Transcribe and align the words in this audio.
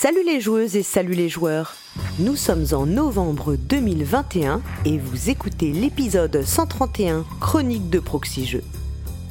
Salut 0.00 0.22
les 0.24 0.40
joueuses 0.40 0.76
et 0.76 0.84
salut 0.84 1.14
les 1.14 1.28
joueurs. 1.28 1.74
Nous 2.20 2.36
sommes 2.36 2.66
en 2.70 2.86
novembre 2.86 3.56
2021 3.56 4.62
et 4.84 4.96
vous 4.96 5.28
écoutez 5.28 5.72
l'épisode 5.72 6.44
131 6.44 7.24
Chronique 7.40 7.90
de 7.90 7.98
Proxy 7.98 8.46
Jeux. 8.46 8.62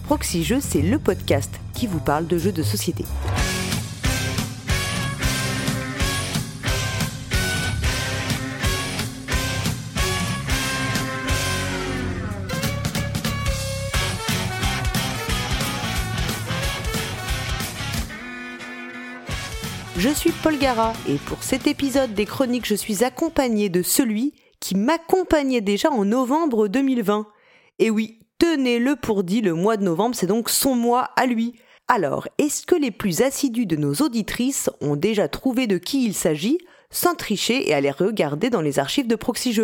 Proxy 0.04 0.44
Jeux, 0.44 0.60
c'est 0.60 0.82
le 0.82 1.00
podcast 1.00 1.54
qui 1.74 1.88
vous 1.88 2.02
parle 2.02 2.28
de 2.28 2.38
jeux 2.38 2.52
de 2.52 2.64
société. 2.64 3.06
Et 20.50 21.18
pour 21.26 21.44
cet 21.44 21.68
épisode 21.68 22.14
des 22.14 22.26
chroniques, 22.26 22.66
je 22.66 22.76
suis 22.76 23.04
accompagné 23.04 23.68
de 23.68 23.82
celui 23.82 24.34
qui 24.62 24.76
m'accompagnait 24.78 25.60
déjà 25.60 25.92
en 25.92 26.06
novembre 26.06 26.70
2020. 26.70 27.28
Et 27.80 27.90
oui, 27.90 28.20
tenez-le 28.40 28.96
pour 28.96 29.26
dit, 29.26 29.42
le 29.42 29.54
mois 29.54 29.76
de 29.76 29.84
novembre, 29.84 30.16
c'est 30.16 30.26
donc 30.26 30.50
son 30.50 30.74
mois 30.74 31.10
à 31.18 31.26
lui. 31.26 31.60
Alors, 31.90 32.30
est-ce 32.38 32.66
que 32.66 32.76
les 32.76 32.92
plus 32.92 33.22
assidus 33.22 33.66
de 33.66 33.76
nos 33.76 33.96
auditrices 33.96 34.70
ont 34.80 34.96
déjà 34.96 35.28
trouvé 35.28 35.68
de 35.68 35.78
qui 35.78 36.06
il 36.06 36.14
s'agit, 36.14 36.60
sans 36.92 37.14
tricher 37.14 37.68
et 37.68 37.74
aller 37.74 37.92
regarder 37.92 38.50
dans 38.50 38.62
les 38.62 38.80
archives 38.80 39.08
de 39.08 39.16
Proxy 39.16 39.60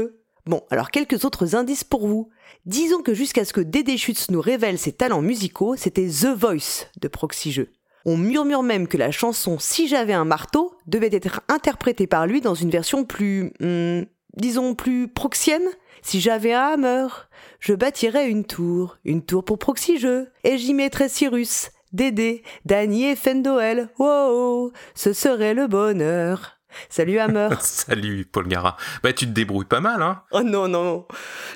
Bon, 0.46 0.64
alors 0.70 0.92
quelques 0.92 1.24
autres 1.24 1.56
indices 1.56 1.86
pour 1.86 2.08
vous. 2.08 2.30
Disons 2.66 3.02
que 3.02 3.14
jusqu'à 3.14 3.46
ce 3.46 3.54
que 3.54 3.62
Dédé 3.62 3.96
Schutz 3.96 4.30
nous 4.32 4.42
révèle 4.42 4.78
ses 4.78 4.92
talents 4.92 5.22
musicaux, 5.22 5.78
c'était 5.78 6.10
The 6.10 6.38
Voice 6.38 6.88
de 7.00 7.08
Proxy 7.08 7.68
on 8.06 8.18
murmure 8.18 8.64
même 8.64 8.88
que 8.88 8.98
la 8.98 9.12
chanson 9.12 9.58
Si 9.60 9.88
j'avais 9.88 10.14
un 10.14 10.26
marteau 10.26 10.76
devait 10.88 11.10
être 11.12 11.42
interprétée 11.48 12.08
par 12.08 12.28
lui 12.28 12.42
dans 12.42 12.56
une 12.56 12.70
version 12.70 13.06
plus, 13.06 13.54
hmm, 13.60 14.04
disons, 14.36 14.76
plus 14.76 15.08
proxienne. 15.08 15.68
Si 16.02 16.20
j'avais 16.20 16.54
un 16.54 16.74
hammer, 16.74 17.08
je 17.60 17.74
bâtirais 17.74 18.30
une 18.30 18.44
tour, 18.44 18.98
une 19.06 19.24
tour 19.24 19.46
pour 19.46 19.58
proxy 19.58 19.98
jeu, 19.98 20.30
et 20.44 20.58
j'y 20.58 20.74
mettrais 20.74 21.08
Cyrus, 21.08 21.70
Dédé, 21.94 22.44
Danny 22.66 23.06
et 23.06 23.16
Fendoel. 23.16 23.90
Wow, 24.00 24.74
ce 24.96 25.14
serait 25.14 25.54
le 25.54 25.68
bonheur. 25.68 26.53
Salut 26.90 27.20
Hammer. 27.20 27.50
Salut 27.60 28.26
Paul 28.32 28.48
Gara. 28.48 28.78
Bah 29.04 29.14
tu 29.14 29.26
te 29.26 29.32
débrouilles 29.32 29.66
pas 29.66 29.80
mal, 29.80 30.02
hein 30.02 30.22
Oh 30.32 30.42
non, 30.44 30.68
non, 30.68 31.06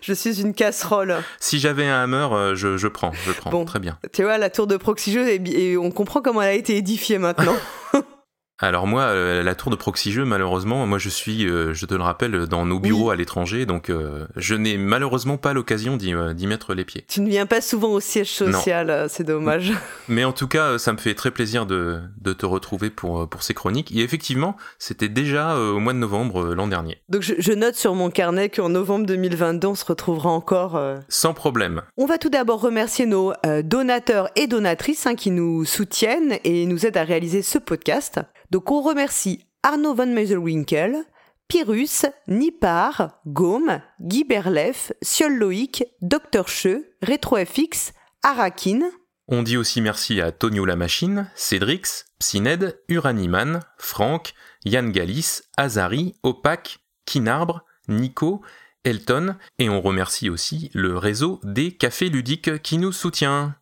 je 0.02 0.14
suis 0.14 0.42
une 0.42 0.54
casserole. 0.54 1.16
Si 1.40 1.60
j'avais 1.60 1.88
un 1.88 2.04
Hammer, 2.04 2.28
euh, 2.32 2.56
je, 2.56 2.78
je 2.78 2.88
prends, 2.88 3.12
je 3.26 3.32
prends. 3.32 3.50
Bon, 3.50 3.66
Très 3.66 3.80
bien. 3.80 3.98
Tu 4.14 4.24
vois, 4.24 4.38
la 4.38 4.50
tour 4.50 4.68
de 4.68 4.78
proxy 4.78 5.12
jeu, 5.12 5.28
et 5.28 5.78
on 5.78 5.92
comprend 5.92 6.22
comment 6.22 6.42
elle 6.42 6.50
a 6.50 6.54
été 6.54 6.78
édifiée 6.78 7.18
maintenant. 7.18 7.56
Alors 8.60 8.88
moi, 8.88 9.04
euh, 9.04 9.44
la 9.44 9.54
tour 9.54 9.70
de 9.70 9.76
proxy 9.76 10.12
jeu, 10.12 10.26
malheureusement, 10.26 10.88
moi 10.88 10.98
je 10.98 11.10
suis, 11.10 11.48
euh, 11.48 11.76
je 11.76 11.86
te 11.86 11.94
le 11.94 12.02
rappelle, 12.02 12.48
dans 12.48 12.66
nos 12.66 12.80
bureaux 12.80 13.12
à 13.12 13.16
l'étranger, 13.16 13.68
donc 13.68 13.92
euh, 13.92 14.26
je 14.36 14.56
n'ai 14.56 14.78
malheureusement 14.78 15.38
pas 15.38 15.54
l'occasion 15.54 15.96
d'y 15.96 16.48
mettre 16.48 16.74
les 16.74 16.84
pieds. 16.84 17.06
Tu 17.08 17.22
ne 17.22 17.30
viens 17.30 17.46
pas 17.46 17.62
souvent 17.62 17.90
au 17.90 18.00
siège 18.00 18.32
social, 18.32 19.06
c'est 19.10 19.24
dommage. 19.24 19.74
Mais 20.08 20.24
en 20.24 20.32
tout 20.32 20.48
cas, 20.48 20.80
ça 20.80 20.92
me 20.92 20.98
fait 20.98 21.14
très 21.14 21.30
plaisir 21.30 21.68
de, 21.68 22.00
de 22.20 22.34
te 22.34 22.48
retrouver 22.48 22.90
pour, 22.90 23.30
pour 23.30 23.44
ces 23.44 23.54
chroniques. 23.54 23.92
Et 23.96 24.00
effectivement, 24.00 24.58
c'était 24.80 25.10
déjà 25.10 25.56
au 25.58 25.80
mois 25.80 25.94
de 25.94 26.00
novembre 26.00 26.56
l'an 26.56 26.68
dernier. 26.68 26.98
Donc 27.10 27.22
je, 27.22 27.36
je, 27.38 27.52
note 27.52 27.76
sur 27.76 27.94
mon 27.94 28.10
carnet 28.10 28.50
qu'en 28.50 28.70
novembre 28.70 29.06
2022, 29.06 29.68
on 29.68 29.76
se 29.76 29.86
retrouvera 29.86 30.30
encore. 30.30 30.82
Sans 31.10 31.34
problème. 31.34 31.84
On 31.98 32.08
va 32.08 32.18
tout 32.18 32.30
d'abord 32.30 32.62
remercier 32.62 33.06
nos 33.06 33.34
donateurs 33.64 34.30
et 34.36 34.48
donatrices 34.48 35.06
hein, 35.06 35.16
qui 35.16 35.30
nous 35.30 35.64
soutiennent 35.66 36.40
et 36.44 36.66
nous 36.66 36.88
aident 36.88 36.98
à 36.98 37.04
réaliser 37.04 37.44
ce 37.44 37.60
podcast. 37.60 38.20
Donc 38.52 38.72
on 38.72 38.82
remercie 38.82 39.46
Arnaud 39.64 39.96
von 39.96 40.08
Meuselwinkel, 40.08 41.04
Pyrrhus, 41.48 42.06
Nipar, 42.28 43.22
Gaume, 43.26 43.82
Guy 44.02 44.24
Berlef, 44.24 44.92
Siol 45.02 45.34
Loïc, 45.34 45.84
Dr 46.02 46.48
Cheux, 46.48 46.94
RetroFX, 47.02 47.94
Arakin. 48.24 48.90
On 49.28 49.44
dit 49.44 49.58
aussi 49.58 49.82
merci 49.82 50.22
à 50.22 50.32
Tonio 50.32 50.66
la 50.66 50.76
Machine, 50.76 51.30
Cédrix, 51.36 52.06
Psyned, 52.20 52.80
Uraniman, 52.88 53.62
Franck, 53.78 54.34
Yann 54.66 54.92
Galis, 54.92 55.42
Azari, 55.58 56.16
Opac, 56.24 56.80
Kinarbre, 57.06 57.64
Nico, 57.88 58.42
Elton, 58.84 59.36
et 59.60 59.70
on 59.70 59.82
remercie 59.82 60.30
aussi 60.30 60.70
le 60.74 60.98
réseau 60.98 61.42
des 61.44 61.76
cafés 61.76 62.10
ludiques 62.10 62.62
qui 62.62 62.78
nous 62.78 62.94
soutient. 62.94 63.56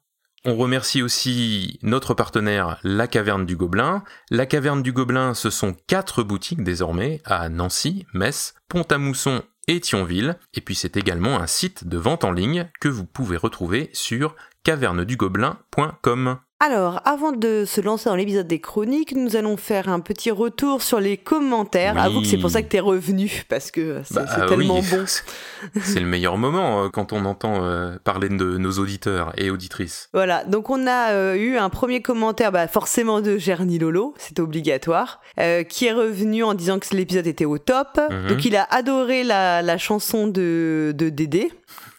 On 0.48 0.58
remercie 0.58 1.02
aussi 1.02 1.80
notre 1.82 2.14
partenaire 2.14 2.78
La 2.84 3.08
Caverne 3.08 3.48
du 3.48 3.56
Gobelin. 3.58 4.04
La 4.30 4.46
Caverne 4.46 4.84
du 4.84 4.94
Gobelin, 4.94 5.34
ce 5.34 5.50
sont 5.50 5.76
quatre 5.88 6.22
boutiques 6.22 6.64
désormais 6.64 7.20
à 7.26 7.50
Nancy, 7.50 8.06
Metz, 8.14 8.54
Pont-à-Mousson 8.70 9.42
et 9.68 9.80
Thionville. 9.80 10.38
Et 10.54 10.62
puis 10.62 10.76
c'est 10.76 10.98
également 10.98 11.40
un 11.40 11.48
site 11.48 11.88
de 11.88 11.98
vente 11.98 12.24
en 12.24 12.32
ligne 12.32 12.70
que 12.80 12.88
vous 12.88 13.06
pouvez 13.06 13.38
retrouver 13.38 13.90
sur 13.94 14.36
cavernedugobelin.com. 14.64 16.38
Alors, 16.62 17.02
avant 17.04 17.34
de 17.34 17.66
se 17.68 17.82
lancer 17.82 18.10
dans 18.10 18.16
l'épisode 18.16 18.48
des 18.48 18.62
chroniques, 18.62 19.14
nous 19.14 19.36
allons 19.36 19.58
faire 19.58 19.90
un 19.90 20.00
petit 20.00 20.32
retour 20.32 20.82
sur 20.82 21.02
les 21.02 21.18
commentaires. 21.18 21.98
Avoue 21.98 22.22
que 22.22 22.28
c'est 22.28 22.38
pour 22.38 22.50
ça 22.50 22.62
que 22.62 22.70
t'es 22.70 22.80
revenu, 22.80 23.44
parce 23.50 23.72
que 23.72 24.02
c'est 24.06 24.16
bah, 24.16 24.46
tellement 24.48 24.80
bon. 24.80 25.06
c'est 25.82 26.00
le 26.00 26.06
meilleur 26.06 26.38
moment 26.38 26.86
euh, 26.86 26.90
quand 26.90 27.12
on 27.12 27.26
entend 27.26 27.66
euh, 27.66 27.98
parler 28.06 28.30
de 28.30 28.58
nos 28.58 28.72
auditeurs 28.72 29.34
et 29.38 29.50
auditrices. 29.50 30.08
Voilà, 30.14 30.46
donc 30.46 30.70
on 30.70 30.88
a 30.88 31.12
euh, 31.12 31.36
eu 31.36 31.58
un 31.58 31.70
premier 31.70 32.02
commentaire, 32.02 32.54
bah, 32.54 32.70
forcément 32.70 33.20
de 33.20 33.38
Gerny 33.38 33.78
Lolo, 33.78 34.14
c'est 34.18 34.40
obligatoire, 34.40 35.20
qui 35.68 35.88
est 35.88 35.94
revenu 35.94 36.46
en 36.46 36.54
disant 36.54 36.80
que 36.80 36.96
l'épisode 36.96 37.28
était 37.28 37.44
au 37.44 37.58
top. 37.58 38.00
Mhm. 38.10 38.28
Donc 38.28 38.46
il 38.46 38.56
a 38.56 38.64
adoré 38.72 39.26
la, 39.26 39.62
la 39.62 39.78
chanson 39.78 40.28
de, 40.28 40.94
de 40.96 41.10
Dédé. 41.10 41.52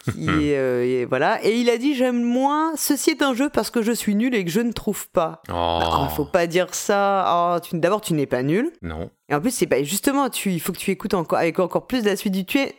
Euh, 0.37 0.83
et, 0.83 1.05
voilà. 1.05 1.45
Et 1.45 1.57
il 1.59 1.71
a 1.71 1.79
dit 1.79 1.95
j'aime 1.95 2.23
moins. 2.23 2.73
Ceci 2.77 3.11
est 3.11 3.23
un 3.23 3.35
jeu 3.35 3.49
parce 3.49 3.71
que 3.71 3.83
je 3.83 3.93
suis 3.93 4.15
nul 4.15 4.35
et 4.35 4.45
que 4.45 4.51
je 4.51 4.61
ne 4.61 4.73
trouve 4.73 5.09
pas. 5.09 5.43
Oh. 5.49 5.79
Bah, 5.81 6.09
faut 6.15 6.25
pas 6.25 6.47
dire 6.47 6.75
ça. 6.75 7.57
Oh, 7.57 7.67
D'abord, 7.73 8.01
tu 8.01 8.15
n'es 8.15 8.27
pas 8.27 8.43
nul. 8.43 8.71
Non. 8.83 9.11
Et 9.29 9.35
en 9.35 9.41
plus, 9.41 9.51
c'est 9.51 9.67
pas 9.67 9.83
justement, 9.83 10.31
tu, 10.31 10.53
il 10.53 10.61
faut 10.61 10.73
que 10.73 10.79
tu 10.79 10.93
écoutes 10.93 11.15
encore 11.15 11.39
avec 11.39 11.59
encore 11.59 11.89
plus 11.89 12.05
d'assiduité. 12.05 12.75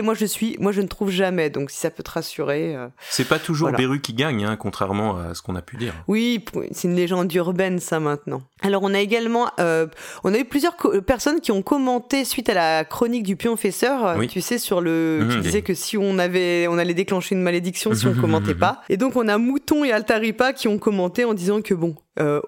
Moi, 0.00 0.14
je 0.14 0.26
suis, 0.26 0.56
moi, 0.60 0.70
je 0.70 0.80
ne 0.80 0.86
trouve 0.86 1.10
jamais. 1.10 1.50
Donc, 1.50 1.72
si 1.72 1.78
ça 1.78 1.90
peut 1.90 2.04
te 2.04 2.10
rassurer. 2.12 2.76
Euh, 2.76 2.86
c'est 3.10 3.26
pas 3.26 3.40
toujours 3.40 3.70
voilà. 3.70 3.98
qui 3.98 4.12
gagne, 4.12 4.44
hein, 4.44 4.54
contrairement 4.54 5.16
à 5.16 5.34
ce 5.34 5.42
qu'on 5.42 5.56
a 5.56 5.62
pu 5.62 5.76
dire. 5.76 5.92
Oui, 6.06 6.44
c'est 6.70 6.86
une 6.86 6.94
légende 6.94 7.32
urbaine, 7.34 7.80
ça 7.80 7.98
maintenant. 7.98 8.42
Alors, 8.60 8.84
on 8.84 8.94
a 8.94 9.00
également, 9.00 9.50
euh, 9.58 9.88
on 10.22 10.32
a 10.32 10.38
eu 10.38 10.44
plusieurs 10.44 10.76
personnes 11.04 11.40
qui 11.40 11.50
ont 11.50 11.62
commenté 11.62 12.24
suite 12.24 12.48
à 12.48 12.54
la 12.54 12.84
chronique 12.84 13.24
du 13.24 13.34
pionfesseur. 13.34 14.06
Euh, 14.06 14.26
tu 14.26 14.40
sais, 14.40 14.58
sur 14.58 14.80
le, 14.80 15.26
qui 15.28 15.38
mmh, 15.38 15.40
disait 15.40 15.62
que 15.62 15.74
si 15.74 15.98
on 15.98 16.20
avait, 16.20 16.68
on 16.68 16.78
allait 16.78 16.94
déclencher 16.94 17.34
une 17.34 17.42
malédiction 17.42 17.92
si 17.92 18.06
on 18.06 18.14
commentait 18.14 18.54
pas. 18.54 18.82
Et 18.88 18.96
donc, 18.96 19.16
on 19.16 19.26
a 19.26 19.36
Mouton 19.36 19.84
et 19.84 19.90
Altaripa 19.90 20.52
qui 20.52 20.68
ont 20.68 20.78
commenté 20.78 21.24
en 21.24 21.34
disant 21.34 21.60
que 21.60 21.74
bon, 21.74 21.96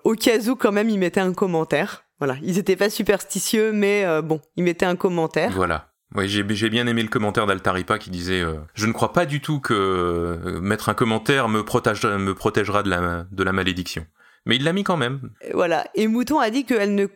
au 0.04 0.14
cas 0.14 0.38
où, 0.46 0.54
quand 0.54 0.70
même, 0.70 0.88
ils 0.88 1.00
mettaient 1.00 1.18
un 1.18 1.32
commentaire. 1.32 2.04
Voilà, 2.24 2.40
ils 2.42 2.56
étaient 2.56 2.74
pas 2.74 2.88
superstitieux, 2.88 3.70
mais 3.70 4.06
euh, 4.06 4.22
bon, 4.22 4.40
ils 4.56 4.64
mettaient 4.64 4.86
un 4.86 4.96
commentaire. 4.96 5.50
Voilà. 5.50 5.90
Oui, 6.14 6.26
j'ai 6.26 6.70
bien 6.70 6.86
aimé 6.86 7.02
le 7.02 7.08
commentaire 7.08 7.44
d'Altaripa 7.44 7.98
qui 7.98 8.08
disait 8.08 8.40
euh, 8.40 8.54
Je 8.72 8.86
ne 8.86 8.92
crois 8.92 9.12
pas 9.12 9.26
du 9.26 9.42
tout 9.42 9.60
que 9.60 9.74
euh, 9.74 10.58
mettre 10.58 10.88
un 10.88 10.94
commentaire 10.94 11.50
me, 11.50 11.58
me 11.58 12.32
protégera 12.32 12.82
de 12.82 13.42
la 13.44 13.52
malédiction. 13.52 14.06
Mais 14.46 14.56
il 14.56 14.64
l'a 14.64 14.74
mis 14.74 14.84
quand 14.84 14.98
même. 14.98 15.30
Voilà. 15.54 15.86
Et 15.94 16.06
Mouton 16.06 16.38
a 16.38 16.50
dit 16.50 16.64
qu'elle 16.64 16.94
ne, 16.94 17.06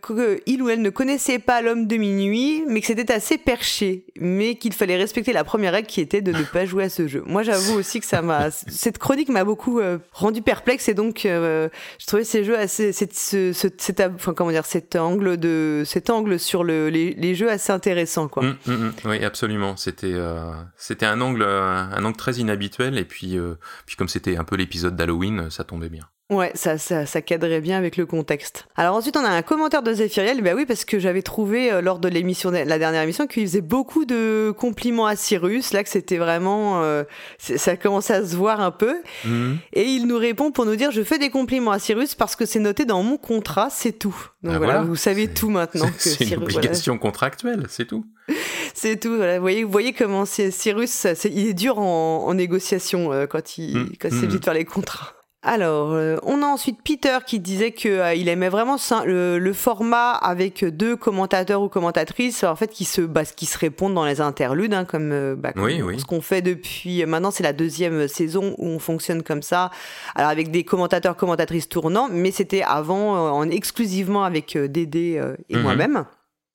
il 0.46 0.62
ou 0.62 0.70
elle 0.70 0.80
ne 0.80 0.88
connaissait 0.88 1.38
pas 1.38 1.60
l'homme 1.60 1.86
de 1.86 1.96
minuit, 1.96 2.64
mais 2.66 2.80
que 2.80 2.86
c'était 2.86 3.12
assez 3.12 3.36
perché, 3.36 4.06
mais 4.18 4.54
qu'il 4.54 4.72
fallait 4.72 4.96
respecter 4.96 5.34
la 5.34 5.44
première 5.44 5.72
règle 5.72 5.88
qui 5.88 6.00
était 6.00 6.22
de 6.22 6.32
ne 6.32 6.42
pas 6.42 6.64
jouer 6.64 6.84
à 6.84 6.88
ce 6.88 7.06
jeu. 7.06 7.22
Moi, 7.26 7.42
j'avoue 7.42 7.74
aussi 7.74 8.00
que 8.00 8.06
ça 8.06 8.22
m'a, 8.22 8.50
cette 8.50 8.96
chronique 8.96 9.28
m'a 9.28 9.44
beaucoup 9.44 9.78
euh, 9.78 9.98
rendu 10.12 10.40
perplexe 10.40 10.88
et 10.88 10.94
donc 10.94 11.26
euh, 11.26 11.68
je 11.98 12.06
trouvais 12.06 12.24
ces 12.24 12.44
jeux 12.44 12.58
assez, 12.58 12.92
cette, 12.92 13.14
ce, 13.14 13.52
cet, 13.52 14.00
enfin 14.00 14.32
comment 14.32 14.50
dire, 14.50 14.64
cet 14.64 14.96
angle 14.96 15.36
de, 15.36 15.82
cet 15.84 16.08
angle 16.08 16.38
sur 16.38 16.64
le, 16.64 16.88
les, 16.88 17.12
les 17.12 17.34
jeux 17.34 17.50
assez 17.50 17.72
intéressant, 17.72 18.28
quoi. 18.28 18.42
Mmh, 18.42 18.56
mmh, 18.66 18.72
mmh. 18.72 18.92
Oui, 19.04 19.24
absolument. 19.24 19.76
C'était, 19.76 20.14
euh, 20.14 20.50
c'était 20.76 21.06
un 21.06 21.20
angle, 21.20 21.42
un 21.42 22.04
angle 22.04 22.16
très 22.16 22.36
inhabituel 22.36 22.96
et 22.96 23.04
puis, 23.04 23.36
puis 23.84 23.96
comme 23.96 24.08
c'était 24.08 24.38
un 24.38 24.44
peu 24.44 24.56
l'épisode 24.56 24.96
d'Halloween, 24.96 25.50
ça 25.50 25.64
tombait 25.64 25.90
bien. 25.90 26.08
Ouais, 26.30 26.52
ça, 26.54 26.76
ça, 26.76 27.06
ça, 27.06 27.22
cadrait 27.22 27.62
bien 27.62 27.78
avec 27.78 27.96
le 27.96 28.04
contexte. 28.04 28.66
Alors 28.76 28.96
ensuite, 28.96 29.16
on 29.16 29.24
a 29.24 29.30
un 29.30 29.40
commentaire 29.40 29.82
de 29.82 29.94
Zéphiriel. 29.94 30.42
Bah 30.42 30.50
oui, 30.54 30.66
parce 30.66 30.84
que 30.84 30.98
j'avais 30.98 31.22
trouvé 31.22 31.72
euh, 31.72 31.80
lors 31.80 31.98
de 31.98 32.08
l'émission, 32.08 32.50
la 32.50 32.78
dernière 32.78 33.02
émission, 33.02 33.26
qu'il 33.26 33.46
faisait 33.46 33.62
beaucoup 33.62 34.04
de 34.04 34.52
compliments 34.56 35.06
à 35.06 35.16
Cyrus. 35.16 35.72
Là, 35.72 35.82
que 35.82 35.88
c'était 35.88 36.18
vraiment, 36.18 36.82
euh, 36.82 37.04
ça 37.38 37.78
commençait 37.78 38.12
à 38.12 38.26
se 38.26 38.36
voir 38.36 38.60
un 38.60 38.70
peu. 38.70 38.96
Mhm. 39.24 39.56
Et 39.72 39.84
il 39.84 40.06
nous 40.06 40.18
répond 40.18 40.50
pour 40.50 40.66
nous 40.66 40.76
dire, 40.76 40.90
je 40.90 41.02
fais 41.02 41.18
des 41.18 41.30
compliments 41.30 41.70
à 41.70 41.78
Cyrus 41.78 42.14
parce 42.14 42.36
que 42.36 42.44
c'est 42.44 42.60
noté 42.60 42.84
dans 42.84 43.02
mon 43.02 43.16
contrat, 43.16 43.68
c'est 43.70 43.92
tout. 43.92 44.14
Donc 44.42 44.52
ah, 44.56 44.58
voilà, 44.58 44.82
vous 44.82 44.96
savez 44.96 45.28
tout 45.28 45.48
maintenant. 45.48 45.88
C'est 45.96 46.20
une 46.30 46.42
obligation 46.42 46.98
contractuelle, 46.98 47.64
c'est 47.70 47.86
tout. 47.86 48.04
c'est 48.74 49.00
tout. 49.00 49.16
Voilà. 49.16 49.36
Vous 49.36 49.42
voyez, 49.42 49.64
vous 49.64 49.72
voyez 49.72 49.94
comment 49.94 50.26
Cyrus, 50.26 51.06
il 51.24 51.48
est 51.48 51.54
dur 51.54 51.78
en, 51.78 52.26
en 52.26 52.34
négociation 52.34 53.14
euh, 53.14 53.26
quand 53.26 53.56
il, 53.56 53.78
mm. 53.78 53.92
quand 53.98 54.10
c'est 54.10 54.26
mm. 54.26 54.38
de 54.38 54.44
faire 54.44 54.54
les 54.54 54.66
contrats. 54.66 55.14
Alors, 55.50 55.92
euh, 55.94 56.18
on 56.24 56.42
a 56.42 56.46
ensuite 56.46 56.78
Peter 56.84 57.16
qui 57.26 57.40
disait 57.40 57.70
que 57.70 57.88
euh, 57.88 58.12
il 58.12 58.28
aimait 58.28 58.50
vraiment 58.50 58.76
le, 59.06 59.38
le 59.38 59.52
format 59.54 60.10
avec 60.12 60.62
deux 60.62 60.94
commentateurs 60.94 61.62
ou 61.62 61.70
commentatrices, 61.70 62.44
en 62.44 62.54
fait, 62.54 62.68
qui 62.68 62.84
se, 62.84 63.00
bah, 63.00 63.24
qui 63.24 63.46
se 63.46 63.56
répondent 63.56 63.94
dans 63.94 64.04
les 64.04 64.20
interludes, 64.20 64.74
hein, 64.74 64.84
comme, 64.84 65.10
euh, 65.10 65.34
bah, 65.36 65.54
comme 65.54 65.62
Oui, 65.64 65.80
oui. 65.80 65.98
ce 65.98 66.04
qu'on 66.04 66.20
fait 66.20 66.42
depuis. 66.42 67.02
Maintenant, 67.06 67.30
c'est 67.30 67.42
la 67.44 67.54
deuxième 67.54 68.08
saison 68.08 68.54
où 68.58 68.66
on 68.66 68.78
fonctionne 68.78 69.22
comme 69.22 69.40
ça, 69.40 69.70
alors 70.14 70.28
avec 70.30 70.50
des 70.50 70.64
commentateurs, 70.64 71.16
commentatrices 71.16 71.68
tournants, 71.70 72.08
mais 72.12 72.30
c'était 72.30 72.62
avant 72.62 73.16
euh, 73.16 73.30
en 73.30 73.48
exclusivement 73.48 74.24
avec 74.24 74.54
euh, 74.54 74.68
Dédé 74.68 75.16
euh, 75.16 75.34
et 75.48 75.56
Mhm. 75.56 75.62
moi-même. 75.62 76.04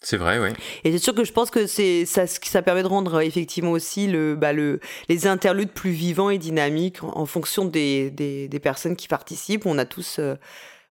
C'est 0.05 0.17
vrai, 0.17 0.37
oui. 0.37 0.49
Et 0.83 0.91
c'est 0.91 0.99
sûr 0.99 1.15
que 1.15 1.23
je 1.23 1.31
pense 1.31 1.49
que 1.49 1.65
c'est 1.65 2.05
ça, 2.05 2.27
ça 2.27 2.61
permet 2.61 2.83
de 2.83 2.87
rendre 2.87 3.15
euh, 3.15 3.19
effectivement 3.21 3.71
aussi 3.71 4.07
le, 4.07 4.35
bah, 4.35 4.51
le, 4.51 4.81
les 5.07 5.27
interludes 5.27 5.71
plus 5.71 5.91
vivants 5.91 6.29
et 6.29 6.37
dynamiques 6.37 7.01
en, 7.03 7.17
en 7.17 7.25
fonction 7.25 7.63
des, 7.63 8.11
des, 8.11 8.49
des 8.49 8.59
personnes 8.59 8.97
qui 8.97 9.07
participent. 9.07 9.65
On 9.65 9.77
a 9.77 9.85
tous, 9.85 10.17
euh, 10.19 10.35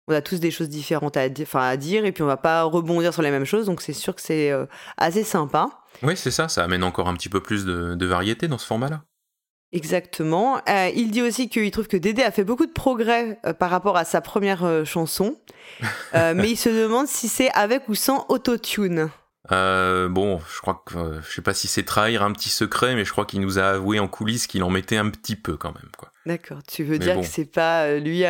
on 0.09 0.15
a 0.15 0.23
tous 0.23 0.41
des 0.41 0.51
choses 0.51 0.71
différentes 0.71 1.19
à, 1.19 1.29
di- 1.29 1.45
à 1.53 1.77
dire 1.77 2.07
et 2.07 2.13
puis 2.13 2.23
on 2.23 2.27
va 2.27 2.39
pas 2.39 2.63
rebondir 2.63 3.13
sur 3.13 3.21
les 3.21 3.31
mêmes 3.31 3.45
choses. 3.45 3.67
Donc 3.67 3.83
c'est 3.83 3.93
sûr 3.93 4.15
que 4.15 4.23
c'est 4.23 4.51
euh, 4.51 4.65
assez 4.97 5.25
sympa. 5.25 5.69
Oui, 6.03 6.17
c'est 6.17 6.31
ça, 6.31 6.49
ça 6.49 6.65
amène 6.65 6.83
encore 6.83 7.07
un 7.09 7.15
petit 7.15 7.29
peu 7.29 7.41
plus 7.41 7.67
de, 7.67 7.95
de 7.95 8.07
variété 8.07 8.49
dans 8.49 8.57
ce 8.57 8.67
format-là. 8.67 9.03
Exactement. 9.73 10.61
Euh, 10.69 10.91
il 10.95 11.11
dit 11.11 11.23
aussi 11.23 11.49
qu'il 11.49 11.71
trouve 11.71 11.89
que 11.89 11.97
Dédé 11.97 12.23
a 12.23 12.31
fait 12.31 12.45
beaucoup 12.45 12.67
de 12.67 12.73
progrès 12.73 13.39
euh, 13.47 13.55
par 13.55 13.71
rapport 13.71 13.97
à 13.97 14.05
sa 14.05 14.21
première 14.21 14.65
euh, 14.65 14.85
chanson, 14.85 15.39
mais 16.15 16.51
il 16.51 16.57
se 16.57 16.69
demande 16.69 17.07
si 17.07 17.29
c'est 17.29 17.51
avec 17.53 17.89
ou 17.89 17.95
sans 17.95 18.27
autotune. 18.29 19.11
Bon, 19.51 20.41
je 20.55 20.61
crois 20.61 20.83
que 20.87 21.21
je 21.27 21.35
sais 21.35 21.43
pas 21.43 21.55
si 21.55 21.69
c'est 21.69 21.83
trahir 21.85 22.23
un 22.23 22.33
petit 22.33 22.49
secret, 22.49 22.95
mais 22.95 23.05
je 23.05 23.13
crois 23.13 23.25
qu'il 23.25 23.41
nous 23.41 23.59
a 23.59 23.65
avoué 23.65 23.99
en 23.99 24.09
coulisses 24.09 24.47
qu'il 24.47 24.63
en 24.63 24.71
mettait 24.71 24.97
un 24.97 25.11
petit 25.11 25.37
peu 25.37 25.57
quand 25.57 25.75
même, 25.75 25.91
quoi. 25.99 26.11
D'accord. 26.25 26.59
Tu 26.67 26.85
veux 26.85 26.93
Mais 26.93 26.99
dire 26.99 27.15
bon. 27.17 27.23
que 27.23 27.27
c'est 27.27 27.51
pas 27.51 27.95
lui 27.95 28.25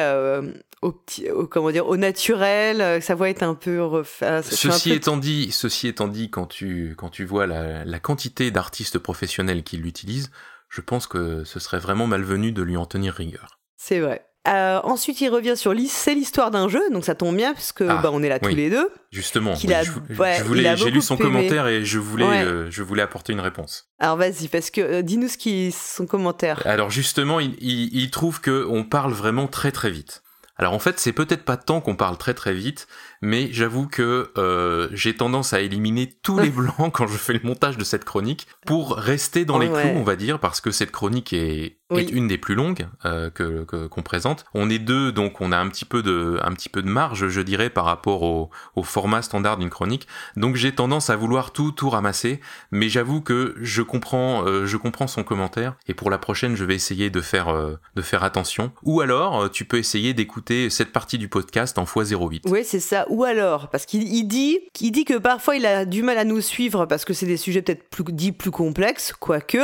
au 0.81 0.91
petit, 0.91 1.31
au, 1.31 1.47
comment 1.47 1.71
dire, 1.71 1.87
au 1.87 1.97
naturel, 1.97 2.79
que 2.99 3.05
sa 3.05 3.15
voix 3.15 3.29
est 3.29 3.43
un 3.43 3.55
peu 3.55 3.85
refaite. 3.85 4.45
Ceci 4.45 4.93
étant 4.93 5.17
dit, 5.17 5.53
ceci 5.53 5.87
étant 5.89 6.09
dit, 6.09 6.31
quand 6.31 6.47
tu 6.47 6.95
quand 6.97 7.11
tu 7.11 7.25
vois 7.25 7.47
la, 7.47 7.85
la 7.85 7.99
quantité 7.99 8.51
d'artistes 8.51 8.99
professionnels 8.99 9.63
qui 9.63 9.77
l'utilisent, 9.77 10.31
je 10.73 10.81
pense 10.81 11.07
que 11.07 11.45
ce 11.45 11.61
serait 11.61 11.79
vraiment 11.79 12.07
malvenu 12.07 12.51
de 12.53 12.63
lui 12.63 12.77
en 12.79 12.87
tenir 12.87 13.13
rigueur. 13.15 13.61
C'est 13.77 14.01
vrai. 14.01 14.25
Euh, 14.49 14.81
ensuite, 14.83 15.21
il 15.21 15.29
revient 15.29 15.57
sur 15.57 15.73
c'est 15.89 16.15
l'histoire 16.17 16.51
d'un 16.51 16.69
jeu, 16.69 16.83
donc 16.91 17.05
ça 17.05 17.15
tombe 17.15 17.37
bien 17.37 17.53
puisque 17.55 17.83
Ah, 17.83 18.01
bah, 18.03 18.11
on 18.13 18.23
est 18.25 18.29
là 18.29 18.39
oui. 18.43 18.49
tous 18.51 18.57
les 18.57 18.71
deux. 18.71 18.89
Justement, 19.13 19.55
oui, 19.63 19.73
a- 19.73 19.85
je, 19.85 19.93
je 20.11 20.21
ouais, 20.21 20.39
il 20.39 20.45
voulais, 20.45 20.77
j'ai 20.77 20.91
lu 20.91 21.01
son 21.01 21.15
aimé. 21.15 21.23
commentaire 21.25 21.67
et 21.69 21.85
je 21.85 21.99
voulais, 22.01 22.27
Ouais. 22.27 22.43
euh, 22.43 22.69
je 22.71 22.83
voulais 22.83 23.03
apporter 23.03 23.33
une 23.33 23.41
réponse. 23.41 23.93
Alors 24.01 24.17
vas-y, 24.17 24.49
parce 24.49 24.71
que 24.71 24.81
euh, 24.81 25.03
dis-nous 25.03 25.29
ce 25.29 25.39
qui 25.39 25.71
son 25.71 26.07
commentaire. 26.07 26.61
Alors 26.67 26.91
justement, 26.91 27.39
il, 27.39 27.55
il- 27.61 27.95
il 27.97 28.11
trouve 28.11 28.41
que 28.41 28.67
on 28.69 28.83
parle 28.83 29.13
vraiment 29.13 29.47
très 29.47 29.71
très 29.71 29.91
vite. 29.93 30.23
Alors 30.57 30.73
en 30.75 30.79
fait, 30.81 30.99
c'est 30.99 31.13
peut-être 31.13 31.45
pas 31.45 31.57
tant 31.57 31.81
qu'on 31.81 31.95
parle 31.97 32.17
très 32.19 32.35
très 32.35 32.53
vite, 32.55 32.89
mais 33.23 33.49
j'avoue 33.53 33.87
que 33.87 34.31
euh, 34.37 34.89
j'ai 34.93 35.15
tendance 35.17 35.53
à 35.53 35.61
éliminer 35.61 36.13
tous 36.23 36.39
les 36.39 36.51
blancs 36.51 36.93
quand 36.93 37.07
je 37.07 37.17
fais 37.17 37.33
le 37.33 37.41
montage 37.43 37.79
de 37.79 37.85
cette 37.85 38.05
chronique 38.05 38.47
pour 38.67 38.97
rester 38.97 39.45
dans 39.45 39.59
les 39.59 39.69
Ouais. 39.69 39.83
clous, 39.83 39.99
on 40.01 40.03
va 40.05 40.17
dire, 40.17 40.39
parce 40.39 40.61
que 40.61 40.71
cette 40.71 40.91
chronique 40.91 41.33
est, 41.33 41.79
Oui. 41.91 42.03
est 42.03 42.11
une 42.11 42.27
des 42.29 42.37
plus 42.39 42.55
longues 42.55 42.87
euh, 43.05 43.31
que 43.31 43.63
qu'on 43.87 44.03
présente. 44.03 44.45
On 44.55 44.69
est 44.69 44.79
deux, 44.79 45.13
donc 45.13 45.41
on 45.41 45.53
a 45.53 45.57
un 45.59 45.69
petit 45.69 45.85
peu 45.85 46.03
de 46.03 46.39
un 46.43 46.53
petit 46.53 46.69
peu 46.69 46.83
de 46.83 46.89
marge, 46.89 47.29
je 47.29 47.41
dirais, 47.41 47.71
par 47.71 47.85
rapport 47.85 48.23
au, 48.23 48.51
au 48.77 48.83
format 48.83 49.23
standard 49.23 49.57
d'une 49.57 49.71
chronique. 49.71 50.07
Donc 50.37 50.57
j'ai 50.57 50.73
tendance 50.75 51.09
à 51.11 51.17
vouloir 51.17 51.53
tout 51.53 51.71
tout 51.73 51.89
ramasser, 51.91 52.41
mais 52.73 52.89
j'avoue 52.89 53.21
que 53.21 53.55
je 53.61 53.83
comprends 53.83 54.45
euh, 54.47 54.67
je 54.67 54.77
comprends 54.77 55.07
son 55.07 55.23
commentaire 55.23 55.75
et 55.87 55.95
pour 55.95 56.11
la 56.11 56.19
prochaine 56.19 56.57
je 56.57 56.65
vais 56.65 56.75
essayer 56.75 57.09
de 57.11 57.21
faire 57.21 57.49
euh, 57.49 57.77
de 57.95 58.03
faire 58.03 58.25
attention. 58.25 58.73
Ou 58.83 59.01
alors 59.01 59.43
euh, 59.45 59.49
tu 59.49 59.65
peux 59.65 59.79
essayer 59.79 60.13
d'écouter 60.13 60.71
cette 60.71 60.93
partie 60.93 61.19
du 61.19 61.29
podcast 61.29 61.79
en 61.79 61.85
x08. 61.85 62.43
Oui, 62.51 62.65
c'est 62.65 62.81
ça. 62.81 63.07
Ou 63.13 63.25
alors, 63.25 63.69
parce 63.69 63.85
qu'il 63.85 64.05
il 64.05 64.25
dit, 64.25 64.59
qu'il 64.73 64.91
dit 64.91 65.05
que 65.05 65.19
parfois 65.19 65.55
il 65.57 65.67
a 65.67 65.85
du 65.85 66.03
mal 66.03 66.17
à 66.17 66.25
nous 66.25 66.41
suivre 66.41 66.87
parce 66.87 67.05
que 67.05 67.13
c'est 67.13 67.27
des 67.27 67.37
sujets 67.37 67.61
peut-être 67.61 67.91
plus 67.91 68.05
dits 68.09 68.33
plus 68.33 68.51
complexes, 68.51 69.13
quoique. 69.13 69.59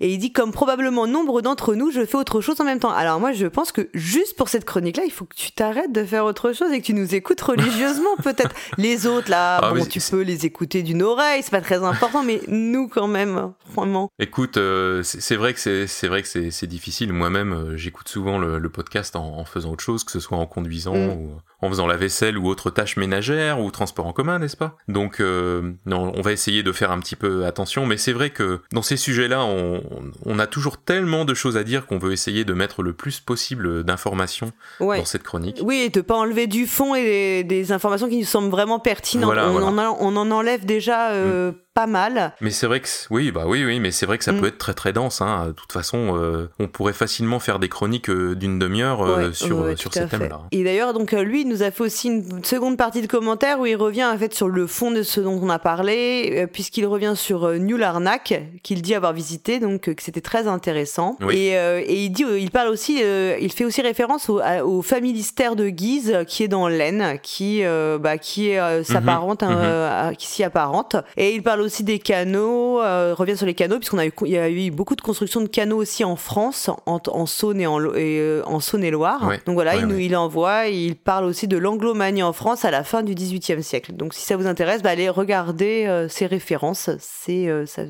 Et 0.00 0.12
il 0.12 0.18
dit 0.18 0.32
comme 0.32 0.52
probablement 0.52 1.06
nombre 1.06 1.40
d'entre 1.40 1.74
nous, 1.74 1.90
je 1.90 2.04
fais 2.04 2.16
autre 2.16 2.42
chose 2.42 2.60
en 2.60 2.64
même 2.64 2.78
temps. 2.78 2.90
Alors 2.90 3.18
moi, 3.18 3.32
je 3.32 3.46
pense 3.46 3.72
que 3.72 3.88
juste 3.94 4.36
pour 4.36 4.50
cette 4.50 4.66
chronique-là, 4.66 5.04
il 5.06 5.10
faut 5.10 5.24
que 5.24 5.34
tu 5.34 5.50
t'arrêtes 5.52 5.92
de 5.92 6.04
faire 6.04 6.26
autre 6.26 6.52
chose 6.52 6.70
et 6.72 6.80
que 6.82 6.84
tu 6.84 6.92
nous 6.92 7.14
écoutes 7.14 7.40
religieusement, 7.40 8.16
peut-être. 8.22 8.54
Les 8.76 9.06
autres 9.06 9.30
là, 9.30 9.60
Ah, 9.62 9.72
bon, 9.72 9.86
tu 9.86 9.98
peux 9.98 10.20
les 10.20 10.44
écouter 10.44 10.82
d'une 10.82 11.02
oreille, 11.02 11.42
c'est 11.42 11.50
pas 11.52 11.62
très 11.62 11.82
important, 11.82 12.22
mais 12.22 12.42
nous 12.48 12.86
quand 12.88 13.08
même, 13.08 13.52
vraiment. 13.74 14.10
Écoute, 14.18 14.58
euh, 14.58 15.02
c'est 15.02 15.36
vrai 15.36 15.54
que 15.54 15.60
c'est 15.60 15.86
c'est 15.86 16.08
vrai 16.08 16.22
que 16.22 16.28
c'est 16.28 16.66
difficile. 16.66 17.14
Moi-même, 17.14 17.52
euh, 17.54 17.76
j'écoute 17.78 18.08
souvent 18.10 18.38
le, 18.38 18.58
le 18.58 18.68
podcast 18.68 19.16
en, 19.16 19.38
en 19.38 19.44
faisant 19.46 19.70
autre 19.72 19.82
chose, 19.84 20.04
que 20.04 20.12
ce 20.12 20.20
soit 20.20 20.36
en 20.36 20.44
conduisant 20.46 20.90
Mm. 20.94 21.10
ou 21.10 21.30
en 21.62 21.68
faisant 21.68 21.86
la 21.86 21.96
vaisselle 21.96 22.38
ou 22.38 22.46
autre 22.48 22.70
tâche 22.70 22.96
ménagère 22.96 23.60
ou 23.60 23.70
transport 23.70 24.06
en 24.06 24.12
commun, 24.12 24.38
n'est-ce 24.38 24.56
pas? 24.56 24.76
Donc, 24.88 25.20
euh, 25.20 25.72
non, 25.86 26.12
on 26.16 26.20
va 26.22 26.32
essayer 26.32 26.62
de 26.62 26.72
faire 26.72 26.90
un 26.90 26.98
petit 27.00 27.16
peu 27.16 27.44
attention. 27.46 27.86
Mais 27.86 27.96
c'est 27.96 28.12
vrai 28.12 28.30
que 28.30 28.60
dans 28.72 28.82
ces 28.82 28.96
sujets-là, 28.96 29.44
on, 29.44 29.82
on 30.24 30.38
a 30.38 30.46
toujours 30.46 30.78
tellement 30.78 31.24
de 31.24 31.34
choses 31.34 31.56
à 31.56 31.64
dire 31.64 31.86
qu'on 31.86 31.98
veut 31.98 32.12
essayer 32.12 32.44
de 32.44 32.52
mettre 32.54 32.82
le 32.82 32.92
plus 32.92 33.20
possible 33.20 33.84
d'informations 33.84 34.52
Ouais. 34.80 34.98
dans 34.98 35.04
cette 35.04 35.22
chronique. 35.22 35.60
Oui, 35.62 35.76
et 35.80 35.88
de 35.90 36.00
pas 36.00 36.14
enlever 36.16 36.46
du 36.46 36.66
fond 36.66 36.94
et 36.94 37.02
des, 37.02 37.44
des 37.44 37.72
informations 37.72 38.08
qui 38.08 38.18
nous 38.18 38.24
semblent 38.24 38.50
vraiment 38.50 38.78
pertinentes. 38.78 39.26
Voilà, 39.26 39.48
on, 39.48 39.52
voilà. 39.52 39.66
En, 39.66 39.78
a- 39.78 39.96
on 40.00 40.16
en 40.16 40.30
enlève 40.30 40.64
déjà 40.64 41.10
euh, 41.12 41.52
pas 41.74 41.86
mal. 41.86 42.32
Mais 42.40 42.50
c'est 42.50 42.66
vrai 42.66 42.80
que 42.80 42.88
oui, 43.10 43.30
bah 43.30 43.44
oui, 43.46 43.64
oui, 43.64 43.78
mais 43.80 43.90
c'est 43.90 44.06
vrai 44.06 44.18
que 44.18 44.24
ça 44.24 44.32
Mm. 44.32 44.40
peut 44.40 44.46
être 44.48 44.58
très 44.58 44.74
très 44.74 44.92
dense. 44.92 45.20
Hein. 45.20 45.46
De 45.48 45.52
toute 45.52 45.72
façon, 45.72 46.16
euh, 46.18 46.48
on 46.58 46.66
pourrait 46.66 46.92
facilement 46.92 47.38
faire 47.38 47.58
des 47.58 47.68
chroniques 47.68 48.10
euh, 48.10 48.34
d'une 48.34 48.58
demi-heure 48.58 49.02
euh, 49.02 49.28
Ouais, 49.28 49.32
sur 49.32 49.58
ouais, 49.58 49.76
sur 49.76 49.92
ces 49.92 50.06
thèmes-là. 50.06 50.40
Et 50.52 50.64
d'ailleurs, 50.64 50.92
donc 50.94 51.12
lui, 51.12 51.42
il 51.42 51.48
nous 51.48 51.62
a 51.62 51.70
fait 51.70 51.82
aussi 51.84 52.08
une 52.08 52.44
seconde 52.44 52.76
partie 52.76 53.02
de 53.02 53.06
commentaire 53.06 53.60
où 53.60 53.66
il 53.66 53.76
revient 53.76 54.04
en 54.04 54.18
fait 54.18 54.34
sur 54.34 54.48
le 54.48 54.66
fond 54.66 54.90
de 54.90 55.02
ce 55.02 55.20
dont 55.20 55.38
on 55.42 55.48
a 55.48 55.58
parlé, 55.58 56.46
puisqu'il 56.52 56.86
revient 56.86 57.14
sur 57.16 57.48
New 57.58 57.76
Larnac, 57.76 58.34
qu'il 58.62 58.82
dit 58.82 58.94
avoir 58.94 59.12
visité, 59.12 59.60
donc 59.60 59.82
que 59.94 60.02
c'était 60.02 60.20
très 60.20 60.46
intéressant. 60.48 61.16
Oui. 61.20 61.36
Et, 61.36 61.58
euh, 61.58 61.80
et 61.84 62.04
il 62.04 62.10
dit, 62.10 62.24
il 62.38 62.50
parle 62.50 62.68
aussi, 62.68 63.00
il 63.00 63.52
fait 63.52 63.64
aussi 63.64 63.80
référence 63.82 64.28
au, 64.28 64.40
au 64.64 64.82
familistère 64.82 65.56
de 65.56 65.68
Guise 65.68 66.18
qui 66.26 66.42
est 66.42 66.48
dans 66.48 66.68
l'Aisne, 66.68 67.18
qui 67.22 67.62
bah, 68.00 68.18
qui 68.18 68.56
euh, 68.56 68.82
s'apparente, 68.84 69.42
hein, 69.42 70.08
mhm. 70.10 70.16
qui 70.16 70.26
s'y 70.26 70.42
apparente. 70.44 70.96
Et 71.16 71.34
il 71.34 71.42
parle 71.42 71.59
aussi 71.62 71.84
des 71.84 71.98
canaux, 71.98 72.80
euh, 72.80 73.14
revient 73.16 73.36
sur 73.36 73.46
les 73.46 73.54
canaux, 73.54 73.78
puisqu'on 73.78 73.98
a 73.98 74.06
eu, 74.06 74.12
il 74.22 74.32
y 74.32 74.38
a 74.38 74.48
eu 74.48 74.70
beaucoup 74.70 74.96
de 74.96 75.00
construction 75.00 75.40
de 75.40 75.46
canaux 75.46 75.76
aussi 75.76 76.04
en 76.04 76.16
France, 76.16 76.70
en, 76.86 77.00
en 77.06 77.26
Saône 77.26 77.60
et 77.60 77.66
en, 77.66 77.80
et, 77.94 78.18
euh, 78.20 78.42
en 78.46 78.60
Saône-et-Loire. 78.60 79.26
Ouais, 79.26 79.40
Donc 79.46 79.54
voilà, 79.54 79.74
ouais, 79.74 79.80
il 79.80 79.86
nous 79.86 79.96
ouais. 79.96 80.04
il 80.04 80.16
envoie, 80.16 80.68
et 80.68 80.76
il 80.76 80.96
parle 80.96 81.24
aussi 81.24 81.48
de 81.48 81.56
l'anglomanie 81.56 82.22
en 82.22 82.32
France 82.32 82.64
à 82.64 82.70
la 82.70 82.84
fin 82.84 83.02
du 83.02 83.14
XVIIIe 83.14 83.62
siècle. 83.62 83.92
Donc 83.92 84.14
si 84.14 84.22
ça 84.22 84.36
vous 84.36 84.46
intéresse, 84.46 84.82
bah, 84.82 84.90
allez 84.90 85.08
regarder 85.08 85.86
euh, 85.86 86.08
ces 86.08 86.26
références. 86.26 86.90
C'est 86.98 87.48
euh, 87.48 87.66
ça, 87.66 87.82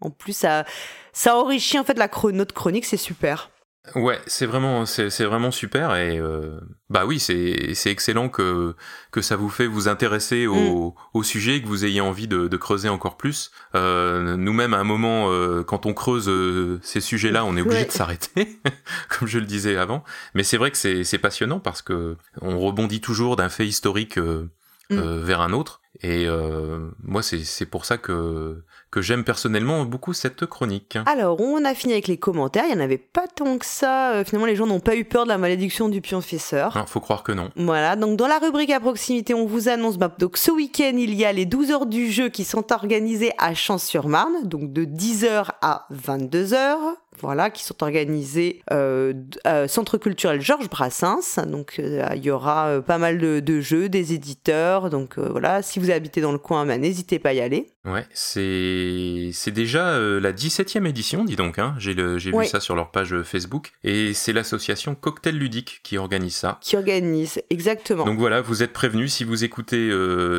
en 0.00 0.10
plus 0.10 0.32
ça, 0.32 0.64
ça 1.12 1.36
enrichit 1.36 1.78
en 1.78 1.84
fait 1.84 1.98
la 1.98 2.08
notre 2.32 2.54
chronique, 2.54 2.84
c'est 2.84 2.96
super. 2.96 3.50
Ouais, 3.94 4.20
c'est 4.26 4.44
vraiment, 4.44 4.84
c'est 4.84 5.24
vraiment 5.24 5.50
super 5.50 5.96
et 5.96 6.18
euh, 6.18 6.60
bah 6.90 7.06
oui, 7.06 7.18
c'est 7.18 7.72
c'est 7.74 7.90
excellent 7.90 8.28
que 8.28 8.74
que 9.10 9.22
ça 9.22 9.36
vous 9.36 9.48
fait 9.48 9.66
vous 9.66 9.88
intéresser 9.88 10.46
au, 10.46 10.94
au 11.14 11.22
sujet, 11.22 11.62
que 11.62 11.66
vous 11.66 11.86
ayez 11.86 12.02
envie 12.02 12.28
de, 12.28 12.46
de 12.46 12.56
creuser 12.58 12.90
encore 12.90 13.16
plus. 13.16 13.50
Euh, 13.74 14.36
Nous-mêmes, 14.36 14.74
à 14.74 14.78
un 14.78 14.84
moment, 14.84 15.30
euh, 15.32 15.64
quand 15.64 15.86
on 15.86 15.94
creuse 15.94 16.28
euh, 16.28 16.78
ces 16.82 17.00
sujets-là, 17.00 17.44
on 17.46 17.56
est 17.56 17.62
obligé 17.62 17.78
Ouais. 17.80 17.86
de 17.86 17.90
s'arrêter, 17.92 18.60
comme 19.18 19.26
je 19.26 19.38
le 19.38 19.46
disais 19.46 19.76
avant. 19.78 20.04
Mais 20.34 20.42
c'est 20.42 20.58
vrai 20.58 20.70
que 20.70 20.76
c'est 20.76 21.02
c'est 21.02 21.18
passionnant 21.18 21.58
parce 21.58 21.80
que 21.80 22.16
on 22.42 22.58
rebondit 22.60 23.00
toujours 23.00 23.36
d'un 23.36 23.48
fait 23.48 23.66
historique 23.66 24.18
euh, 24.18 24.50
vers 24.90 25.40
un 25.40 25.52
autre. 25.54 25.80
Et 26.02 26.26
euh, 26.28 26.90
moi, 27.02 27.22
c'est 27.22 27.44
c'est 27.44 27.66
pour 27.66 27.86
ça 27.86 27.96
que 27.96 28.62
que 28.90 29.02
j'aime 29.02 29.24
personnellement 29.24 29.84
beaucoup 29.84 30.12
cette 30.12 30.46
chronique. 30.46 30.98
Alors, 31.06 31.40
on 31.40 31.64
a 31.64 31.74
fini 31.74 31.92
avec 31.92 32.08
les 32.08 32.16
commentaires. 32.16 32.64
Il 32.68 32.74
n'y 32.74 32.80
en 32.80 32.84
avait 32.84 32.98
pas 32.98 33.26
tant 33.28 33.58
que 33.58 33.66
ça. 33.66 34.12
Euh, 34.12 34.24
finalement, 34.24 34.46
les 34.46 34.56
gens 34.56 34.66
n'ont 34.66 34.80
pas 34.80 34.96
eu 34.96 35.04
peur 35.04 35.24
de 35.24 35.28
la 35.28 35.38
malédiction 35.38 35.88
du 35.88 36.00
pionfesseur. 36.00 36.76
Hein, 36.76 36.84
faut 36.86 37.00
croire 37.00 37.22
que 37.22 37.32
non. 37.32 37.50
Voilà, 37.56 37.96
donc 37.96 38.16
dans 38.16 38.26
la 38.26 38.38
rubrique 38.38 38.70
à 38.70 38.80
proximité, 38.80 39.32
on 39.34 39.46
vous 39.46 39.68
annonce, 39.68 39.96
bah, 39.96 40.12
donc 40.18 40.36
ce 40.36 40.50
week-end, 40.50 40.92
il 40.94 41.14
y 41.14 41.24
a 41.24 41.32
les 41.32 41.46
12 41.46 41.70
heures 41.70 41.86
du 41.86 42.10
jeu 42.10 42.28
qui 42.28 42.44
sont 42.44 42.72
organisées 42.72 43.32
à 43.38 43.54
Champs-sur-Marne, 43.54 44.44
donc 44.44 44.72
de 44.72 44.84
10h 44.84 45.50
à 45.62 45.86
22h, 45.92 46.76
voilà, 47.18 47.50
qui 47.50 47.64
sont 47.64 47.82
organisées 47.82 48.62
euh, 48.72 49.12
euh, 49.46 49.66
Centre 49.68 49.98
culturel 49.98 50.40
Georges 50.40 50.70
Brassens, 50.70 51.38
donc 51.46 51.76
euh, 51.78 52.06
il 52.14 52.24
y 52.24 52.30
aura 52.30 52.68
euh, 52.68 52.80
pas 52.80 52.98
mal 52.98 53.18
de, 53.18 53.40
de 53.40 53.60
jeux, 53.60 53.88
des 53.88 54.12
éditeurs, 54.14 54.90
donc 54.90 55.18
euh, 55.18 55.28
voilà, 55.30 55.60
si 55.62 55.78
vous 55.80 55.90
habitez 55.90 56.20
dans 56.20 56.32
le 56.32 56.38
coin, 56.38 56.64
bah, 56.64 56.78
n'hésitez 56.78 57.18
pas 57.18 57.30
à 57.30 57.32
y 57.34 57.40
aller. 57.40 57.66
Ouais, 57.84 58.06
c'est 58.12 59.30
c'est 59.32 59.50
déjà 59.50 59.98
la 59.98 60.32
17e 60.32 60.86
édition, 60.86 61.24
dis 61.24 61.36
donc. 61.36 61.58
Hein. 61.58 61.74
J'ai 61.78 61.94
le- 61.94 62.18
j'ai 62.18 62.30
Oui. 62.30 62.44
vu 62.44 62.50
ça 62.50 62.60
sur 62.60 62.76
leur 62.76 62.90
page 62.90 63.22
Facebook. 63.22 63.72
Et 63.84 64.12
c'est 64.12 64.34
l'association 64.34 64.94
Cocktail 64.94 65.34
Ludique 65.36 65.80
qui 65.82 65.96
organise 65.96 66.34
ça. 66.36 66.58
Qui 66.60 66.76
organise, 66.76 67.40
exactement. 67.48 68.04
Donc 68.04 68.18
voilà, 68.18 68.42
vous 68.42 68.62
êtes 68.62 68.74
prévenus 68.74 69.14
si 69.14 69.24
vous 69.24 69.44
écoutez 69.44 69.90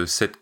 cette, 0.05 0.37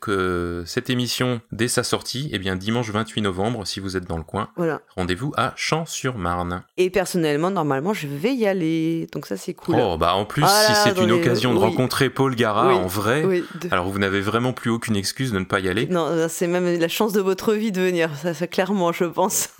cette 0.66 0.90
émission 0.90 1.40
dès 1.54 1.70
sa 1.70 1.84
sortie, 1.84 2.30
eh 2.34 2.40
bien 2.40 2.58
dimanche 2.58 2.90
28 2.90 3.22
novembre, 3.22 3.66
si 3.66 3.80
vous 3.80 3.96
êtes 3.96 4.06
dans 4.06 4.18
le 4.18 4.24
coin, 4.24 4.50
Voilà. 4.58 4.82
rendez-vous 4.96 5.32
à 5.38 5.54
Champs-sur-Marne. 5.56 6.19
Marne. 6.20 6.62
Et 6.78 6.90
personnellement, 6.90 7.50
normalement, 7.50 7.94
je 7.94 8.08
vais 8.08 8.34
y 8.34 8.46
aller. 8.46 9.08
Donc 9.14 9.26
ça, 9.26 9.38
c'est 9.38 9.54
cool. 9.54 9.76
Oh, 9.80 9.98
bah 9.98 10.14
en 10.16 10.26
plus, 10.26 10.44
si 10.44 10.74
c'est 10.84 11.02
une 11.02 11.12
occasion 11.12 11.54
de 11.54 11.60
rencontrer 11.60 12.10
Paul 12.10 12.36
Gara 12.36 12.76
en 12.76 12.88
vrai, 12.88 13.24
alors 13.72 13.88
vous 13.88 14.00
n'avez 14.00 14.22
vraiment 14.22 14.54
plus 14.54 14.70
aucune 14.70 14.96
excuse 14.96 15.32
de 15.32 15.40
ne 15.40 15.46
pas 15.46 15.60
y 15.60 15.70
aller. 15.70 15.88
Non, 15.88 16.28
c'est 16.30 16.48
même 16.48 16.80
la 16.80 16.88
chance 16.88 17.14
de 17.14 17.22
votre 17.22 17.54
vie 17.54 17.72
de 17.72 17.82
venir, 17.82 18.12
ça, 18.22 18.34
c'est 18.34 18.48
clairement, 18.48 18.92
je 18.92 19.06
pense. 19.06 19.50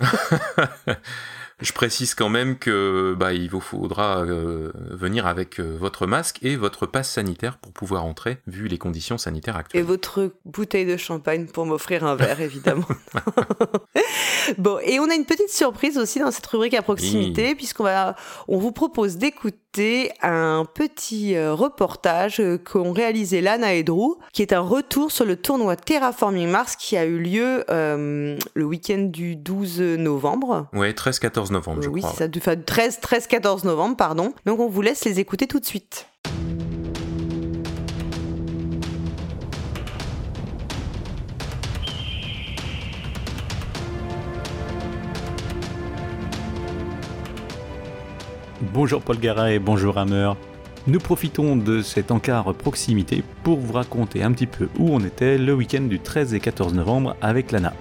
Je 1.62 1.72
précise 1.72 2.14
quand 2.14 2.30
même 2.30 2.56
que 2.56 3.14
bah, 3.18 3.34
il 3.34 3.50
vous 3.50 3.60
faudra 3.60 4.20
euh, 4.20 4.72
venir 4.90 5.26
avec 5.26 5.60
euh, 5.60 5.76
votre 5.78 6.06
masque 6.06 6.38
et 6.42 6.56
votre 6.56 6.86
passe 6.86 7.10
sanitaire 7.10 7.58
pour 7.58 7.72
pouvoir 7.72 8.04
entrer, 8.04 8.38
vu 8.46 8.66
les 8.66 8.78
conditions 8.78 9.18
sanitaires 9.18 9.56
actuelles. 9.56 9.82
Et 9.82 9.84
votre 9.84 10.32
bouteille 10.46 10.86
de 10.86 10.96
champagne 10.96 11.46
pour 11.46 11.66
m'offrir 11.66 12.04
un 12.04 12.16
verre, 12.16 12.40
évidemment. 12.40 12.86
bon, 14.58 14.78
et 14.82 14.98
on 15.00 15.10
a 15.10 15.14
une 15.14 15.26
petite 15.26 15.50
surprise 15.50 15.98
aussi 15.98 16.18
dans 16.18 16.30
cette 16.30 16.46
rubrique 16.46 16.74
à 16.74 16.82
proximité, 16.82 17.54
puisqu'on 17.54 17.84
va, 17.84 18.16
on 18.48 18.58
vous 18.58 18.72
propose 18.72 19.18
d'écouter 19.18 20.10
un 20.22 20.64
petit 20.64 21.36
euh, 21.36 21.54
reportage 21.54 22.42
qu'ont 22.64 22.92
réalisé 22.92 23.42
Lana 23.42 23.74
et 23.74 23.82
Drew, 23.82 24.16
qui 24.32 24.40
est 24.40 24.54
un 24.54 24.60
retour 24.60 25.12
sur 25.12 25.26
le 25.26 25.36
tournoi 25.36 25.76
Terraforming 25.76 26.48
Mars 26.48 26.74
qui 26.74 26.96
a 26.96 27.04
eu 27.04 27.18
lieu 27.18 27.64
le 27.68 28.64
week-end 28.64 29.02
du 29.10 29.36
12 29.36 29.80
novembre. 29.80 30.68
Ouais, 30.72 30.92
13-14 30.92 31.49
novembre, 31.50 31.82
je 31.82 31.88
oui, 31.88 32.00
crois. 32.00 32.12
Oui, 32.12 32.40
ça 32.42 32.56
13, 32.56 33.00
13, 33.00 33.26
14 33.26 33.64
novembre, 33.64 33.96
pardon. 33.96 34.32
Donc 34.46 34.60
on 34.60 34.68
vous 34.68 34.82
laisse 34.82 35.04
les 35.04 35.20
écouter 35.20 35.46
tout 35.46 35.60
de 35.60 35.64
suite. 35.64 36.06
Bonjour 48.72 49.02
Paul 49.02 49.18
Gara 49.18 49.52
et 49.52 49.58
bonjour 49.58 49.98
Hammer. 49.98 50.32
Nous 50.86 50.98
profitons 51.00 51.56
de 51.56 51.82
cet 51.82 52.10
encart 52.10 52.54
proximité 52.54 53.22
pour 53.42 53.58
vous 53.58 53.72
raconter 53.72 54.22
un 54.22 54.32
petit 54.32 54.46
peu 54.46 54.68
où 54.78 54.90
on 54.90 55.00
était 55.00 55.38
le 55.38 55.54
week-end 55.54 55.82
du 55.82 55.98
13 55.98 56.34
et 56.34 56.40
14 56.40 56.74
novembre 56.74 57.16
avec 57.20 57.52
Lana. 57.52 57.72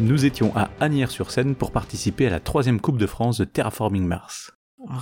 Nous 0.00 0.24
étions 0.24 0.56
à 0.56 0.70
Agnières-sur-Seine 0.78 1.56
pour 1.56 1.72
participer 1.72 2.28
à 2.28 2.30
la 2.30 2.38
troisième 2.38 2.80
Coupe 2.80 2.98
de 2.98 3.06
France 3.06 3.38
de 3.38 3.44
Terraforming 3.44 4.04
Mars. 4.04 4.52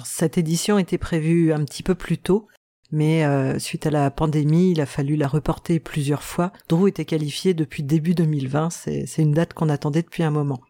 cette 0.05 0.39
édition 0.39 0.79
était 0.79 0.97
prévue 0.97 1.53
un 1.53 1.65
petit 1.67 1.83
peu 1.83 1.95
plus 1.95 2.17
tôt, 2.17 2.49
mais 2.91 3.27
euh, 3.27 3.59
suite 3.59 3.87
à 3.87 3.91
la 3.91 4.11
pandémie, 4.11 4.71
il 4.71 4.81
a 4.81 4.87
fallu 4.87 5.17
la 5.17 5.29
reporter 5.29 5.81
plusieurs 5.81 6.23
fois. 6.23 6.51
Drew 6.71 6.89
était 6.89 7.05
qualifié 7.05 7.53
depuis 7.53 7.83
début 7.83 8.15
2020, 8.15 8.71
c'est 8.71 9.07
une 9.19 9.33
date 9.33 9.53
qu'on 9.53 9.69
attendait 9.69 10.03
depuis 10.03 10.23
un 10.23 10.31
moment. 10.31 10.61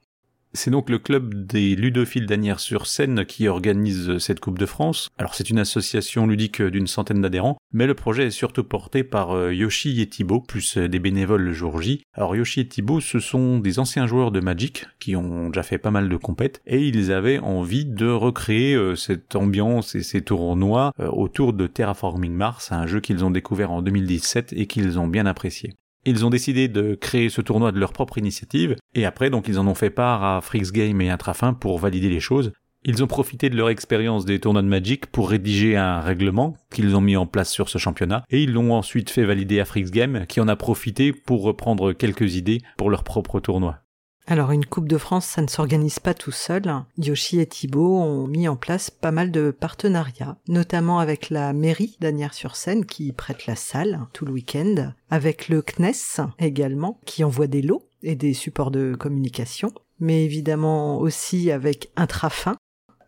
C'est 0.53 0.71
donc 0.71 0.89
le 0.89 0.99
club 0.99 1.47
des 1.47 1.77
ludophiles 1.77 2.27
d'Anières-sur-Seine 2.27 3.27
qui 3.27 3.47
organise 3.47 4.17
cette 4.19 4.41
Coupe 4.41 4.59
de 4.59 4.65
France. 4.67 5.11
Alors 5.19 5.35
c'est 5.35 5.51
une 5.51 5.59
association 5.59 6.27
ludique 6.27 6.63
d'une 6.63 6.87
centaine 6.87 7.21
d'adhérents, 7.21 7.59
mais 7.73 7.87
le 7.87 7.95
projet 7.95 8.27
est 8.27 8.31
surtout 8.31 8.65
porté 8.65 9.05
par 9.05 9.33
euh, 9.33 9.53
Yoshi 9.53 10.01
et 10.01 10.09
Thibaut, 10.09 10.41
plus 10.41 10.79
euh, 10.79 10.89
des 10.89 10.99
bénévoles 10.99 11.43
le 11.43 11.53
jour 11.53 11.83
J. 11.83 12.03
Alors 12.15 12.35
Yoshi 12.35 12.61
et 12.61 12.69
Thibaut, 12.69 13.01
ce 13.01 13.19
sont 13.19 13.59
des 13.59 13.79
anciens 13.79 14.07
joueurs 14.07 14.31
de 14.31 14.41
Magic 14.41 14.87
qui 14.99 15.15
ont 15.15 15.49
déjà 15.49 15.63
fait 15.63 15.79
pas 15.79 15.91
mal 15.91 16.09
de 16.09 16.17
compètes, 16.17 16.63
et 16.67 16.81
ils 16.83 17.13
avaient 17.13 17.39
envie 17.39 17.85
de 17.85 18.09
recréer 18.09 18.75
euh, 18.75 18.95
cette 18.95 19.37
ambiance 19.37 19.95
et 19.95 20.03
ces 20.03 20.23
tournois 20.23 20.93
autour 20.99 21.53
de 21.53 21.67
Terraforming 21.67 22.33
Mars, 22.33 22.73
un 22.73 22.87
jeu 22.87 23.01
qu'ils 23.01 23.25
ont 23.25 23.31
découvert 23.31 23.73
en 23.73 23.83
2017 23.83 24.55
et 24.57 24.67
qu'ils 24.67 24.99
ont 24.99 25.09
bien 25.09 25.27
apprécié. 25.27 25.75
Ils 26.09 26.25
ont 26.25 26.31
décidé 26.31 26.69
de 26.69 26.95
créer 26.95 27.29
ce 27.31 27.41
tournoi 27.41 27.73
de 27.73 27.81
leur 27.81 27.93
propre 27.93 28.17
initiative, 28.17 28.77
et 28.95 29.05
après 29.05 29.29
donc 29.29 29.49
ils 29.49 29.59
en 29.59 29.67
ont 29.67 29.75
fait 29.75 29.91
part 29.91 30.23
à 30.23 30.41
Freaks 30.41 30.71
Game 30.71 31.01
et 31.01 31.11
Intrafin 31.11 31.53
pour 31.53 31.81
valider 31.81 32.09
les 32.09 32.21
choses. 32.21 32.53
Ils 32.85 33.03
ont 33.03 33.09
profité 33.09 33.51
de 33.51 33.57
leur 33.57 33.71
expérience 33.71 34.25
des 34.25 34.39
tournois 34.39 34.63
de 34.63 34.69
Magic 34.69 35.07
pour 35.07 35.29
rédiger 35.29 35.77
un 35.77 36.01
règlement 36.01 36.57
qu'ils 36.71 36.95
ont 36.95 37.01
mis 37.01 37.17
en 37.17 37.27
place 37.27 37.51
sur 37.51 37.69
ce 37.69 37.79
championnat, 37.79 38.23
et 38.31 38.41
ils 38.41 38.53
l'ont 38.53 38.73
ensuite 38.73 39.11
fait 39.11 39.25
valider 39.25 39.59
à 39.59 39.65
Freaks 39.65 39.91
Game, 39.91 40.27
qui 40.29 40.41
en 40.41 40.47
a 40.47 40.55
profité 40.55 41.13
pour 41.13 41.43
reprendre 41.43 41.93
quelques 41.93 42.37
idées 42.37 42.61
pour 42.77 42.89
leur 42.89 43.03
propre 43.03 43.41
tournoi. 43.41 43.81
Alors 44.29 44.51
une 44.51 44.67
Coupe 44.67 44.89
de 44.89 44.99
France, 44.99 45.25
ça 45.25 45.43
ne 45.43 45.47
s'organise 45.47 46.01
pas 46.01 46.13
tout 46.13 46.33
seul. 46.33 46.65
Yoshi 46.99 47.39
et 47.39 47.47
Thibaut 47.47 48.01
ont 48.01 48.27
mis 48.27 48.49
en 48.49 48.57
place 48.57 48.91
pas 48.91 49.13
mal 49.13 49.31
de 49.31 49.53
partenariats, 49.53 50.37
notamment 50.49 50.99
avec 50.99 51.31
la 51.31 51.53
mairie 51.53 51.97
d'Anières-sur-Seine 52.01 52.87
qui 52.87 53.13
prête 53.13 53.47
la 53.47 53.55
salle 53.55 54.01
tout 54.13 54.25
le 54.25 54.33
week-end, 54.33 54.93
avec 55.11 55.49
le 55.49 55.63
CNES 55.63 56.25
également 56.41 57.01
qui 57.07 57.23
envoie 57.23 57.47
des 57.47 57.63
lots 57.63 57.89
et 58.03 58.17
des 58.17 58.35
supports 58.35 58.73
de 58.73 58.97
communication, 58.99 59.71
mais 60.01 60.25
évidemment 60.25 60.99
aussi 60.99 61.53
avec 61.53 61.93
Intrafin. 61.95 62.57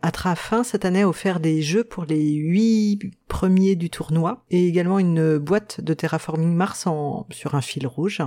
Intrafin 0.01 0.63
cette 0.63 0.85
année 0.85 1.01
a 1.01 1.09
offert 1.09 1.41
des 1.41 1.61
jeux 1.61 1.83
pour 1.83 2.05
les 2.05 2.31
huit 2.31 3.11
premiers 3.27 3.75
du 3.75 3.89
tournoi 3.89 4.45
et 4.49 4.65
également 4.65 4.99
une 4.99 5.37
boîte 5.37 5.81
de 5.81 5.93
terraforming 5.93 6.53
Mars 6.55 6.87
sur 7.31 7.55
un 7.55 7.61
fil 7.61 7.85
rouge 7.85 8.21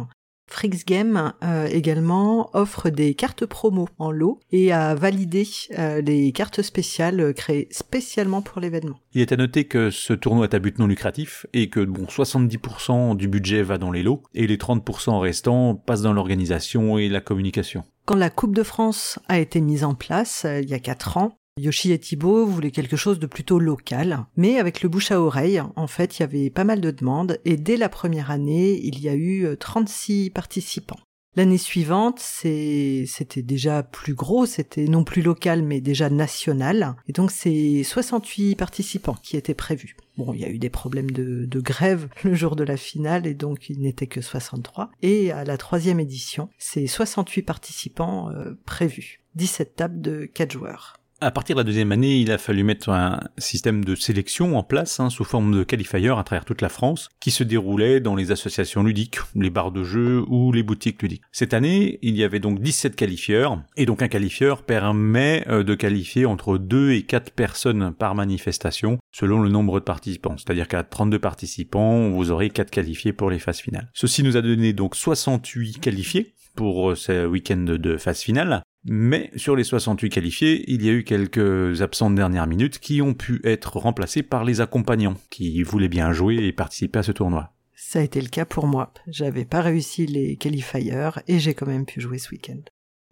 Frix 0.47 0.85
Game 0.87 1.33
euh, 1.43 1.67
également 1.67 2.51
offre 2.55 2.91
des 2.91 3.15
cartes 3.15 3.47
promo 3.47 3.89
en 3.99 4.11
lot 4.11 4.39
et 4.51 4.73
a 4.73 4.95
validé 4.95 5.47
euh, 5.79 6.01
les 6.01 6.33
cartes 6.33 6.63
spéciales 6.63 7.21
euh, 7.21 7.33
créées 7.33 7.69
spécialement 7.71 8.43
pour 8.43 8.61
l'événement. 8.61 8.99
Il 9.15 9.23
est 9.23 9.33
à 9.33 9.37
noter 9.37 9.65
que 9.65 9.91
ce 9.91 10.13
tournoi 10.13 10.45
est 10.45 10.55
à 10.55 10.59
but 10.59 10.79
non 10.79 10.87
lucratif 10.87 11.47
et 11.53 11.69
que 11.69 11.81
bon 11.81 12.05
70% 12.05 13.17
du 13.17 13.29
budget 13.29 13.63
va 13.63 13.79
dans 13.79 13.91
les 13.91 14.03
lots 14.03 14.23
et 14.35 14.47
les 14.47 14.57
30% 14.57 15.19
restants 15.19 15.75
passent 15.75 16.03
dans 16.03 16.13
l'organisation 16.13 16.99
et 16.99 17.09
la 17.09 17.21
communication. 17.21 17.85
Quand 18.05 18.17
la 18.17 18.31
Coupe 18.31 18.55
de 18.55 18.63
France 18.63 19.19
a 19.29 19.39
été 19.39 19.61
mise 19.61 19.85
en 19.85 19.95
place 19.95 20.47
il 20.63 20.69
y 20.69 20.75
a 20.75 20.79
4 20.79 21.17
ans, 21.17 21.39
Yoshi 21.61 21.93
et 21.93 21.99
Thibaut 21.99 22.47
voulaient 22.47 22.71
quelque 22.71 22.97
chose 22.97 23.19
de 23.19 23.27
plutôt 23.27 23.59
local, 23.59 24.25
mais 24.37 24.59
avec 24.59 24.83
le 24.83 24.89
bouche 24.89 25.11
à 25.11 25.21
oreille, 25.21 25.63
en 25.77 25.87
fait, 25.87 26.19
il 26.19 26.21
y 26.21 26.25
avait 26.25 26.49
pas 26.49 26.65
mal 26.65 26.81
de 26.81 26.91
demandes, 26.91 27.39
et 27.45 27.59
dès 27.59 27.77
la 27.77 27.91
première 27.91 28.31
année, 28.31 28.81
il 28.83 29.01
y 29.01 29.09
a 29.11 29.15
eu 29.15 29.47
36 29.59 30.29
euh, 30.29 30.33
participants. 30.33 30.99
L'année 31.35 31.59
suivante, 31.59 32.21
c'était 32.21 33.43
déjà 33.43 33.83
plus 33.83 34.15
gros, 34.15 34.45
c'était 34.45 34.85
non 34.85 35.03
plus 35.03 35.23
local, 35.23 35.63
mais 35.63 35.81
déjà 35.81 36.09
national, 36.09 36.95
et 37.07 37.13
donc 37.13 37.31
c'est 37.31 37.83
68 37.85 38.55
participants 38.55 39.17
qui 39.23 39.37
étaient 39.37 39.55
prévus. 39.55 39.97
Bon, 40.19 40.33
il 40.35 40.41
y 40.41 40.45
a 40.45 40.51
eu 40.51 40.59
des 40.59 40.71
problèmes 40.71 41.11
de, 41.11 41.61
grève 41.61 42.09
le 42.25 42.35
jour 42.35 42.57
de 42.57 42.65
la 42.65 42.79
finale, 42.79 43.27
et 43.27 43.35
donc 43.35 43.69
il 43.69 43.81
n'était 43.81 44.07
que 44.07 44.23
63. 44.23 44.91
Et 45.03 45.33
à 45.33 45.45
la 45.45 45.59
troisième 45.59 46.01
édition, 46.01 46.49
c'est 46.57 46.87
68 46.87 47.43
participants 47.43 48.31
euh, 48.31 48.53
prévus, 48.65 49.21
17 49.35 49.77
tables 49.77 50.01
de 50.01 50.25
4 50.25 50.51
joueurs. 50.51 51.02
À 51.23 51.31
partir 51.31 51.55
de 51.55 51.61
la 51.61 51.65
deuxième 51.65 51.93
année, 51.93 52.19
il 52.19 52.33
a 52.33 52.37
fallu 52.37 52.65
mettre 52.65 52.89
un 52.89 53.21
système 53.39 53.85
de 53.85 53.95
sélection 53.95 54.59
en 54.59 54.65
place 54.65 54.99
hein, 54.99 55.09
sous 55.09 55.23
forme 55.23 55.57
de 55.57 55.63
qualifiers 55.63 56.19
à 56.19 56.25
travers 56.25 56.45
toute 56.45 56.63
la 56.63 56.69
France, 56.69 57.11
qui 57.21 57.31
se 57.31 57.45
déroulait 57.45 58.01
dans 58.01 58.17
les 58.17 58.33
associations 58.33 58.83
ludiques, 58.83 59.19
les 59.37 59.49
bars 59.49 59.71
de 59.71 59.85
jeux 59.85 60.25
ou 60.27 60.51
les 60.51 60.65
boutiques 60.65 61.01
ludiques. 61.01 61.23
Cette 61.31 61.55
année, 61.55 62.01
il 62.03 62.17
y 62.17 62.25
avait 62.25 62.41
donc 62.41 62.61
17 62.61 62.97
qualifieurs, 62.97 63.63
et 63.77 63.87
donc 63.87 64.03
un 64.03 64.09
qualifieur 64.09 64.65
permet 64.65 65.45
euh, 65.47 65.63
de 65.63 65.77
qualifier 65.77 66.27
entre 66.27 66.59
2 66.59 66.91
et 66.91 67.05
4 67.05 67.31
personnes 67.31 67.95
par 67.97 68.17
manifestation, 68.17 68.99
selon 69.13 69.41
le 69.41 69.49
nombre 69.49 69.79
de 69.79 69.85
participants. 69.85 70.37
C'est-à-dire 70.37 70.67
qu'à 70.67 70.83
32 70.83 71.21
participants, 71.21 72.11
vous 72.11 72.33
aurez 72.33 72.51
4 72.51 72.69
qualifiés 72.69 73.13
pour 73.13 73.31
les 73.31 73.39
phases 73.39 73.61
finales. 73.61 73.89
Ceci 73.95 74.25
nous 74.25 74.37
a 74.37 74.43
donné 74.43 74.73
donc 74.73 74.97
68 74.97 75.79
qualifiés 75.79 76.35
pour 76.57 76.91
euh, 76.91 76.95
ce 76.97 77.27
week-end 77.27 77.65
de 77.79 77.97
phase 77.97 78.23
finale, 78.23 78.63
mais 78.85 79.31
sur 79.37 79.55
les 79.55 79.65
68 79.65 80.11
qualifiés, 80.11 80.65
il 80.67 80.85
y 80.85 80.89
a 80.89 80.93
eu 80.93 81.05
quelques 81.05 81.83
absents 81.83 82.11
de 82.11 82.17
dernière 82.17 82.47
minute 82.47 82.79
qui 82.79 83.01
ont 83.01 83.15
pu 83.15 83.41
être 83.45 83.77
remplacés 83.79 84.23
par 84.23 84.45
les 84.45 84.61
accompagnants 84.61 85.17
qui 85.31 85.63
voulaient 85.63 85.89
bien 85.89 86.13
jouer 86.13 86.37
et 86.37 86.53
participer 86.53 86.99
à 86.99 87.03
ce 87.03 87.13
tournoi. 87.13 87.53
Ça 87.75 88.01
a 88.01 88.03
été 88.03 88.21
le 88.21 88.29
cas 88.29 88.45
pour 88.45 88.67
moi. 88.67 88.93
J'avais 89.07 89.45
pas 89.45 89.61
réussi 89.61 90.07
les 90.07 90.37
qualifiers 90.37 91.11
et 91.29 91.39
j'ai 91.39 91.55
quand 91.55 91.67
même 91.67 91.87
pu 91.87 92.01
jouer 92.01 92.19
ce 92.19 92.31
week-end. 92.31 92.61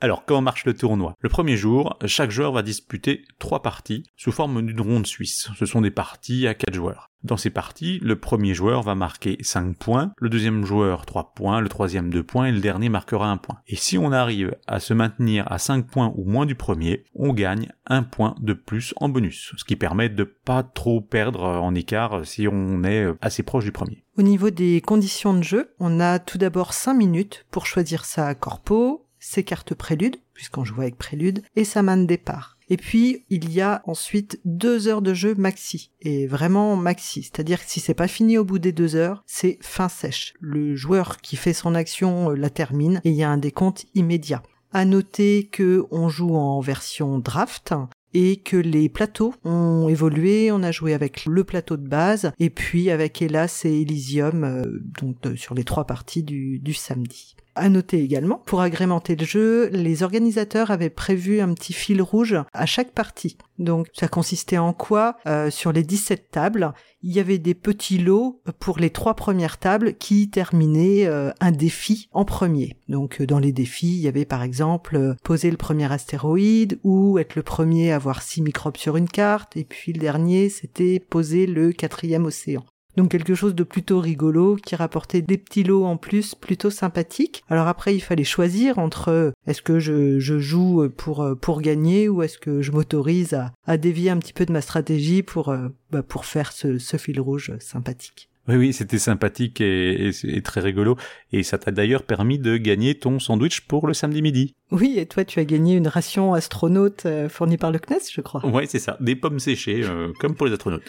Alors, 0.02 0.24
comment 0.24 0.40
marche 0.40 0.64
le 0.64 0.72
tournoi? 0.72 1.14
Le 1.20 1.28
premier 1.28 1.58
jour, 1.58 1.98
chaque 2.06 2.30
joueur 2.30 2.52
va 2.52 2.62
disputer 2.62 3.26
trois 3.38 3.60
parties 3.60 4.04
sous 4.16 4.32
forme 4.32 4.62
d'une 4.62 4.80
ronde 4.80 5.06
suisse. 5.06 5.50
Ce 5.58 5.66
sont 5.66 5.82
des 5.82 5.90
parties 5.90 6.46
à 6.46 6.54
quatre 6.54 6.74
joueurs. 6.74 7.10
Dans 7.22 7.36
ces 7.36 7.50
parties, 7.50 7.98
le 8.02 8.18
premier 8.18 8.54
joueur 8.54 8.80
va 8.80 8.94
marquer 8.94 9.36
5 9.42 9.76
points, 9.76 10.12
le 10.16 10.30
deuxième 10.30 10.64
joueur 10.64 11.04
3 11.04 11.34
points, 11.34 11.60
le 11.60 11.68
troisième 11.68 12.08
2 12.08 12.22
points 12.22 12.46
et 12.46 12.52
le 12.52 12.60
dernier 12.60 12.88
marquera 12.88 13.30
un 13.30 13.36
point. 13.36 13.58
Et 13.66 13.76
si 13.76 13.98
on 13.98 14.10
arrive 14.10 14.56
à 14.66 14.80
se 14.80 14.94
maintenir 14.94 15.44
à 15.52 15.58
5 15.58 15.86
points 15.86 16.14
ou 16.16 16.24
moins 16.24 16.46
du 16.46 16.54
premier, 16.54 17.04
on 17.14 17.34
gagne 17.34 17.70
un 17.86 18.02
point 18.02 18.36
de 18.40 18.54
plus 18.54 18.94
en 18.96 19.10
bonus, 19.10 19.52
ce 19.58 19.64
qui 19.64 19.76
permet 19.76 20.08
de 20.08 20.24
pas 20.24 20.62
trop 20.62 21.02
perdre 21.02 21.42
en 21.42 21.74
écart 21.74 22.24
si 22.24 22.48
on 22.48 22.84
est 22.84 23.06
assez 23.20 23.42
proche 23.42 23.64
du 23.64 23.72
premier. 23.72 24.02
Au 24.16 24.22
niveau 24.22 24.48
des 24.48 24.80
conditions 24.80 25.34
de 25.34 25.42
jeu, 25.42 25.74
on 25.78 26.00
a 26.00 26.18
tout 26.20 26.38
d'abord 26.38 26.72
5 26.72 26.94
minutes 26.94 27.44
pour 27.50 27.66
choisir 27.66 28.06
sa 28.06 28.34
corpo, 28.34 29.09
ses 29.20 29.44
cartes 29.44 29.74
prélude, 29.74 30.16
puisqu'on 30.34 30.64
joue 30.64 30.80
avec 30.80 30.96
prélude, 30.96 31.42
et 31.54 31.64
sa 31.64 31.82
main 31.82 31.96
de 31.96 32.06
départ. 32.06 32.56
Et 32.68 32.76
puis, 32.76 33.24
il 33.30 33.52
y 33.52 33.60
a 33.60 33.82
ensuite 33.84 34.40
deux 34.44 34.88
heures 34.88 35.02
de 35.02 35.12
jeu 35.12 35.34
maxi. 35.34 35.90
Et 36.00 36.26
vraiment 36.26 36.76
maxi. 36.76 37.24
C'est-à-dire 37.24 37.64
que 37.64 37.70
si 37.70 37.80
c'est 37.80 37.94
pas 37.94 38.08
fini 38.08 38.38
au 38.38 38.44
bout 38.44 38.60
des 38.60 38.72
deux 38.72 38.96
heures, 38.96 39.22
c'est 39.26 39.58
fin 39.60 39.88
sèche. 39.88 40.34
Le 40.40 40.76
joueur 40.76 41.18
qui 41.18 41.36
fait 41.36 41.52
son 41.52 41.74
action 41.74 42.30
euh, 42.30 42.34
la 42.34 42.48
termine 42.48 43.00
et 43.04 43.10
il 43.10 43.16
y 43.16 43.24
a 43.24 43.30
un 43.30 43.38
décompte 43.38 43.86
immédiat. 43.94 44.42
À 44.72 44.84
noter 44.84 45.48
que 45.50 45.84
on 45.90 46.08
joue 46.08 46.36
en 46.36 46.60
version 46.60 47.18
draft, 47.18 47.74
et 48.14 48.36
que 48.36 48.56
les 48.56 48.88
plateaux 48.88 49.34
ont 49.44 49.88
évolué. 49.88 50.50
On 50.52 50.62
a 50.62 50.72
joué 50.72 50.94
avec 50.94 51.26
le 51.26 51.44
plateau 51.44 51.76
de 51.76 51.86
base 51.86 52.32
et 52.38 52.50
puis 52.50 52.90
avec 52.90 53.22
Hélas 53.22 53.64
et 53.64 53.82
Elysium, 53.82 54.44
euh, 54.44 54.80
donc 55.00 55.16
euh, 55.26 55.36
sur 55.36 55.54
les 55.54 55.64
trois 55.64 55.86
parties 55.86 56.22
du, 56.22 56.58
du 56.58 56.74
samedi. 56.74 57.36
À 57.60 57.68
noter 57.68 58.02
également, 58.02 58.40
pour 58.46 58.62
agrémenter 58.62 59.16
le 59.16 59.26
jeu, 59.26 59.68
les 59.68 60.02
organisateurs 60.02 60.70
avaient 60.70 60.88
prévu 60.88 61.42
un 61.42 61.52
petit 61.52 61.74
fil 61.74 62.00
rouge 62.00 62.38
à 62.54 62.64
chaque 62.64 62.92
partie. 62.92 63.36
Donc 63.58 63.88
ça 63.92 64.08
consistait 64.08 64.56
en 64.56 64.72
quoi 64.72 65.18
euh, 65.26 65.50
Sur 65.50 65.70
les 65.70 65.82
17 65.82 66.30
tables, 66.30 66.72
il 67.02 67.12
y 67.12 67.20
avait 67.20 67.36
des 67.36 67.52
petits 67.52 67.98
lots 67.98 68.40
pour 68.60 68.78
les 68.78 68.88
trois 68.88 69.12
premières 69.12 69.58
tables 69.58 69.92
qui 69.92 70.30
terminaient 70.30 71.06
euh, 71.06 71.32
un 71.40 71.50
défi 71.50 72.08
en 72.12 72.24
premier. 72.24 72.78
Donc 72.88 73.20
euh, 73.20 73.26
dans 73.26 73.38
les 73.38 73.52
défis, 73.52 73.94
il 73.94 74.00
y 74.00 74.08
avait 74.08 74.24
par 74.24 74.42
exemple 74.42 75.16
poser 75.22 75.50
le 75.50 75.58
premier 75.58 75.92
astéroïde 75.92 76.80
ou 76.82 77.18
être 77.18 77.36
le 77.36 77.42
premier 77.42 77.92
à 77.92 77.96
avoir 77.96 78.22
six 78.22 78.40
microbes 78.40 78.78
sur 78.78 78.96
une 78.96 79.06
carte, 79.06 79.54
et 79.58 79.64
puis 79.64 79.92
le 79.92 80.00
dernier 80.00 80.48
c'était 80.48 80.98
poser 80.98 81.44
le 81.46 81.72
quatrième 81.72 82.24
océan. 82.24 82.64
Donc 82.96 83.10
quelque 83.10 83.34
chose 83.34 83.54
de 83.54 83.62
plutôt 83.62 84.00
rigolo 84.00 84.56
qui 84.56 84.74
rapportait 84.74 85.22
des 85.22 85.38
petits 85.38 85.62
lots 85.62 85.84
en 85.84 85.96
plus 85.96 86.34
plutôt 86.34 86.70
sympathiques. 86.70 87.44
Alors 87.48 87.68
après 87.68 87.94
il 87.94 88.00
fallait 88.00 88.24
choisir 88.24 88.78
entre 88.78 89.08
euh, 89.08 89.30
est-ce 89.46 89.62
que 89.62 89.78
je, 89.78 90.18
joue 90.18 90.88
pour, 90.96 91.22
euh, 91.22 91.34
pour 91.34 91.60
gagner 91.60 92.08
ou 92.08 92.22
est-ce 92.22 92.38
que 92.38 92.62
je 92.62 92.72
m'autorise 92.72 93.34
à, 93.34 93.52
à, 93.66 93.76
dévier 93.76 94.10
un 94.10 94.18
petit 94.18 94.32
peu 94.32 94.46
de 94.46 94.52
ma 94.52 94.60
stratégie 94.60 95.22
pour, 95.22 95.50
euh, 95.50 95.68
bah, 95.90 96.02
pour 96.02 96.24
faire 96.24 96.52
ce, 96.52 96.78
ce 96.78 96.96
fil 96.96 97.20
rouge 97.20 97.52
sympathique. 97.60 98.28
Oui, 98.48 98.56
oui, 98.56 98.72
c'était 98.72 98.98
sympathique 98.98 99.60
et, 99.60 100.10
très 100.42 100.60
rigolo. 100.60 100.96
Et 101.30 101.44
ça 101.44 101.58
t'a 101.58 101.70
d'ailleurs 101.70 102.02
permis 102.02 102.38
de 102.38 102.56
gagner 102.56 102.96
ton 102.96 103.20
sandwich 103.20 103.60
pour 103.60 103.86
le 103.86 103.94
samedi 103.94 104.22
midi. 104.22 104.54
Oui, 104.72 104.94
et 104.96 105.06
toi, 105.06 105.24
tu 105.24 105.38
as 105.38 105.44
gagné 105.44 105.76
une 105.76 105.86
ration 105.86 106.34
astronaute 106.34 107.06
fournie 107.28 107.58
par 107.58 107.70
le 107.70 107.78
CNES, 107.78 108.00
je 108.12 108.20
crois. 108.22 108.44
Oui, 108.44 108.64
c'est 108.66 108.80
ça. 108.80 108.96
Des 108.98 109.14
pommes 109.14 109.38
séchées, 109.38 109.84
comme 110.18 110.34
pour 110.34 110.46
les 110.46 110.52
astronautes. 110.52 110.82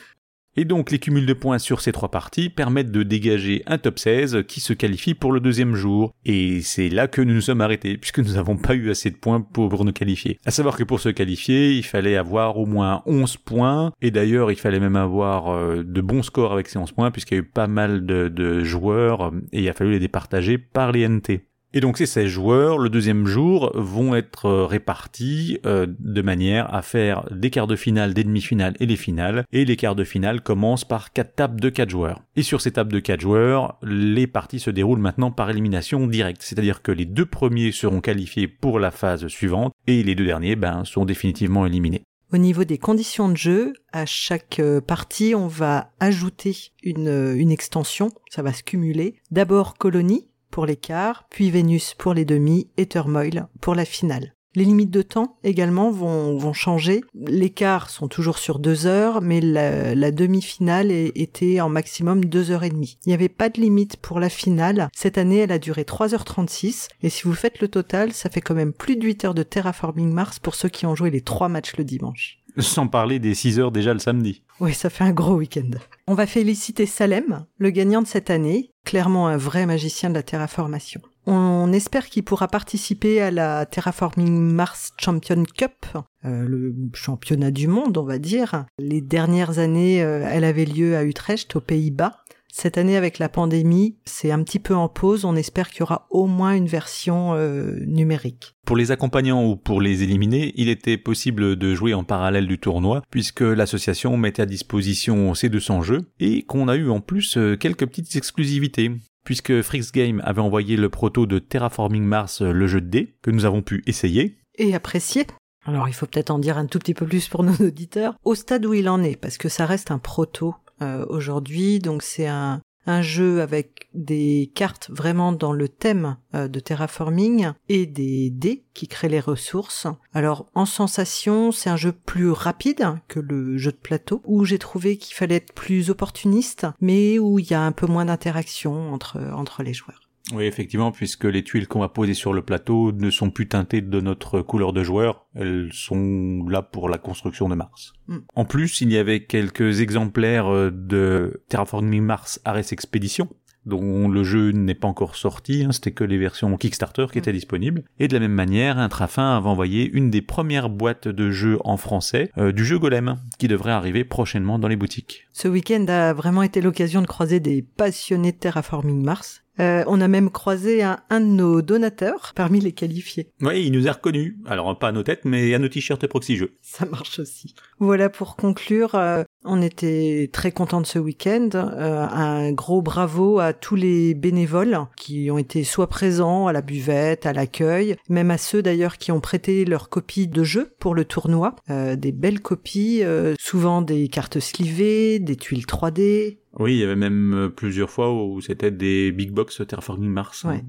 Et 0.57 0.65
donc 0.65 0.91
les 0.91 0.99
cumuls 0.99 1.25
de 1.25 1.33
points 1.33 1.59
sur 1.59 1.79
ces 1.79 1.93
trois 1.93 2.11
parties 2.11 2.49
permettent 2.49 2.91
de 2.91 3.03
dégager 3.03 3.63
un 3.67 3.77
top 3.77 3.99
16 3.99 4.43
qui 4.47 4.59
se 4.59 4.73
qualifie 4.73 5.13
pour 5.13 5.31
le 5.31 5.39
deuxième 5.39 5.75
jour. 5.75 6.13
Et 6.25 6.61
c'est 6.61 6.89
là 6.89 7.07
que 7.07 7.21
nous 7.21 7.33
nous 7.33 7.41
sommes 7.41 7.61
arrêtés, 7.61 7.97
puisque 7.97 8.19
nous 8.19 8.33
n'avons 8.33 8.57
pas 8.57 8.75
eu 8.75 8.89
assez 8.89 9.09
de 9.09 9.15
points 9.15 9.39
pour 9.41 9.85
nous 9.85 9.93
qualifier. 9.93 10.39
À 10.45 10.51
savoir 10.51 10.75
que 10.75 10.83
pour 10.83 10.99
se 10.99 11.09
qualifier, 11.09 11.71
il 11.71 11.83
fallait 11.83 12.17
avoir 12.17 12.57
au 12.57 12.65
moins 12.65 13.01
11 13.05 13.37
points, 13.37 13.93
et 14.01 14.11
d'ailleurs 14.11 14.51
il 14.51 14.57
fallait 14.57 14.79
même 14.79 14.97
avoir 14.97 15.49
euh, 15.49 15.83
de 15.83 16.01
bons 16.01 16.23
scores 16.23 16.51
avec 16.51 16.67
ces 16.67 16.77
11 16.77 16.91
points, 16.91 17.11
puisqu'il 17.11 17.35
y 17.35 17.37
a 17.37 17.41
eu 17.41 17.47
pas 17.47 17.67
mal 17.67 18.05
de, 18.05 18.27
de 18.27 18.63
joueurs, 18.63 19.31
et 19.53 19.61
il 19.61 19.69
a 19.69 19.73
fallu 19.73 19.91
les 19.91 19.99
départager 19.99 20.57
par 20.57 20.91
les 20.91 21.07
NT. 21.07 21.45
Et 21.73 21.79
donc 21.79 21.97
ces 21.97 22.05
16 22.05 22.27
joueurs, 22.27 22.77
le 22.77 22.89
deuxième 22.89 23.25
jour, 23.25 23.71
vont 23.75 24.13
être 24.13 24.45
euh, 24.45 24.65
répartis 24.65 25.57
euh, 25.65 25.87
de 25.87 26.21
manière 26.21 26.73
à 26.73 26.81
faire 26.81 27.25
des 27.31 27.49
quarts 27.49 27.67
de 27.67 27.77
finale, 27.77 28.13
des 28.13 28.25
demi-finales 28.25 28.75
et 28.81 28.85
les 28.85 28.97
finales. 28.97 29.45
Et 29.53 29.63
les 29.63 29.77
quarts 29.77 29.95
de 29.95 30.03
finale 30.03 30.41
commencent 30.41 30.83
par 30.83 31.13
quatre 31.13 31.35
tables 31.35 31.61
de 31.61 31.69
4 31.69 31.89
joueurs. 31.89 32.23
Et 32.35 32.43
sur 32.43 32.59
ces 32.59 32.71
tables 32.71 32.91
de 32.91 32.99
4 32.99 33.21
joueurs, 33.21 33.77
les 33.83 34.27
parties 34.27 34.59
se 34.59 34.69
déroulent 34.69 34.99
maintenant 34.99 35.31
par 35.31 35.49
élimination 35.49 36.07
directe. 36.07 36.41
C'est-à-dire 36.41 36.81
que 36.81 36.91
les 36.91 37.05
deux 37.05 37.25
premiers 37.25 37.71
seront 37.71 38.01
qualifiés 38.01 38.49
pour 38.49 38.77
la 38.77 38.91
phase 38.91 39.27
suivante 39.27 39.71
et 39.87 40.03
les 40.03 40.15
deux 40.15 40.25
derniers 40.25 40.57
ben, 40.57 40.83
sont 40.83 41.05
définitivement 41.05 41.65
éliminés. 41.65 42.03
Au 42.33 42.37
niveau 42.37 42.63
des 42.63 42.77
conditions 42.77 43.27
de 43.29 43.35
jeu, 43.35 43.73
à 43.91 44.05
chaque 44.05 44.59
euh, 44.59 44.79
partie, 44.79 45.35
on 45.35 45.47
va 45.47 45.91
ajouter 45.99 46.55
une, 46.81 47.33
une 47.35 47.51
extension, 47.51 48.11
ça 48.29 48.41
va 48.41 48.53
se 48.53 48.63
cumuler. 48.63 49.15
D'abord 49.31 49.77
colonie, 49.77 50.27
pour 50.51 50.65
les 50.65 50.75
quarts, 50.75 51.25
puis 51.29 51.49
Vénus 51.49 51.95
pour 51.97 52.13
les 52.13 52.25
demi 52.25 52.67
et 52.77 52.85
Turmoil 52.85 53.47
pour 53.59 53.73
la 53.73 53.85
finale. 53.85 54.33
Les 54.53 54.65
limites 54.65 54.91
de 54.91 55.01
temps 55.01 55.37
également 55.45 55.91
vont, 55.91 56.37
vont 56.37 56.51
changer. 56.51 57.01
Les 57.15 57.49
quarts 57.49 57.89
sont 57.89 58.09
toujours 58.09 58.37
sur 58.37 58.59
deux 58.59 58.85
heures, 58.85 59.21
mais 59.21 59.39
la, 59.39 60.11
demi-finale 60.11 60.91
était 60.91 61.61
en 61.61 61.69
maximum 61.69 62.25
deux 62.25 62.51
heures 62.51 62.65
et 62.65 62.69
demie. 62.69 62.97
Il 63.05 63.09
n'y 63.09 63.13
avait 63.13 63.29
pas 63.29 63.47
de 63.47 63.61
limite 63.61 63.95
pour 63.95 64.19
la 64.19 64.27
finale. 64.27 64.89
Cette 64.93 65.17
année, 65.17 65.37
elle 65.37 65.53
a 65.53 65.59
duré 65.59 65.83
3h36. 65.83 66.89
Et 67.01 67.09
si 67.09 67.23
vous 67.23 67.33
faites 67.33 67.61
le 67.61 67.69
total, 67.69 68.11
ça 68.11 68.29
fait 68.29 68.41
quand 68.41 68.53
même 68.55 68.73
plus 68.73 68.97
de 68.97 69.05
8 69.05 69.23
heures 69.23 69.33
de 69.33 69.43
Terraforming 69.43 70.11
Mars 70.11 70.39
pour 70.39 70.55
ceux 70.55 70.69
qui 70.69 70.85
ont 70.85 70.95
joué 70.95 71.11
les 71.11 71.21
trois 71.21 71.47
matchs 71.47 71.77
le 71.77 71.85
dimanche. 71.85 72.40
Sans 72.57 72.87
parler 72.87 73.19
des 73.19 73.33
6 73.33 73.59
heures 73.59 73.71
déjà 73.71 73.93
le 73.93 73.99
samedi. 73.99 74.43
Oui, 74.59 74.73
ça 74.73 74.89
fait 74.89 75.03
un 75.03 75.11
gros 75.11 75.35
week-end. 75.35 75.69
On 76.07 76.13
va 76.13 76.27
féliciter 76.27 76.85
Salem, 76.85 77.45
le 77.57 77.69
gagnant 77.69 78.01
de 78.01 78.07
cette 78.07 78.29
année, 78.29 78.71
clairement 78.85 79.27
un 79.27 79.37
vrai 79.37 79.65
magicien 79.65 80.09
de 80.09 80.15
la 80.15 80.23
terraformation. 80.23 81.01
On 81.27 81.71
espère 81.71 82.07
qu'il 82.07 82.23
pourra 82.23 82.47
participer 82.47 83.21
à 83.21 83.29
la 83.29 83.67
Terraforming 83.67 84.39
Mars 84.39 84.91
Champion 84.99 85.43
Cup, 85.43 85.85
euh, 86.25 86.45
le 86.47 86.73
championnat 86.93 87.51
du 87.51 87.67
monde, 87.67 87.97
on 87.97 88.03
va 88.03 88.17
dire. 88.17 88.65
Les 88.79 89.01
dernières 89.01 89.59
années, 89.59 90.01
euh, 90.01 90.27
elle 90.27 90.43
avait 90.43 90.65
lieu 90.65 90.97
à 90.97 91.03
Utrecht, 91.03 91.55
aux 91.55 91.61
Pays-Bas. 91.61 92.20
Cette 92.51 92.77
année, 92.77 92.97
avec 92.97 93.17
la 93.17 93.29
pandémie, 93.29 93.95
c'est 94.05 94.31
un 94.31 94.43
petit 94.43 94.59
peu 94.59 94.75
en 94.75 94.89
pause. 94.89 95.25
On 95.25 95.35
espère 95.35 95.69
qu'il 95.69 95.79
y 95.79 95.83
aura 95.83 96.07
au 96.09 96.27
moins 96.27 96.53
une 96.53 96.67
version 96.67 97.33
euh, 97.33 97.79
numérique. 97.85 98.55
Pour 98.65 98.75
les 98.75 98.91
accompagnants 98.91 99.45
ou 99.45 99.55
pour 99.55 99.81
les 99.81 100.03
éliminés, 100.03 100.53
il 100.55 100.69
était 100.69 100.97
possible 100.97 101.55
de 101.55 101.73
jouer 101.73 101.93
en 101.93 102.03
parallèle 102.03 102.47
du 102.47 102.59
tournoi, 102.59 103.03
puisque 103.09 103.41
l'association 103.41 104.17
mettait 104.17 104.43
à 104.43 104.45
disposition 104.45 105.33
ces 105.33 105.49
200 105.49 105.81
jeux, 105.81 106.01
et 106.19 106.43
qu'on 106.43 106.67
a 106.67 106.75
eu 106.75 106.89
en 106.89 106.99
plus 106.99 107.37
euh, 107.37 107.55
quelques 107.55 107.87
petites 107.87 108.15
exclusivités 108.15 108.91
puisque 109.23 109.61
Frix 109.61 109.91
Game 109.93 110.21
avait 110.25 110.41
envoyé 110.41 110.77
le 110.77 110.89
proto 110.89 111.25
de 111.25 111.39
Terraforming 111.39 112.03
Mars, 112.03 112.41
euh, 112.41 112.51
le 112.51 112.67
jeu 112.67 112.81
de 112.81 112.87
dés, 112.87 113.15
que 113.21 113.31
nous 113.31 113.45
avons 113.45 113.61
pu 113.61 113.83
essayer. 113.85 114.37
Et 114.55 114.73
apprécier. 114.73 115.27
Alors 115.63 115.87
il 115.87 115.93
faut 115.93 116.07
peut-être 116.07 116.31
en 116.31 116.39
dire 116.39 116.57
un 116.57 116.65
tout 116.65 116.79
petit 116.79 116.93
peu 116.93 117.05
plus 117.05 117.27
pour 117.27 117.43
nos 117.43 117.53
auditeurs, 117.67 118.15
au 118.23 118.35
stade 118.35 118.65
où 118.65 118.73
il 118.73 118.89
en 118.89 119.03
est, 119.03 119.15
parce 119.15 119.37
que 119.37 119.49
ça 119.49 119.65
reste 119.65 119.91
un 119.91 119.99
proto. 119.99 120.55
Euh, 120.81 121.05
aujourd'hui. 121.09 121.79
Donc 121.79 122.01
c'est 122.01 122.27
un, 122.27 122.61
un 122.87 123.01
jeu 123.01 123.41
avec 123.41 123.89
des 123.93 124.51
cartes 124.55 124.89
vraiment 124.89 125.31
dans 125.31 125.51
le 125.51 125.69
thème 125.69 126.17
euh, 126.33 126.47
de 126.47 126.59
terraforming 126.59 127.51
et 127.69 127.85
des 127.85 128.29
dés 128.31 128.63
qui 128.73 128.87
créent 128.87 129.09
les 129.09 129.19
ressources. 129.19 129.87
Alors 130.13 130.47
en 130.55 130.65
sensation, 130.65 131.51
c'est 131.51 131.69
un 131.69 131.75
jeu 131.75 131.91
plus 131.91 132.31
rapide 132.31 132.97
que 133.07 133.19
le 133.19 133.57
jeu 133.57 133.71
de 133.71 133.77
plateau 133.77 134.21
où 134.25 134.43
j'ai 134.45 134.59
trouvé 134.59 134.97
qu'il 134.97 135.15
fallait 135.15 135.35
être 135.35 135.53
plus 135.53 135.89
opportuniste 135.89 136.65
mais 136.79 137.19
où 137.19 137.37
il 137.37 137.49
y 137.49 137.53
a 137.53 137.61
un 137.61 137.71
peu 137.71 137.85
moins 137.85 138.05
d'interaction 138.05 138.93
entre 138.93 139.19
entre 139.33 139.61
les 139.63 139.73
joueurs. 139.73 140.10
Oui, 140.33 140.45
effectivement, 140.45 140.91
puisque 140.91 141.25
les 141.25 141.43
tuiles 141.43 141.67
qu'on 141.67 141.79
va 141.79 141.89
poser 141.89 142.13
sur 142.13 142.31
le 142.31 142.41
plateau 142.41 142.91
ne 142.91 143.09
sont 143.09 143.31
plus 143.31 143.47
teintées 143.47 143.81
de 143.81 144.01
notre 144.01 144.41
couleur 144.41 144.71
de 144.71 144.83
joueur, 144.83 145.25
elles 145.35 145.69
sont 145.73 146.45
là 146.47 146.61
pour 146.61 146.89
la 146.89 146.97
construction 146.97 147.49
de 147.49 147.55
Mars. 147.55 147.93
Mm. 148.07 148.17
En 148.35 148.45
plus, 148.45 148.81
il 148.81 148.91
y 148.91 148.97
avait 148.97 149.23
quelques 149.25 149.81
exemplaires 149.81 150.47
euh, 150.47 150.71
de 150.71 151.43
Terraforming 151.49 152.03
Mars 152.03 152.39
Ares 152.45 152.71
Expedition, 152.71 153.29
dont 153.65 154.07
le 154.07 154.23
jeu 154.23 154.51
n'est 154.51 154.75
pas 154.75 154.87
encore 154.87 155.15
sorti, 155.15 155.63
hein, 155.63 155.71
c'était 155.71 155.91
que 155.91 156.03
les 156.03 156.17
versions 156.17 156.55
Kickstarter 156.57 157.07
qui 157.11 157.17
mm. 157.17 157.21
étaient 157.21 157.33
disponibles. 157.33 157.83
Et 157.99 158.07
de 158.07 158.13
la 158.13 158.19
même 158.19 158.33
manière, 158.33 158.77
Intrafin 158.77 159.37
avait 159.37 159.49
envoyé 159.49 159.89
une 159.91 160.09
des 160.09 160.21
premières 160.21 160.69
boîtes 160.69 161.07
de 161.07 161.31
jeux 161.31 161.57
en 161.63 161.77
français 161.77 162.31
euh, 162.37 162.51
du 162.51 162.65
jeu 162.65 162.79
Golem, 162.79 163.17
qui 163.37 163.47
devrait 163.47 163.71
arriver 163.71 164.03
prochainement 164.03 164.59
dans 164.59 164.67
les 164.67 164.75
boutiques. 164.75 165.27
Ce 165.33 165.47
week-end 165.47 165.85
a 165.87 166.13
vraiment 166.13 166.43
été 166.43 166.61
l'occasion 166.61 167.01
de 167.01 167.07
croiser 167.07 167.39
des 167.39 167.61
passionnés 167.61 168.31
de 168.31 168.37
Terraforming 168.37 169.03
Mars. 169.03 169.43
Euh, 169.59 169.83
on 169.87 170.01
a 170.01 170.07
même 170.07 170.31
croisé 170.31 170.81
un, 170.81 170.97
de 171.11 171.25
nos 171.25 171.61
donateurs 171.61 172.31
parmi 172.35 172.59
les 172.59 172.71
qualifiés. 172.71 173.31
Oui, 173.41 173.65
il 173.65 173.71
nous 173.71 173.87
a 173.87 173.91
reconnus. 173.91 174.35
Alors 174.45 174.77
pas 174.79 174.87
à 174.87 174.91
nos 174.91 175.03
têtes, 175.03 175.25
mais 175.25 175.53
à 175.53 175.59
nos 175.59 175.67
t-shirts 175.67 176.03
et 176.03 176.07
proxy 176.07 176.37
jeux. 176.37 176.55
Ça 176.61 176.85
marche 176.85 177.19
aussi. 177.19 177.53
Voilà 177.77 178.09
pour 178.09 178.35
conclure. 178.37 178.95
Euh, 178.95 179.23
on 179.43 179.61
était 179.61 180.29
très 180.31 180.51
contents 180.51 180.81
de 180.81 180.85
ce 180.85 180.99
week-end. 180.99 181.49
Euh, 181.53 182.07
un 182.07 182.51
gros 182.51 182.81
bravo 182.81 183.39
à 183.39 183.53
tous 183.53 183.75
les 183.75 184.13
bénévoles 184.13 184.77
qui 184.95 185.29
ont 185.31 185.37
été 185.37 185.63
soit 185.63 185.87
présents 185.87 186.47
à 186.47 186.53
la 186.53 186.61
buvette, 186.61 187.25
à 187.25 187.33
l'accueil, 187.33 187.95
même 188.09 188.31
à 188.31 188.37
ceux 188.37 188.61
d'ailleurs 188.61 188.97
qui 188.97 189.11
ont 189.11 189.19
prêté 189.21 189.65
leurs 189.65 189.89
copies 189.89 190.27
de 190.27 190.43
jeux 190.43 190.73
pour 190.79 190.95
le 190.95 191.05
tournoi. 191.05 191.55
des 191.67 192.11
belles 192.11 192.41
copies, 192.41 193.03
souvent 193.39 193.81
des 193.81 194.07
cartes 194.07 194.39
slivées, 194.39 195.19
des 195.19 195.35
tuiles 195.35 195.65
3D, 195.65 196.37
oui, 196.59 196.73
il 196.73 196.77
y 196.79 196.83
avait 196.83 196.95
même 196.95 197.33
euh, 197.33 197.49
plusieurs 197.49 197.89
fois 197.89 198.13
où 198.13 198.41
c'était 198.41 198.71
des 198.71 199.11
big 199.11 199.31
box 199.31 199.61
Terraforming 199.67 200.09
Mars. 200.09 200.43
Ouais, 200.43 200.63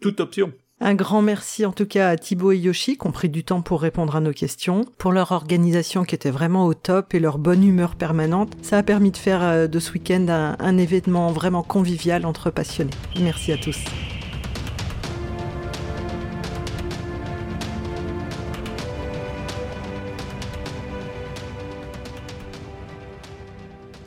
Toute 0.00 0.20
option. 0.20 0.52
Un 0.82 0.94
grand 0.94 1.20
merci 1.20 1.66
en 1.66 1.72
tout 1.72 1.84
cas 1.84 2.08
à 2.08 2.16
Thibaut 2.16 2.52
et 2.52 2.58
Yoshi 2.58 2.96
qui 2.96 3.06
ont 3.06 3.12
pris 3.12 3.28
du 3.28 3.44
temps 3.44 3.60
pour 3.60 3.82
répondre 3.82 4.16
à 4.16 4.20
nos 4.20 4.32
questions, 4.32 4.86
pour 4.96 5.12
leur 5.12 5.30
organisation 5.32 6.04
qui 6.04 6.14
était 6.14 6.30
vraiment 6.30 6.64
au 6.64 6.72
top 6.72 7.12
et 7.12 7.20
leur 7.20 7.36
bonne 7.36 7.62
humeur 7.62 7.96
permanente. 7.96 8.54
Ça 8.62 8.78
a 8.78 8.82
permis 8.82 9.10
de 9.10 9.18
faire 9.18 9.42
euh, 9.42 9.66
de 9.66 9.78
ce 9.78 9.92
week-end 9.92 10.26
un, 10.28 10.56
un 10.58 10.78
événement 10.78 11.32
vraiment 11.32 11.62
convivial 11.62 12.24
entre 12.24 12.50
passionnés. 12.50 12.92
Merci 13.20 13.52
à 13.52 13.58
tous. 13.58 13.76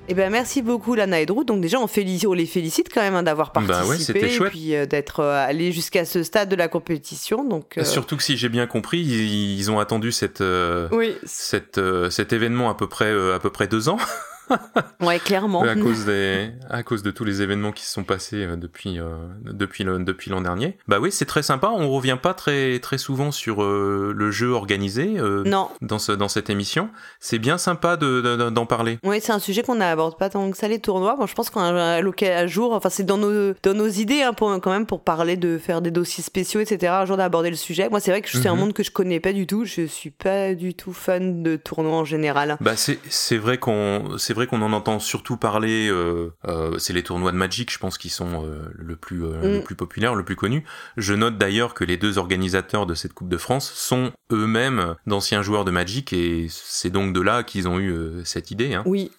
Eh 0.10 0.14
ben 0.16 0.30
merci 0.30 0.62
beaucoup 0.62 0.96
Lana 0.96 1.22
et 1.22 1.26
Drew. 1.26 1.46
Donc 1.46 1.62
déjà 1.62 1.80
on, 1.80 1.86
les 2.34 2.46
félicite 2.46 2.94
quand 2.94 3.02
même 3.02 3.16
hein, 3.16 3.24
d'avoir 3.24 3.54
Bah 3.54 3.62
participé 3.68 4.22
ouais, 4.22 4.36
et 4.36 4.50
puis 4.50 4.76
euh, 4.76 4.86
d'être 4.86 5.22
euh, 5.22 5.48
allé 5.48 5.72
jusqu'à 5.72 6.04
ce 6.04 6.24
stade 6.24 6.50
de 6.50 6.56
la 6.56 6.68
compétition. 6.68 7.46
Donc 7.46 7.78
euh, 7.78 7.86
Surtout 7.86 8.18
que 8.18 8.24
si 8.24 8.36
j'ai 8.36 8.50
bien 8.50 8.68
compris, 8.68 9.00
ils, 9.00 9.58
ils 9.58 9.72
ont 9.72 9.80
attendu 9.80 10.12
cette, 10.12 10.44
oui, 10.92 11.16
cette, 11.24 11.80
cet 12.10 12.34
événement 12.34 12.70
à 12.70 12.76
peu 12.76 12.88
près, 12.88 13.12
à 13.34 13.40
peu 13.40 13.50
près 13.50 13.68
deux 13.68 13.88
ans. 13.90 13.98
ouais 15.02 15.20
clairement. 15.20 15.62
à 15.64 15.76
cause 15.76 16.06
des, 16.06 16.52
à 16.70 16.84
cause 16.84 17.04
de 17.04 17.12
tous 17.12 17.24
les 17.24 17.42
événements 17.42 17.72
qui 17.72 17.84
se 17.86 17.92
sont 17.94 18.04
passés 18.04 18.44
euh, 18.44 18.56
depuis, 18.56 19.00
euh, 19.00 19.16
depuis 19.46 19.84
le, 19.84 20.00
depuis 20.00 20.30
l'an 20.32 20.42
dernier. 20.42 20.78
Bah 20.88 21.00
oui, 21.00 21.12
c'est 21.12 21.26
très 21.26 21.44
sympa. 21.44 21.70
On 21.74 21.90
revient 21.90 22.18
pas 22.22 22.34
très, 22.34 22.80
très 22.80 22.98
souvent 22.98 23.32
sur 23.32 23.64
euh, 23.64 24.14
le 24.16 24.32
jeu 24.32 24.52
organisé 24.52 25.14
euh, 25.18 25.44
Non, 25.46 25.70
dans 25.82 26.00
ce, 26.00 26.12
dans 26.12 26.28
cette 26.28 26.50
émission. 26.50 26.90
C'est 27.20 27.40
bien 27.40 27.58
sympa 27.58 27.98
de, 27.98 28.22
de- 28.22 28.50
d'en 28.50 28.66
parler. 28.66 29.00
oui 29.04 29.20
c'est 29.22 29.32
un 29.32 29.40
sujet 29.40 29.64
qu'on 29.64 29.76
n'aborde 29.76 30.18
pas 30.18 30.30
tant 30.30 30.50
que 30.52 30.58
ça 30.58 30.68
les 30.68 30.80
tournois. 30.80 31.16
Bon, 31.18 31.26
je 31.28 31.34
pense 31.36 31.50
qu'on 31.50 31.62
a 31.62 32.02
l'occasion 32.02 32.38
à 32.38 32.48
jour. 32.48 32.74
Enfin 32.74 32.90
c'est 32.90 33.04
dans 33.06 33.18
nos 33.18 33.54
dans 33.64 33.74
nos 33.74 33.88
idées 33.88 34.22
hein, 34.22 34.34
pour 34.34 34.50
quand 34.62 34.72
même 34.72 34.86
pour 34.86 35.04
parler 35.04 35.38
de 35.38 35.58
faire 35.58 35.82
des 35.82 35.92
dossiers 35.92 36.24
spéciaux 36.24 36.60
etc. 36.62 36.92
Un 36.96 37.06
jour 37.06 37.18
d'aborder 37.18 37.50
le 37.50 37.56
sujet. 37.56 37.90
Moi 37.90 38.00
c'est 38.00 38.12
vrai 38.12 38.22
que 38.22 38.30
c'est 38.30 38.48
un 38.48 38.54
Mhm. 38.54 38.60
monde 38.60 38.74
que 38.74 38.84
je 38.84 38.92
connais 38.92 39.20
pas 39.20 39.34
du 39.34 39.48
tout. 39.48 39.66
Je 39.66 39.86
suis 39.86 40.10
pas 40.12 40.54
du 40.54 40.74
tout 40.74 40.94
fan 40.94 41.44
de 41.44 41.56
tournois 41.56 41.98
en 41.98 42.06
général. 42.06 42.58
Bah 42.62 42.76
c'est 42.76 43.00
c'est 43.10 43.38
vrai 43.38 43.58
qu'on 43.58 44.18
c'est 44.18 44.33
vrai 44.34 44.48
qu'on 44.48 44.62
en 44.62 44.74
entend 44.74 45.00
surtout 45.00 45.38
parler. 45.38 45.88
euh, 45.90 46.32
euh, 46.46 46.78
c'est 46.78 46.94
les 46.94 47.04
tournois 47.04 47.32
de 47.32 47.38
Magic, 47.38 47.72
je 47.72 47.80
pense, 47.80 47.98
qui 47.98 48.10
sont 48.10 48.46
euh, 48.46 48.66
le 48.74 48.96
plus 48.96 49.24
euh, 49.24 49.42
le 49.42 49.60
Mm. 49.60 49.64
plus 49.64 49.76
populaire, 49.76 50.16
le 50.16 50.24
plus 50.26 50.36
connu. 50.36 50.64
Je 50.98 51.14
note 51.14 51.38
d'ailleurs 51.38 51.74
que 51.74 51.84
les 51.84 51.98
deux 51.98 52.18
organisateurs 52.18 52.86
de 52.86 52.94
cette 52.94 53.14
Coupe 53.14 53.30
de 53.30 53.38
France 53.38 53.72
sont 53.72 54.12
eux-mêmes 54.32 54.96
d'anciens 55.08 55.42
joueurs 55.42 55.66
de 55.66 55.72
Magic 55.72 56.14
et 56.14 56.48
c'est 56.50 56.90
donc 56.90 57.14
de 57.14 57.22
là 57.22 57.44
qu'ils 57.44 57.68
ont 57.68 57.80
eu 57.80 58.22
cette 58.26 58.52
idée, 58.52 58.74
hein, 58.74 58.84
Oui, 58.86 59.12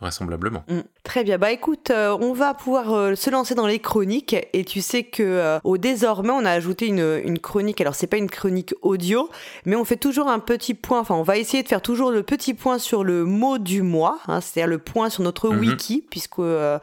vraisemblablement. 0.00 0.64
Mm. 0.68 0.80
Très 1.02 1.24
bien. 1.24 1.38
Bah 1.38 1.50
écoute, 1.50 1.90
euh, 1.90 2.16
on 2.20 2.32
va 2.32 2.54
pouvoir 2.54 2.92
euh, 2.92 3.14
se 3.14 3.30
lancer 3.30 3.54
dans 3.54 3.66
les 3.66 3.78
chroniques 3.78 4.36
et 4.52 4.64
tu 4.64 4.80
sais 4.80 5.04
que 5.04 5.22
euh, 5.22 5.58
au 5.64 5.76
désormais 5.78 6.30
on 6.32 6.44
a 6.44 6.50
ajouté 6.50 6.86
une, 6.86 7.20
une 7.24 7.38
chronique. 7.38 7.80
Alors 7.80 7.94
c'est 7.94 8.06
pas 8.06 8.16
une 8.18 8.30
chronique 8.30 8.74
audio, 8.82 9.28
mais 9.64 9.76
on 9.76 9.84
fait 9.84 9.96
toujours 9.96 10.28
un 10.28 10.38
petit 10.38 10.74
point. 10.74 11.00
Enfin, 11.00 11.14
on 11.14 11.22
va 11.22 11.36
essayer 11.38 11.62
de 11.62 11.68
faire 11.68 11.82
toujours 11.82 12.10
le 12.10 12.22
petit 12.22 12.54
point 12.54 12.78
sur 12.78 13.04
le 13.04 13.24
mot 13.24 13.58
du 13.58 13.82
mois, 13.82 14.18
hein, 14.28 14.40
c'est-à-dire 14.40 14.68
le 14.70 14.78
point 14.78 15.10
sur 15.10 15.22
notre 15.22 15.48
Mhm. 15.50 15.58
wiki, 15.60 16.04
puisque 16.10 16.38
euh, 16.38 16.78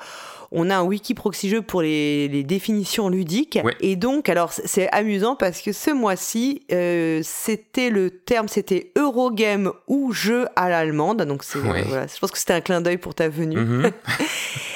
on 0.52 0.70
a 0.70 0.78
un 0.78 0.84
wiki 0.84 1.14
proxy 1.14 1.50
jeu 1.50 1.62
pour 1.62 1.82
les, 1.82 2.28
les 2.28 2.44
définitions 2.44 3.10
ludiques. 3.10 3.60
Ouais. 3.64 3.76
Et 3.82 3.96
donc, 3.96 4.30
alors 4.30 4.52
c'est- 4.54 4.90
amusant 4.94 5.36
parce 5.36 5.62
que 5.62 5.72
ce 5.72 5.92
mois-ci, 5.92 6.64
euh, 6.72 7.22
c'était 7.24 7.90
le 7.90 8.10
terme, 8.10 8.48
c'était 8.48 8.92
Eurogame 8.98 9.72
ou 9.88 10.12
jeu 10.14 10.48
à 10.56 10.70
l'allemande. 10.70 11.22
Donc 11.24 11.44
c'est 11.44 11.60
Ouais. 11.60 11.84
voilà, 11.88 12.08
je 12.08 12.18
pense 12.20 12.32
que 12.32 12.38
c'était 12.38 12.54
un 12.54 12.62
clin 12.62 12.82
d'œil 12.82 12.98
pour 12.98 13.14
ta 13.16 13.28
venue. 13.30 13.58
Mhm. 13.58 13.92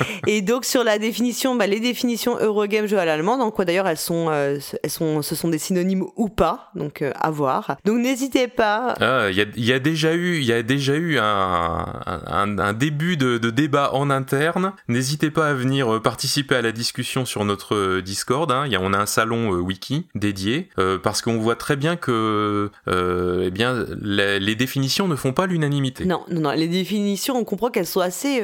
Et 0.27 0.41
donc 0.41 0.65
sur 0.65 0.84
la 0.84 0.97
définition, 0.99 1.55
bah, 1.55 1.67
les 1.67 1.79
définitions 1.79 2.38
Eurogame 2.39 2.86
jeu 2.88 2.97
à 2.99 3.05
l'allemande, 3.05 3.41
en 3.41 3.51
quoi 3.51 3.65
d'ailleurs 3.65 3.88
elles 3.88 3.97
sont, 3.97 4.27
euh, 4.29 4.60
elles 4.84 4.89
sont, 4.89 5.21
ce 5.21 5.36
sont 5.36 5.47
des 5.47 5.57
synonymes 5.57 6.05
ou 6.15 6.29
pas, 6.29 6.71
donc 6.75 7.01
euh, 7.01 7.12
à 7.19 7.31
voir. 7.31 7.77
Donc 7.86 7.99
n'hésitez 7.99 8.47
pas. 8.47 8.95
Ah, 8.99 9.27
Il 9.29 9.38
y, 9.38 9.41
a, 9.41 9.45
il 9.55 9.65
y 9.65 9.73
a 9.73 9.79
déjà 9.79 10.13
eu, 10.13 10.38
il 10.38 10.45
y 10.45 10.53
a 10.53 10.63
déjà 10.63 10.95
eu 10.95 11.17
un, 11.17 11.86
un, 12.05 12.57
un 12.60 12.73
début 12.73 13.17
de, 13.17 13.38
de 13.38 13.49
débat 13.49 13.91
en 13.93 14.10
interne. 14.10 14.73
N'hésitez 14.88 15.31
pas 15.31 15.49
à 15.49 15.53
venir 15.62 15.93
euh, 15.95 16.00
participer 16.00 16.56
à 16.56 16.62
la 16.62 16.71
discussion 16.71 17.26
sur 17.26 17.45
notre 17.45 17.76
euh, 17.76 18.02
Discord. 18.02 18.52
Hein. 18.52 18.67
On 18.82 18.93
a 18.93 18.97
un 18.97 19.06
salon 19.06 19.54
euh, 19.54 19.60
wiki 19.60 20.08
dédié 20.15 20.69
parce 21.04 21.21
qu'on 21.21 21.38
voit 21.38 21.56
très 21.56 21.76
bien 21.76 21.95
que, 21.95 22.71
eh 22.88 23.52
bien, 23.52 23.86
les, 24.02 24.39
les 24.39 24.56
définitions 24.56 25.08
ne 25.08 25.15
font 25.15 25.34
pas 25.34 25.45
l'unanimité. 25.45 26.06
Non, 26.06 26.24
non, 26.30 26.41
non, 26.41 26.52
les 26.52 26.67
définitions, 26.67 27.36
on 27.38 27.43
comprend 27.43 27.69
qu'elles 27.69 27.86
sont 27.88 28.00
assez, 28.00 28.38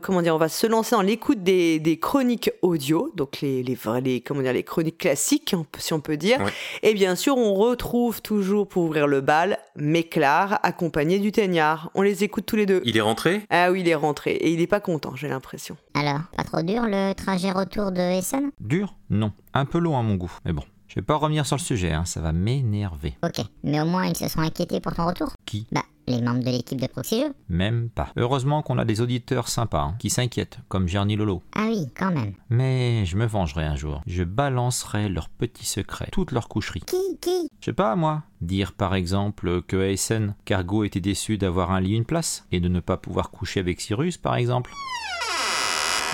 comment 0.01 0.23
dire, 0.23 0.35
on 0.35 0.39
va 0.39 0.49
se 0.49 0.67
lancer 0.67 0.95
dans 0.95 1.03
l'écoute 1.03 1.43
des, 1.43 1.79
des 1.79 1.99
chroniques 1.99 2.51
audio, 2.63 3.13
donc 3.17 3.41
les, 3.41 3.63
les, 3.63 3.75
vrais- 3.75 4.01
les, 4.01 4.21
comment 4.21 4.43
dire, 4.43 4.53
les 4.53 4.63
chroniques 4.63 4.99
classiques, 4.99 5.55
peut- 5.71 5.81
si 5.81 5.93
on 5.93 6.01
peut 6.01 6.17
dire. 6.17 6.41
Ouais. 6.41 6.53
Et 6.83 6.95
bien 6.95 7.15
sûr, 7.17 7.37
on 7.37 7.55
retrouve 7.55 8.23
toujours 8.23 8.69
pour 8.69 8.85
ouvrir 8.85 9.07
le 9.07 9.21
bal 9.21 9.59
Méclar, 9.77 10.59
accompagné 10.63 11.19
du 11.19 11.33
Teignard. 11.33 11.91
On 11.95 12.03
les 12.03 12.25
écoute 12.25 12.47
tous 12.47 12.57
les 12.57 12.67
deux. 12.67 12.81
Il 12.85 12.97
est 12.97 13.01
rentré? 13.03 13.43
Ah 13.51 13.71
oui, 13.71 13.81
il 13.81 13.89
est 13.89 13.95
rentré 13.95 14.33
et 14.33 14.51
il 14.53 14.61
est 14.61 14.67
pas 14.67 14.81
content, 14.81 15.15
j'ai 15.15 15.29
l'impression. 15.29 15.77
Alors, 15.95 16.21
pas 16.37 16.45
trop 16.45 16.63
dur 16.63 16.83
le 16.87 17.13
trajet 17.15 17.51
retour 17.51 17.93
de 17.93 18.01
Essen? 18.01 18.51
Dur? 18.61 18.95
Non. 19.11 19.33
Un 19.55 19.65
peu 19.67 19.79
long 19.79 19.99
à 19.99 20.03
mon 20.03 20.15
goût. 20.15 20.33
Mais 20.45 20.53
bon, 20.53 20.63
je 20.89 20.95
vais 20.97 21.03
pas 21.03 21.17
revenir 21.17 21.47
sur 21.47 21.57
le 21.57 21.63
sujet, 21.63 21.93
hein, 21.93 22.05
ça 22.05 22.21
va 22.21 22.33
m'énerver. 22.33 23.17
Ok, 23.25 23.45
mais 23.65 23.81
au 23.81 23.87
moins 23.87 24.07
ils 24.07 24.17
se 24.17 24.29
sont 24.29 24.41
inquiétés 24.41 24.81
pour 24.81 24.95
ton 24.95 25.07
retour 25.07 25.33
Qui? 25.45 25.67
Bah, 25.73 25.83
les 26.09 26.21
membres 26.23 26.45
de 26.45 26.51
l'équipe 26.51 26.81
de 26.81 26.87
Proxy 26.87 27.21
Jeux. 27.23 27.35
Même 27.49 27.89
pas. 27.91 28.11
Heureusement 28.17 28.63
qu'on 28.63 28.79
a 28.79 28.85
des 28.85 29.01
auditeurs 29.01 29.49
sympas, 29.49 29.81
hein, 29.83 29.95
qui 29.99 30.09
s'inquiètent, 30.09 30.59
comme 30.69 30.87
Gerny 30.87 31.17
Lolo. 31.17 31.43
Ah 31.57 31.67
oui, 31.69 31.89
quand 31.99 32.13
même. 32.13 32.35
Mais 32.49 33.05
je 33.07 33.17
me 33.17 33.27
vengerai 33.27 33.65
un 33.65 33.75
jour. 33.75 34.03
Je 34.07 34.23
balancerai 34.23 35.09
leurs 35.09 35.29
petits 35.29 35.67
secrets, 35.67 36.09
toutes 36.13 36.31
leurs 36.31 36.49
coucheries. 36.49 36.83
Qui 36.87 37.19
Qui? 37.21 37.49
Je 37.61 37.65
sais 37.65 37.73
pas, 37.73 37.97
moi. 37.97 38.23
Dire 38.41 38.73
par 38.73 38.95
exemple 38.95 39.63
que 39.63 39.77
Essen, 39.91 40.37
Cargo 40.45 40.85
était 40.85 41.01
déçu 41.01 41.39
d'avoir 41.39 41.73
un 41.73 41.81
lit 41.81 41.95
une 41.97 42.05
place, 42.05 42.47
et 42.53 42.61
de 42.61 42.69
ne 42.69 42.79
pas 42.81 42.97
pouvoir 42.99 43.31
coucher 43.33 43.59
avec 43.59 43.81
Cyrus, 43.81 44.17
par 44.17 44.37
exemple. 44.37 44.71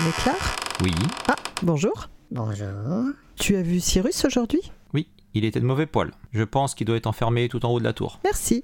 Méclar 0.03 0.55
Oui, 0.81 0.91
Ah, 1.27 1.35
bonjour. 1.61 2.07
Bonjour. 2.31 3.13
Tu 3.37 3.55
as 3.55 3.61
vu 3.61 3.79
Cyrus 3.79 4.25
aujourd'hui? 4.25 4.61
Oui, 4.93 5.07
il 5.33 5.45
était 5.45 5.59
de 5.59 5.65
mauvais 5.65 5.85
poil. 5.85 6.11
Je 6.31 6.43
pense 6.43 6.75
qu'il 6.75 6.87
doit 6.87 6.95
être 6.97 7.07
enfermé 7.07 7.49
tout 7.49 7.65
en 7.65 7.69
haut 7.71 7.79
de 7.79 7.83
la 7.83 7.93
tour. 7.93 8.19
Merci. 8.23 8.63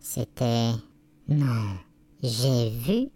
C'était... 0.00 0.72
Non. 1.28 1.76
J'ai 2.22 2.70
vu 2.70 3.08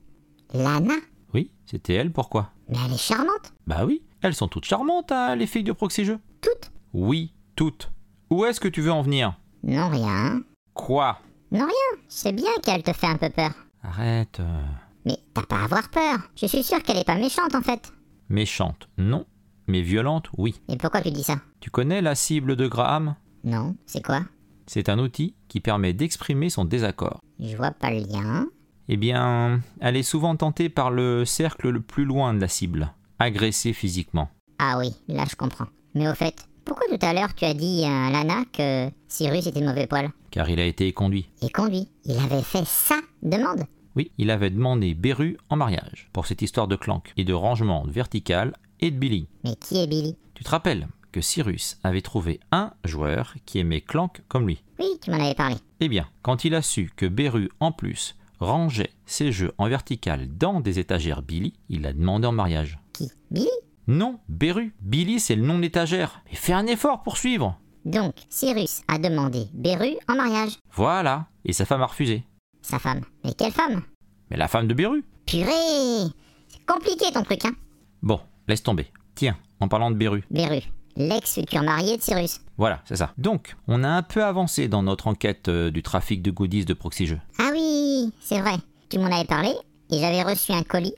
Lana. 0.53 0.95
Oui, 1.33 1.51
c'était 1.67 1.95
elle, 1.95 2.13
pourquoi? 2.13 2.51
Mais 2.69 2.77
elle 2.85 2.93
est 2.95 2.99
charmante. 2.99 3.53
Bah 3.67 3.85
oui, 3.87 4.03
elles 4.23 4.35
sont 4.35 4.49
toutes 4.49 4.65
charmantes, 4.65 5.13
hein, 5.13 5.37
les 5.37 5.47
filles 5.47 5.65
de 5.65 5.73
Proxy 5.73 6.05
Jeux. 6.05 6.19
Toutes? 6.41 6.73
Oui, 6.93 7.33
toutes. 7.57 7.91
Où 8.31 8.45
est-ce 8.45 8.61
que 8.61 8.69
tu 8.69 8.81
veux 8.81 8.93
en 8.93 9.03
venir? 9.03 9.39
Non, 9.63 9.89
rien. 9.89 10.43
Quoi? 10.75 11.19
Non, 11.53 11.61
rien. 11.65 12.03
C'est 12.09 12.33
bien 12.33 12.51
qu'elle 12.63 12.83
te 12.83 12.93
fait 12.93 13.07
un 13.07 13.17
peu 13.17 13.31
peur. 13.31 13.53
Arrête. 13.83 14.41
euh, 14.41 14.63
Mais 15.05 15.17
t'as 15.33 15.43
pas 15.43 15.61
à 15.61 15.65
avoir 15.65 15.89
peur. 15.91 16.19
Je 16.37 16.47
suis 16.47 16.63
sûre 16.63 16.83
qu'elle 16.83 16.99
est 16.99 17.07
pas 17.07 17.17
méchante 17.17 17.55
en 17.55 17.63
fait. 17.63 17.93
Méchante, 18.29 18.89
non. 18.99 19.25
Mais 19.71 19.83
violente, 19.83 20.29
oui. 20.37 20.61
Et 20.69 20.77
pourquoi 20.77 21.01
tu 21.01 21.13
dis 21.13 21.23
ça? 21.23 21.37
Tu 21.61 21.71
connais 21.71 22.03
la 22.03 22.17
cible 22.17 22.57
de 22.57 22.67
Graham? 22.67 23.15
Non, 23.45 23.77
c'est 23.87 24.05
quoi? 24.05 24.23
C'est 24.67 24.89
un 24.89 24.99
outil 24.99 25.37
qui 25.47 25.61
permet 25.61 25.93
d'exprimer 25.93 26.51
son 26.51 26.65
désaccord. 26.65 27.21
Je 27.39 27.57
vois 27.57 27.71
pas 27.71 27.91
le 27.93 28.01
lien. 28.01 28.49
Eh 28.89 28.97
bien, 28.97 29.61
elle 29.81 29.97
est 29.97 30.03
souvent 30.03 30.35
tentée 30.35 30.71
par 30.71 30.91
le 30.91 31.25
cercle 31.25 31.69
le 31.69 31.81
plus 31.81 32.05
loin 32.05 32.35
de 32.35 32.41
la 32.41 32.49
cible, 32.49 32.93
agressée 33.21 33.73
physiquement. 33.73 34.29
Ah 34.59 34.77
oui, 34.77 34.93
là 35.07 35.25
je 35.31 35.37
comprends. 35.37 35.69
Mais 35.95 36.09
au 36.09 36.15
fait, 36.15 36.49
pourquoi 36.65 36.89
tout 36.89 37.07
à 37.07 37.15
l'heure 37.15 37.33
tu 37.37 37.45
as 37.45 37.55
dit 37.55 37.85
à 37.85 38.11
Lana 38.11 38.43
que 38.53 38.91
Cyrus 39.07 39.47
était 39.47 39.61
de 39.61 39.67
mauvais 39.67 39.87
poil? 39.87 40.11
Car 40.33 40.51
il 40.51 40.59
a 40.59 40.67
été 40.67 40.93
conduit. 40.93 41.29
Et 41.43 41.51
conduit 41.51 41.89
Il 42.05 42.19
avait 42.19 42.43
fait 42.43 42.67
ça 42.67 42.97
Demande? 43.23 43.63
Oui, 43.95 44.11
il 44.19 44.33
avait 44.33 44.51
demandé 44.51 44.95
Beru 44.95 45.37
en 45.49 45.55
mariage, 45.55 46.09
pour 46.13 46.27
cette 46.27 46.43
histoire 46.43 46.67
de 46.67 46.75
clank 46.75 47.13
et 47.17 47.25
de 47.25 47.33
rangement 47.33 47.85
vertical 47.87 48.55
et 48.81 48.91
de 48.91 48.99
Billy. 48.99 49.29
Mais 49.45 49.57
qui 49.57 49.79
est 49.79 49.87
Billy? 49.87 50.17
Tu 50.35 50.45
te 50.45 50.51
rappelles 50.51 50.89
que 51.13 51.21
Cyrus 51.21 51.79
avait 51.83 52.03
trouvé 52.03 52.41
un 52.53 52.73
joueur 52.85 53.35
qui 53.47 53.59
aimait 53.59 53.81
clank 53.81 54.23
comme 54.29 54.47
lui? 54.47 54.63
Oui, 54.79 54.87
tu 55.03 55.11
m'en 55.11 55.21
avais 55.21 55.35
parlé. 55.35 55.57
Eh 55.81 55.89
bien, 55.89 56.09
quand 56.23 56.45
il 56.45 56.55
a 56.55 56.63
su 56.63 56.91
que 56.95 57.07
Beru, 57.07 57.51
en 57.61 57.73
plus, 57.73 58.17
rangeait 58.39 58.93
ses 59.07 59.33
jeux 59.33 59.53
en 59.59 59.69
vertical 59.69 60.29
dans 60.37 60.61
des 60.61 60.79
étagères 60.79 61.23
Billy, 61.23 61.55
il 61.69 61.83
l'a 61.83 61.93
demandé 61.93 62.27
en 62.27 62.33
mariage. 62.33 62.79
Qui? 62.93 63.11
Billy? 63.31 63.49
Non, 63.87 64.21
Beru. 64.29 64.75
Billy, 64.81 65.21
c'est 65.21 65.37
le 65.37 65.43
nom 65.43 65.59
d'étagère. 65.59 66.23
Mais 66.31 66.37
fais 66.37 66.53
un 66.53 66.67
effort 66.67 67.03
pour 67.03 67.17
suivre. 67.17 67.59
Donc, 67.85 68.15
Cyrus 68.29 68.83
a 68.89 68.99
demandé 68.99 69.49
Beru 69.53 69.97
en 70.09 70.15
mariage. 70.15 70.59
Voilà. 70.73 71.27
Et 71.45 71.53
sa 71.53 71.65
femme 71.65 71.83
a 71.83 71.87
refusé. 71.87 72.25
Sa 72.63 72.79
femme. 72.79 73.01
Mais 73.25 73.33
quelle 73.33 73.53
femme? 73.53 73.83
Mais 74.31 74.37
la 74.37 74.49
femme 74.49 74.69
de 74.69 74.75
Beru. 74.75 75.03
Purée 75.27 76.11
C'est 76.49 76.65
compliqué 76.67 77.07
ton 77.13 77.23
truc, 77.23 77.45
hein? 77.45 77.55
Bon, 78.03 78.21
laisse 78.51 78.63
tomber. 78.63 78.93
Tiens, 79.15 79.37
en 79.61 79.69
parlant 79.69 79.91
de 79.91 79.97
Beru. 79.97 80.23
Beru, 80.31 80.61
l'ex-futur 80.97 81.63
marié 81.63 81.97
de 81.97 82.03
Cyrus. 82.03 82.41
Voilà, 82.59 82.83
c'est 82.85 82.97
ça. 82.97 83.13
Donc, 83.17 83.57
on 83.67 83.83
a 83.83 83.89
un 83.89 84.03
peu 84.03 84.23
avancé 84.23 84.69
dans 84.69 84.83
notre 84.83 85.07
enquête 85.07 85.49
euh, 85.49 85.71
du 85.71 85.83
trafic 85.83 86.21
de 86.21 86.31
goodies 86.31 86.65
de 86.65 86.75
Proxy 86.75 87.07
Jeux. 87.07 87.21
Ah 87.39 87.51
oui, 87.53 88.13
c'est 88.21 88.41
vrai. 88.41 88.57
Tu 88.91 88.99
m'en 88.99 89.07
avais 89.07 89.25
parlé 89.25 89.51
et 89.91 89.99
j'avais 89.99 90.23
reçu 90.23 90.53
un 90.53 90.63
colis 90.63 90.95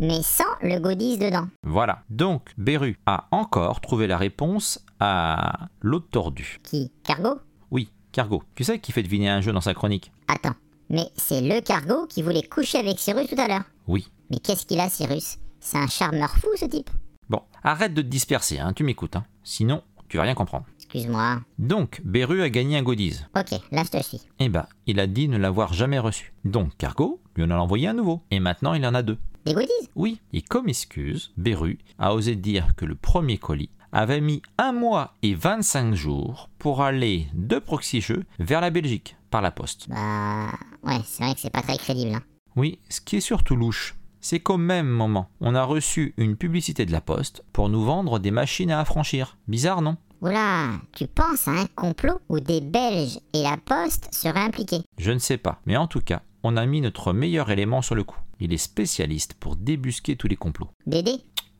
mais 0.00 0.22
sans 0.22 0.44
le 0.62 0.78
godis 0.78 1.18
dedans. 1.18 1.48
Voilà. 1.64 2.02
Donc, 2.10 2.52
Beru 2.56 2.98
a 3.06 3.26
encore 3.30 3.80
trouvé 3.80 4.06
la 4.06 4.16
réponse 4.16 4.84
à 5.00 5.68
l'autre 5.80 6.08
tordu. 6.10 6.58
Qui 6.62 6.92
Cargo? 7.04 7.40
Oui, 7.70 7.90
Cargo. 8.12 8.42
Tu 8.54 8.64
sais 8.64 8.78
qui 8.78 8.92
fait 8.92 9.02
deviner 9.02 9.28
un 9.28 9.40
jeu 9.40 9.52
dans 9.52 9.60
sa 9.60 9.74
chronique? 9.74 10.12
Attends, 10.28 10.54
mais 10.88 11.08
c'est 11.16 11.40
le 11.40 11.60
cargo 11.60 12.06
qui 12.06 12.22
voulait 12.22 12.42
coucher 12.42 12.78
avec 12.78 12.98
Cyrus 12.98 13.28
tout 13.28 13.40
à 13.40 13.48
l'heure. 13.48 13.64
Oui. 13.86 14.08
Mais 14.30 14.38
qu'est-ce 14.38 14.66
qu'il 14.66 14.80
a, 14.80 14.88
Cyrus? 14.88 15.38
C'est 15.60 15.78
un 15.78 15.86
charmeur 15.86 16.30
fou, 16.36 16.48
ce 16.56 16.66
type. 16.66 16.90
Bon, 17.28 17.42
arrête 17.62 17.94
de 17.94 18.02
te 18.02 18.06
disperser, 18.06 18.58
hein, 18.58 18.72
tu 18.72 18.84
m'écoutes. 18.84 19.16
Hein. 19.16 19.24
Sinon, 19.42 19.82
tu 20.08 20.16
vas 20.16 20.22
rien 20.22 20.34
comprendre. 20.34 20.66
Excuse-moi. 20.78 21.40
Donc, 21.58 22.00
Beru 22.04 22.42
a 22.42 22.48
gagné 22.48 22.78
un 22.78 22.82
goodies. 22.82 23.20
Ok, 23.36 23.58
là 23.70 23.82
je 23.84 23.98
te 23.98 24.02
suis. 24.02 24.22
Eh 24.38 24.48
ben, 24.48 24.66
il 24.86 25.00
a 25.00 25.06
dit 25.06 25.28
ne 25.28 25.36
l'avoir 25.36 25.74
jamais 25.74 25.98
reçu. 25.98 26.32
Donc, 26.44 26.76
Cargo 26.78 27.20
lui 27.36 27.44
en 27.44 27.50
a 27.50 27.56
envoyé 27.56 27.88
un 27.88 27.92
nouveau. 27.92 28.22
Et 28.30 28.40
maintenant, 28.40 28.72
il 28.74 28.86
en 28.86 28.94
a 28.94 29.02
deux. 29.02 29.18
Des 29.44 29.52
goodies? 29.52 29.90
Oui, 29.94 30.20
et 30.32 30.42
comme 30.42 30.68
excuse, 30.68 31.32
Beru 31.36 31.78
a 31.98 32.14
osé 32.14 32.36
dire 32.36 32.74
que 32.76 32.84
le 32.84 32.94
premier 32.94 33.38
colis 33.38 33.70
avait 33.92 34.20
mis 34.20 34.42
un 34.58 34.72
mois 34.72 35.14
et 35.22 35.34
25 35.34 35.94
jours 35.94 36.50
pour 36.58 36.82
aller 36.82 37.26
de 37.34 37.58
Proxy 37.58 38.00
Jeux 38.00 38.24
vers 38.38 38.60
la 38.60 38.70
Belgique 38.70 39.16
par 39.30 39.42
la 39.42 39.50
poste. 39.50 39.88
Bah. 39.88 40.50
Ouais, 40.82 41.00
c'est 41.04 41.22
vrai 41.22 41.34
que 41.34 41.40
c'est 41.40 41.50
pas 41.50 41.62
très 41.62 41.78
crédible. 41.78 42.14
Hein. 42.14 42.22
Oui, 42.56 42.78
ce 42.88 43.00
qui 43.00 43.16
est 43.16 43.20
surtout 43.20 43.56
louche, 43.56 43.94
c'est 44.28 44.40
qu'au 44.40 44.58
même 44.58 44.88
moment, 44.90 45.30
on 45.40 45.54
a 45.54 45.64
reçu 45.64 46.12
une 46.18 46.36
publicité 46.36 46.84
de 46.84 46.92
la 46.92 47.00
poste 47.00 47.42
pour 47.54 47.70
nous 47.70 47.82
vendre 47.82 48.18
des 48.18 48.30
machines 48.30 48.70
à 48.70 48.78
affranchir. 48.80 49.38
Bizarre, 49.48 49.80
non? 49.80 49.96
Oula, 50.20 50.72
tu 50.94 51.06
penses 51.06 51.48
à 51.48 51.52
un 51.52 51.64
complot 51.74 52.20
où 52.28 52.38
des 52.38 52.60
Belges 52.60 53.20
et 53.32 53.42
la 53.42 53.56
Poste 53.56 54.12
seraient 54.12 54.40
impliqués? 54.40 54.82
Je 54.98 55.12
ne 55.12 55.18
sais 55.18 55.38
pas, 55.38 55.62
mais 55.64 55.78
en 55.78 55.86
tout 55.86 56.02
cas, 56.02 56.20
on 56.42 56.58
a 56.58 56.66
mis 56.66 56.82
notre 56.82 57.14
meilleur 57.14 57.50
élément 57.50 57.80
sur 57.80 57.94
le 57.94 58.04
coup. 58.04 58.18
Il 58.38 58.52
est 58.52 58.58
spécialiste 58.58 59.32
pour 59.32 59.56
débusquer 59.56 60.16
tous 60.16 60.28
les 60.28 60.36
complots. 60.36 60.68
Dédé? 60.84 61.12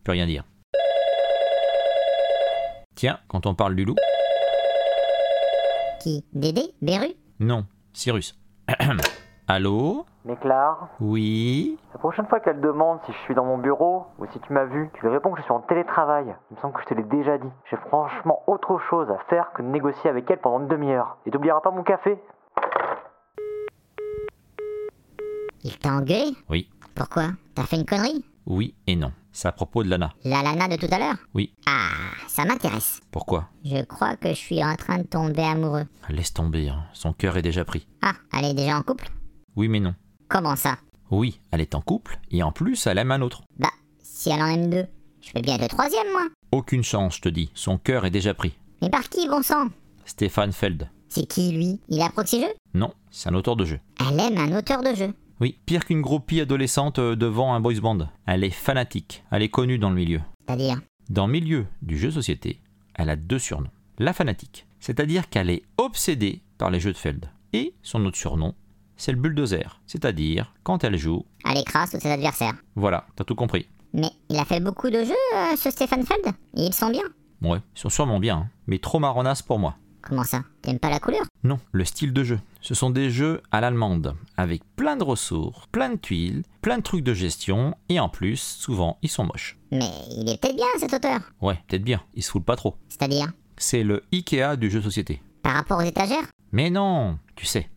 Plus 0.04 0.12
rien 0.12 0.26
dire. 0.26 0.44
Tiens, 2.96 3.18
quand 3.28 3.46
on 3.46 3.54
parle 3.54 3.76
du 3.76 3.86
loup, 3.86 3.96
Qui? 6.02 6.22
Dédé? 6.34 6.74
Beru? 6.82 7.14
Non, 7.40 7.64
Cyrus. 7.94 8.38
Allô 9.50 10.04
Mais 10.26 10.36
Claire, 10.36 10.76
Oui 11.00 11.78
la 11.94 11.98
prochaine 11.98 12.26
fois 12.26 12.38
qu'elle 12.38 12.60
demande 12.60 12.98
si 13.06 13.12
je 13.12 13.18
suis 13.20 13.34
dans 13.34 13.46
mon 13.46 13.56
bureau 13.56 14.04
ou 14.18 14.26
si 14.30 14.38
tu 14.40 14.52
m'as 14.52 14.66
vu, 14.66 14.90
tu 14.94 15.00
lui 15.00 15.08
réponds 15.08 15.32
que 15.32 15.38
je 15.38 15.42
suis 15.44 15.52
en 15.52 15.60
télétravail. 15.60 16.26
Il 16.50 16.56
me 16.56 16.60
semble 16.60 16.74
que 16.74 16.82
je 16.82 16.86
te 16.86 16.94
l'ai 16.94 17.02
déjà 17.02 17.38
dit. 17.38 17.48
J'ai 17.70 17.78
franchement 17.88 18.42
autre 18.46 18.78
chose 18.90 19.08
à 19.10 19.18
faire 19.30 19.50
que 19.54 19.62
de 19.62 19.68
négocier 19.68 20.10
avec 20.10 20.30
elle 20.30 20.38
pendant 20.38 20.60
une 20.60 20.68
demi-heure. 20.68 21.16
Et 21.24 21.30
t'oublieras 21.30 21.62
pas 21.62 21.70
mon 21.70 21.82
café 21.82 22.18
Il 25.64 25.78
t'a 25.78 25.90
engueulé 25.94 26.36
Oui. 26.50 26.68
Pourquoi 26.94 27.28
T'as 27.54 27.62
fait 27.64 27.76
une 27.76 27.86
connerie 27.86 28.24
Oui 28.46 28.74
et 28.86 28.96
non. 28.96 29.12
C'est 29.32 29.48
à 29.48 29.52
propos 29.52 29.82
de 29.82 29.88
Lana. 29.88 30.10
La 30.24 30.42
Lana 30.42 30.68
de 30.68 30.76
tout 30.76 30.92
à 30.94 30.98
l'heure 30.98 31.16
Oui. 31.34 31.54
Ah, 31.66 31.88
ça 32.26 32.44
m'intéresse. 32.44 33.00
Pourquoi 33.10 33.44
Je 33.64 33.82
crois 33.86 34.14
que 34.16 34.28
je 34.28 34.34
suis 34.34 34.62
en 34.62 34.76
train 34.76 34.98
de 34.98 35.04
tomber 35.06 35.42
amoureux. 35.42 35.84
Laisse 36.10 36.34
tomber, 36.34 36.68
hein. 36.68 36.82
son 36.92 37.12
cœur 37.14 37.36
est 37.38 37.42
déjà 37.42 37.64
pris. 37.64 37.88
Ah, 38.02 38.12
elle 38.36 38.44
est 38.44 38.54
déjà 38.54 38.76
en 38.76 38.82
couple 38.82 39.06
Oui 39.56 39.68
mais 39.68 39.80
non. 39.80 39.94
Comment 40.28 40.56
ça? 40.56 40.78
Oui, 41.10 41.40
elle 41.50 41.60
est 41.62 41.74
en 41.74 41.80
couple, 41.80 42.18
et 42.30 42.42
en 42.42 42.52
plus, 42.52 42.86
elle 42.86 42.98
aime 42.98 43.12
un 43.12 43.22
autre. 43.22 43.42
Bah, 43.58 43.70
si 44.02 44.28
elle 44.30 44.42
en 44.42 44.46
aime 44.46 44.70
deux, 44.70 44.86
je 45.22 45.32
peux 45.32 45.40
bien 45.40 45.54
être 45.54 45.62
le 45.62 45.68
troisième, 45.68 46.10
moi. 46.12 46.26
Aucune 46.52 46.84
chance, 46.84 47.16
je 47.16 47.22
te 47.22 47.28
dis. 47.30 47.50
Son 47.54 47.78
cœur 47.78 48.04
est 48.04 48.10
déjà 48.10 48.34
pris. 48.34 48.52
Mais 48.82 48.90
par 48.90 49.08
qui, 49.08 49.26
bon 49.26 49.42
sang? 49.42 49.68
Stéphane 50.04 50.52
Feld. 50.52 50.90
C'est 51.08 51.26
qui, 51.26 51.52
lui? 51.52 51.80
Il 51.88 52.02
a 52.02 52.10
proxy 52.10 52.40
jeu? 52.42 52.48
Non, 52.74 52.92
c'est 53.10 53.30
un 53.30 53.34
auteur 53.34 53.56
de 53.56 53.64
jeu. 53.64 53.80
Elle 54.00 54.20
aime 54.20 54.36
un 54.38 54.58
auteur 54.58 54.82
de 54.82 54.94
jeu. 54.94 55.14
Oui, 55.40 55.58
pire 55.64 55.84
qu'une 55.84 56.02
groupie 56.02 56.40
adolescente 56.40 56.98
euh, 56.98 57.16
devant 57.16 57.54
un 57.54 57.60
boys 57.60 57.80
band. 57.80 58.08
Elle 58.26 58.44
est 58.44 58.50
fanatique. 58.50 59.24
Elle 59.30 59.42
est 59.42 59.48
connue 59.48 59.78
dans 59.78 59.88
le 59.90 59.96
milieu. 59.96 60.20
C'est-à-dire? 60.46 60.80
Dans 61.08 61.26
le 61.26 61.32
milieu 61.32 61.66
du 61.80 61.96
jeu 61.96 62.10
société, 62.10 62.60
elle 62.94 63.08
a 63.08 63.16
deux 63.16 63.38
surnoms. 63.38 63.70
La 63.98 64.12
fanatique, 64.12 64.66
c'est-à-dire 64.78 65.28
qu'elle 65.28 65.48
est 65.50 65.62
obsédée 65.78 66.42
par 66.58 66.70
les 66.70 66.80
jeux 66.80 66.92
de 66.92 66.98
Feld. 66.98 67.30
Et 67.52 67.74
son 67.82 68.04
autre 68.04 68.18
surnom, 68.18 68.54
c'est 68.98 69.12
le 69.12 69.18
bulldozer, 69.18 69.80
c'est-à-dire 69.86 70.52
quand 70.62 70.84
elle 70.84 70.98
joue. 70.98 71.24
Elle 71.48 71.56
écrase 71.56 71.90
tous 71.90 72.00
ses 72.00 72.10
adversaires. 72.10 72.54
Voilà, 72.74 73.06
t'as 73.16 73.24
tout 73.24 73.34
compris. 73.34 73.66
Mais 73.94 74.10
il 74.28 74.36
a 74.36 74.44
fait 74.44 74.60
beaucoup 74.60 74.90
de 74.90 75.02
jeux, 75.02 75.14
euh, 75.34 75.56
ce 75.56 75.70
Stéphane 75.70 76.04
Feld? 76.04 76.26
Et 76.54 76.66
ils 76.66 76.74
sont 76.74 76.90
bien. 76.90 77.04
Ouais, 77.40 77.60
ils 77.74 77.80
sont 77.80 77.88
sûrement 77.88 78.20
bien, 78.20 78.36
hein, 78.36 78.48
mais 78.66 78.78
trop 78.78 78.98
marronnasses 78.98 79.40
pour 79.40 79.58
moi. 79.58 79.76
Comment 80.02 80.24
ça? 80.24 80.42
T'aimes 80.62 80.78
pas 80.78 80.90
la 80.90 81.00
couleur? 81.00 81.22
Non, 81.44 81.58
le 81.72 81.84
style 81.84 82.12
de 82.12 82.24
jeu. 82.24 82.40
Ce 82.60 82.74
sont 82.74 82.90
des 82.90 83.10
jeux 83.10 83.42
à 83.50 83.60
l'allemande, 83.60 84.14
avec 84.36 84.62
plein 84.76 84.96
de 84.96 85.04
ressources, 85.04 85.66
plein 85.72 85.90
de 85.90 85.96
tuiles, 85.96 86.42
plein 86.62 86.78
de 86.78 86.82
trucs 86.82 87.04
de 87.04 87.14
gestion, 87.14 87.74
et 87.88 88.00
en 88.00 88.08
plus, 88.08 88.36
souvent, 88.36 88.98
ils 89.02 89.08
sont 89.08 89.24
moches. 89.24 89.58
Mais 89.70 89.90
il 90.16 90.28
est 90.28 90.40
peut-être 90.40 90.56
bien, 90.56 90.66
cet 90.78 90.92
auteur. 90.94 91.20
Ouais, 91.40 91.58
peut-être 91.68 91.84
bien, 91.84 92.02
ils 92.14 92.22
se 92.22 92.30
foulent 92.30 92.44
pas 92.44 92.56
trop. 92.56 92.76
C'est-à-dire? 92.88 93.32
C'est 93.56 93.82
le 93.82 94.04
Ikea 94.12 94.56
du 94.56 94.70
jeu 94.70 94.82
société. 94.82 95.22
Par 95.42 95.54
rapport 95.54 95.78
aux 95.78 95.82
étagères? 95.82 96.26
Mais 96.52 96.70
non, 96.70 97.18
tu 97.36 97.46
sais, 97.46 97.68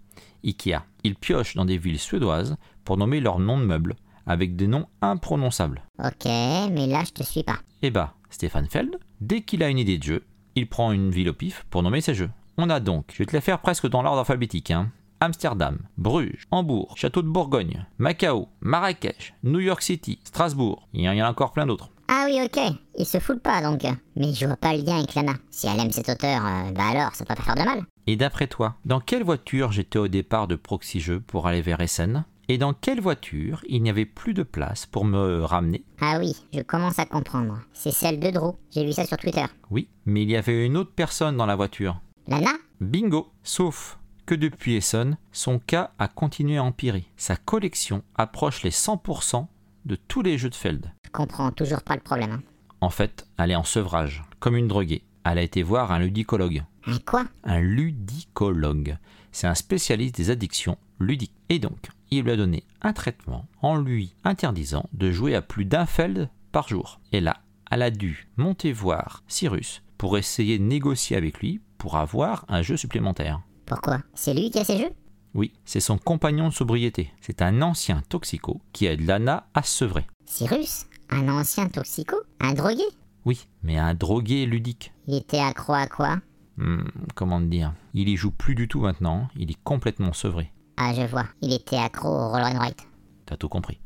Ikea, 0.43 0.83
ils 1.03 1.15
piochent 1.15 1.55
dans 1.55 1.65
des 1.65 1.77
villes 1.77 1.99
suédoises 1.99 2.57
pour 2.83 2.97
nommer 2.97 3.19
leurs 3.19 3.39
noms 3.39 3.59
de 3.59 3.65
meubles, 3.65 3.95
avec 4.25 4.55
des 4.55 4.67
noms 4.67 4.87
imprononçables. 5.01 5.83
Ok, 5.99 6.25
mais 6.25 6.87
là, 6.87 7.03
je 7.05 7.11
te 7.11 7.23
suis 7.23 7.43
pas. 7.43 7.59
Et 7.81 7.91
bah, 7.91 8.13
Stéphane 8.29 8.67
Feld, 8.67 8.97
dès 9.19 9.41
qu'il 9.41 9.63
a 9.63 9.69
une 9.69 9.79
idée 9.79 9.97
de 9.97 10.03
jeu, 10.03 10.25
il 10.55 10.67
prend 10.67 10.91
une 10.91 11.11
ville 11.11 11.29
au 11.29 11.33
pif 11.33 11.65
pour 11.69 11.83
nommer 11.83 12.01
ses 12.01 12.13
jeux. 12.13 12.29
On 12.57 12.69
a 12.69 12.79
donc, 12.79 13.05
je 13.13 13.17
vais 13.19 13.25
te 13.25 13.33
les 13.35 13.41
faire 13.41 13.59
presque 13.59 13.87
dans 13.87 14.01
l'ordre 14.01 14.19
alphabétique, 14.19 14.71
hein. 14.71 14.91
Amsterdam, 15.19 15.77
Bruges, 15.97 16.47
Hambourg, 16.49 16.97
Château 16.97 17.21
de 17.21 17.27
Bourgogne, 17.27 17.85
Macao, 17.99 18.49
Marrakech, 18.59 19.35
New 19.43 19.59
York 19.59 19.83
City, 19.83 20.19
Strasbourg, 20.23 20.87
il 20.93 21.01
y 21.01 21.09
en 21.09 21.25
a 21.25 21.29
encore 21.29 21.51
plein 21.51 21.67
d'autres. 21.67 21.91
Ah 22.13 22.25
oui, 22.25 22.41
ok. 22.43 22.59
Il 22.97 23.05
se 23.05 23.19
fout 23.19 23.41
pas, 23.41 23.61
donc. 23.61 23.83
Mais 24.17 24.33
je 24.33 24.45
vois 24.45 24.57
pas 24.57 24.75
le 24.75 24.83
lien 24.83 24.97
avec 24.97 25.15
Lana. 25.15 25.35
Si 25.49 25.67
elle 25.67 25.79
aime 25.79 25.93
cet 25.93 26.09
auteur, 26.09 26.45
euh, 26.45 26.71
bah 26.71 26.89
alors, 26.89 27.15
ça 27.15 27.23
peut 27.23 27.35
pas 27.35 27.41
faire 27.41 27.55
de 27.55 27.63
mal. 27.63 27.83
Et 28.05 28.17
d'après 28.17 28.47
toi, 28.47 28.75
dans 28.83 28.99
quelle 28.99 29.23
voiture 29.23 29.71
j'étais 29.71 29.97
au 29.97 30.09
départ 30.09 30.49
de 30.49 30.57
Proxy 30.57 30.99
Jeux 30.99 31.21
pour 31.21 31.47
aller 31.47 31.61
vers 31.61 31.79
Essen? 31.79 32.25
Et 32.49 32.57
dans 32.57 32.73
quelle 32.73 32.99
voiture 32.99 33.63
il 33.69 33.81
n'y 33.81 33.89
avait 33.89 34.05
plus 34.05 34.33
de 34.33 34.43
place 34.43 34.85
pour 34.85 35.05
me 35.05 35.45
ramener? 35.45 35.85
Ah 36.01 36.17
oui, 36.19 36.35
je 36.53 36.59
commence 36.59 36.99
à 36.99 37.05
comprendre. 37.05 37.61
C'est 37.71 37.93
celle 37.93 38.19
de 38.19 38.29
Drew. 38.29 38.55
J'ai 38.71 38.83
vu 38.83 38.91
ça 38.91 39.05
sur 39.05 39.15
Twitter. 39.15 39.45
Oui, 39.69 39.87
mais 40.05 40.23
il 40.23 40.29
y 40.29 40.35
avait 40.35 40.65
une 40.65 40.75
autre 40.75 40.91
personne 40.93 41.37
dans 41.37 41.45
la 41.45 41.55
voiture. 41.55 42.01
Lana? 42.27 42.51
Bingo 42.81 43.31
Sauf 43.43 43.99
que 44.25 44.35
depuis 44.35 44.75
Essen, 44.75 45.17
son 45.31 45.59
cas 45.59 45.91
a 45.97 46.09
continué 46.09 46.57
à 46.57 46.63
empirer. 46.65 47.05
Sa 47.15 47.37
collection 47.37 48.03
approche 48.15 48.63
les 48.63 48.71
100% 48.71 49.47
de 49.85 49.95
tous 49.95 50.21
les 50.21 50.37
jeux 50.37 50.49
de 50.49 50.55
Feld. 50.55 50.91
Je 51.05 51.11
comprends 51.11 51.51
toujours 51.51 51.81
pas 51.81 51.95
le 51.95 52.01
problème. 52.01 52.31
hein. 52.31 52.41
En 52.81 52.89
fait, 52.89 53.27
elle 53.37 53.51
est 53.51 53.55
en 53.55 53.63
sevrage, 53.63 54.23
comme 54.39 54.55
une 54.55 54.67
droguée. 54.67 55.03
Elle 55.23 55.37
a 55.37 55.41
été 55.43 55.61
voir 55.63 55.91
un 55.91 55.99
ludicologue. 55.99 56.63
Un 56.87 56.97
quoi? 56.99 57.25
Un 57.43 57.59
ludicologue. 57.61 58.97
C'est 59.31 59.47
un 59.47 59.55
spécialiste 59.55 60.15
des 60.15 60.29
addictions 60.29 60.77
ludiques. 60.99 61.33
Et 61.49 61.59
donc, 61.59 61.89
il 62.09 62.23
lui 62.23 62.31
a 62.31 62.35
donné 62.37 62.63
un 62.81 62.93
traitement 62.93 63.45
en 63.61 63.77
lui 63.77 64.15
interdisant 64.23 64.89
de 64.93 65.11
jouer 65.11 65.35
à 65.35 65.41
plus 65.41 65.65
d'un 65.65 65.85
Feld 65.85 66.29
par 66.51 66.67
jour. 66.67 66.99
Et 67.11 67.21
là, 67.21 67.37
elle 67.69 67.81
a 67.83 67.91
dû 67.91 68.27
monter 68.37 68.73
voir 68.73 69.23
Cyrus 69.27 69.83
pour 69.97 70.17
essayer 70.17 70.57
de 70.57 70.63
négocier 70.63 71.15
avec 71.15 71.39
lui 71.39 71.61
pour 71.77 71.95
avoir 71.97 72.45
un 72.49 72.61
jeu 72.61 72.75
supplémentaire. 72.77 73.41
Pourquoi? 73.65 73.99
C'est 74.13 74.33
lui 74.33 74.49
qui 74.49 74.59
a 74.59 74.65
ses 74.65 74.77
jeux? 74.79 74.89
Oui, 75.33 75.53
c'est 75.65 75.79
son 75.79 75.97
compagnon 75.97 76.49
de 76.49 76.53
sobriété. 76.53 77.13
C'est 77.21 77.41
un 77.41 77.61
ancien 77.61 78.01
toxico 78.09 78.61
qui 78.73 78.85
aide 78.85 79.05
Lana 79.05 79.47
à 79.53 79.63
se 79.63 79.77
sevrer. 79.79 80.05
Cyrus 80.25 80.85
Un 81.09 81.29
ancien 81.29 81.67
toxico 81.67 82.15
Un 82.39 82.53
drogué? 82.53 82.83
Oui, 83.25 83.47
mais 83.63 83.77
un 83.77 83.93
drogué 83.93 84.45
ludique. 84.45 84.93
Il 85.07 85.15
était 85.15 85.39
accro 85.39 85.73
à 85.73 85.87
quoi? 85.87 86.17
Hmm, 86.57 86.83
comment 87.15 87.39
te 87.39 87.45
dire? 87.45 87.73
Il 87.93 88.09
y 88.09 88.17
joue 88.17 88.31
plus 88.31 88.55
du 88.55 88.67
tout 88.67 88.81
maintenant, 88.81 89.29
il 89.35 89.51
est 89.51 89.63
complètement 89.63 90.13
sevré. 90.13 90.51
Ah, 90.77 90.93
je 90.93 91.03
vois. 91.03 91.25
Il 91.41 91.53
était 91.53 91.77
accro 91.77 92.09
au 92.09 92.29
roll 92.29 92.41
and 92.41 92.57
write. 92.57 92.87
T'as 93.25 93.37
tout 93.37 93.49
compris. 93.49 93.79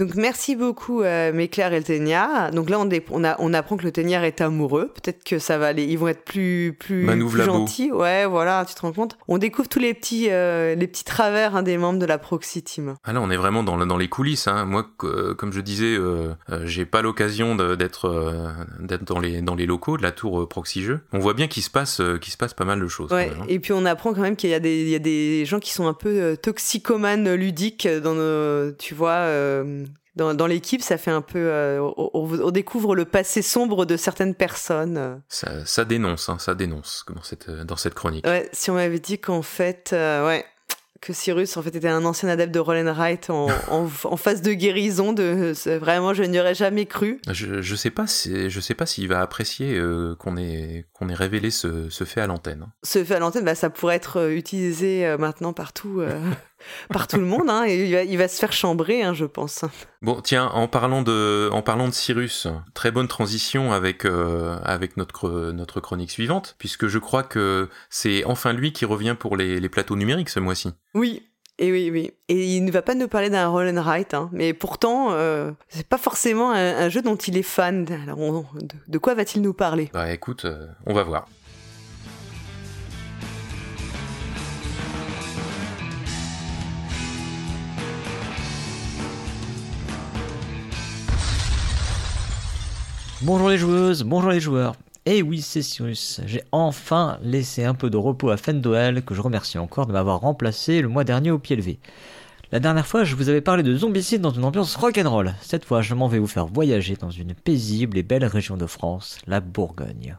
Donc 0.00 0.14
merci 0.16 0.56
beaucoup 0.56 1.02
euh, 1.02 1.30
Méclair 1.32 1.72
et 1.74 1.78
le 1.78 1.84
Téniard. 1.84 2.50
Donc 2.52 2.70
là 2.70 2.78
on, 2.80 3.24
a- 3.24 3.36
on 3.38 3.54
apprend 3.54 3.76
que 3.76 3.84
le 3.84 3.92
Téniard 3.92 4.24
est 4.24 4.40
amoureux. 4.40 4.90
Peut-être 4.94 5.22
que 5.22 5.38
ça 5.38 5.58
va 5.58 5.66
aller. 5.68 5.84
Ils 5.84 5.98
vont 5.98 6.08
être 6.08 6.24
plus 6.24 6.74
plus, 6.80 7.06
plus 7.06 7.42
gentils. 7.44 7.92
Ouais 7.92 8.24
voilà, 8.24 8.64
tu 8.66 8.74
te 8.74 8.80
rends 8.80 8.92
compte? 8.92 9.18
On 9.28 9.36
découvre 9.38 9.68
tous 9.68 9.78
les 9.78 9.92
petits 9.94 10.28
euh, 10.30 10.74
les 10.74 10.86
petits 10.86 11.04
travers 11.04 11.54
hein, 11.54 11.62
des 11.62 11.76
membres 11.76 11.98
de 11.98 12.06
la 12.06 12.16
Proxy 12.16 12.62
Team. 12.62 12.94
Ah 13.04 13.12
là, 13.12 13.20
on 13.20 13.30
est 13.30 13.36
vraiment 13.36 13.62
dans, 13.62 13.76
dans 13.86 13.96
les 13.98 14.08
coulisses. 14.08 14.48
Hein. 14.48 14.64
Moi, 14.64 14.86
euh, 15.04 15.34
comme 15.34 15.52
je 15.52 15.60
disais, 15.60 15.94
euh, 15.96 16.32
euh, 16.50 16.62
j'ai 16.64 16.86
pas 16.86 17.02
l'occasion 17.02 17.54
d'être 17.54 18.06
euh, 18.06 18.48
d'être 18.80 19.04
dans 19.04 19.20
les 19.20 19.42
dans 19.42 19.54
les 19.54 19.66
locaux 19.66 19.98
de 19.98 20.02
la 20.02 20.12
tour 20.12 20.48
Proxy 20.48 20.82
Jeux. 20.82 21.00
On 21.12 21.18
voit 21.18 21.34
bien 21.34 21.46
qu'il 21.46 21.62
se 21.62 21.70
passe 21.70 22.00
qu'il 22.22 22.32
se 22.32 22.38
passe 22.38 22.54
pas 22.54 22.64
mal 22.64 22.80
de 22.80 22.88
choses. 22.88 23.12
Ouais. 23.12 23.28
même, 23.28 23.40
hein. 23.42 23.46
Et 23.48 23.58
puis 23.58 23.74
on 23.74 23.84
apprend 23.84 24.14
quand 24.14 24.22
même 24.22 24.36
qu'il 24.36 24.48
y 24.48 24.54
a 24.54 24.60
des 24.60 24.80
il 24.82 24.88
y 24.88 24.94
a 24.94 24.98
des 24.98 25.44
gens 25.44 25.58
qui 25.58 25.72
sont 25.72 25.86
un 25.86 25.92
peu 25.94 26.38
toxicomanes 26.40 27.34
ludiques 27.34 27.86
dans 28.02 28.14
nos, 28.14 28.72
tu 28.72 28.94
vois. 28.94 29.26
Dans, 30.16 30.34
dans 30.34 30.46
l'équipe, 30.46 30.82
ça 30.82 30.98
fait 30.98 31.10
un 31.10 31.22
peu. 31.22 31.38
euh, 31.38 31.80
on, 31.96 32.50
découvre 32.50 32.94
le 32.94 33.04
passé 33.04 33.42
sombre 33.42 33.86
de 33.86 33.96
certaines 33.96 34.34
personnes. 34.34 35.22
Ça, 35.28 35.64
ça 35.64 35.84
dénonce, 35.84 36.28
hein, 36.28 36.38
ça 36.38 36.54
dénonce 36.54 37.04
dans 37.14 37.22
cette 37.22 37.48
euh, 37.48 37.64
dans 37.64 37.76
cette 37.76 37.94
chronique. 37.94 38.26
Ouais, 38.26 38.48
si 38.52 38.70
on 38.70 38.74
m'avait 38.74 38.98
dit 38.98 39.18
qu'en 39.18 39.42
fait, 39.42 39.90
euh, 39.92 40.26
ouais, 40.26 40.44
que 41.00 41.12
Cyrus 41.14 41.56
en 41.56 41.62
fait 41.62 41.74
était 41.74 41.88
un 41.88 42.04
ancien 42.04 42.28
adepte 42.28 42.52
de 42.52 42.58
Roll 42.58 42.76
and 42.86 42.92
Write 42.92 43.30
en, 43.30 43.46
en, 43.70 43.88
en 44.04 44.16
phase 44.16 44.42
de 44.42 44.52
guérison. 44.52 45.12
De, 45.12 45.54
vraiment, 45.78 46.12
je 46.12 46.24
n'y 46.24 46.38
aurais 46.40 46.54
jamais 46.54 46.86
cru. 46.86 47.20
Je, 47.30 47.62
je 47.62 47.74
sais 47.76 47.90
pas 47.90 48.06
si, 48.06 48.50
je 48.50 48.60
sais 48.60 48.74
pas 48.74 48.86
s'il 48.86 49.08
va 49.08 49.20
apprécier 49.20 49.78
euh, 49.78 50.14
qu'on 50.16 50.36
ait, 50.36 50.86
qu'on 50.92 51.08
ait 51.08 51.14
révélé 51.14 51.50
ce, 51.50 51.88
ce 51.88 52.04
fait 52.04 52.20
à 52.20 52.26
l'antenne. 52.26 52.66
Ce 52.82 53.02
fait 53.04 53.14
à 53.14 53.18
l'antenne, 53.20 53.44
bah, 53.44 53.54
ça 53.54 53.70
pourrait 53.70 53.96
être 53.96 54.30
utilisé 54.30 55.16
maintenant 55.18 55.52
partout, 55.52 56.02
par 56.92 57.06
tout 57.06 57.16
le 57.18 57.24
monde. 57.24 57.48
Hein, 57.50 57.64
et 57.66 57.84
il 57.86 57.92
va, 57.92 58.02
il 58.04 58.18
va 58.18 58.28
se 58.28 58.38
faire 58.38 58.52
chambrer, 58.52 59.02
hein, 59.02 59.14
je 59.14 59.24
pense. 59.24 59.64
Bon, 60.02 60.20
tiens, 60.20 60.46
en 60.46 60.68
parlant 60.68 61.02
de, 61.02 61.48
en 61.52 61.62
parlant 61.62 61.88
de 61.88 61.92
Cyrus, 61.94 62.46
très 62.74 62.90
bonne 62.90 63.08
transition 63.08 63.72
avec, 63.72 64.04
euh, 64.04 64.58
avec 64.64 64.96
notre, 64.96 65.50
notre 65.52 65.80
chronique 65.80 66.10
suivante, 66.10 66.56
puisque 66.58 66.86
je 66.86 66.98
crois 66.98 67.22
que 67.22 67.68
c'est 67.90 68.24
enfin 68.24 68.52
lui 68.52 68.72
qui 68.72 68.84
revient 68.84 69.16
pour 69.18 69.36
les, 69.36 69.60
les 69.60 69.68
plateaux 69.68 69.96
numériques 69.96 70.30
ce 70.30 70.40
mois-ci. 70.40 70.72
Oui. 70.94 71.22
Et 71.62 71.70
oui, 71.70 71.90
oui. 71.92 72.10
Et 72.28 72.56
il 72.56 72.64
ne 72.64 72.70
va 72.70 72.80
pas 72.80 72.94
nous 72.94 73.06
parler 73.06 73.28
d'un 73.28 73.46
roll 73.48 73.68
and 73.68 73.82
write, 73.82 74.14
hein, 74.14 74.30
mais 74.32 74.54
pourtant, 74.54 75.08
euh, 75.12 75.50
c'est 75.68 75.86
pas 75.86 75.98
forcément 75.98 76.52
un, 76.52 76.56
un 76.56 76.88
jeu 76.88 77.02
dont 77.02 77.16
il 77.16 77.36
est 77.36 77.42
fan. 77.42 77.86
Alors, 78.02 78.18
on- 78.18 78.46
de, 78.54 78.68
de 78.88 78.98
quoi 78.98 79.14
va-t-il 79.14 79.42
nous 79.42 79.52
parler? 79.52 79.90
Bah 79.92 80.10
écoute, 80.10 80.46
euh, 80.46 80.66
on 80.86 80.94
va 80.94 81.02
voir. 81.02 81.26
Bonjour 93.22 93.50
les 93.50 93.58
joueuses, 93.58 94.02
bonjour 94.02 94.30
les 94.30 94.40
joueurs. 94.40 94.76
Et 95.04 95.20
oui, 95.20 95.42
c'est 95.42 95.60
Cyrus. 95.60 96.22
J'ai 96.24 96.42
enfin 96.52 97.18
laissé 97.22 97.64
un 97.64 97.74
peu 97.74 97.90
de 97.90 97.98
repos 97.98 98.30
à 98.30 98.38
Fendoel, 98.38 99.02
que 99.02 99.14
je 99.14 99.20
remercie 99.20 99.58
encore 99.58 99.86
de 99.86 99.92
m'avoir 99.92 100.20
remplacé 100.20 100.80
le 100.80 100.88
mois 100.88 101.04
dernier 101.04 101.30
au 101.30 101.38
pied 101.38 101.54
levé. 101.54 101.80
La 102.50 102.60
dernière 102.60 102.86
fois, 102.86 103.04
je 103.04 103.14
vous 103.14 103.28
avais 103.28 103.42
parlé 103.42 103.62
de 103.62 103.76
zombicide 103.76 104.22
dans 104.22 104.30
une 104.30 104.44
ambiance 104.44 104.74
rock'n'roll. 104.74 105.34
Cette 105.42 105.66
fois, 105.66 105.82
je 105.82 105.94
m'en 105.94 106.08
vais 106.08 106.18
vous 106.18 106.26
faire 106.26 106.46
voyager 106.46 106.96
dans 106.96 107.10
une 107.10 107.34
paisible 107.34 107.98
et 107.98 108.02
belle 108.02 108.24
région 108.24 108.56
de 108.56 108.64
France, 108.64 109.18
la 109.26 109.40
Bourgogne. 109.40 110.16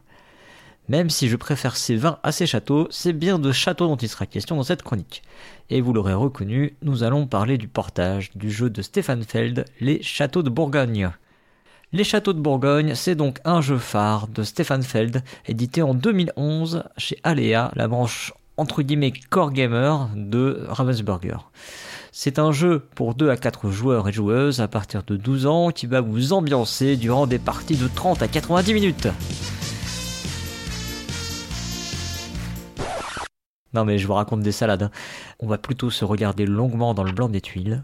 Même 0.88 1.10
si 1.10 1.28
je 1.28 1.38
préfère 1.38 1.78
ces 1.78 1.96
vins 1.96 2.20
à 2.22 2.32
ces 2.32 2.46
châteaux, 2.46 2.88
c'est 2.92 3.14
bien 3.14 3.40
de 3.40 3.52
châteaux 3.52 3.88
dont 3.88 3.98
il 3.98 4.10
sera 4.10 4.28
question 4.28 4.58
dans 4.58 4.64
cette 4.64 4.84
chronique. 4.84 5.24
Et 5.72 5.82
vous 5.82 5.92
l'aurez 5.92 6.14
reconnu, 6.14 6.76
nous 6.84 7.02
allons 7.02 7.26
parler 7.26 7.58
du 7.58 7.68
portage 7.68 8.30
du 8.36 8.52
jeu 8.52 8.70
de 8.70 8.84
Stéphane 8.84 9.24
Feld, 9.24 9.66
Les 9.80 10.04
Châteaux 10.04 10.44
de 10.44 10.52
Bourgogne. 10.52 11.10
Les 11.94 12.06
Châteaux 12.06 12.32
de 12.32 12.40
Bourgogne, 12.40 12.96
c'est 12.96 13.16
donc 13.16 13.40
un 13.44 13.60
jeu 13.60 13.78
phare 13.78 14.30
de 14.30 14.44
Stéphane 14.44 14.82
Feld, 14.84 15.24
édité 15.46 15.82
en 15.82 15.94
2011 15.94 16.86
chez 16.98 17.18
Alea, 17.24 17.70
la 17.76 17.88
branche 17.90 18.34
entre 18.56 18.82
guillemets 18.82 19.12
core 19.30 19.52
gamer 19.52 20.10
de 20.16 20.64
Ravensburger. 20.70 21.50
C'est 22.14 22.40
un 22.40 22.54
jeu 22.54 22.80
pour 22.96 23.14
2 23.14 23.30
à 23.30 23.36
4 23.36 23.72
joueurs 23.72 24.08
et 24.08 24.14
joueuses 24.14 24.62
à 24.62 24.70
partir 24.70 25.04
de 25.04 25.18
12 25.18 25.48
ans 25.48 25.72
qui 25.72 25.86
va 25.86 26.00
vous 26.00 26.32
ambiancer 26.32 26.96
durant 26.96 27.28
des 27.28 27.40
parties 27.40 27.76
de 27.76 27.90
30 27.90 28.22
à 28.22 28.30
90 28.30 28.74
minutes. 28.74 29.08
Non 33.74 33.84
mais 33.84 33.98
je 33.98 34.08
vous 34.08 34.14
raconte 34.14 34.42
des 34.42 34.52
salades. 34.54 34.84
hein. 34.84 34.92
On 35.40 35.48
va 35.48 35.58
plutôt 35.58 35.90
se 35.90 36.06
regarder 36.06 36.46
longuement 36.46 36.94
dans 36.94 37.04
le 37.04 37.12
blanc 37.12 37.28
des 37.28 37.42
tuiles, 37.42 37.84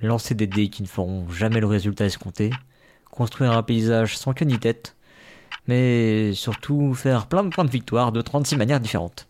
lancer 0.00 0.34
des 0.34 0.46
dés 0.46 0.68
qui 0.68 0.82
ne 0.82 0.88
feront 0.88 1.28
jamais 1.30 1.60
le 1.60 1.66
résultat 1.66 2.04
escompté, 2.06 2.50
construire 3.16 3.52
un 3.52 3.62
paysage 3.62 4.16
sans 4.16 4.34
queue 4.34 4.44
ni 4.44 4.58
tête, 4.58 4.94
mais 5.66 6.32
surtout 6.34 6.94
faire 6.94 7.26
plein 7.26 7.42
de 7.42 7.48
points 7.48 7.64
de 7.64 7.70
victoire 7.70 8.12
de 8.12 8.20
36 8.20 8.56
manières 8.56 8.80
différentes. 8.80 9.26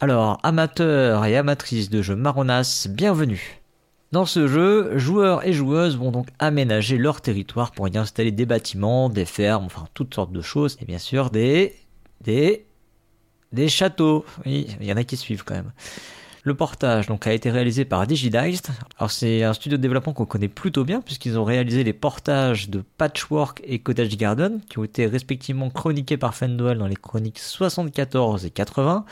Alors, 0.00 0.38
amateurs 0.42 1.26
et 1.26 1.36
amatrices 1.36 1.90
de 1.90 2.00
jeux 2.00 2.16
marronas, 2.16 2.86
bienvenue. 2.88 3.60
Dans 4.12 4.24
ce 4.24 4.48
jeu, 4.48 4.96
joueurs 4.96 5.46
et 5.46 5.52
joueuses 5.52 5.96
vont 5.96 6.10
donc 6.10 6.28
aménager 6.38 6.96
leur 6.96 7.20
territoire 7.20 7.72
pour 7.72 7.86
y 7.88 7.98
installer 7.98 8.32
des 8.32 8.46
bâtiments, 8.46 9.08
des 9.08 9.24
fermes, 9.24 9.66
enfin 9.66 9.86
toutes 9.92 10.14
sortes 10.14 10.32
de 10.32 10.40
choses, 10.40 10.78
et 10.80 10.84
bien 10.84 10.98
sûr 10.98 11.30
des... 11.30 11.76
des... 12.22 12.64
des 13.52 13.68
châteaux. 13.68 14.24
Oui, 14.46 14.68
il 14.80 14.86
y 14.86 14.92
en 14.92 14.96
a 14.96 15.04
qui 15.04 15.16
suivent 15.16 15.44
quand 15.44 15.54
même. 15.54 15.72
Le 16.42 16.54
portage 16.54 17.06
a 17.10 17.32
été 17.32 17.50
réalisé 17.50 17.84
par 17.84 18.06
Digidice. 18.06 18.62
Alors 18.98 19.10
c'est 19.10 19.42
un 19.42 19.52
studio 19.52 19.76
de 19.76 19.82
développement 19.82 20.14
qu'on 20.14 20.24
connaît 20.24 20.48
plutôt 20.48 20.84
bien 20.84 21.02
puisqu'ils 21.02 21.38
ont 21.38 21.44
réalisé 21.44 21.84
les 21.84 21.92
portages 21.92 22.70
de 22.70 22.82
Patchwork 22.96 23.60
et 23.64 23.78
Cottage 23.80 24.16
Garden 24.16 24.60
qui 24.68 24.78
ont 24.78 24.84
été 24.84 25.06
respectivement 25.06 25.68
chroniqués 25.68 26.16
par 26.16 26.34
Fendwell 26.34 26.78
dans 26.78 26.86
les 26.86 26.96
chroniques 26.96 27.38
74 27.38 28.46
et 28.46 28.50
80. 28.50 29.04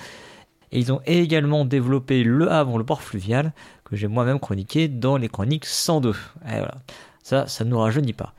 Et 0.73 0.81
ils 0.81 0.93
ont 0.93 1.01
également 1.07 1.65
développé 1.65 2.23
Le 2.23 2.51
Havre, 2.51 2.79
le 2.79 2.85
port 2.85 3.03
fluvial 3.03 3.53
que 3.85 3.97
j'ai 3.97 4.07
moi-même 4.07 4.41
chroniqué 4.41 4.89
dans 4.89 5.17
les 5.17 5.29
chroniques 5.29 5.67
102. 5.67 6.11
Et 6.11 6.15
voilà. 6.45 6.77
Ça, 7.23 7.47
ça 7.47 7.65
ne 7.65 7.71
nous 7.71 7.79
rajeunit 7.79 8.15
pas. 8.15 8.33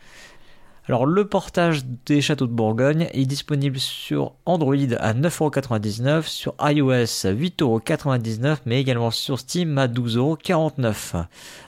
Alors 0.90 1.06
le 1.06 1.24
portage 1.28 1.86
des 2.08 2.20
châteaux 2.20 2.48
de 2.48 2.52
Bourgogne 2.52 3.10
est 3.14 3.28
disponible 3.28 3.78
sur 3.78 4.34
Android 4.48 4.74
à 4.98 5.14
9,99€, 5.14 6.24
sur 6.24 6.56
iOS 6.60 7.28
à 7.28 7.32
8,99€, 7.32 8.58
mais 8.66 8.82
également 8.82 9.12
sur 9.12 9.38
Steam 9.38 9.78
à 9.78 9.88
12,49€. 9.88 11.26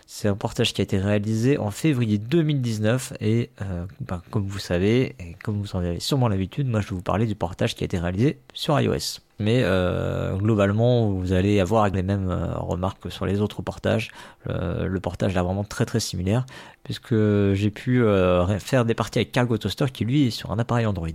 C'est 0.07 0.27
un 0.27 0.34
portage 0.34 0.73
qui 0.73 0.81
a 0.81 0.86
été 0.86 0.97
réalisé 0.97 1.60
en 1.60 1.69
février 1.69 2.17
2019 2.17 3.13
et 3.21 3.51
euh, 3.62 3.86
ben, 3.99 4.23
comme 4.31 4.47
vous 4.47 4.57
savez, 4.57 5.15
et 5.19 5.36
comme 5.43 5.62
vous 5.62 5.75
en 5.75 5.81
avez 5.81 5.99
sûrement 5.99 6.27
l'habitude, 6.27 6.67
moi 6.67 6.81
je 6.81 6.88
vais 6.88 6.95
vous 6.95 7.03
parler 7.03 7.27
du 7.27 7.36
portage 7.36 7.75
qui 7.75 7.84
a 7.84 7.86
été 7.86 7.99
réalisé 7.99 8.39
sur 8.55 8.79
iOS. 8.81 9.19
Mais 9.41 9.62
euh, 9.63 10.36
globalement, 10.36 11.10
vous 11.10 11.34
allez 11.34 11.60
avoir 11.60 11.89
les 11.89 12.04
mêmes 12.04 12.30
euh, 12.30 12.54
remarques 12.58 12.99
que 13.01 13.10
sur 13.10 13.25
les 13.25 13.41
autres 13.41 13.63
portages. 13.63 14.12
Le, 14.45 14.99
portage 14.99 15.36
est 15.36 15.41
vraiment 15.41 15.63
très 15.63 15.86
très 15.86 15.99
similaire 15.99 16.45
puisque 16.84 17.15
j'ai 17.54 17.71
pu 17.71 18.04
euh, 18.04 18.60
faire 18.60 18.86
des 18.86 18.93
parties 18.93 19.17
avec 19.17 19.32
Cargo 19.32 19.58
Toaster 19.58 19.86
qui 19.91 20.06
lui 20.06 20.27
est 20.27 20.30
sur 20.30 20.51
un 20.51 20.60
appareil 20.60 20.86
Android. 20.86 21.08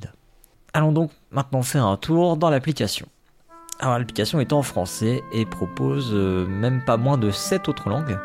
Allons 0.73 0.91
donc 0.91 1.13
maintenant 1.31 1.63
faire 1.63 1.87
un 1.87 1.97
tour 1.97 2.37
dans 2.37 2.51
l'application. 2.51 3.07
Alors 3.79 3.99
l'application 3.99 4.41
est 4.41 4.53
en 4.53 4.63
français 4.63 5.23
et 5.33 5.45
propose 5.47 6.13
même 6.13 6.83
pas 6.85 6.97
moins 6.97 7.17
de 7.17 7.31
7 7.31 7.69
autres 7.69 7.89
langues. 7.89 8.19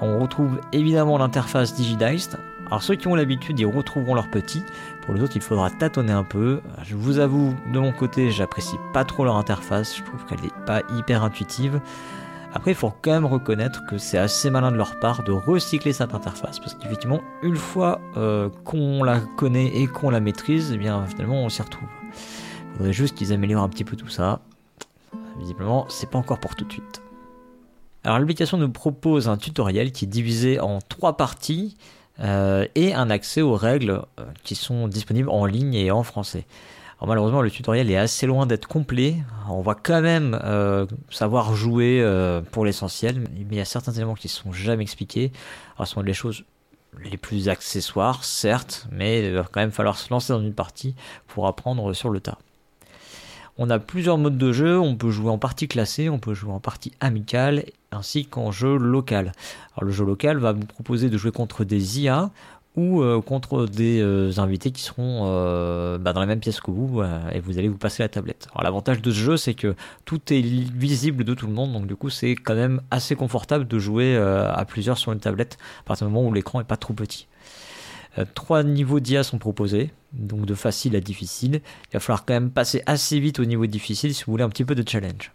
On 0.00 0.20
retrouve 0.20 0.58
évidemment 0.72 1.18
l'interface 1.18 1.74
Digidiced. 1.74 2.38
Alors 2.66 2.82
ceux 2.82 2.94
qui 2.94 3.08
ont 3.08 3.14
l'habitude 3.14 3.58
y 3.60 3.64
retrouveront 3.64 4.14
leur 4.14 4.30
petit. 4.30 4.62
Pour 5.02 5.14
les 5.14 5.22
autres, 5.22 5.36
il 5.36 5.42
faudra 5.42 5.70
tâtonner 5.70 6.12
un 6.12 6.24
peu. 6.24 6.60
Je 6.82 6.96
vous 6.96 7.18
avoue, 7.18 7.54
de 7.72 7.78
mon 7.78 7.92
côté, 7.92 8.30
j'apprécie 8.30 8.76
pas 8.92 9.04
trop 9.04 9.24
leur 9.24 9.36
interface. 9.36 9.96
Je 9.96 10.02
trouve 10.02 10.24
qu'elle 10.24 10.40
n'est 10.40 10.64
pas 10.66 10.82
hyper 10.96 11.22
intuitive. 11.22 11.80
Après, 12.54 12.70
il 12.70 12.76
faut 12.76 12.92
quand 13.02 13.10
même 13.10 13.26
reconnaître 13.26 13.84
que 13.84 13.98
c'est 13.98 14.16
assez 14.16 14.48
malin 14.48 14.70
de 14.70 14.76
leur 14.76 15.00
part 15.00 15.24
de 15.24 15.32
recycler 15.32 15.92
cette 15.92 16.14
interface, 16.14 16.60
parce 16.60 16.74
qu'effectivement, 16.74 17.20
une 17.42 17.56
fois 17.56 18.00
euh, 18.16 18.48
qu'on 18.64 19.02
la 19.02 19.18
connaît 19.18 19.66
et 19.76 19.88
qu'on 19.88 20.08
la 20.08 20.20
maîtrise, 20.20 20.70
eh 20.72 20.78
bien 20.78 21.04
finalement 21.06 21.42
on 21.42 21.48
s'y 21.48 21.62
retrouve. 21.62 21.88
Il 22.12 22.76
faudrait 22.76 22.92
juste 22.92 23.16
qu'ils 23.16 23.32
améliorent 23.32 23.64
un 23.64 23.68
petit 23.68 23.82
peu 23.82 23.96
tout 23.96 24.08
ça. 24.08 24.40
Visiblement, 25.40 25.86
c'est 25.88 26.08
pas 26.08 26.18
encore 26.18 26.38
pour 26.38 26.54
tout 26.54 26.64
de 26.64 26.72
suite. 26.72 27.02
Alors 28.04 28.20
l'application 28.20 28.56
nous 28.56 28.70
propose 28.70 29.28
un 29.28 29.36
tutoriel 29.36 29.90
qui 29.90 30.04
est 30.04 30.08
divisé 30.08 30.60
en 30.60 30.78
trois 30.78 31.16
parties 31.16 31.76
euh, 32.20 32.66
et 32.74 32.94
un 32.94 33.10
accès 33.10 33.42
aux 33.42 33.56
règles 33.56 34.02
euh, 34.20 34.24
qui 34.44 34.54
sont 34.54 34.86
disponibles 34.88 35.28
en 35.28 35.46
ligne 35.46 35.74
et 35.74 35.90
en 35.90 36.02
français. 36.02 36.46
Malheureusement, 37.06 37.42
le 37.42 37.50
tutoriel 37.50 37.90
est 37.90 37.98
assez 37.98 38.24
loin 38.24 38.46
d'être 38.46 38.66
complet. 38.66 39.16
On 39.50 39.60
va 39.60 39.74
quand 39.74 40.00
même 40.00 40.40
euh, 40.42 40.86
savoir 41.10 41.54
jouer 41.54 42.02
pour 42.50 42.64
l'essentiel, 42.64 43.20
mais 43.20 43.28
il 43.50 43.54
y 43.54 43.60
a 43.60 43.66
certains 43.66 43.92
éléments 43.92 44.14
qui 44.14 44.28
sont 44.28 44.52
jamais 44.52 44.84
expliqués. 44.84 45.30
Ce 45.78 45.84
sont 45.84 46.00
les 46.00 46.14
choses 46.14 46.44
les 47.02 47.18
plus 47.18 47.50
accessoires, 47.50 48.24
certes, 48.24 48.86
mais 48.90 49.26
il 49.26 49.34
va 49.34 49.42
quand 49.42 49.60
même 49.60 49.70
falloir 49.70 49.98
se 49.98 50.08
lancer 50.08 50.32
dans 50.32 50.40
une 50.40 50.54
partie 50.54 50.94
pour 51.26 51.46
apprendre 51.46 51.92
sur 51.92 52.08
le 52.08 52.20
tas. 52.20 52.38
On 53.56 53.70
a 53.70 53.78
plusieurs 53.78 54.18
modes 54.18 54.36
de 54.36 54.52
jeu, 54.52 54.80
on 54.80 54.96
peut 54.96 55.10
jouer 55.10 55.30
en 55.30 55.38
partie 55.38 55.68
classée, 55.68 56.08
on 56.08 56.18
peut 56.18 56.34
jouer 56.34 56.52
en 56.52 56.58
partie 56.58 56.90
amicale, 56.98 57.64
ainsi 57.92 58.26
qu'en 58.26 58.50
jeu 58.50 58.76
local. 58.76 59.32
Alors 59.76 59.84
le 59.86 59.92
jeu 59.92 60.04
local 60.04 60.38
va 60.38 60.52
vous 60.52 60.66
proposer 60.66 61.08
de 61.08 61.16
jouer 61.16 61.30
contre 61.30 61.62
des 61.64 62.00
IA 62.00 62.30
ou 62.76 63.02
euh, 63.02 63.20
contre 63.20 63.66
des 63.66 64.00
euh, 64.00 64.32
invités 64.38 64.72
qui 64.72 64.82
seront 64.82 65.22
euh, 65.26 65.98
bah, 65.98 66.12
dans 66.12 66.18
la 66.18 66.26
même 66.26 66.40
pièce 66.40 66.60
que 66.60 66.72
vous 66.72 67.00
et 67.32 67.38
vous 67.38 67.58
allez 67.58 67.68
vous 67.68 67.78
passer 67.78 68.02
la 68.02 68.08
tablette. 68.08 68.48
Alors 68.52 68.64
l'avantage 68.64 69.00
de 69.00 69.10
ce 69.12 69.18
jeu 69.18 69.36
c'est 69.36 69.54
que 69.54 69.76
tout 70.04 70.20
est 70.32 70.40
visible 70.40 71.22
de 71.22 71.34
tout 71.34 71.46
le 71.46 71.52
monde 71.52 71.72
donc 71.72 71.86
du 71.86 71.94
coup 71.94 72.10
c'est 72.10 72.34
quand 72.34 72.56
même 72.56 72.80
assez 72.90 73.14
confortable 73.14 73.68
de 73.68 73.78
jouer 73.78 74.16
à 74.16 74.64
plusieurs 74.64 74.98
sur 74.98 75.12
une 75.12 75.20
tablette 75.20 75.58
à 75.80 75.82
partir 75.84 76.08
du 76.08 76.12
moment 76.12 76.28
où 76.28 76.32
l'écran 76.32 76.60
est 76.60 76.64
pas 76.64 76.76
trop 76.76 76.94
petit. 76.94 77.28
Euh, 78.18 78.24
trois 78.34 78.62
niveaux 78.62 79.00
d'IA 79.00 79.22
sont 79.22 79.38
proposés, 79.38 79.90
donc 80.12 80.46
de 80.46 80.54
facile 80.54 80.96
à 80.96 81.00
difficile. 81.00 81.60
Il 81.90 81.94
va 81.94 82.00
falloir 82.00 82.24
quand 82.24 82.34
même 82.34 82.50
passer 82.50 82.82
assez 82.86 83.18
vite 83.18 83.38
au 83.38 83.44
niveau 83.44 83.66
difficile 83.66 84.14
si 84.14 84.24
vous 84.24 84.32
voulez 84.32 84.44
un 84.44 84.48
petit 84.48 84.64
peu 84.64 84.74
de 84.74 84.88
challenge. 84.88 85.32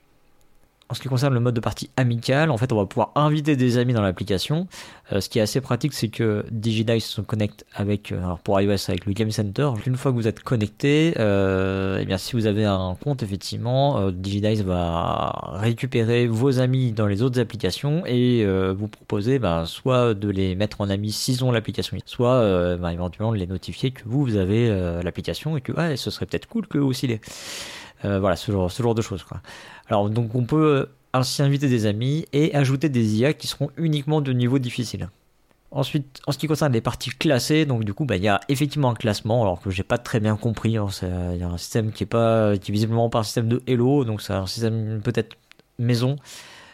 En 0.91 0.95
ce 0.95 1.01
qui 1.01 1.07
concerne 1.07 1.35
le 1.35 1.39
mode 1.39 1.53
de 1.53 1.59
partie 1.59 1.91
amical, 1.97 2.49
en 2.49 2.57
fait, 2.57 2.71
on 2.71 2.75
va 2.75 2.87
pouvoir 2.87 3.11
inviter 3.13 3.55
des 3.55 3.77
amis 3.77 3.93
dans 3.93 4.01
l'application. 4.01 4.67
Euh, 5.11 5.21
ce 5.21 5.29
qui 5.29 5.37
est 5.37 5.41
assez 5.43 5.61
pratique, 5.61 5.93
c'est 5.93 6.07
que 6.07 6.43
Digidice 6.49 7.05
se 7.05 7.21
connecte 7.21 7.63
avec, 7.75 8.11
euh, 8.11 8.17
alors 8.17 8.39
pour 8.39 8.59
iOS, 8.59 8.89
avec 8.89 9.05
le 9.05 9.13
Game 9.13 9.29
Center. 9.29 9.69
Une 9.85 9.95
fois 9.95 10.11
que 10.11 10.15
vous 10.17 10.27
êtes 10.27 10.39
connecté, 10.39 11.13
euh, 11.19 11.99
eh 12.01 12.05
bien, 12.05 12.17
si 12.17 12.35
vous 12.35 12.47
avez 12.47 12.65
un 12.65 12.97
compte, 13.03 13.21
effectivement, 13.21 13.99
euh, 13.99 14.11
Digidice 14.11 14.63
va 14.63 15.59
récupérer 15.59 16.25
vos 16.25 16.57
amis 16.57 16.91
dans 16.91 17.05
les 17.05 17.21
autres 17.21 17.39
applications 17.39 18.03
et 18.07 18.43
euh, 18.43 18.73
vous 18.75 18.87
proposer, 18.87 19.37
ben, 19.37 19.65
soit 19.65 20.15
de 20.15 20.29
les 20.29 20.55
mettre 20.55 20.81
en 20.81 20.89
amis 20.89 21.11
s'ils 21.11 21.43
ont 21.43 21.51
l'application, 21.51 21.97
soit 22.07 22.33
euh, 22.33 22.77
ben, 22.77 22.89
éventuellement 22.89 23.31
de 23.31 23.37
les 23.37 23.45
notifier 23.45 23.91
que 23.91 24.01
vous, 24.07 24.23
vous 24.23 24.37
avez 24.37 24.69
l'application 25.03 25.55
et 25.55 25.61
que 25.61 25.71
ouais, 25.71 25.97
ce 25.97 26.09
serait 26.09 26.25
peut-être 26.25 26.47
cool 26.47 26.65
que 26.65 26.79
vous 26.79 26.87
aussi 26.87 27.05
les. 27.05 27.21
Euh, 28.05 28.19
voilà, 28.19 28.35
ce 28.35 28.51
genre, 28.51 28.95
de 28.95 29.01
choses. 29.01 29.25
Alors, 29.87 30.09
donc, 30.09 30.35
on 30.35 30.43
peut 30.43 30.87
ainsi 31.13 31.41
inviter 31.41 31.67
des 31.67 31.85
amis 31.85 32.25
et 32.33 32.55
ajouter 32.55 32.89
des 32.89 33.17
IA 33.17 33.33
qui 33.33 33.47
seront 33.47 33.69
uniquement 33.77 34.21
de 34.21 34.31
niveau 34.31 34.59
difficile. 34.59 35.09
Ensuite, 35.71 36.21
en 36.25 36.31
ce 36.31 36.37
qui 36.37 36.47
concerne 36.47 36.73
les 36.73 36.81
parties 36.81 37.11
classées, 37.11 37.65
donc 37.65 37.83
du 37.83 37.93
coup, 37.93 38.05
bah, 38.05 38.15
il 38.15 38.23
y 38.23 38.27
a 38.27 38.39
effectivement 38.49 38.89
un 38.89 38.95
classement, 38.95 39.43
alors 39.43 39.61
que 39.61 39.69
j'ai 39.69 39.83
pas 39.83 39.99
très 39.99 40.19
bien 40.19 40.35
compris. 40.35 40.77
hein, 40.77 40.87
c'est- 40.91 41.07
Il 41.35 41.39
y 41.39 41.43
a 41.43 41.47
un 41.47 41.57
système 41.57 41.91
qui 41.91 42.03
est 42.03 42.07
pas, 42.07 42.57
qui 42.57 42.71
visiblement 42.71 43.09
pas 43.09 43.19
un 43.19 43.23
système 43.23 43.47
de 43.47 43.61
Hello, 43.67 44.03
donc 44.03 44.21
c'est 44.21 44.33
un 44.33 44.47
système 44.47 44.99
peut-être 45.03 45.35
maison. 45.77 46.15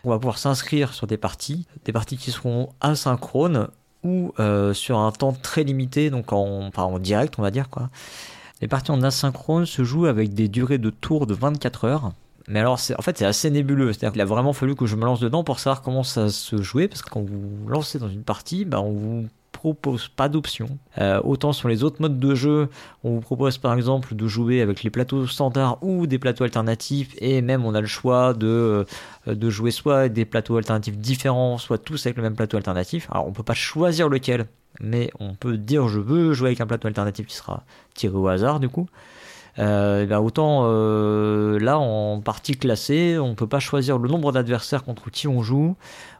On 0.06 0.10
va 0.12 0.18
pouvoir 0.18 0.38
s'inscrire 0.38 0.94
sur 0.94 1.08
des 1.08 1.18
parties, 1.18 1.66
des 1.84 1.92
parties 1.92 2.16
qui 2.18 2.32
seront 2.32 2.70
asynchrones 2.80 3.68
ou 4.04 4.34
euh, 4.40 4.74
sur 4.74 5.00
un 5.00 5.12
temps 5.12 5.34
très 5.34 5.64
limité, 5.64 6.10
donc 6.10 6.32
en, 6.32 6.68
enfin, 6.68 6.84
en 6.84 7.00
direct, 7.00 7.36
on 7.38 7.42
va 7.42 7.52
dire 7.52 7.70
quoi. 7.70 7.90
Les 8.62 8.68
parties 8.68 8.92
en 8.92 9.02
asynchrone 9.04 9.66
se 9.66 9.84
jouent 9.84 10.06
avec 10.06 10.34
des 10.34 10.48
durées 10.48 10.78
de 10.78 10.90
tours 10.90 11.28
de 11.28 11.34
24 11.34 11.86
heures. 11.86 12.12
Mais 12.48 12.60
alors, 12.60 12.80
en 12.98 13.02
fait, 13.02 13.18
c'est 13.18 13.26
assez 13.26 13.50
nébuleux. 13.50 13.92
C'est-à-dire 13.92 14.14
qu'il 14.14 14.22
a 14.22 14.26
vraiment 14.26 14.54
fallu 14.54 14.76
que 14.76 14.86
je 14.86 14.96
me 14.96 15.04
lance 15.04 15.20
dedans 15.20 15.44
pour 15.44 15.60
savoir 15.60 15.82
comment 15.82 16.04
ça 16.04 16.30
se 16.30 16.62
jouait. 16.62 16.88
Parce 16.88 17.02
que 17.02 17.10
quand 17.10 17.22
vous 17.22 17.68
lancez 17.68 18.00
dans 18.00 18.10
une 18.10 18.24
partie, 18.24 18.66
bah, 18.66 18.82
on 18.82 18.92
vous 18.92 19.28
propose 19.74 20.08
pas 20.08 20.30
d'options. 20.30 20.78
Euh, 21.00 21.20
autant 21.24 21.54
sur 21.54 21.68
les 21.68 21.84
autres 21.84 22.00
modes 22.00 22.20
de 22.20 22.36
jeu, 22.36 22.70
on 23.04 23.16
vous 23.16 23.22
propose 23.22 23.58
par 23.58 23.74
exemple 23.74 24.14
de 24.14 24.28
jouer 24.28 24.62
avec 24.62 24.84
les 24.84 24.92
plateaux 24.92 25.26
standards 25.26 25.80
ou 25.82 26.06
des 26.06 26.20
plateaux 26.20 26.44
alternatifs. 26.44 27.16
Et 27.18 27.42
même, 27.42 27.66
on 27.66 27.74
a 27.74 27.82
le 27.82 27.88
choix 27.88 28.34
de, 28.34 28.86
euh, 29.28 29.36
de 29.36 29.50
jouer 29.50 29.72
soit 29.72 30.00
avec 30.00 30.14
des 30.14 30.26
plateaux 30.26 30.58
alternatifs 30.58 30.98
différents, 30.98 31.58
soit 31.58 31.80
tous 31.80 32.06
avec 32.06 32.18
le 32.18 32.24
même 32.24 32.36
plateau 32.36 32.58
alternatif. 32.58 33.08
Alors, 33.12 33.28
on 33.28 33.32
peut 33.32 33.44
pas 33.44 33.56
choisir 33.56 34.08
lequel. 34.08 34.46
Mais 34.82 35.10
on 35.20 35.34
peut 35.34 35.58
dire 35.58 35.88
je 35.88 36.00
veux 36.00 36.34
jouer 36.34 36.50
avec 36.50 36.62
un 36.62 36.68
plateau 36.68 36.88
alternatif 36.88 37.26
qui 37.28 37.36
sera 37.36 37.64
tiré 37.94 38.14
au 38.14 38.28
hasard 38.28 38.60
du 38.60 38.68
coup. 38.68 38.88
Euh, 39.58 40.06
ben 40.06 40.20
autant 40.20 40.68
là 41.58 41.80
en 41.80 42.20
partie 42.20 42.58
classée, 42.58 43.18
on 43.18 43.36
peut 43.36 43.48
pas 43.48 43.62
choisir 43.62 43.98
le 43.98 44.10
nombre 44.10 44.34
d'adversaires 44.34 44.84
contre 44.84 45.10
qui 45.10 45.30
on 45.30 45.42
joue. 45.42 45.78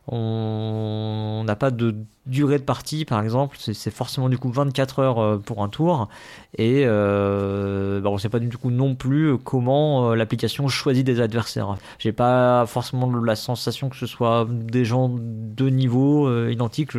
On 0.08 1.44
n'a 1.46 1.56
pas 1.56 1.72
de 1.72 1.96
durée 2.28 2.60
de 2.60 2.64
partie 2.64 3.06
par 3.06 3.22
exemple, 3.24 3.58
c'est 3.60 3.92
forcément 3.92 4.30
du 4.30 4.38
coup 4.38 4.52
24 4.52 5.00
heures 5.00 5.20
euh, 5.20 5.38
pour 5.38 5.64
un 5.64 5.70
tour 5.70 6.10
et 6.58 6.84
euh, 6.86 8.02
bah, 8.02 8.10
on 8.10 8.18
sait 8.18 8.30
pas 8.30 8.40
du 8.40 8.58
coup 8.58 8.72
non 8.72 8.96
plus 8.96 9.38
comment 9.38 10.12
euh, 10.12 10.16
l'application 10.16 10.68
choisit 10.68 11.06
des 11.06 11.22
adversaires. 11.22 11.76
J'ai 12.00 12.12
pas 12.12 12.66
forcément 12.68 13.12
la 13.12 13.36
sensation 13.36 13.90
que 13.90 13.96
ce 13.96 14.06
soit 14.06 14.48
des 14.50 14.86
gens 14.86 15.10
de 15.10 15.70
niveau 15.70 16.28
euh, 16.28 16.52
identiques. 16.52 16.92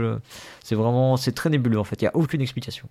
C'est 0.63 0.75
vraiment 0.75 1.17
c'est 1.17 1.33
très 1.33 1.51
nébuleux 1.51 1.79
en 1.79 1.85
fait, 1.85 2.03
il 2.03 2.05
y 2.05 2.09
a 2.09 2.17
aucune 2.17 2.41
explication. 2.41 2.89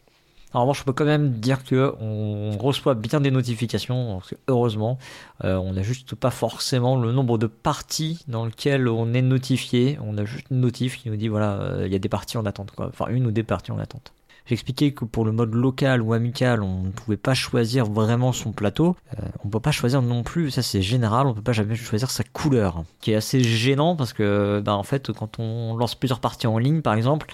En 0.56 0.62
revanche, 0.62 0.80
je 0.80 0.84
peux 0.86 0.94
quand 0.94 1.06
même 1.06 1.32
dire 1.32 1.66
que 1.66 1.94
on 2.00 2.58
reçoit 2.58 2.96
bien 2.96 3.20
des 3.20 3.30
notifications, 3.30 4.20
parce 4.20 4.30
que 4.30 4.36
heureusement, 4.48 4.98
euh, 5.44 5.58
on 5.58 5.74
n'a 5.74 5.82
juste 5.82 6.16
pas 6.16 6.32
forcément 6.32 6.96
le 6.96 7.12
nombre 7.12 7.38
de 7.38 7.48
parties 7.48 8.24
dans 8.30 8.46
lesquelles 8.46 8.88
on 8.88 9.14
est 9.14 9.22
notifié. 9.22 10.00
On 10.02 10.18
a 10.18 10.24
juste 10.24 10.48
une 10.52 10.62
notif 10.62 10.98
qui 10.98 11.10
nous 11.10 11.18
dit 11.18 11.28
voilà, 11.28 11.56
euh, 11.56 11.84
il 11.86 11.92
y 11.92 11.96
a 11.96 12.00
des 12.00 12.08
parties 12.08 12.38
en 12.38 12.46
attente, 12.46 12.72
quoi. 12.72 12.88
Enfin, 12.88 13.08
une 13.10 13.26
ou 13.28 13.32
des 13.32 13.44
parties 13.44 13.74
en 13.74 13.80
attente. 13.80 14.14
J'ai 14.46 14.54
expliqué 14.54 14.94
que 14.94 15.04
pour 15.04 15.26
le 15.26 15.34
mode 15.34 15.54
local 15.56 16.02
ou 16.02 16.14
amical, 16.14 16.62
on 16.62 16.84
ne 16.84 16.92
pouvait 16.92 17.18
pas 17.18 17.34
choisir 17.34 17.86
vraiment 17.88 18.32
son 18.32 18.52
plateau. 18.54 18.96
Euh, 19.20 19.24
on 19.44 19.48
ne 19.48 19.52
peut 19.52 19.60
pas 19.60 19.72
choisir 19.72 20.04
non 20.04 20.24
plus, 20.24 20.52
ça 20.52 20.62
c'est 20.62 20.84
général, 20.84 21.26
on 21.26 21.32
ne 21.32 21.36
peut 21.36 21.42
pas 21.42 21.52
jamais 21.52 21.76
choisir 21.76 22.12
sa 22.12 22.24
couleur. 22.24 22.84
Qui 23.02 23.12
est 23.12 23.16
assez 23.16 23.44
gênant 23.44 23.98
parce 23.98 24.14
que, 24.14 24.62
bah, 24.64 24.76
en 24.76 24.84
fait, 24.84 25.12
quand 25.12 25.40
on 25.40 25.76
lance 25.76 25.96
plusieurs 25.96 26.20
parties 26.20 26.48
en 26.48 26.60
ligne, 26.60 26.82
par 26.82 26.94
exemple, 26.94 27.28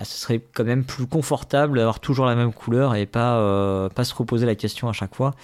ah, 0.00 0.04
ce 0.04 0.16
serait 0.16 0.40
quand 0.54 0.62
même 0.62 0.84
plus 0.84 1.08
confortable 1.08 1.78
d'avoir 1.78 1.98
toujours 1.98 2.26
la 2.26 2.36
même 2.36 2.52
couleur 2.52 2.94
et 2.94 3.04
pas, 3.04 3.38
euh, 3.38 3.88
pas 3.88 4.04
se 4.04 4.14
reposer 4.14 4.46
la 4.46 4.54
question 4.54 4.88
à 4.88 4.92
chaque 4.92 5.16
fois. 5.16 5.34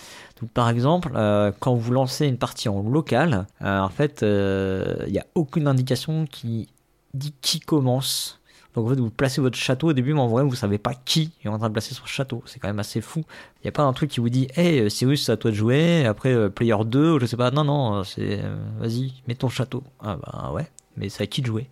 Donc, 0.40 0.50
par 0.50 0.68
exemple, 0.68 1.11
euh, 1.16 1.50
quand 1.59 1.74
vous 1.74 1.92
lancez 1.92 2.28
une 2.28 2.38
partie 2.38 2.68
en 2.68 2.80
local, 2.88 3.48
euh, 3.62 3.80
en 3.80 3.88
fait, 3.88 4.20
il 4.22 5.12
n'y 5.12 5.18
a 5.18 5.26
aucune 5.34 5.66
indication 5.66 6.26
qui 6.26 6.68
dit 7.14 7.34
qui 7.40 7.59
commence. 7.59 8.40
Donc 8.74 8.88
vous 8.88 9.11
placez 9.11 9.40
votre 9.40 9.57
château 9.57 9.88
au 9.88 9.92
début, 9.92 10.14
mais 10.14 10.20
en 10.20 10.28
vrai, 10.28 10.44
vous 10.44 10.55
savez 10.55 10.78
pas 10.78 10.94
qui 10.94 11.32
est 11.44 11.48
en 11.48 11.59
train 11.59 11.68
de 11.68 11.72
placer 11.72 11.94
son 11.94 12.07
château. 12.07 12.42
C'est 12.46 12.59
quand 12.61 12.68
même 12.68 12.80
assez 12.80 13.00
fou. 13.00 13.24
Il 13.59 13.66
n'y 13.66 13.68
a 13.68 13.72
pas 13.72 13.84
un 13.84 13.92
truc 13.92 14.11
qui 14.11 14.20
vous 14.20 14.28
dit, 14.28 14.48
hey, 14.57 14.88
Cyrus, 14.90 15.24
c'est 15.24 15.32
à 15.32 15.36
toi 15.36 15.50
de 15.50 15.57
jouer. 15.57 16.07
Après, 16.07 16.50
player 16.50 16.76
2, 16.84 17.12
ou 17.12 17.20
je 17.20 17.26
sais 17.26 17.36
pas. 17.36 17.50
Non, 17.50 17.64
non, 17.64 18.02
c'est, 18.05 18.40
vas-y, 18.78 19.14
mets 19.28 19.34
ton 19.36 19.48
château. 19.48 19.82
Ah 20.00 20.16
bah 20.16 20.50
ouais, 20.52 20.66
mais 20.96 21.09
c'est 21.09 21.22
à 21.22 21.26
qui 21.26 21.40
de 21.40 21.46
jouer? 21.46 21.68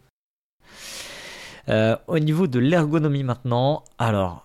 Euh, 1.68 1.96
au 2.06 2.18
niveau 2.18 2.46
de 2.46 2.58
l'ergonomie 2.58 3.22
maintenant, 3.22 3.84
alors, 3.98 4.44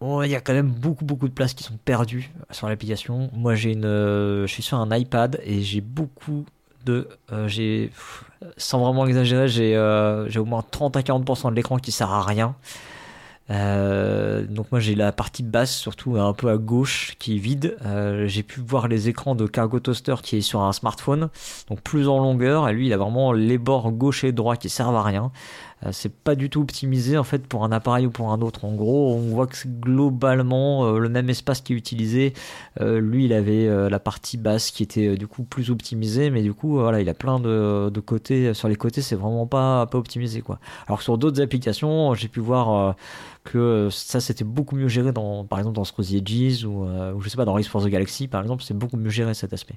oh, 0.00 0.22
il 0.22 0.30
y 0.30 0.34
a 0.34 0.40
quand 0.40 0.52
même 0.52 0.70
beaucoup, 0.70 1.04
beaucoup 1.04 1.28
de 1.28 1.32
places 1.32 1.54
qui 1.54 1.64
sont 1.64 1.78
perdues 1.84 2.30
sur 2.50 2.68
l'application. 2.68 3.30
Moi, 3.32 3.54
j'ai 3.54 3.72
une, 3.72 3.84
euh, 3.84 4.46
je 4.46 4.52
suis 4.52 4.62
sur 4.62 4.78
un 4.78 4.94
iPad 4.96 5.40
et 5.44 5.62
j'ai 5.62 5.80
beaucoup 5.80 6.44
de, 6.84 7.08
euh, 7.32 7.48
j'ai, 7.48 7.90
sans 8.56 8.80
vraiment 8.80 9.06
exagérer, 9.06 9.48
j'ai, 9.48 9.72
j'ai 10.28 10.38
au 10.38 10.44
moins 10.44 10.64
30 10.68 10.96
à 10.96 11.00
40% 11.00 11.50
de 11.50 11.54
l'écran 11.54 11.78
qui 11.78 11.92
sert 11.92 12.10
à 12.10 12.22
rien. 12.22 12.54
Donc 13.48 14.72
moi 14.72 14.80
j'ai 14.80 14.94
la 14.94 15.12
partie 15.12 15.42
basse 15.42 15.76
surtout 15.76 16.16
un 16.16 16.32
peu 16.32 16.48
à 16.48 16.56
gauche 16.56 17.16
qui 17.18 17.36
est 17.36 17.38
vide. 17.38 17.76
J'ai 18.24 18.42
pu 18.42 18.60
voir 18.60 18.88
les 18.88 19.10
écrans 19.10 19.34
de 19.34 19.46
Cargo 19.46 19.78
Toaster 19.78 20.14
qui 20.22 20.38
est 20.38 20.40
sur 20.40 20.62
un 20.62 20.72
smartphone, 20.72 21.28
donc 21.68 21.82
plus 21.82 22.08
en 22.08 22.18
longueur. 22.18 22.66
Et 22.70 22.72
lui 22.72 22.86
il 22.86 22.92
a 22.94 22.96
vraiment 22.96 23.32
les 23.32 23.58
bords 23.58 23.92
gauche 23.92 24.24
et 24.24 24.32
droit 24.32 24.56
qui 24.56 24.70
servent 24.70 24.96
à 24.96 25.02
rien. 25.02 25.30
Euh, 25.86 25.90
c'est 25.92 26.12
pas 26.12 26.34
du 26.34 26.50
tout 26.50 26.60
optimisé 26.60 27.18
en 27.18 27.24
fait 27.24 27.46
pour 27.46 27.64
un 27.64 27.72
appareil 27.72 28.06
ou 28.06 28.10
pour 28.10 28.30
un 28.30 28.40
autre. 28.40 28.64
En 28.64 28.72
gros, 28.74 29.14
on 29.14 29.18
voit 29.18 29.46
que 29.46 29.56
globalement 29.66 30.86
euh, 30.86 30.98
le 30.98 31.08
même 31.08 31.28
espace 31.30 31.60
qui 31.60 31.72
est 31.72 31.76
utilisé. 31.76 32.32
Euh, 32.80 33.00
lui, 33.00 33.24
il 33.24 33.32
avait 33.32 33.68
la 33.90 33.98
partie 33.98 34.36
basse 34.36 34.70
qui 34.70 34.82
était 34.82 35.16
du 35.16 35.26
coup 35.26 35.42
plus 35.42 35.70
optimisée, 35.70 36.30
mais 36.30 36.42
du 36.42 36.52
coup, 36.52 36.78
voilà, 36.78 37.00
il 37.00 37.08
a 37.08 37.14
plein 37.14 37.40
de, 37.40 37.90
de 37.90 38.00
côtés. 38.00 38.54
Sur 38.54 38.68
les 38.68 38.76
côtés, 38.76 39.02
c'est 39.02 39.16
vraiment 39.16 39.46
pas 39.46 39.86
pas 39.86 39.98
optimisé 39.98 40.40
quoi. 40.42 40.58
Alors 40.86 40.98
que 40.98 41.04
sur 41.04 41.18
d'autres 41.18 41.40
applications, 41.40 42.14
j'ai 42.14 42.28
pu 42.28 42.40
voir 42.40 42.96
que 43.44 43.88
ça 43.90 44.20
c'était 44.20 44.44
beaucoup 44.44 44.76
mieux 44.76 44.88
géré 44.88 45.12
dans, 45.12 45.44
par 45.44 45.58
exemple 45.58 45.76
dans 45.76 45.84
Scrooge 45.84 46.14
Edges 46.14 46.64
ou, 46.64 46.84
ou 46.84 47.20
je 47.20 47.28
sais 47.28 47.36
pas 47.36 47.44
dans 47.44 47.54
Race 47.54 47.66
for 47.66 47.82
the 47.82 47.88
Galaxy 47.88 48.28
par 48.28 48.42
exemple, 48.42 48.62
c'est 48.62 48.76
beaucoup 48.76 48.96
mieux 48.96 49.10
géré 49.10 49.34
cet 49.34 49.52
aspect. 49.52 49.74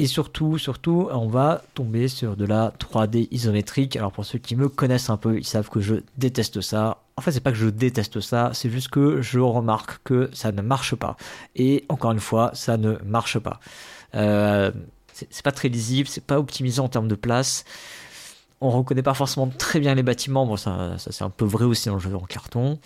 Et 0.00 0.06
surtout, 0.06 0.56
surtout, 0.56 1.08
on 1.12 1.26
va 1.26 1.60
tomber 1.74 2.08
sur 2.08 2.34
de 2.34 2.46
la 2.46 2.72
3D 2.80 3.28
isométrique. 3.32 3.96
Alors 3.96 4.12
pour 4.12 4.24
ceux 4.24 4.38
qui 4.38 4.56
me 4.56 4.70
connaissent 4.70 5.10
un 5.10 5.18
peu, 5.18 5.36
ils 5.36 5.44
savent 5.44 5.68
que 5.68 5.80
je 5.80 5.96
déteste 6.16 6.62
ça. 6.62 7.02
En 7.18 7.20
fait, 7.20 7.32
c'est 7.32 7.40
pas 7.40 7.52
que 7.52 7.58
je 7.58 7.68
déteste 7.68 8.18
ça, 8.22 8.50
c'est 8.54 8.70
juste 8.70 8.88
que 8.88 9.20
je 9.20 9.38
remarque 9.38 10.02
que 10.02 10.30
ça 10.32 10.52
ne 10.52 10.62
marche 10.62 10.94
pas. 10.94 11.18
Et 11.54 11.84
encore 11.90 12.12
une 12.12 12.18
fois, 12.18 12.50
ça 12.54 12.78
ne 12.78 12.96
marche 13.04 13.38
pas. 13.38 13.60
Euh, 14.14 14.70
c'est 15.12 15.44
pas 15.44 15.52
très 15.52 15.68
lisible, 15.68 16.08
c'est 16.08 16.24
pas 16.24 16.38
optimisé 16.38 16.80
en 16.80 16.88
termes 16.88 17.08
de 17.08 17.14
place. 17.14 17.66
On 18.62 18.70
reconnaît 18.70 19.02
pas 19.02 19.12
forcément 19.12 19.48
très 19.48 19.80
bien 19.80 19.94
les 19.94 20.02
bâtiments. 20.02 20.46
Bon, 20.46 20.56
ça 20.56 20.96
c'est 20.96 21.24
un 21.24 21.28
peu 21.28 21.44
vrai 21.44 21.66
aussi 21.66 21.90
dans 21.90 21.96
le 21.96 22.00
jeu 22.00 22.16
en 22.16 22.20
carton. 22.20 22.78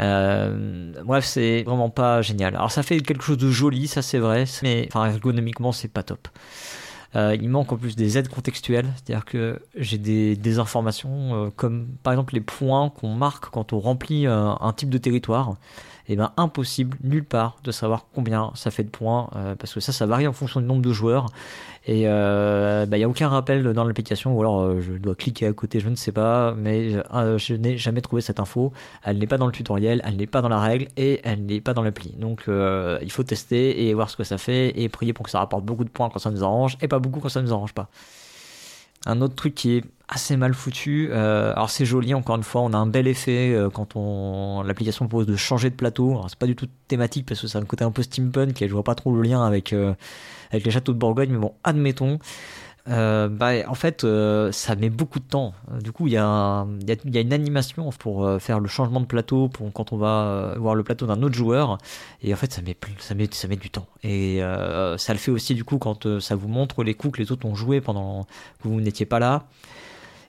Euh, 0.00 0.92
bref, 1.04 1.24
c'est 1.24 1.62
vraiment 1.62 1.90
pas 1.90 2.22
génial. 2.22 2.54
Alors 2.56 2.70
ça 2.70 2.82
fait 2.82 3.00
quelque 3.00 3.22
chose 3.22 3.38
de 3.38 3.50
joli, 3.50 3.86
ça 3.86 4.02
c'est 4.02 4.18
vrai, 4.18 4.44
mais 4.62 4.88
enfin 4.88 5.06
ergonomiquement 5.06 5.72
c'est 5.72 5.88
pas 5.88 6.02
top. 6.02 6.28
Euh, 7.16 7.36
il 7.40 7.48
manque 7.48 7.70
en 7.70 7.76
plus 7.76 7.94
des 7.94 8.18
aides 8.18 8.28
contextuelles, 8.28 8.88
c'est-à-dire 8.96 9.24
que 9.24 9.60
j'ai 9.76 9.98
des, 9.98 10.58
informations 10.58 11.46
euh, 11.46 11.50
comme 11.54 11.86
par 12.02 12.12
exemple 12.12 12.34
les 12.34 12.40
points 12.40 12.90
qu'on 12.90 13.14
marque 13.14 13.50
quand 13.50 13.72
on 13.72 13.78
remplit 13.78 14.26
un 14.26 14.72
type 14.76 14.90
de 14.90 14.98
territoire. 14.98 15.56
Et 16.08 16.16
ben 16.16 16.32
impossible 16.36 16.98
nulle 17.02 17.24
part 17.24 17.56
de 17.64 17.70
savoir 17.70 18.06
combien 18.14 18.50
ça 18.54 18.70
fait 18.70 18.84
de 18.84 18.90
points 18.90 19.30
euh, 19.36 19.54
parce 19.54 19.72
que 19.72 19.80
ça 19.80 19.92
ça 19.92 20.06
varie 20.06 20.26
en 20.26 20.32
fonction 20.32 20.60
du 20.60 20.66
nombre 20.66 20.82
de 20.82 20.92
joueurs. 20.92 21.26
Et 21.86 22.02
il 22.02 22.98
n'y 22.98 23.04
a 23.04 23.08
aucun 23.08 23.28
rappel 23.28 23.62
dans 23.72 23.84
l'application 23.84 24.34
ou 24.34 24.40
alors 24.40 24.60
euh, 24.60 24.80
je 24.80 24.92
dois 24.92 25.14
cliquer 25.14 25.46
à 25.46 25.52
côté 25.52 25.80
je 25.80 25.88
ne 25.90 25.96
sais 25.96 26.12
pas 26.12 26.54
mais 26.56 26.92
euh, 27.12 27.36
je 27.36 27.54
n'ai 27.54 27.76
jamais 27.76 28.00
trouvé 28.00 28.22
cette 28.22 28.40
info. 28.40 28.72
Elle 29.02 29.18
n'est 29.18 29.26
pas 29.26 29.38
dans 29.38 29.46
le 29.46 29.52
tutoriel 29.52 30.00
elle 30.04 30.16
n'est 30.16 30.26
pas 30.26 30.42
dans 30.42 30.48
la 30.48 30.60
règle 30.60 30.88
et 30.96 31.20
elle 31.24 31.44
n'est 31.44 31.60
pas 31.60 31.74
dans 31.74 31.82
l'appli. 31.82 32.14
Donc 32.18 32.44
euh, 32.48 32.98
il 33.02 33.10
faut 33.10 33.22
tester 33.22 33.86
et 33.86 33.94
voir 33.94 34.10
ce 34.10 34.16
que 34.16 34.24
ça 34.24 34.38
fait 34.38 34.78
et 34.80 34.88
prier 34.88 35.12
pour 35.12 35.24
que 35.24 35.30
ça 35.30 35.38
rapporte 35.38 35.64
beaucoup 35.64 35.84
de 35.84 35.90
points 35.90 36.08
quand 36.10 36.18
ça 36.18 36.30
nous 36.30 36.42
arrange 36.42 36.76
et 36.80 36.88
pas 36.88 36.98
beaucoup 36.98 37.20
quand 37.20 37.28
ça 37.28 37.42
nous 37.42 37.52
arrange 37.52 37.74
pas 37.74 37.88
un 39.06 39.20
autre 39.20 39.34
truc 39.34 39.54
qui 39.54 39.76
est 39.76 39.84
assez 40.08 40.36
mal 40.36 40.54
foutu. 40.54 41.08
Euh, 41.10 41.52
alors 41.52 41.70
c'est 41.70 41.86
joli 41.86 42.14
encore 42.14 42.36
une 42.36 42.42
fois, 42.42 42.60
on 42.62 42.72
a 42.72 42.76
un 42.76 42.86
bel 42.86 43.06
effet 43.06 43.52
euh, 43.52 43.70
quand 43.70 43.96
on 43.96 44.62
l'application 44.62 45.08
propose 45.08 45.26
de 45.26 45.36
changer 45.36 45.70
de 45.70 45.74
plateau. 45.74 46.10
Alors 46.10 46.30
c'est 46.30 46.38
pas 46.38 46.46
du 46.46 46.56
tout 46.56 46.68
thématique 46.88 47.26
parce 47.26 47.40
que 47.40 47.46
c'est 47.46 47.58
un 47.58 47.64
côté 47.64 47.84
un 47.84 47.90
peu 47.90 48.02
steampunk 48.02 48.60
et 48.60 48.68
je 48.68 48.72
vois 48.72 48.84
pas 48.84 48.94
trop 48.94 49.14
le 49.14 49.22
lien 49.22 49.44
avec 49.44 49.72
euh, 49.72 49.94
avec 50.50 50.64
les 50.64 50.70
châteaux 50.70 50.92
de 50.92 50.98
Bourgogne, 50.98 51.30
mais 51.30 51.38
bon, 51.38 51.54
admettons. 51.64 52.18
Euh, 52.88 53.28
bah, 53.28 53.52
en 53.66 53.74
fait, 53.74 54.04
euh, 54.04 54.52
ça 54.52 54.76
met 54.76 54.90
beaucoup 54.90 55.18
de 55.18 55.24
temps. 55.24 55.54
Du 55.82 55.92
coup, 55.92 56.06
il 56.06 56.12
y, 56.12 56.18
a 56.18 56.66
une 56.86 57.32
animation 57.32 57.90
pour 57.98 58.26
euh, 58.26 58.38
faire 58.38 58.60
le 58.60 58.68
changement 58.68 59.00
de 59.00 59.06
plateau 59.06 59.48
pour 59.48 59.72
quand 59.72 59.92
on 59.92 59.96
va 59.96 60.54
voir 60.58 60.74
le 60.74 60.82
plateau 60.82 61.06
d'un 61.06 61.22
autre 61.22 61.34
joueur. 61.34 61.78
Et 62.22 62.32
en 62.32 62.36
fait, 62.36 62.52
ça 62.52 62.60
met, 62.62 62.76
ça 62.98 63.14
met, 63.14 63.28
ça 63.30 63.48
met 63.48 63.56
du 63.56 63.70
temps. 63.70 63.86
Et 64.02 64.40
ça 64.98 65.12
le 65.12 65.18
fait 65.18 65.30
aussi 65.30 65.54
du 65.54 65.64
coup 65.64 65.78
quand 65.78 66.20
ça 66.20 66.34
vous 66.34 66.48
montre 66.48 66.84
les 66.84 66.94
coups 66.94 67.14
que 67.14 67.22
les 67.22 67.32
autres 67.32 67.46
ont 67.46 67.54
joué 67.54 67.80
pendant 67.80 68.24
que 68.62 68.68
vous 68.68 68.80
n'étiez 68.80 69.06
pas 69.06 69.18
là. 69.18 69.46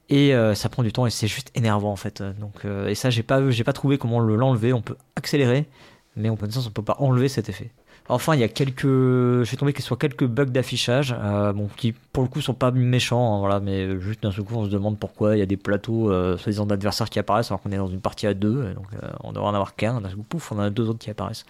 Et 0.10 0.34
ça 0.53 0.70
prend 0.70 0.84
du 0.84 0.93
temps 0.93 1.06
et 1.06 1.10
c'est 1.10 1.28
juste 1.28 1.51
énervant 1.56 1.91
en 1.91 1.95
fait. 1.95 2.24
Donc, 2.39 2.66
et 2.66 2.95
ça, 2.95 3.10
j'ai 3.10 3.24
pas, 3.24 3.41
pas 3.66 3.74
trouvé 3.74 3.97
comment 3.97 4.20
le 4.20 4.36
l'enlever. 4.36 4.72
On 4.72 4.82
peut 4.82 4.97
accélérer, 5.16 5.68
mais 6.16 6.30
en 6.30 6.38
sens, 6.49 6.68
on 6.68 6.72
peut 6.72 6.84
pas 6.84 6.97
enlever 6.99 7.28
cet 7.28 7.49
effet. 7.49 7.72
Enfin, 8.08 8.36
il 8.36 8.41
y 8.41 8.43
a 8.43 8.47
quelques, 8.47 9.45
suis 9.47 9.58
tombé 9.58 9.74
sur 9.80 9.97
quelques 9.97 10.26
bugs 10.26 10.45
d'affichage, 10.45 11.16
euh, 11.20 11.53
qui 11.76 11.91
pour 11.91 12.22
le 12.22 12.30
coup 12.30 12.39
sont 12.39 12.53
pas 12.53 12.70
méchants, 12.70 13.36
hein, 13.36 13.39
voilà, 13.39 13.60
mais 13.60 13.99
juste 13.99 14.22
d'un 14.22 14.32
seul 14.32 14.43
coup, 14.43 14.56
on 14.56 14.66
se 14.66 14.70
demande 14.70 14.99
pourquoi 14.99 15.36
il 15.36 15.39
y 15.39 15.41
a 15.41 15.47
des 15.47 15.58
plateaux, 15.58 16.12
euh, 16.12 16.38
soi-disant 16.38 16.68
d'adversaires 16.68 17.10
qui 17.10 17.18
apparaissent 17.18 17.49
alors 17.49 17.64
qu'on 17.64 17.72
est 17.72 17.78
dans 17.78 17.88
une 17.88 18.01
partie 18.01 18.28
à 18.28 18.36
deux, 18.36 18.74
donc 18.76 18.86
euh, 18.93 19.08
on 19.24 19.32
devrait 19.32 19.47
en 19.47 19.56
avoir 19.56 19.76
qu'un, 19.76 20.01
d'un 20.01 20.10
coup, 20.10 20.22
pouf, 20.22 20.51
on 20.51 20.58
en 20.58 20.62
a 20.62 20.70
deux 20.70 20.88
autres 20.88 20.99
qui 20.99 21.10
apparaissent. 21.10 21.45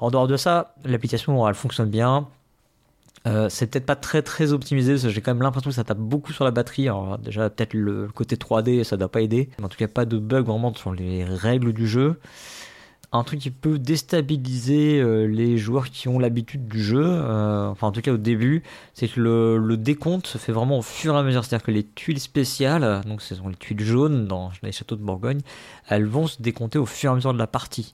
En 0.00 0.10
dehors 0.10 0.26
de 0.26 0.36
ça, 0.36 0.74
l'application, 0.84 1.46
elle 1.46 1.54
fonctionne 1.54 1.90
bien. 1.90 2.26
C'est 3.50 3.70
peut-être 3.70 3.86
pas 3.86 3.94
très 3.94 4.20
très 4.20 4.52
optimisé 4.52 4.96
j'ai 4.96 5.20
quand 5.20 5.32
même 5.32 5.44
l'impression 5.44 5.70
que 5.70 5.76
ça 5.76 5.84
tape 5.84 5.98
beaucoup 5.98 6.32
sur 6.32 6.44
la 6.44 6.50
batterie. 6.50 6.88
Alors 6.88 7.18
déjà 7.18 7.48
peut-être 7.50 7.72
le 7.72 8.08
côté 8.08 8.34
3D 8.34 8.82
ça 8.82 8.96
doit 8.96 9.08
pas 9.08 9.20
aider. 9.20 9.48
Mais 9.58 9.66
en 9.66 9.68
tout 9.68 9.78
cas 9.78 9.86
pas 9.86 10.04
de 10.04 10.18
bug 10.18 10.46
vraiment 10.46 10.74
sur 10.74 10.92
les 10.92 11.22
règles 11.22 11.72
du 11.72 11.86
jeu. 11.86 12.18
Un 13.14 13.24
truc 13.24 13.40
qui 13.40 13.50
peut 13.50 13.78
déstabiliser 13.78 14.98
euh, 14.98 15.26
les 15.26 15.58
joueurs 15.58 15.90
qui 15.90 16.08
ont 16.08 16.18
l'habitude 16.18 16.66
du 16.66 16.82
jeu, 16.82 17.04
euh, 17.04 17.68
enfin 17.68 17.88
en 17.88 17.92
tout 17.92 18.00
cas 18.00 18.12
au 18.12 18.16
début, 18.16 18.62
c'est 18.94 19.06
que 19.06 19.20
le, 19.20 19.76
décompte 19.76 20.26
se 20.26 20.38
fait 20.38 20.52
vraiment 20.52 20.78
au 20.78 20.82
fur 20.82 21.14
et 21.14 21.18
à 21.18 21.22
mesure. 21.22 21.44
C'est-à-dire 21.44 21.66
que 21.66 21.72
les 21.72 21.84
tuiles 21.84 22.20
spéciales, 22.20 23.02
donc 23.06 23.20
ce 23.20 23.34
sont 23.34 23.48
les 23.48 23.56
tuiles 23.56 23.82
jaunes 23.82 24.26
dans 24.26 24.50
les 24.62 24.72
châteaux 24.72 24.96
de 24.96 25.02
Bourgogne, 25.02 25.40
elles 25.88 26.06
vont 26.06 26.26
se 26.26 26.40
décompter 26.40 26.78
au 26.78 26.86
fur 26.86 27.10
et 27.10 27.12
à 27.12 27.16
mesure 27.16 27.34
de 27.34 27.38
la 27.38 27.46
partie. 27.46 27.92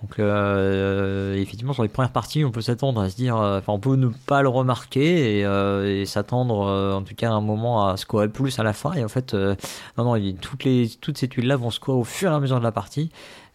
Donc 0.00 0.18
euh, 0.18 1.34
effectivement 1.36 1.72
sur 1.72 1.84
les 1.84 1.88
premières 1.88 2.10
parties 2.10 2.44
on 2.44 2.50
peut 2.50 2.60
s'attendre 2.60 3.00
à 3.00 3.08
se 3.08 3.14
dire, 3.14 3.36
enfin 3.36 3.72
on 3.72 3.78
peut 3.78 3.94
ne 3.94 4.08
pas 4.08 4.42
le 4.42 4.48
remarquer 4.48 5.40
et, 5.40 6.06
s'attendre 6.06 6.94
en 6.94 7.02
tout 7.02 7.14
cas 7.14 7.30
à 7.30 7.34
un 7.34 7.40
moment 7.40 7.86
à 7.86 7.96
scorer 7.96 8.28
plus 8.28 8.58
à 8.58 8.64
la 8.64 8.72
fin 8.72 8.92
et 8.94 9.04
en 9.04 9.08
fait 9.08 9.32
non 9.32 9.56
non 9.98 10.34
toutes 10.40 10.64
les 10.64 10.88
toutes 11.00 11.18
ces 11.18 11.28
tuiles 11.28 11.46
là 11.46 11.54
vont 11.54 11.70
scorer 11.70 11.98
au 11.98 12.02
fur 12.02 12.32
et 12.32 12.34
à 12.34 12.40
mesure 12.40 12.58
de 12.58 12.64
la 12.64 12.72
partie 12.72 13.12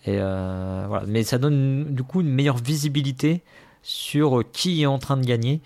euh, 0.08 0.88
mais 1.08 1.24
ça 1.24 1.38
donne 1.38 1.86
du 1.90 2.04
coup 2.04 2.22
une 2.22 2.30
meilleure 2.30 2.58
visibilité 2.58 3.44
sur 3.84 4.44
qui 4.52 4.82
est 4.82 4.86
en 4.86 5.00
train 5.00 5.18
de 5.18 5.26
gagner. 5.26 5.62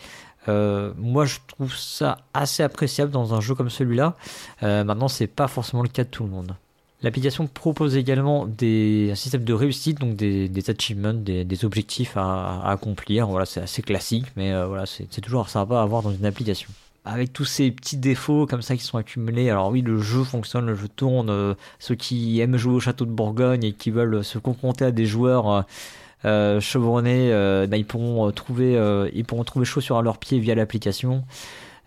Euh, 0.47 0.93
moi, 0.97 1.25
je 1.25 1.37
trouve 1.47 1.75
ça 1.75 2.19
assez 2.33 2.63
appréciable 2.63 3.11
dans 3.11 3.33
un 3.33 3.41
jeu 3.41 3.55
comme 3.55 3.69
celui-là. 3.69 4.15
Euh, 4.63 4.83
maintenant, 4.83 5.07
c'est 5.07 5.27
pas 5.27 5.47
forcément 5.47 5.83
le 5.83 5.89
cas 5.89 6.03
de 6.03 6.09
tout 6.09 6.23
le 6.23 6.29
monde. 6.29 6.55
L'application 7.03 7.47
propose 7.47 7.97
également 7.97 8.45
un 8.45 9.15
système 9.15 9.43
de 9.43 9.53
réussite, 9.53 9.99
donc 9.99 10.15
des, 10.15 10.69
achievements, 10.69 11.13
des, 11.13 11.65
objectifs 11.65 12.15
à, 12.15 12.61
accomplir. 12.69 13.27
Voilà, 13.27 13.47
c'est 13.47 13.61
assez 13.61 13.81
classique, 13.81 14.27
mais 14.35 14.51
euh, 14.53 14.67
voilà, 14.67 14.85
c'est 14.85 15.21
toujours 15.21 15.49
sympa 15.49 15.79
à 15.79 15.81
avoir 15.81 16.03
dans 16.03 16.11
une 16.11 16.25
application. 16.25 16.69
Avec 17.03 17.33
tous 17.33 17.45
ces 17.45 17.71
petits 17.71 17.97
défauts 17.97 18.45
comme 18.45 18.61
ça 18.61 18.75
qui 18.75 18.83
sont 18.83 18.99
accumulés, 18.99 19.49
alors 19.49 19.69
oui, 19.69 19.81
le 19.81 19.99
jeu 19.99 20.23
fonctionne, 20.23 20.67
le 20.67 20.75
jeu 20.75 20.87
tourne. 20.87 21.31
euh, 21.31 21.55
ceux 21.79 21.95
qui 21.95 22.39
aiment 22.39 22.57
jouer 22.57 22.75
au 22.75 22.79
château 22.79 23.05
de 23.05 23.11
Bourgogne 23.11 23.63
et 23.63 23.73
qui 23.73 23.89
veulent 23.89 24.23
se 24.23 24.37
confronter 24.37 24.85
à 24.85 24.91
des 24.91 25.07
joueurs 25.07 25.49
euh, 25.49 25.61
euh, 26.25 26.59
chevronnés, 26.59 27.31
bah, 27.67 27.77
ils 27.77 27.85
pourront 27.85 28.31
trouver, 28.31 28.73
ils 29.15 29.25
pourront 29.25 29.43
trouver 29.43 29.65
chaud 29.65 29.81
à 29.95 30.03
leurs 30.03 30.19
pieds 30.19 30.39
via 30.39 30.53
l'application 30.53 31.23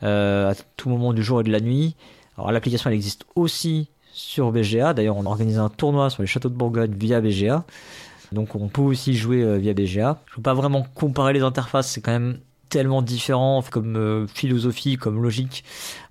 à 0.02 0.52
tout 0.76 0.88
moment 0.88 1.12
du 1.12 1.22
jour 1.22 1.40
et 1.40 1.44
de 1.44 1.52
la 1.52 1.60
nuit. 1.60 1.94
Alors 2.36 2.50
l'application 2.50 2.90
elle 2.90 2.96
existe 2.96 3.24
aussi 3.36 3.88
sur 4.12 4.50
BGA. 4.50 4.94
D'ailleurs, 4.94 5.16
on 5.16 5.26
organise 5.26 5.58
un 5.58 5.68
tournoi 5.68 6.10
sur 6.10 6.22
les 6.22 6.26
châteaux 6.26 6.48
de 6.48 6.56
Bourgogne 6.56 6.92
via 6.92 7.20
BGA. 7.20 7.64
Donc 8.32 8.56
on 8.56 8.66
peut 8.66 8.82
aussi 8.82 9.14
jouer 9.14 9.58
via 9.58 9.72
BGA. 9.74 10.20
Je 10.26 10.32
ne 10.32 10.36
peux 10.36 10.42
pas 10.42 10.54
vraiment 10.54 10.84
comparer 10.96 11.32
les 11.32 11.42
interfaces, 11.42 11.88
c'est 11.88 12.00
quand 12.00 12.12
même 12.12 12.38
tellement 12.68 13.02
différent 13.02 13.62
comme 13.70 13.96
euh, 13.96 14.26
philosophie, 14.26 14.96
comme 14.96 15.22
logique. 15.22 15.64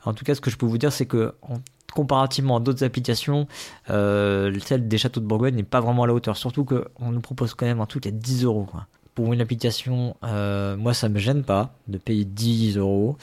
En 0.05 0.13
tout 0.13 0.23
cas, 0.25 0.35
ce 0.35 0.41
que 0.41 0.49
je 0.49 0.57
peux 0.57 0.65
vous 0.65 0.77
dire, 0.77 0.91
c'est 0.91 1.05
que 1.05 1.33
en- 1.41 1.59
comparativement 1.93 2.57
à 2.57 2.59
d'autres 2.59 2.83
applications, 2.83 3.47
euh, 3.89 4.57
celle 4.65 4.87
des 4.87 4.97
châteaux 4.97 5.19
de 5.19 5.25
Bourgogne 5.25 5.55
n'est 5.55 5.63
pas 5.63 5.79
vraiment 5.79 6.03
à 6.03 6.07
la 6.07 6.13
hauteur. 6.13 6.35
Surtout 6.37 6.65
qu'on 6.65 7.11
nous 7.11 7.21
propose 7.21 7.53
quand 7.53 7.65
même 7.65 7.81
un 7.81 7.85
truc 7.85 8.07
à 8.07 8.11
10 8.11 8.43
euros. 8.45 8.67
Pour 9.13 9.31
une 9.31 9.41
application, 9.41 10.15
euh, 10.23 10.75
moi 10.75 10.95
ça 10.95 11.07
me 11.07 11.19
gêne 11.19 11.43
pas 11.43 11.75
de 11.87 11.99
payer 11.99 12.25
10 12.25 12.77
euros, 12.77 13.15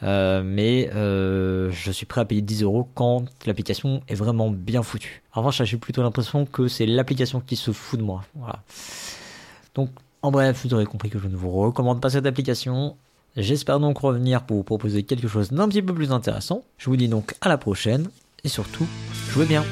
mais 0.00 0.88
je 0.90 1.90
suis 1.92 2.06
prêt 2.06 2.22
à 2.22 2.24
payer 2.24 2.40
10 2.40 2.62
euros 2.62 2.88
quand 2.94 3.26
l'application 3.44 4.02
est 4.08 4.14
vraiment 4.14 4.50
bien 4.50 4.82
foutue. 4.82 5.22
En 5.34 5.40
revanche, 5.40 5.62
j'ai 5.62 5.76
plutôt 5.76 6.02
l'impression 6.02 6.46
que 6.46 6.66
c'est 6.66 6.86
l'application 6.86 7.40
qui 7.40 7.56
se 7.56 7.72
fout 7.72 7.98
de 8.00 8.04
moi. 8.04 8.22
Donc, 9.74 9.90
en 10.24 10.30
bref, 10.30 10.64
vous 10.64 10.72
aurez 10.72 10.86
compris 10.86 11.10
que 11.10 11.18
je 11.18 11.28
ne 11.28 11.36
vous 11.36 11.50
recommande 11.50 12.00
pas 12.00 12.08
cette 12.08 12.24
application. 12.24 12.96
J'espère 13.36 13.78
donc 13.78 13.98
revenir 13.98 14.44
pour 14.44 14.56
vous 14.56 14.62
proposer 14.62 15.02
quelque 15.02 15.28
chose 15.28 15.52
d'un 15.52 15.68
petit 15.68 15.82
peu 15.82 15.92
plus 15.92 16.12
intéressant. 16.12 16.64
Je 16.78 16.88
vous 16.88 16.96
dis 16.96 17.08
donc 17.08 17.34
à 17.42 17.50
la 17.50 17.58
prochaine 17.58 18.08
et 18.42 18.48
surtout, 18.48 18.86
jouez 19.28 19.44
bien. 19.44 19.62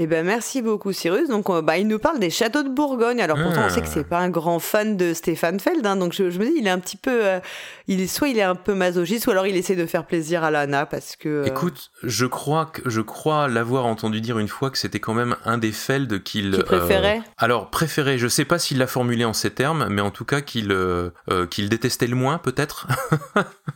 Eh 0.00 0.06
ben 0.06 0.26
merci 0.26 0.62
beaucoup 0.62 0.92
Cyrus. 0.92 1.28
Donc 1.28 1.48
euh, 1.48 1.62
bah, 1.62 1.78
il 1.78 1.86
nous 1.86 1.98
parle 2.00 2.18
des 2.18 2.30
châteaux 2.30 2.64
de 2.64 2.68
Bourgogne. 2.68 3.20
Alors 3.20 3.36
pourtant 3.40 3.66
on 3.66 3.68
sait 3.68 3.82
que 3.82 3.88
c'est 3.88 4.02
pas 4.02 4.18
un 4.18 4.30
grand 4.30 4.58
fan 4.58 4.96
de 4.96 5.14
Stéphane 5.14 5.60
Feld, 5.60 5.86
hein, 5.86 5.96
donc 5.96 6.12
je, 6.12 6.30
je 6.30 6.38
me 6.40 6.44
dis 6.44 6.54
il 6.56 6.66
est 6.66 6.70
un 6.70 6.78
petit 6.80 6.96
peu, 6.96 7.24
euh, 7.24 7.40
il 7.88 8.08
soit 8.08 8.28
il 8.28 8.38
est 8.38 8.42
un 8.42 8.54
peu 8.54 8.74
masochiste, 8.74 9.26
ou 9.26 9.30
alors 9.30 9.46
il 9.46 9.56
essaie 9.56 9.74
de 9.74 9.86
faire 9.86 10.04
plaisir 10.04 10.44
à 10.44 10.50
Lana 10.50 10.86
parce 10.86 11.16
que. 11.16 11.28
euh, 11.28 11.44
Écoute, 11.44 11.90
je 12.02 12.26
crois 12.26 12.66
que 12.66 12.88
je 12.88 13.00
crois 13.00 13.48
l'avoir 13.48 13.86
entendu 13.86 14.20
dire 14.20 14.38
une 14.38 14.48
fois 14.48 14.70
que 14.70 14.78
c'était 14.78 15.00
quand 15.00 15.14
même 15.14 15.36
un 15.44 15.58
des 15.58 15.72
Feld 15.72 16.22
qu'il 16.22 16.52
Qu'il 16.52 16.62
préférait 16.64 17.22
alors 17.38 17.70
préféré, 17.70 18.18
je 18.18 18.28
sais 18.28 18.44
pas 18.44 18.58
s'il 18.58 18.78
l'a 18.78 18.86
formulé 18.86 19.24
en 19.24 19.32
ces 19.32 19.50
termes, 19.50 19.88
mais 19.90 20.02
en 20.02 20.10
tout 20.10 20.24
cas 20.24 20.40
qu'il 20.42 20.70
euh, 20.70 21.10
euh, 21.30 21.46
qu'il 21.46 21.68
détestait 21.68 22.06
le 22.06 22.16
moins 22.16 22.38
peut-être. 22.38 22.86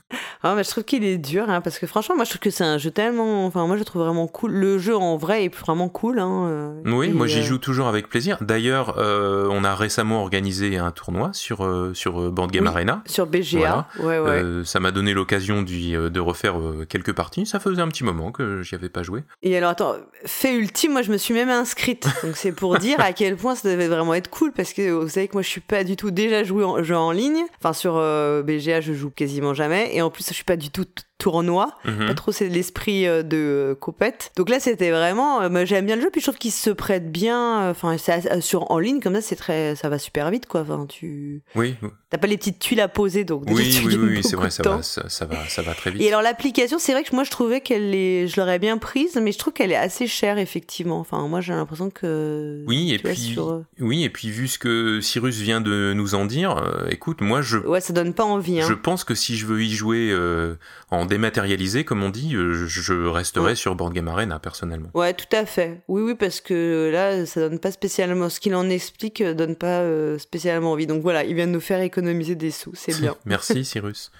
Ah, 0.44 0.54
mais 0.56 0.64
je 0.64 0.70
trouve 0.70 0.82
qu'il 0.84 1.04
est 1.04 1.18
dur, 1.18 1.48
hein, 1.48 1.60
parce 1.60 1.78
que 1.78 1.86
franchement, 1.86 2.16
moi 2.16 2.24
je 2.24 2.30
trouve 2.30 2.40
que 2.40 2.50
c'est 2.50 2.64
un 2.64 2.76
jeu 2.76 2.90
tellement. 2.90 3.46
Enfin, 3.46 3.64
moi 3.66 3.76
je 3.76 3.80
le 3.80 3.84
trouve 3.84 4.02
vraiment 4.02 4.26
cool. 4.26 4.50
Le 4.52 4.78
jeu 4.78 4.96
en 4.96 5.16
vrai 5.16 5.44
est 5.44 5.54
vraiment 5.54 5.88
cool. 5.88 6.18
Hein, 6.18 6.48
euh, 6.48 6.82
Oui, 6.84 7.08
et, 7.08 7.12
moi 7.12 7.28
j'y 7.28 7.40
euh, 7.40 7.44
joue 7.44 7.58
toujours 7.58 7.86
avec 7.86 8.08
plaisir. 8.08 8.38
D'ailleurs, 8.40 8.96
euh, 8.98 9.46
on 9.50 9.62
a 9.62 9.74
récemment 9.76 10.20
organisé 10.20 10.78
un 10.78 10.90
tournoi 10.90 11.30
sur 11.32 11.64
euh, 11.64 11.94
sur 11.94 12.20
euh, 12.20 12.30
Board 12.30 12.50
Game 12.50 12.64
Oui. 12.64 12.70
Arena. 12.70 13.02
Sur 13.06 13.26
BGA. 13.26 13.86
Ouais, 14.02 14.18
ouais. 14.18 14.42
Euh, 14.42 14.64
ça 14.64 14.80
m'a 14.80 14.90
donné 14.90 15.14
l'occasion 15.14 15.64
euh, 15.68 16.10
de 16.10 16.20
refaire 16.20 16.58
euh, 16.58 16.84
quelques 16.88 17.12
parties. 17.12 17.46
Ça 17.46 17.60
faisait 17.60 17.80
un 17.80 17.88
petit 17.88 18.04
moment 18.04 18.32
que 18.32 18.62
j'y 18.62 18.74
avais 18.74 18.88
pas 18.88 19.02
joué. 19.02 19.22
Et 19.42 19.56
alors, 19.56 19.70
attends, 19.70 19.94
fait 20.24 20.54
ultime, 20.54 20.92
moi 20.92 21.02
je 21.02 21.10
me 21.10 21.16
suis 21.16 21.34
même 21.34 21.50
inscrite. 21.50 22.06
Donc 22.22 22.36
c'est 22.36 22.52
pour 22.52 22.78
dire 22.78 23.00
à 23.00 23.12
quel 23.12 23.36
point 23.36 23.54
ça 23.54 23.70
devait 23.70 23.88
vraiment 23.88 24.14
être 24.14 24.30
cool 24.30 24.52
parce 24.52 24.72
que 24.72 24.90
vous 24.90 25.08
savez 25.08 25.28
que 25.28 25.34
moi 25.34 25.42
je 25.42 25.48
suis 25.48 25.60
pas 25.60 25.84
du 25.84 25.96
tout 25.96 26.10
déjà 26.10 26.44
joué 26.44 26.64
en 26.64 26.82
jeu 26.82 26.96
en 26.96 27.12
ligne. 27.12 27.42
Enfin, 27.58 27.72
sur 27.72 27.96
euh, 27.96 28.42
BGA, 28.42 28.80
je 28.80 28.92
joue 28.92 29.10
quasiment 29.10 29.54
jamais. 29.54 29.94
Et 29.94 30.02
en 30.02 30.10
plus, 30.10 30.26
je 30.28 30.34
suis 30.34 30.44
pas 30.44 30.56
du 30.56 30.70
tout 30.70 30.86
tournoi. 31.22 31.72
Mhm. 31.84 32.06
Pas 32.08 32.14
trop 32.14 32.32
c'est 32.32 32.48
l'esprit 32.48 33.06
euh, 33.06 33.22
de 33.22 33.36
euh, 33.36 33.74
compète. 33.74 34.32
Donc 34.36 34.48
là, 34.48 34.58
c'était 34.58 34.90
vraiment. 34.90 35.48
moi, 35.48 35.64
j'aime 35.64 35.86
bien 35.86 35.96
le 35.96 36.02
jeu. 36.02 36.10
Puis 36.10 36.20
je 36.20 36.26
trouve 36.26 36.38
qu'il 36.38 36.52
se 36.52 36.70
prête 36.70 37.12
bien. 37.12 37.70
Enfin, 37.70 37.96
sur 38.40 38.70
en 38.70 38.78
ligne 38.78 39.00
comme 39.00 39.14
ça, 39.14 39.20
c'est 39.20 39.36
très, 39.36 39.76
ça 39.76 39.88
va 39.88 39.98
super 39.98 40.30
vite 40.30 40.46
quoi. 40.46 40.62
Enfin, 40.62 40.86
tu 40.88 41.42
Oui, 41.54 41.76
t'as 42.10 42.18
pas 42.18 42.26
les 42.26 42.36
petites 42.36 42.58
tuiles 42.58 42.80
à 42.80 42.88
poser, 42.88 43.24
donc 43.24 43.46
déjà, 43.46 43.80
oui, 43.84 43.96
oui, 43.98 44.08
oui, 44.16 44.22
c'est 44.22 44.36
vrai, 44.36 44.50
ça 44.50 44.62
va, 44.62 44.82
ça, 44.82 45.08
ça 45.08 45.24
va, 45.24 45.36
ça 45.48 45.62
va 45.62 45.72
très 45.74 45.90
vite. 45.90 46.02
Et 46.02 46.08
alors 46.08 46.20
l'application, 46.20 46.78
c'est 46.78 46.92
vrai 46.92 47.04
que 47.04 47.14
moi 47.14 47.24
je 47.24 47.30
trouvais 47.30 47.60
qu'elle 47.60 47.94
est, 47.94 48.28
je 48.28 48.38
l'aurais 48.38 48.58
bien 48.58 48.76
prise, 48.76 49.18
mais 49.22 49.32
je 49.32 49.38
trouve 49.38 49.54
qu'elle 49.54 49.72
est 49.72 49.76
assez 49.76 50.06
chère 50.06 50.38
effectivement. 50.38 50.98
Enfin 51.00 51.26
moi 51.28 51.40
j'ai 51.40 51.54
l'impression 51.54 51.90
que. 51.90 52.64
Oui, 52.66 52.92
et 52.92 52.98
puis, 52.98 53.16
sur, 53.16 53.62
oui, 53.80 54.04
et 54.04 54.10
puis 54.10 54.30
vu 54.30 54.48
ce 54.48 54.58
que 54.58 55.00
Cyrus 55.00 55.40
vient 55.40 55.60
de 55.60 55.92
nous 55.94 56.14
en 56.14 56.26
dire, 56.26 56.58
euh, 56.58 56.86
écoute, 56.90 57.20
moi 57.22 57.40
je, 57.40 57.58
Ouais, 57.58 57.80
ça 57.80 57.92
donne 57.92 58.12
pas 58.12 58.24
envie. 58.24 58.60
Hein. 58.60 58.66
je 58.68 58.74
pense 58.74 59.04
que 59.04 59.14
si 59.14 59.36
je 59.36 59.46
veux 59.46 59.62
y 59.62 59.70
jouer 59.70 60.10
euh, 60.10 60.56
en 60.92 61.06
dématérialisé, 61.06 61.84
comme 61.84 62.02
on 62.02 62.10
dit, 62.10 62.36
euh, 62.36 62.66
je, 62.66 62.92
resterai 62.92 63.42
Ouais. 63.42 63.54
sur 63.54 63.74
Board 63.74 63.94
Game 63.94 64.08
Arena 64.08 64.38
personnellement. 64.38 64.90
Ouais, 64.92 65.14
tout 65.14 65.34
à 65.34 65.46
fait. 65.46 65.80
Oui, 65.88 66.02
oui, 66.02 66.14
parce 66.14 66.40
que 66.42 66.90
là, 66.92 67.24
ça 67.24 67.40
donne 67.40 67.58
pas 67.58 67.72
spécialement. 67.72 68.28
Ce 68.28 68.40
qu'il 68.40 68.54
en 68.54 68.68
explique 68.68 69.22
euh, 69.22 69.32
donne 69.32 69.56
pas 69.56 69.80
euh, 69.80 70.18
spécialement 70.18 70.72
envie. 70.72 70.86
Donc 70.86 71.02
voilà, 71.02 71.24
il 71.24 71.34
vient 71.34 71.46
de 71.46 71.52
nous 71.52 71.60
faire 71.60 71.80
économiser 71.80 72.34
des 72.34 72.50
sous, 72.50 72.72
c'est 72.74 72.96
bien. 73.00 73.16
Merci 73.24 73.64
Cyrus. 73.64 74.12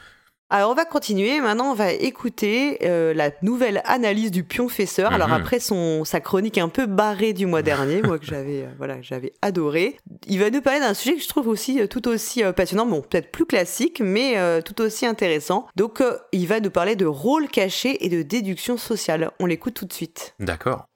Alors 0.55 0.71
on 0.71 0.75
va 0.75 0.85
continuer. 0.85 1.41
Maintenant, 1.41 1.71
on 1.71 1.75
va 1.75 1.93
écouter 1.93 2.77
euh, 2.83 3.15
la 3.15 3.31
nouvelle 3.41 3.81
analyse 3.87 4.31
du 4.31 4.45
pionfesseur. 4.45 5.11
Alors 5.11 5.29
Mhm. 5.29 5.35
après 5.35 5.61
son 5.61 6.05
sa 6.05 6.21
chronique 6.21 6.59
un 6.59 6.69
peu 6.69 6.85
barrée 6.85 7.33
du 7.33 7.47
mois 7.47 7.63
dernier, 7.63 8.03
moi 8.03 8.19
que 8.19 8.27
j'avais 8.27 8.65
euh, 8.65 8.69
voilà 8.77 9.01
j'avais 9.01 9.33
adoré. 9.41 9.97
Il 10.27 10.39
va 10.41 10.51
nous 10.51 10.61
parler 10.61 10.81
d'un 10.81 10.93
sujet 10.93 11.17
que 11.17 11.23
je 11.23 11.29
trouve 11.29 11.49
aussi 11.49 11.81
euh, 11.81 11.87
tout 11.87 12.07
aussi 12.07 12.43
passionnant, 12.55 12.85
bon 12.85 13.01
peut-être 13.01 13.33
plus 13.33 13.47
classique, 13.47 14.01
mais 14.05 14.37
tout 14.63 14.81
aussi 14.83 15.07
intéressant. 15.07 15.67
Donc 15.75 16.03
il 16.33 16.47
va 16.47 16.61
nous 16.61 16.71
parler 16.71 16.97
de 16.97 17.07
rôle 17.07 17.49
caché 17.49 18.05
et 18.05 18.11
de 18.11 18.21
déduction 18.21 18.77
sociale. 18.77 19.31
On 19.41 19.47
l'écoute 19.47 19.73
tout 19.75 19.87
de 19.87 19.93
suite. 19.93 20.35
D'accord. 20.39 20.87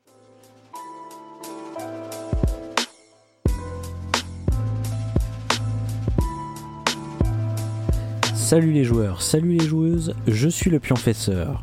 Salut 8.47 8.71
les 8.71 8.85
joueurs, 8.85 9.23
salut 9.23 9.57
les 9.57 9.67
joueuses, 9.67 10.15
je 10.29 10.49
suis 10.49 10.71
le 10.71 10.79
pionfesseur. 10.79 11.63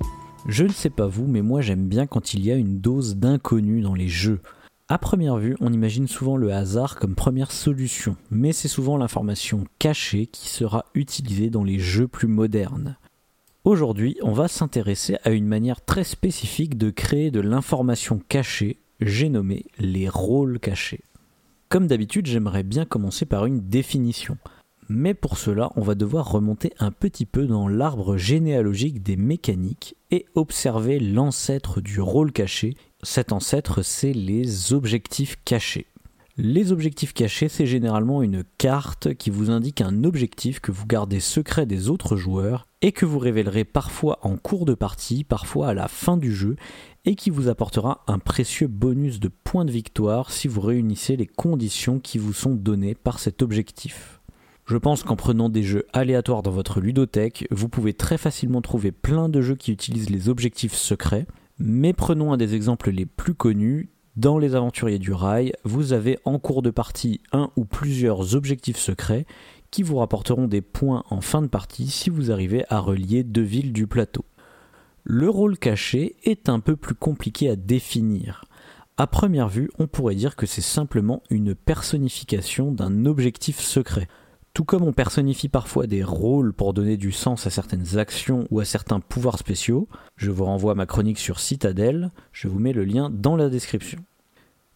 Je 0.50 0.66
ne 0.66 0.74
sais 0.74 0.90
pas 0.90 1.08
vous, 1.08 1.26
mais 1.26 1.42
moi 1.42 1.62
j'aime 1.62 1.88
bien 1.88 2.08
quand 2.08 2.34
il 2.34 2.44
y 2.46 2.52
a 2.52 2.56
une 2.56 2.82
dose 2.82 3.16
d'inconnu 3.16 3.80
dans 3.80 3.94
les 3.94 4.10
jeux. 4.10 4.42
À 4.90 4.98
première 4.98 5.38
vue, 5.38 5.56
on 5.62 5.72
imagine 5.72 6.10
souvent 6.10 6.36
le 6.36 6.52
hasard 6.52 6.98
comme 6.98 7.16
première 7.16 7.54
solution, 7.54 8.18
mais 8.32 8.52
c'est 8.52 8.68
souvent 8.68 8.98
l'information 8.98 9.64
cachée 9.80 10.26
qui 10.26 10.50
sera 10.50 10.84
utilisée 10.94 11.50
dans 11.50 11.64
les 11.64 11.80
jeux 11.80 12.10
plus 12.10 12.28
modernes. 12.28 12.98
Aujourd'hui, 13.64 14.18
on 14.22 14.34
va 14.34 14.50
s'intéresser 14.50 15.16
à 15.24 15.30
une 15.30 15.48
manière 15.48 15.86
très 15.86 16.04
spécifique 16.04 16.78
de 16.78 16.90
créer 16.90 17.32
de 17.32 17.40
l'information 17.40 18.20
cachée, 18.28 18.82
j'ai 19.00 19.30
nommé 19.30 19.68
les 19.80 20.10
rôles 20.10 20.60
cachés. 20.60 21.06
Comme 21.70 21.88
d'habitude, 21.88 22.26
j'aimerais 22.26 22.64
bien 22.64 22.84
commencer 22.84 23.26
par 23.26 23.46
une 23.46 23.62
définition. 23.62 24.38
Mais 24.90 25.14
pour 25.14 25.38
cela, 25.38 25.72
on 25.76 25.82
va 25.82 25.96
devoir 25.96 26.32
remonter 26.32 26.74
un 26.80 26.92
petit 26.92 27.26
peu 27.26 27.46
dans 27.46 27.68
l'arbre 27.68 28.18
généalogique 28.18 29.02
des 29.02 29.16
mécaniques 29.16 29.96
et 30.12 30.26
observer 30.36 31.00
l'ancêtre 31.00 31.82
du 31.82 32.02
rôle 32.02 32.32
caché. 32.32 32.76
Cet 33.02 33.32
ancêtre, 33.32 33.82
c'est 33.82 34.14
les 34.14 34.74
objectifs 34.74 35.38
cachés. 35.46 35.88
Les 36.36 36.72
objectifs 36.72 37.14
cachés, 37.14 37.48
c'est 37.48 37.68
généralement 37.68 38.24
une 38.24 38.44
carte 38.58 39.14
qui 39.14 39.30
vous 39.30 39.52
indique 39.52 39.82
un 39.82 40.04
objectif 40.04 40.60
que 40.60 40.72
vous 40.72 40.88
gardez 40.88 41.20
secret 41.20 41.68
des 41.68 41.90
autres 41.90 42.16
joueurs 42.16 42.68
et 42.82 42.92
que 42.92 43.06
vous 43.06 43.20
révélerez 43.20 43.66
parfois 43.66 44.18
en 44.24 44.38
cours 44.38 44.66
de 44.66 44.74
partie, 44.74 45.24
parfois 45.24 45.68
à 45.68 45.74
la 45.76 45.88
fin 45.88 46.18
du 46.18 46.34
jeu, 46.34 46.56
et 47.06 47.16
qui 47.16 47.30
vous 47.30 47.50
apportera 47.50 48.04
un 48.08 48.18
précieux 48.18 48.68
bonus 48.68 49.20
de 49.20 49.28
points 49.28 49.66
de 49.66 49.72
victoire 49.72 50.32
si 50.32 50.48
vous 50.48 50.62
réunissez 50.62 51.16
les 51.18 51.28
conditions 51.28 52.00
qui 52.00 52.18
vous 52.18 52.34
sont 52.34 52.56
données 52.56 52.96
par 52.96 53.20
cet 53.20 53.44
objectif. 53.44 54.13
Je 54.66 54.78
pense 54.78 55.04
qu'en 55.04 55.16
prenant 55.16 55.50
des 55.50 55.64
jeux 55.64 55.86
aléatoires 55.92 56.42
dans 56.42 56.52
votre 56.52 56.80
ludothèque, 56.80 57.48
vous 57.52 57.68
pouvez 57.68 57.94
très 57.94 58.18
facilement 58.18 58.62
trouver 58.62 58.92
plein 58.92 59.30
de 59.30 59.42
jeux 59.42 59.56
qui 59.56 59.72
utilisent 59.72 60.10
les 60.10 60.30
objectifs 60.30 60.74
secrets, 60.74 61.28
mais 61.60 61.94
prenons 61.94 62.32
un 62.32 62.38
des 62.38 62.56
exemples 62.56 62.92
les 62.92 63.06
plus 63.06 63.34
connus, 63.34 63.90
dans 64.16 64.38
les 64.38 64.54
aventuriers 64.54 65.00
du 65.00 65.12
rail, 65.12 65.54
vous 65.64 65.92
avez 65.92 66.20
en 66.24 66.38
cours 66.38 66.62
de 66.62 66.70
partie 66.70 67.20
un 67.32 67.50
ou 67.56 67.66
plusieurs 67.66 68.36
objectifs 68.36 68.78
secrets 68.78 69.26
qui 69.72 69.82
vous 69.82 69.98
rapporteront 69.98 70.48
des 70.48 70.62
points 70.62 71.04
en 71.10 71.20
fin 71.20 71.42
de 71.42 71.48
partie 71.48 71.88
si 71.88 72.12
vous 72.12 72.32
arrivez 72.32 72.64
à 72.70 72.78
relier 72.78 73.24
deux 73.24 73.42
villes 73.42 73.74
du 73.74 73.88
plateau. 73.88 74.24
Le 75.04 75.28
rôle 75.30 75.58
caché 75.58 76.16
est 76.24 76.48
un 76.48 76.60
peu 76.60 76.76
plus 76.76 76.94
compliqué 76.94 77.50
à 77.50 77.56
définir. 77.56 78.46
À 78.98 79.08
première 79.08 79.50
vue, 79.50 79.72
on 79.80 79.88
pourrait 79.88 80.14
dire 80.14 80.36
que 80.36 80.46
c'est 80.46 80.62
simplement 80.62 81.24
une 81.32 81.56
personnification 81.56 82.72
d'un 82.72 83.08
objectif 83.08 83.60
secret. 83.60 84.08
Tout 84.54 84.66
comme 84.66 84.84
on 84.84 84.94
personnifie 84.94 85.50
parfois 85.50 85.88
des 85.88 86.04
rôles 86.04 86.54
pour 86.54 86.74
donner 86.74 86.96
du 86.96 87.12
sens 87.12 87.48
à 87.48 87.50
certaines 87.50 87.98
actions 87.98 88.46
ou 88.52 88.60
à 88.60 88.66
certains 88.66 89.00
pouvoirs 89.00 89.40
spéciaux, 89.40 89.88
je 90.16 90.30
vous 90.30 90.46
renvoie 90.46 90.74
à 90.74 90.76
ma 90.76 90.86
chronique 90.86 91.18
sur 91.18 91.40
Citadel, 91.40 92.12
je 92.32 92.48
vous 92.48 92.60
mets 92.60 92.74
le 92.74 92.86
lien 92.86 93.10
dans 93.10 93.36
la 93.36 93.50
description. 93.50 93.98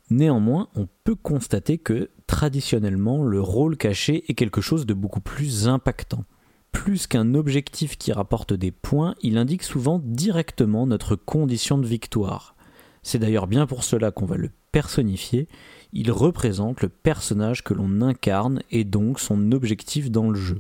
Néanmoins, 0.10 0.70
on 0.76 0.88
peut 1.04 1.14
constater 1.14 1.78
que, 1.78 2.10
traditionnellement, 2.26 3.22
le 3.22 3.40
rôle 3.40 3.78
caché 3.78 4.24
est 4.28 4.34
quelque 4.34 4.62
chose 4.62 4.88
de 4.88 4.96
beaucoup 4.96 5.22
plus 5.22 5.68
impactant. 5.68 6.24
Plus 6.72 7.06
qu'un 7.06 7.36
objectif 7.36 8.00
qui 8.00 8.12
rapporte 8.12 8.54
des 8.54 8.72
points, 8.72 9.14
il 9.22 9.38
indique 9.38 9.64
souvent 9.64 10.02
directement 10.04 10.88
notre 10.88 11.16
condition 11.16 11.78
de 11.78 11.86
victoire. 11.86 12.56
C'est 13.04 13.20
d'ailleurs 13.20 13.48
bien 13.48 13.68
pour 13.68 13.84
cela 13.84 14.10
qu'on 14.10 14.26
va 14.26 14.38
le 14.38 14.50
personnifier, 14.72 15.48
il 15.94 16.12
représente 16.12 16.82
le 16.82 16.90
personnage 16.90 17.64
que 17.64 17.74
l'on 17.74 18.02
incarne 18.02 18.62
et 18.72 18.84
donc 18.84 19.20
son 19.20 19.52
objectif 19.52 20.12
dans 20.12 20.30
le 20.30 20.40
jeu. 20.40 20.60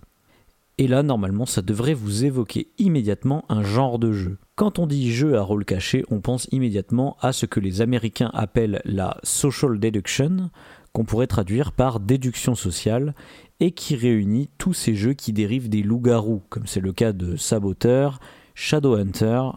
Et 0.79 0.87
là, 0.87 1.01
normalement, 1.01 1.47
ça 1.47 1.63
devrait 1.63 1.95
vous 1.95 2.25
évoquer 2.25 2.67
immédiatement 2.77 3.45
un 3.49 3.63
genre 3.63 3.97
de 3.97 4.11
jeu. 4.11 4.37
Quand 4.55 4.77
on 4.77 4.85
dit 4.85 5.11
jeu 5.11 5.35
à 5.37 5.41
rôle 5.41 5.65
caché, 5.65 6.05
on 6.11 6.19
pense 6.19 6.47
immédiatement 6.51 7.17
à 7.19 7.33
ce 7.33 7.47
que 7.47 7.59
les 7.59 7.81
Américains 7.81 8.29
appellent 8.33 8.81
la 8.85 9.17
social 9.23 9.79
deduction, 9.79 10.51
qu'on 10.93 11.03
pourrait 11.03 11.27
traduire 11.27 11.71
par 11.71 11.99
déduction 11.99 12.53
sociale, 12.53 13.15
et 13.59 13.71
qui 13.71 13.95
réunit 13.95 14.49
tous 14.59 14.73
ces 14.73 14.93
jeux 14.93 15.13
qui 15.13 15.33
dérivent 15.33 15.69
des 15.69 15.81
loups-garous, 15.81 16.43
comme 16.49 16.67
c'est 16.67 16.79
le 16.79 16.93
cas 16.93 17.11
de 17.11 17.35
Saboteur, 17.37 18.19
Shadowhunter, 18.53 19.49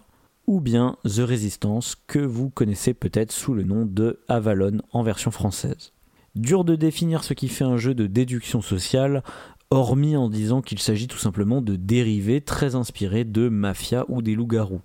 ou 0.50 0.60
bien 0.60 0.96
The 1.04 1.20
Resistance, 1.20 1.94
que 2.08 2.18
vous 2.18 2.50
connaissez 2.50 2.92
peut-être 2.92 3.30
sous 3.30 3.54
le 3.54 3.62
nom 3.62 3.86
de 3.86 4.18
Avalon 4.26 4.78
en 4.90 5.04
version 5.04 5.30
française. 5.30 5.92
Dur 6.34 6.64
de 6.64 6.74
définir 6.74 7.22
ce 7.22 7.34
qui 7.34 7.46
fait 7.46 7.62
un 7.62 7.76
jeu 7.76 7.94
de 7.94 8.08
déduction 8.08 8.60
sociale, 8.60 9.22
hormis 9.70 10.16
en 10.16 10.28
disant 10.28 10.60
qu'il 10.60 10.80
s'agit 10.80 11.06
tout 11.06 11.18
simplement 11.18 11.62
de 11.62 11.76
dérivés 11.76 12.40
très 12.40 12.74
inspirés 12.74 13.22
de 13.22 13.48
Mafia 13.48 14.04
ou 14.08 14.22
des 14.22 14.34
loups-garous. 14.34 14.80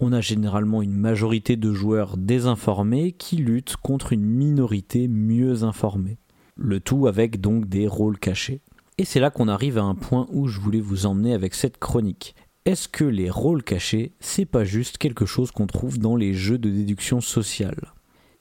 On 0.00 0.14
a 0.14 0.22
généralement 0.22 0.80
une 0.80 0.96
majorité 0.96 1.56
de 1.56 1.70
joueurs 1.70 2.16
désinformés 2.16 3.12
qui 3.12 3.36
luttent 3.36 3.76
contre 3.76 4.14
une 4.14 4.24
minorité 4.24 5.06
mieux 5.06 5.64
informée. 5.64 6.16
Le 6.56 6.80
tout 6.80 7.06
avec 7.06 7.42
donc 7.42 7.68
des 7.68 7.86
rôles 7.86 8.18
cachés. 8.18 8.62
Et 8.96 9.04
c'est 9.04 9.20
là 9.20 9.28
qu'on 9.28 9.48
arrive 9.48 9.76
à 9.76 9.82
un 9.82 9.94
point 9.94 10.26
où 10.30 10.46
je 10.46 10.60
voulais 10.60 10.80
vous 10.80 11.04
emmener 11.04 11.34
avec 11.34 11.52
cette 11.52 11.76
chronique. 11.76 12.34
Est-ce 12.70 12.86
que 12.86 13.02
les 13.02 13.30
rôles 13.30 13.64
cachés, 13.64 14.12
c'est 14.20 14.44
pas 14.44 14.62
juste 14.62 14.96
quelque 14.96 15.26
chose 15.26 15.50
qu'on 15.50 15.66
trouve 15.66 15.98
dans 15.98 16.14
les 16.14 16.34
jeux 16.34 16.56
de 16.56 16.70
déduction 16.70 17.20
sociale? 17.20 17.90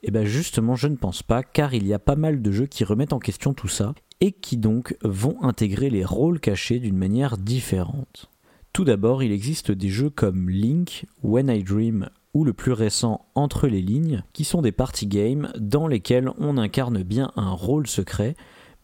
Eh 0.03 0.11
bien 0.11 0.23
justement, 0.23 0.75
je 0.75 0.87
ne 0.87 0.97
pense 0.97 1.23
pas, 1.23 1.41
car 1.41 1.73
il 1.73 1.87
y 1.87 1.95
a 1.95 1.97
pas 1.97 2.15
mal 2.15 2.43
de 2.43 2.51
jeux 2.51 2.67
qui 2.67 2.83
remettent 2.83 3.13
en 3.13 3.17
question 3.17 3.55
tout 3.55 3.67
ça, 3.67 3.95
et 4.21 4.31
qui 4.31 4.57
donc 4.57 4.95
vont 5.03 5.41
intégrer 5.41 5.89
les 5.89 6.05
rôles 6.05 6.39
cachés 6.39 6.77
d'une 6.77 6.95
manière 6.95 7.39
différente. 7.39 8.29
Tout 8.71 8.83
d'abord, 8.83 9.23
il 9.23 9.31
existe 9.31 9.71
des 9.71 9.89
jeux 9.89 10.11
comme 10.11 10.47
Link, 10.47 11.07
When 11.23 11.49
I 11.49 11.63
Dream 11.63 12.07
ou 12.35 12.43
le 12.43 12.53
plus 12.53 12.73
récent 12.73 13.25
Entre 13.33 13.65
les 13.65 13.81
lignes, 13.81 14.21
qui 14.33 14.43
sont 14.43 14.61
des 14.61 14.71
party 14.71 15.07
games 15.07 15.51
dans 15.57 15.87
lesquels 15.87 16.29
on 16.37 16.59
incarne 16.59 17.01
bien 17.01 17.31
un 17.35 17.49
rôle 17.49 17.87
secret, 17.87 18.35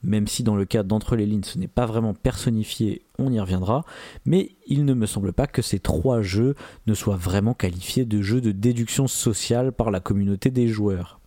même 0.06 0.28
si 0.28 0.44
dans 0.44 0.56
le 0.56 0.66
cas 0.66 0.84
d'entre 0.84 1.16
les 1.16 1.26
lignes 1.26 1.44
ce 1.44 1.58
n'est 1.58 1.68
pas 1.68 1.86
vraiment 1.86 2.14
personnifié, 2.14 3.06
on 3.20 3.32
y 3.32 3.40
reviendra, 3.40 3.84
mais 4.26 4.56
il 4.68 4.86
ne 4.86 4.94
me 4.94 5.06
semble 5.06 5.34
pas 5.34 5.48
que 5.48 5.62
ces 5.62 5.80
trois 5.80 6.22
jeux 6.22 6.56
ne 6.88 6.94
soient 6.94 7.18
vraiment 7.18 7.54
qualifiés 7.54 8.06
de 8.06 8.22
jeux 8.22 8.42
de 8.42 8.52
déduction 8.52 9.08
sociale 9.08 9.72
par 9.72 9.92
la 9.92 10.00
communauté 10.00 10.52
des 10.52 10.68
joueurs. 10.68 11.20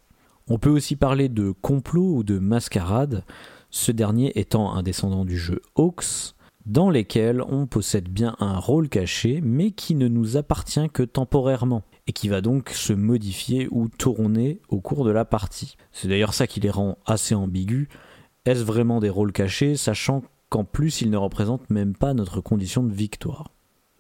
On 0.48 0.58
peut 0.58 0.70
aussi 0.70 0.96
parler 0.96 1.28
de 1.28 1.50
complot 1.50 2.16
ou 2.16 2.22
de 2.22 2.38
mascarade, 2.38 3.24
ce 3.70 3.92
dernier 3.92 4.38
étant 4.38 4.72
un 4.72 4.82
descendant 4.82 5.26
du 5.26 5.36
jeu 5.36 5.60
Hawks, 5.74 6.34
dans 6.64 6.90
lesquels 6.90 7.42
on 7.42 7.66
possède 7.66 8.08
bien 8.08 8.36
un 8.40 8.58
rôle 8.58 8.88
caché, 8.88 9.40
mais 9.42 9.70
qui 9.70 9.94
ne 9.94 10.08
nous 10.08 10.36
appartient 10.36 10.88
que 10.90 11.02
temporairement, 11.02 11.82
et 12.06 12.12
qui 12.12 12.28
va 12.28 12.40
donc 12.40 12.70
se 12.70 12.92
modifier 12.92 13.68
ou 13.70 13.88
tourner 13.88 14.60
au 14.68 14.80
cours 14.80 15.04
de 15.04 15.10
la 15.10 15.24
partie. 15.24 15.76
C'est 15.92 16.08
d'ailleurs 16.08 16.34
ça 16.34 16.46
qui 16.46 16.60
les 16.60 16.70
rend 16.70 16.98
assez 17.06 17.34
ambigus, 17.34 17.88
est-ce 18.48 18.64
vraiment 18.64 18.98
des 18.98 19.10
rôles 19.10 19.32
cachés, 19.32 19.76
sachant 19.76 20.22
qu'en 20.48 20.64
plus 20.64 21.02
ils 21.02 21.10
ne 21.10 21.18
représentent 21.18 21.68
même 21.68 21.94
pas 21.94 22.14
notre 22.14 22.40
condition 22.40 22.82
de 22.82 22.92
victoire? 22.92 23.50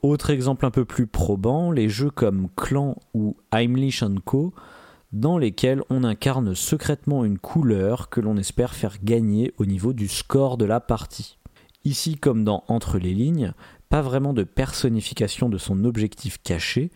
Autre 0.02 0.30
exemple 0.30 0.64
un 0.64 0.70
peu 0.70 0.86
plus 0.86 1.06
probant, 1.06 1.70
les 1.70 1.90
jeux 1.90 2.10
comme 2.10 2.48
Clan 2.56 2.96
ou 3.12 3.36
Heimlich 3.52 4.02
Co, 4.24 4.54
dans 5.12 5.36
lesquels 5.36 5.82
on 5.90 6.02
incarne 6.02 6.54
secrètement 6.54 7.24
une 7.24 7.38
couleur 7.38 8.08
que 8.08 8.20
l'on 8.20 8.38
espère 8.38 8.74
faire 8.74 8.96
gagner 9.02 9.52
au 9.58 9.66
niveau 9.66 9.92
du 9.92 10.08
score 10.08 10.56
de 10.56 10.64
la 10.64 10.80
partie. 10.80 11.36
Ici 11.84 12.16
comme 12.16 12.42
dans 12.42 12.64
Entre 12.68 12.98
les 12.98 13.12
lignes, 13.12 13.52
pas 13.90 14.00
vraiment 14.00 14.32
de 14.32 14.44
personnification 14.44 15.48
de 15.48 15.58
son 15.58 15.84
objectif 15.84 16.38
caché, 16.42 16.90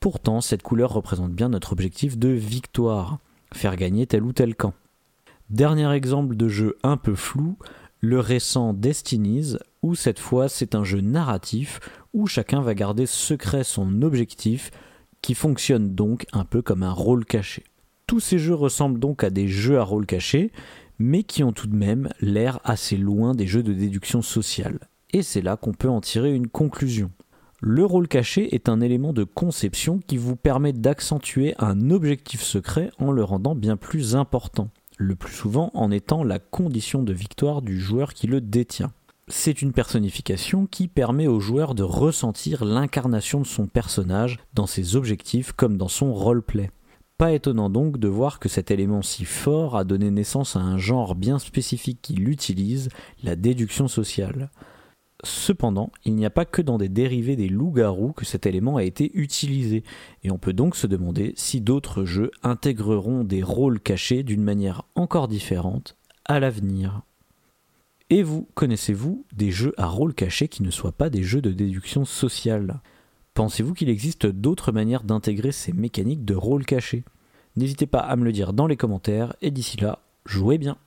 pourtant 0.00 0.40
cette 0.40 0.62
couleur 0.62 0.92
représente 0.92 1.32
bien 1.32 1.50
notre 1.50 1.72
objectif 1.72 2.18
de 2.18 2.28
victoire, 2.28 3.18
faire 3.52 3.76
gagner 3.76 4.06
tel 4.06 4.24
ou 4.24 4.32
tel 4.32 4.56
camp. 4.56 4.74
Dernier 5.50 5.90
exemple 5.90 6.36
de 6.36 6.46
jeu 6.46 6.78
un 6.84 6.96
peu 6.96 7.16
flou, 7.16 7.58
le 7.98 8.20
récent 8.20 8.72
Destinies, 8.72 9.56
où 9.82 9.96
cette 9.96 10.20
fois 10.20 10.48
c'est 10.48 10.76
un 10.76 10.84
jeu 10.84 11.00
narratif 11.00 11.80
où 12.14 12.28
chacun 12.28 12.60
va 12.60 12.72
garder 12.72 13.04
secret 13.04 13.64
son 13.64 14.02
objectif, 14.02 14.70
qui 15.22 15.34
fonctionne 15.34 15.96
donc 15.96 16.24
un 16.32 16.44
peu 16.44 16.62
comme 16.62 16.84
un 16.84 16.92
rôle 16.92 17.24
caché. 17.24 17.64
Tous 18.06 18.20
ces 18.20 18.38
jeux 18.38 18.54
ressemblent 18.54 19.00
donc 19.00 19.24
à 19.24 19.30
des 19.30 19.48
jeux 19.48 19.80
à 19.80 19.82
rôle 19.82 20.06
caché, 20.06 20.52
mais 21.00 21.24
qui 21.24 21.42
ont 21.42 21.52
tout 21.52 21.66
de 21.66 21.74
même 21.74 22.10
l'air 22.20 22.60
assez 22.62 22.96
loin 22.96 23.34
des 23.34 23.48
jeux 23.48 23.64
de 23.64 23.72
déduction 23.72 24.22
sociale. 24.22 24.78
Et 25.12 25.22
c'est 25.22 25.42
là 25.42 25.56
qu'on 25.56 25.72
peut 25.72 25.88
en 25.88 26.00
tirer 26.00 26.32
une 26.32 26.46
conclusion. 26.46 27.10
Le 27.60 27.84
rôle 27.84 28.06
caché 28.06 28.54
est 28.54 28.68
un 28.68 28.80
élément 28.80 29.12
de 29.12 29.24
conception 29.24 29.98
qui 30.06 30.16
vous 30.16 30.36
permet 30.36 30.72
d'accentuer 30.72 31.56
un 31.58 31.90
objectif 31.90 32.40
secret 32.40 32.92
en 32.98 33.10
le 33.10 33.24
rendant 33.24 33.56
bien 33.56 33.76
plus 33.76 34.14
important 34.14 34.70
le 35.00 35.16
plus 35.16 35.32
souvent 35.32 35.70
en 35.72 35.90
étant 35.90 36.22
la 36.22 36.38
condition 36.38 37.02
de 37.02 37.14
victoire 37.14 37.62
du 37.62 37.80
joueur 37.80 38.12
qui 38.12 38.26
le 38.26 38.42
détient. 38.42 38.92
C'est 39.28 39.62
une 39.62 39.72
personnification 39.72 40.66
qui 40.66 40.88
permet 40.88 41.26
au 41.26 41.40
joueur 41.40 41.74
de 41.74 41.82
ressentir 41.82 42.66
l'incarnation 42.66 43.40
de 43.40 43.46
son 43.46 43.66
personnage 43.66 44.38
dans 44.52 44.66
ses 44.66 44.96
objectifs 44.96 45.52
comme 45.52 45.78
dans 45.78 45.88
son 45.88 46.12
roleplay. 46.12 46.70
Pas 47.16 47.32
étonnant 47.32 47.70
donc 47.70 47.96
de 47.96 48.08
voir 48.08 48.40
que 48.40 48.50
cet 48.50 48.70
élément 48.70 49.00
si 49.00 49.24
fort 49.24 49.74
a 49.74 49.84
donné 49.84 50.10
naissance 50.10 50.54
à 50.54 50.60
un 50.60 50.76
genre 50.76 51.14
bien 51.14 51.38
spécifique 51.38 52.00
qui 52.02 52.12
l'utilise, 52.12 52.90
la 53.22 53.36
déduction 53.36 53.88
sociale. 53.88 54.50
Cependant, 55.22 55.90
il 56.04 56.14
n'y 56.14 56.24
a 56.24 56.30
pas 56.30 56.44
que 56.44 56.62
dans 56.62 56.78
des 56.78 56.88
dérivés 56.88 57.36
des 57.36 57.48
loups-garous 57.48 58.12
que 58.12 58.24
cet 58.24 58.46
élément 58.46 58.76
a 58.76 58.84
été 58.84 59.10
utilisé, 59.14 59.84
et 60.22 60.30
on 60.30 60.38
peut 60.38 60.52
donc 60.52 60.76
se 60.76 60.86
demander 60.86 61.32
si 61.36 61.60
d'autres 61.60 62.04
jeux 62.04 62.30
intégreront 62.42 63.24
des 63.24 63.42
rôles 63.42 63.80
cachés 63.80 64.22
d'une 64.22 64.42
manière 64.42 64.82
encore 64.94 65.28
différente 65.28 65.96
à 66.24 66.40
l'avenir. 66.40 67.02
Et 68.08 68.22
vous, 68.22 68.48
connaissez-vous 68.54 69.24
des 69.34 69.50
jeux 69.50 69.74
à 69.76 69.86
rôle 69.86 70.14
caché 70.14 70.48
qui 70.48 70.62
ne 70.62 70.70
soient 70.70 70.92
pas 70.92 71.10
des 71.10 71.22
jeux 71.22 71.42
de 71.42 71.52
déduction 71.52 72.04
sociale? 72.04 72.80
Pensez-vous 73.34 73.74
qu'il 73.74 73.88
existe 73.88 74.26
d'autres 74.26 74.72
manières 74.72 75.04
d'intégrer 75.04 75.52
ces 75.52 75.72
mécaniques 75.72 76.24
de 76.24 76.34
rôle 76.34 76.64
caché 76.64 77.04
N'hésitez 77.56 77.86
pas 77.86 78.00
à 78.00 78.16
me 78.16 78.24
le 78.24 78.32
dire 78.32 78.52
dans 78.52 78.66
les 78.66 78.76
commentaires, 78.76 79.34
et 79.42 79.50
d'ici 79.50 79.76
là, 79.76 80.00
jouez 80.24 80.56
bien 80.56 80.78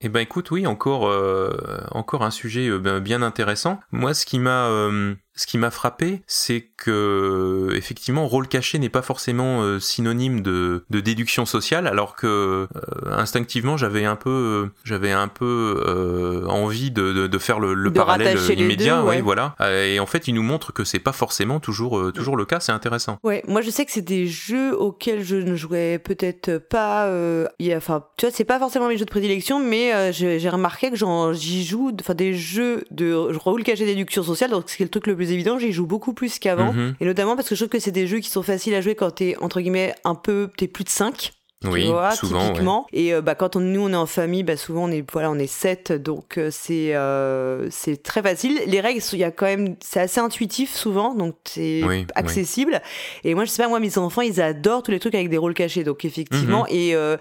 eh 0.00 0.08
ben 0.08 0.20
écoute, 0.20 0.50
oui, 0.50 0.66
encore, 0.66 1.08
euh, 1.08 1.80
encore 1.90 2.22
un 2.22 2.30
sujet 2.30 2.68
euh, 2.68 2.78
ben, 2.78 3.00
bien 3.00 3.22
intéressant. 3.22 3.80
Moi, 3.92 4.12
ce 4.12 4.26
qui 4.26 4.38
m'a 4.38 4.66
euh, 4.66 5.14
ce 5.36 5.46
qui 5.46 5.58
m'a 5.58 5.70
frappé, 5.70 6.22
c'est 6.26 6.66
que 6.76 7.70
effectivement, 7.74 8.26
rôle 8.26 8.48
caché 8.48 8.78
n'est 8.78 8.88
pas 8.88 9.02
forcément 9.02 9.62
euh, 9.62 9.78
synonyme 9.78 10.40
de, 10.40 10.84
de, 10.88 11.00
déduction 11.00 11.44
sociale, 11.44 11.86
alors 11.86 12.16
que 12.16 12.26
euh, 12.26 12.66
instinctivement, 13.06 13.76
j'avais 13.76 14.06
un 14.06 14.16
peu, 14.16 14.30
euh, 14.30 14.72
j'avais 14.84 15.12
un 15.12 15.28
peu 15.28 16.44
envie 16.48 16.90
de, 16.90 17.26
de, 17.26 17.38
faire 17.38 17.60
le, 17.60 17.74
le 17.74 17.92
parallèle 17.92 18.38
immédiat, 18.58 19.00
deux, 19.00 19.08
ouais. 19.08 19.16
oui, 19.16 19.22
voilà. 19.22 19.54
Et 19.84 20.00
en 20.00 20.06
fait, 20.06 20.26
il 20.26 20.34
nous 20.34 20.42
montre 20.42 20.72
que 20.72 20.84
c'est 20.84 20.98
pas 20.98 21.12
forcément 21.12 21.60
toujours, 21.60 22.12
toujours 22.12 22.36
le 22.36 22.46
cas. 22.46 22.60
C'est 22.60 22.72
intéressant. 22.72 23.18
Ouais, 23.22 23.42
moi 23.46 23.60
je 23.60 23.70
sais 23.70 23.84
que 23.84 23.92
c'est 23.92 24.00
des 24.00 24.26
jeux 24.26 24.74
auxquels 24.76 25.22
je 25.22 25.36
ne 25.36 25.54
jouais 25.54 25.98
peut-être 25.98 26.58
pas. 26.58 27.10
Y 27.58 27.72
a, 27.72 27.76
enfin, 27.76 28.04
tu 28.16 28.26
vois, 28.26 28.34
c'est 28.34 28.44
pas 28.44 28.58
forcément 28.58 28.88
mes 28.88 28.96
jeux 28.96 29.04
de 29.04 29.10
prédilection, 29.10 29.60
mais 29.60 30.12
j'ai 30.12 30.48
remarqué 30.48 30.90
que 30.90 30.96
j'y 31.34 31.64
joue, 31.64 31.92
enfin 32.00 32.14
des 32.14 32.34
jeux 32.34 32.84
de 32.90 33.12
rôle 33.36 33.62
caché 33.62 33.84
déduction 33.84 34.22
sociale, 34.22 34.50
donc 34.50 34.64
c'est 34.66 34.82
le 34.82 34.88
truc 34.88 35.06
le 35.06 35.14
plus 35.16 35.25
évident, 35.32 35.58
j'y 35.58 35.72
joue 35.72 35.86
beaucoup 35.86 36.12
plus 36.14 36.38
qu'avant. 36.38 36.72
Mhm. 36.72 36.94
Et 37.00 37.04
notamment 37.04 37.36
parce 37.36 37.48
que 37.48 37.54
je 37.54 37.60
trouve 37.64 37.70
que 37.70 37.78
c'est 37.78 37.90
des 37.92 38.06
jeux 38.06 38.18
qui 38.20 38.30
sont 38.30 38.42
faciles 38.42 38.74
à 38.74 38.80
jouer 38.80 38.94
quand 38.94 39.10
t'es, 39.10 39.36
entre 39.40 39.60
guillemets, 39.60 39.94
un 40.04 40.14
peu, 40.14 40.48
t'es 40.56 40.68
plus 40.68 40.84
de 40.84 40.88
5. 40.90 41.32
Oui, 41.64 41.84
tu 41.84 41.88
vois, 41.88 42.10
souvent, 42.10 42.46
typiquement. 42.48 42.86
Et 42.92 43.14
euh, 43.14 43.22
bah, 43.22 43.34
quand 43.34 43.56
on, 43.56 43.60
nous 43.60 43.80
on 43.80 43.90
est 43.90 43.96
en 43.96 44.04
famille, 44.04 44.42
bah, 44.42 44.58
souvent 44.58 44.84
on 44.84 44.90
est 44.90 45.02
voilà 45.10 45.30
on 45.30 45.38
est 45.38 45.46
7 45.46 45.90
donc 45.90 46.36
euh, 46.36 46.50
c'est 46.52 46.94
euh, 46.94 47.68
c'est 47.70 48.02
très 48.02 48.20
facile. 48.22 48.60
Les 48.66 48.78
règles, 48.80 49.00
il 49.14 49.18
y 49.18 49.24
a 49.24 49.30
quand 49.30 49.46
même 49.46 49.74
c'est 49.80 49.98
assez 50.00 50.20
intuitif 50.20 50.74
souvent 50.74 51.14
donc 51.14 51.34
c'est 51.44 51.82
Oui, 51.82 52.06
accessible. 52.14 52.82
Et 53.24 53.34
moi 53.34 53.46
je 53.46 53.50
sais 53.50 53.62
pas 53.62 53.70
moi 53.70 53.80
mes 53.80 53.96
enfants 53.96 54.20
ils 54.20 54.38
adorent 54.40 54.82
tous 54.82 54.90
les 54.90 55.00
trucs 55.00 55.14
avec 55.14 55.30
des 55.30 55.38
rôles 55.38 55.54
cachés 55.54 55.82
donc 55.82 56.04
effectivement 56.04 56.64
Mhm. 56.70 56.76
et, 56.76 56.90
et 56.90 57.16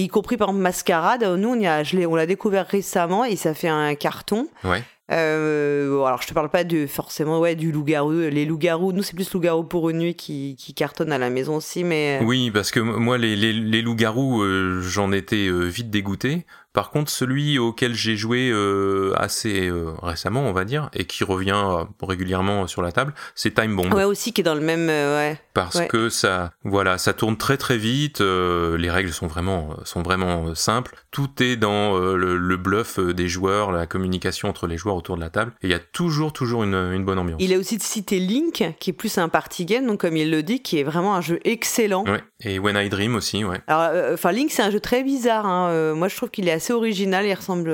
y 0.00 0.08
compris 0.08 0.36
par 0.36 0.48
exemple 0.48 0.62
Mascarade. 0.62 1.24
Nous 1.24 1.48
on 1.48 1.58
y 1.58 1.66
a 1.66 1.82
je 1.82 1.96
l'ai 1.96 2.06
on 2.06 2.14
l'a 2.14 2.26
découvert 2.26 2.68
récemment 2.68 3.24
et 3.24 3.34
ça 3.34 3.54
fait 3.54 3.68
un 3.68 3.96
carton. 3.96 4.46
Ouais. 4.62 4.84
Euh, 5.10 6.02
alors 6.04 6.22
je 6.22 6.28
te 6.28 6.34
parle 6.34 6.48
pas 6.50 6.64
de 6.64 6.86
forcément 6.86 7.40
ouais 7.40 7.54
du 7.56 7.72
loup-garou. 7.72 8.12
Les 8.12 8.44
loups-garous, 8.44 8.92
nous 8.92 9.02
c'est 9.02 9.14
plus 9.14 9.32
loup-garou 9.32 9.64
pour 9.64 9.90
une 9.90 9.98
nuit 9.98 10.14
qui, 10.14 10.56
qui 10.58 10.74
cartonne 10.74 11.12
à 11.12 11.18
la 11.18 11.30
maison 11.30 11.56
aussi, 11.56 11.84
mais 11.84 12.20
Oui, 12.22 12.50
parce 12.50 12.70
que 12.70 12.80
moi, 12.80 13.18
les, 13.18 13.36
les, 13.36 13.52
les 13.52 13.82
loups-garous, 13.82 14.42
euh, 14.42 14.80
j'en 14.82 15.12
étais 15.12 15.48
euh, 15.48 15.64
vite 15.64 15.90
dégoûté. 15.90 16.46
Par 16.72 16.90
contre, 16.90 17.10
celui 17.10 17.58
auquel 17.58 17.94
j'ai 17.94 18.16
joué 18.16 18.48
euh, 18.52 19.12
assez 19.16 19.66
euh, 19.68 19.90
récemment, 20.02 20.42
on 20.42 20.52
va 20.52 20.64
dire, 20.64 20.88
et 20.94 21.04
qui 21.04 21.24
revient 21.24 21.50
euh, 21.52 21.82
régulièrement 22.00 22.68
sur 22.68 22.80
la 22.80 22.92
table, 22.92 23.12
c'est 23.34 23.52
Time 23.54 23.74
Bomb. 23.74 23.92
ouais 23.92 24.04
aussi 24.04 24.32
qui 24.32 24.42
est 24.42 24.44
dans 24.44 24.54
le 24.54 24.60
même 24.60 24.88
euh, 24.88 25.16
ouais. 25.32 25.40
parce 25.52 25.74
ouais. 25.74 25.88
que 25.88 26.08
ça, 26.08 26.52
voilà, 26.62 26.96
ça 26.96 27.12
tourne 27.12 27.36
très 27.36 27.56
très 27.56 27.76
vite. 27.76 28.20
euh, 28.20 28.78
les 28.78 28.88
règles 28.88 29.10
sont 29.12 29.26
vraiment, 29.26 29.70
sont 29.84 30.02
vraiment 30.02 30.46
euh, 30.46 30.54
simples. 30.54 30.94
Tout 31.10 31.42
est 31.42 31.56
dans 31.56 31.96
euh, 31.96 32.14
le, 32.16 32.36
le 32.36 32.56
bluff 32.56 32.98
euh, 32.98 33.12
des 33.12 33.28
joueurs, 33.28 33.72
la 33.72 33.86
communication 33.86 34.48
entre 34.48 34.66
les 34.66 34.76
joueurs 34.76 34.94
autour 34.94 35.16
de 35.16 35.20
la 35.20 35.30
table. 35.30 35.52
Et 35.62 35.66
il 35.66 35.70
y 35.70 35.74
a 35.74 35.78
toujours, 35.80 36.32
toujours 36.32 36.62
une, 36.62 36.74
une 36.74 37.04
bonne 37.04 37.18
ambiance. 37.18 37.40
Il 37.42 37.52
a 37.52 37.58
aussi 37.58 37.78
cité 37.80 38.20
Link, 38.20 38.64
qui 38.78 38.90
est 38.90 38.92
plus 38.92 39.18
un 39.18 39.28
party 39.28 39.64
game, 39.64 39.86
donc 39.86 40.00
comme 40.00 40.16
il 40.16 40.30
le 40.30 40.42
dit, 40.42 40.60
qui 40.62 40.78
est 40.78 40.84
vraiment 40.84 41.14
un 41.16 41.20
jeu 41.20 41.40
excellent. 41.44 42.04
Ouais. 42.04 42.22
Et 42.44 42.58
When 42.58 42.76
I 42.76 42.88
Dream 42.88 43.16
aussi, 43.16 43.44
ouais. 43.44 43.60
Alors, 43.66 43.82
euh, 43.92 44.14
enfin, 44.14 44.30
Link, 44.32 44.50
c'est 44.52 44.62
un 44.62 44.70
jeu 44.70 44.80
très 44.80 45.02
bizarre. 45.02 45.46
hein. 45.46 45.68
Euh, 45.70 45.94
moi, 45.94 46.08
je 46.08 46.16
trouve 46.16 46.30
qu'il 46.30 46.48
est 46.48 46.52
assez 46.52 46.72
original. 46.72 47.26
Il 47.26 47.34
ressemble 47.34 47.72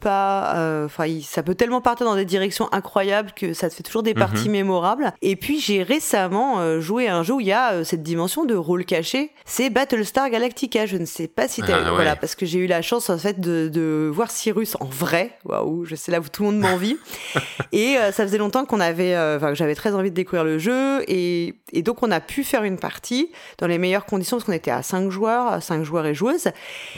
pas. 0.00 0.84
Enfin, 0.84 1.04
ça 1.22 1.42
peut 1.42 1.54
tellement 1.54 1.80
partir 1.80 2.06
dans 2.06 2.14
des 2.16 2.24
directions 2.24 2.68
incroyables 2.72 3.32
que 3.36 3.52
ça 3.52 3.68
te 3.68 3.74
fait 3.74 3.82
toujours 3.82 4.02
des 4.02 4.14
parties 4.14 4.46
Mhm. 4.46 4.52
mémorables. 4.52 5.12
Et 5.22 5.36
puis, 5.36 5.60
j'ai 5.60 5.82
récemment 5.82 6.80
joué 6.80 7.08
à 7.08 7.16
un 7.16 7.22
jeu 7.22 7.34
où 7.34 7.40
il 7.40 7.46
y 7.46 7.52
a 7.52 7.84
cette 7.84 8.02
dimension 8.02 8.44
de 8.44 8.54
rôle 8.54 8.84
caché. 8.84 9.30
C'est 9.44 9.70
Battlestar 9.70 10.30
Galactica. 10.30 10.86
Je 10.86 10.96
ne 10.96 11.04
sais 11.04 11.28
pas 11.28 11.48
si 11.48 11.60
t'as. 11.62 11.76
Ah, 11.78 11.82
ouais. 11.90 11.90
Voilà, 11.94 12.16
parce 12.16 12.34
que 12.34 12.46
j'ai 12.46 12.58
eu 12.58 12.66
la 12.66 12.77
chance 12.82 13.10
en 13.10 13.18
fait 13.18 13.40
de, 13.40 13.68
de 13.68 14.10
voir 14.12 14.30
Cyrus 14.30 14.76
en 14.80 14.86
vrai. 14.86 15.32
Waouh, 15.44 15.84
je 15.84 15.94
sais 15.94 16.12
là 16.12 16.20
où 16.20 16.28
tout 16.28 16.42
le 16.42 16.50
monde 16.50 16.60
m'envie. 16.60 16.96
et 17.72 17.96
euh, 17.96 18.12
ça 18.12 18.24
faisait 18.24 18.38
longtemps 18.38 18.64
qu'on 18.64 18.80
avait, 18.80 19.14
euh, 19.14 19.36
enfin, 19.36 19.48
que 19.48 19.54
j'avais 19.54 19.74
très 19.74 19.94
envie 19.94 20.10
de 20.10 20.14
découvrir 20.14 20.44
le 20.44 20.58
jeu. 20.58 21.02
Et, 21.08 21.54
et 21.72 21.82
donc, 21.82 22.02
on 22.02 22.10
a 22.10 22.20
pu 22.20 22.44
faire 22.44 22.64
une 22.64 22.78
partie 22.78 23.30
dans 23.58 23.66
les 23.66 23.78
meilleures 23.78 24.06
conditions 24.06 24.36
parce 24.36 24.46
qu'on 24.46 24.52
était 24.52 24.70
à 24.70 24.82
5 24.82 25.10
joueurs, 25.10 25.62
5 25.62 25.82
joueurs 25.84 26.06
et 26.06 26.14
joueuses. 26.14 26.48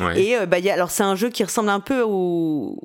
ouais. 0.01 0.23
Et 0.23 0.37
euh, 0.37 0.47
bah, 0.47 0.59
il 0.59 0.65
y 0.65 0.71
a, 0.71 0.75
alors 0.75 0.91
c'est 0.91 1.03
un 1.03 1.17
jeu 1.17 1.29
qui 1.31 1.45
ressemble 1.45 1.69
un 1.71 1.81
peu 1.81 2.03
au. 2.03 2.79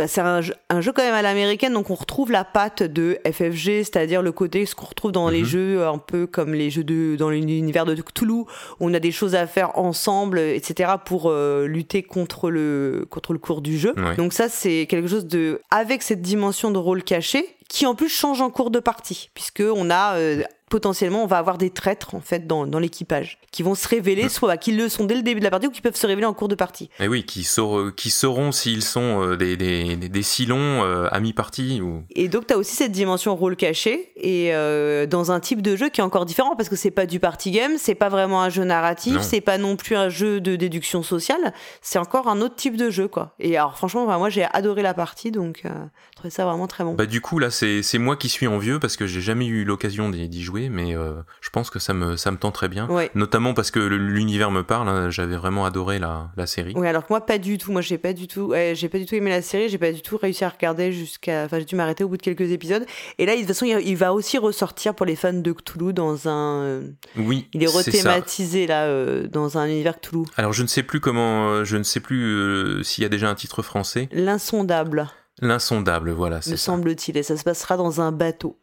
Bah, 0.00 0.08
c'est 0.08 0.22
un, 0.22 0.40
jeu- 0.40 0.54
un 0.70 0.80
jeu 0.80 0.92
quand 0.92 1.02
même 1.02 1.12
à 1.14 1.20
l'américaine, 1.20 1.74
donc 1.74 1.90
on 1.90 1.94
retrouve 1.94 2.30
la 2.32 2.42
patte 2.44 2.82
de 2.82 3.18
FFG, 3.30 3.84
c'est-à-dire 3.84 4.22
le 4.22 4.32
côté 4.32 4.64
ce 4.64 4.74
qu'on 4.74 4.86
retrouve 4.86 5.12
dans 5.12 5.28
les 5.28 5.40
Mhm. 5.40 5.44
jeux 5.44 5.86
un 5.86 5.98
peu 5.98 6.26
comme 6.26 6.54
les 6.54 6.70
jeux 6.70 6.84
de 6.84 7.16
dans 7.16 7.28
l'univers 7.28 7.84
de 7.84 7.94
Cthulhu, 7.94 8.32
où 8.32 8.46
on 8.80 8.94
a 8.94 8.98
des 8.98 9.12
choses 9.12 9.34
à 9.34 9.46
faire 9.46 9.78
ensemble, 9.78 10.38
etc. 10.38 10.92
pour 11.04 11.26
euh, 11.28 11.66
lutter 11.66 12.02
contre 12.02 12.50
le 12.50 13.06
contre 13.10 13.34
le 13.34 13.38
cours 13.38 13.60
du 13.60 13.78
jeu. 13.78 13.92
Ouais. 13.98 14.16
Donc 14.16 14.32
ça 14.32 14.48
c'est 14.48 14.86
quelque 14.88 15.08
chose 15.08 15.26
de 15.26 15.60
avec 15.70 16.02
cette 16.02 16.22
dimension 16.22 16.70
de 16.70 16.78
rôle 16.78 17.02
caché 17.02 17.44
qui 17.68 17.86
en 17.86 17.94
plus 17.94 18.08
change 18.08 18.40
en 18.40 18.50
cours 18.50 18.70
de 18.70 18.80
partie, 18.80 19.30
puisque 19.34 19.62
on 19.62 19.90
a 19.90 20.14
euh, 20.16 20.42
potentiellement 20.70 21.22
on 21.22 21.26
va 21.26 21.36
avoir 21.36 21.58
des 21.58 21.68
traîtres 21.68 22.14
en 22.14 22.20
fait 22.20 22.46
dans, 22.46 22.66
dans 22.66 22.78
l'équipage 22.78 23.38
qui 23.50 23.62
vont 23.62 23.74
se 23.74 23.86
révéler, 23.88 24.28
soit 24.28 24.48
bah, 24.48 24.56
qui 24.56 24.72
le 24.72 24.88
sont 24.88 25.04
dès 25.04 25.16
le 25.16 25.22
début 25.22 25.40
de 25.40 25.44
la 25.44 25.50
partie 25.50 25.66
ou 25.66 25.70
qui 25.70 25.80
peuvent 25.80 25.96
se 25.96 26.06
révéler 26.06 26.26
en 26.26 26.32
cours 26.32 26.48
de 26.48 26.54
partie. 26.54 26.88
Et 27.00 27.08
oui, 27.08 27.24
qui, 27.24 27.44
sauront, 27.44 27.90
qui 27.90 28.10
sauront 28.10 28.52
s'ils 28.52 28.82
sont 28.82 29.22
euh, 29.22 29.36
des, 29.36 29.56
des, 29.56 29.96
des, 29.96 30.22
silons 30.22 30.84
euh, 30.84 31.08
à 31.10 31.20
mi-partie 31.20 31.80
ou. 31.80 32.02
Et 32.14 32.28
donc, 32.28 32.46
tu 32.46 32.54
as 32.54 32.58
aussi 32.58 32.76
cette 32.76 32.92
dimension 32.92 33.34
rôle 33.34 33.56
caché, 33.56 34.12
et 34.16 34.54
euh, 34.54 35.06
dans 35.06 35.32
un 35.32 35.40
type 35.40 35.62
de 35.62 35.74
jeu 35.74 35.88
qui 35.88 36.00
est 36.00 36.04
encore 36.04 36.26
différent, 36.26 36.54
parce 36.54 36.68
que 36.68 36.76
c'est 36.76 36.90
pas 36.90 37.06
du 37.06 37.18
party 37.18 37.50
game, 37.50 37.72
c'est 37.76 37.94
pas 37.94 38.08
vraiment 38.08 38.42
un 38.42 38.48
jeu 38.48 38.64
narratif, 38.64 39.20
c'est 39.20 39.40
pas 39.40 39.58
non 39.58 39.76
plus 39.76 39.96
un 39.96 40.08
jeu 40.08 40.40
de 40.40 40.56
déduction 40.56 41.02
sociale, 41.02 41.52
c'est 41.82 41.98
encore 41.98 42.28
un 42.28 42.40
autre 42.40 42.54
type 42.54 42.76
de 42.76 42.90
jeu, 42.90 43.08
quoi. 43.08 43.34
Et 43.40 43.56
alors, 43.56 43.76
franchement, 43.76 44.06
moi, 44.18 44.30
j'ai 44.30 44.46
adoré 44.52 44.82
la 44.82 44.94
partie, 44.94 45.32
donc 45.32 45.62
euh, 45.64 45.70
je 46.10 46.16
trouvais 46.16 46.30
ça 46.30 46.44
vraiment 46.44 46.66
très 46.66 46.84
bon. 46.84 46.94
Bah 46.94 47.06
du 47.06 47.20
coup 47.20 47.38
là 47.38 47.50
c'est 47.50 47.98
moi 47.98 48.16
qui 48.16 48.28
suis 48.28 48.46
envieux 48.46 48.78
parce 48.78 48.96
que 48.96 49.06
j'ai 49.06 49.20
jamais 49.20 49.46
eu 49.46 49.64
l'occasion 49.64 50.10
d'y 50.10 50.28
d'y 50.28 50.42
mais 50.68 50.96
euh, 50.96 51.14
je 51.40 51.50
pense 51.50 51.70
que 51.70 51.78
ça 51.78 51.94
me 51.94 52.16
ça 52.16 52.30
me 52.30 52.36
tend 52.36 52.50
très 52.50 52.68
bien 52.68 52.88
Ouais. 52.88 53.10
notamment 53.14 53.54
parce 53.54 53.70
que 53.70 53.78
l'univers 53.80 54.50
me 54.50 54.62
parle 54.62 54.88
hein, 54.88 55.10
j'avais 55.10 55.36
vraiment 55.36 55.64
adoré 55.64 55.98
la, 55.98 56.30
la 56.36 56.46
série 56.46 56.72
Oui, 56.76 56.86
alors 56.86 57.02
que 57.06 57.12
moi, 57.12 57.20
pas 57.24 57.38
du 57.38 57.56
tout. 57.58 57.72
Moi, 57.72 57.80
j'ai 57.80 57.98
pas 57.98 58.12
du 58.12 58.26
tout, 58.28 58.52
j'ai 58.74 58.88
pas 58.88 58.98
du 58.98 59.06
tout 59.06 59.14
aimé 59.14 59.30
la 59.30 59.42
série. 59.42 59.68
J'ai 59.68 59.78
pas 59.78 59.92
du 59.92 60.02
tout 60.02 60.16
réussi 60.16 60.44
à 60.44 60.48
regarder 60.48 60.92
jusqu'à. 60.92 61.44
Enfin, 61.44 61.58
j'ai 61.60 61.64
dû 61.64 61.76
m'arrêter 61.76 62.04
au 62.04 62.08
bout 62.08 62.16
de 62.16 62.22
quelques 62.22 62.50
épisodes. 62.52 62.84
Et 63.18 63.26
là, 63.26 63.32
de 63.34 63.38
toute 63.38 63.48
façon, 63.48 63.64
il, 63.66 63.78
il 63.86 63.96
va 63.96 64.12
aussi 64.12 64.38
ressortir 64.38 64.94
pour 64.94 65.06
les 65.06 65.16
fans 65.16 65.32
de 65.32 65.52
Cthulhu 65.52 65.92
dans 65.92 66.28
un. 66.28 66.62
euh, 66.64 66.88
oui 67.16 67.48
il 67.54 67.62
est 67.62 67.66
rethématisé 67.66 68.66
là 68.66 68.84
euh, 68.86 69.26
dans 69.28 69.58
un 69.58 69.66
univers 69.66 70.00
Cthulhu. 70.00 70.24
alors 70.36 70.52
je 70.52 70.62
ne 70.62 70.66
sais 70.68 70.82
plus 70.82 71.00
comment 71.00 71.64
je 71.64 71.76
ne 71.76 71.82
sais 71.82 72.00
plus 72.00 72.82
s'il 72.84 73.02
y 73.02 73.04
a 73.04 73.08
déjà 73.08 73.28
un 73.30 73.34
titre 73.34 73.62
français 73.62 74.08
L'insondable. 74.12 75.08
l'insondable 75.40 76.10
voilà 76.10 76.36
me 76.46 76.56
semble-t-il, 76.56 77.16
et 77.16 77.22
ça 77.22 77.36
se 77.36 77.44
passera 77.44 77.76
dans 77.76 78.00
un 78.00 78.12
bateau. 78.12 78.58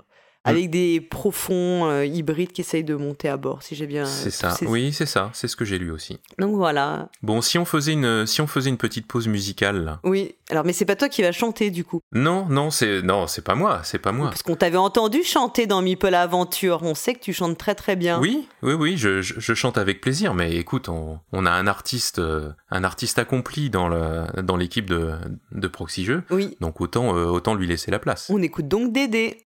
Avec 0.49 0.69
des 0.69 1.01
profonds 1.01 1.85
euh, 1.89 2.05
hybrides 2.05 2.51
qui 2.51 2.61
essayent 2.61 2.83
de 2.83 2.95
monter 2.95 3.29
à 3.29 3.37
bord, 3.37 3.63
si 3.63 3.75
j'ai 3.75 3.87
bien. 3.87 4.05
c'est 4.05 4.31
ça 4.31 4.55
oui 4.67 4.91
c'est 4.93 5.05
ça 5.05 5.29
c'est 5.33 5.47
ce 5.47 5.55
que 5.55 5.65
j'ai 5.65 5.77
lu 5.77 5.91
aussi 5.91 6.19
Donc 6.39 6.55
voilà. 6.55 7.09
bon 7.23 7.41
si 7.41 7.57
on 7.57 7.65
faisait 7.65 7.93
une 7.93 8.25
si 8.25 8.41
on 8.41 8.47
faisait 8.47 8.69
une 8.69 8.77
petite 8.77 9.07
pause 9.07 9.27
musicale 9.27 9.83
là. 9.83 9.99
Oui. 10.03 10.35
Alors, 10.49 10.63
mais 10.63 10.71
c'est 10.71 10.85
pas 10.85 10.95
toi 10.95 11.09
qui 11.09 11.21
vas 11.23 11.33
chanter 11.33 11.71
du 11.71 11.83
coup. 11.83 11.99
non 12.13 12.47
non 12.49 12.69
c'est 12.71 13.01
non 13.01 13.27
c'est 13.27 13.41
pas 13.43 13.55
moi 13.55 13.81
c'est 13.83 13.99
pas 13.99 14.11
moi 14.13 14.29
Parce 14.29 14.43
qu'on 14.43 14.55
t'avait 14.55 14.77
entendu 14.77 15.23
chanter 15.23 15.67
dans 15.67 15.81
Meeple 15.81 16.13
Aventure. 16.13 16.79
On 16.83 16.95
sait 16.95 17.13
que 17.13 17.19
tu 17.19 17.33
chantes 17.33 17.57
très 17.57 17.75
très 17.75 17.95
bien. 17.95 18.19
Oui, 18.19 18.47
oui, 18.63 18.73
oui, 18.73 18.97
je, 18.97 19.21
je, 19.21 19.33
je 19.39 19.53
chante 19.53 19.77
avec 19.77 19.99
plaisir, 20.01 20.33
mais 20.33 20.55
écoute, 20.55 20.87
on, 20.89 21.19
on 21.33 21.45
a 21.45 21.51
un 21.51 21.67
artiste, 21.67 22.19
euh, 22.19 22.51
un 22.71 22.83
artiste 22.83 23.19
accompli 23.19 23.69
dans 23.69 23.87
le, 23.89 24.23
dans 24.41 24.55
l'équipe 24.55 24.89
de, 24.89 25.11
de 25.51 25.67
Proxy 25.67 26.05
Jeux, 26.05 26.23
Oui. 26.29 26.55
donc 26.61 26.79
autant, 26.81 27.15
euh, 27.17 27.25
autant 27.25 27.53
lui 27.55 27.67
laisser 27.67 27.91
la 27.91 27.99
place. 27.99 28.27
On 28.29 28.41
écoute 28.41 28.67
donc 28.67 28.93
Dédé. 28.93 29.37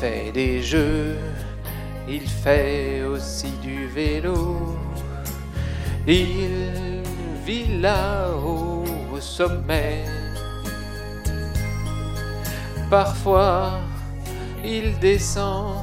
Fait 0.00 0.32
des 0.32 0.62
jeux, 0.62 1.18
il 2.08 2.26
fait 2.28 3.02
aussi 3.02 3.50
du 3.62 3.86
vélo. 3.86 4.76
Il 6.06 7.02
vit 7.44 7.80
là-haut 7.80 8.84
au 9.14 9.20
sommet. 9.20 10.04
Parfois, 12.88 13.80
il 14.64 14.98
descend 14.98 15.74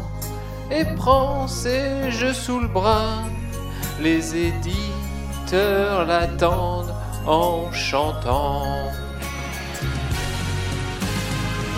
et 0.72 0.84
prend 0.96 1.48
ses 1.48 2.12
jeux 2.12 2.34
sous 2.34 2.60
le 2.60 2.68
bras, 2.68 3.24
les 4.02 4.36
édite 4.36 4.98
visiteurs 5.48 6.06
l'attendent 6.06 6.94
en 7.26 7.72
chantant. 7.72 8.92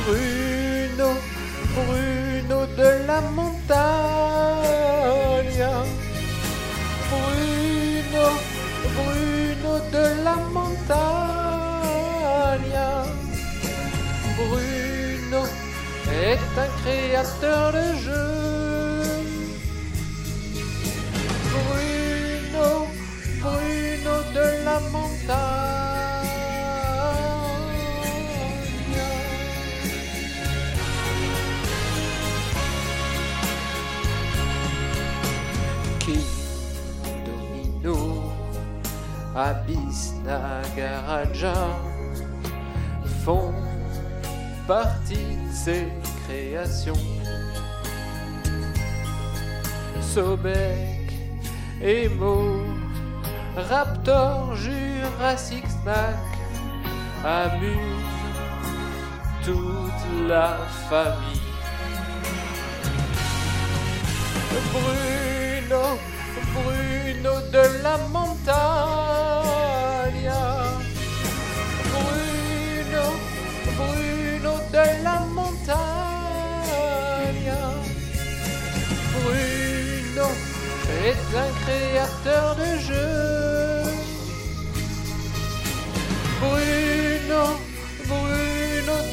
Bruno, 0.06 1.10
Bruno 1.76 2.19
de 2.50 3.06
la 3.06 3.22
montagne. 3.22 3.70
Bruno, 7.10 8.26
Bruno 8.96 9.74
de 9.92 10.06
la 10.24 10.36
montagne. 10.56 10.80
Bruno 14.38 15.42
est 16.12 16.52
un 16.58 16.70
créateur 16.82 17.66
de 17.72 17.86
jeux. 18.04 19.20
Bruno, 21.52 22.70
Bruno 23.42 24.16
de 24.34 24.48
la 24.66 24.78
montagne. 24.92 25.69
Abyss 39.40 40.16
Nagaraja 40.26 41.54
font 43.24 43.54
partie 44.68 45.16
de 45.16 45.54
ses 45.54 45.88
créations. 46.26 47.08
Sobek, 50.02 51.14
Emo, 51.82 52.66
Raptor, 53.56 54.58
Jurassic 54.58 55.64
Snack 55.70 56.20
amuse 57.24 57.80
toute 59.46 60.28
la 60.28 60.58
famille. 60.90 61.40
Bruno, 64.74 65.98
Bruno 66.54 67.40
de 67.54 67.84
la 67.84 67.98
montagne. 68.10 68.99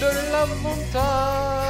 De 0.01 0.11
la 0.33 0.47
montagne. 0.63 1.66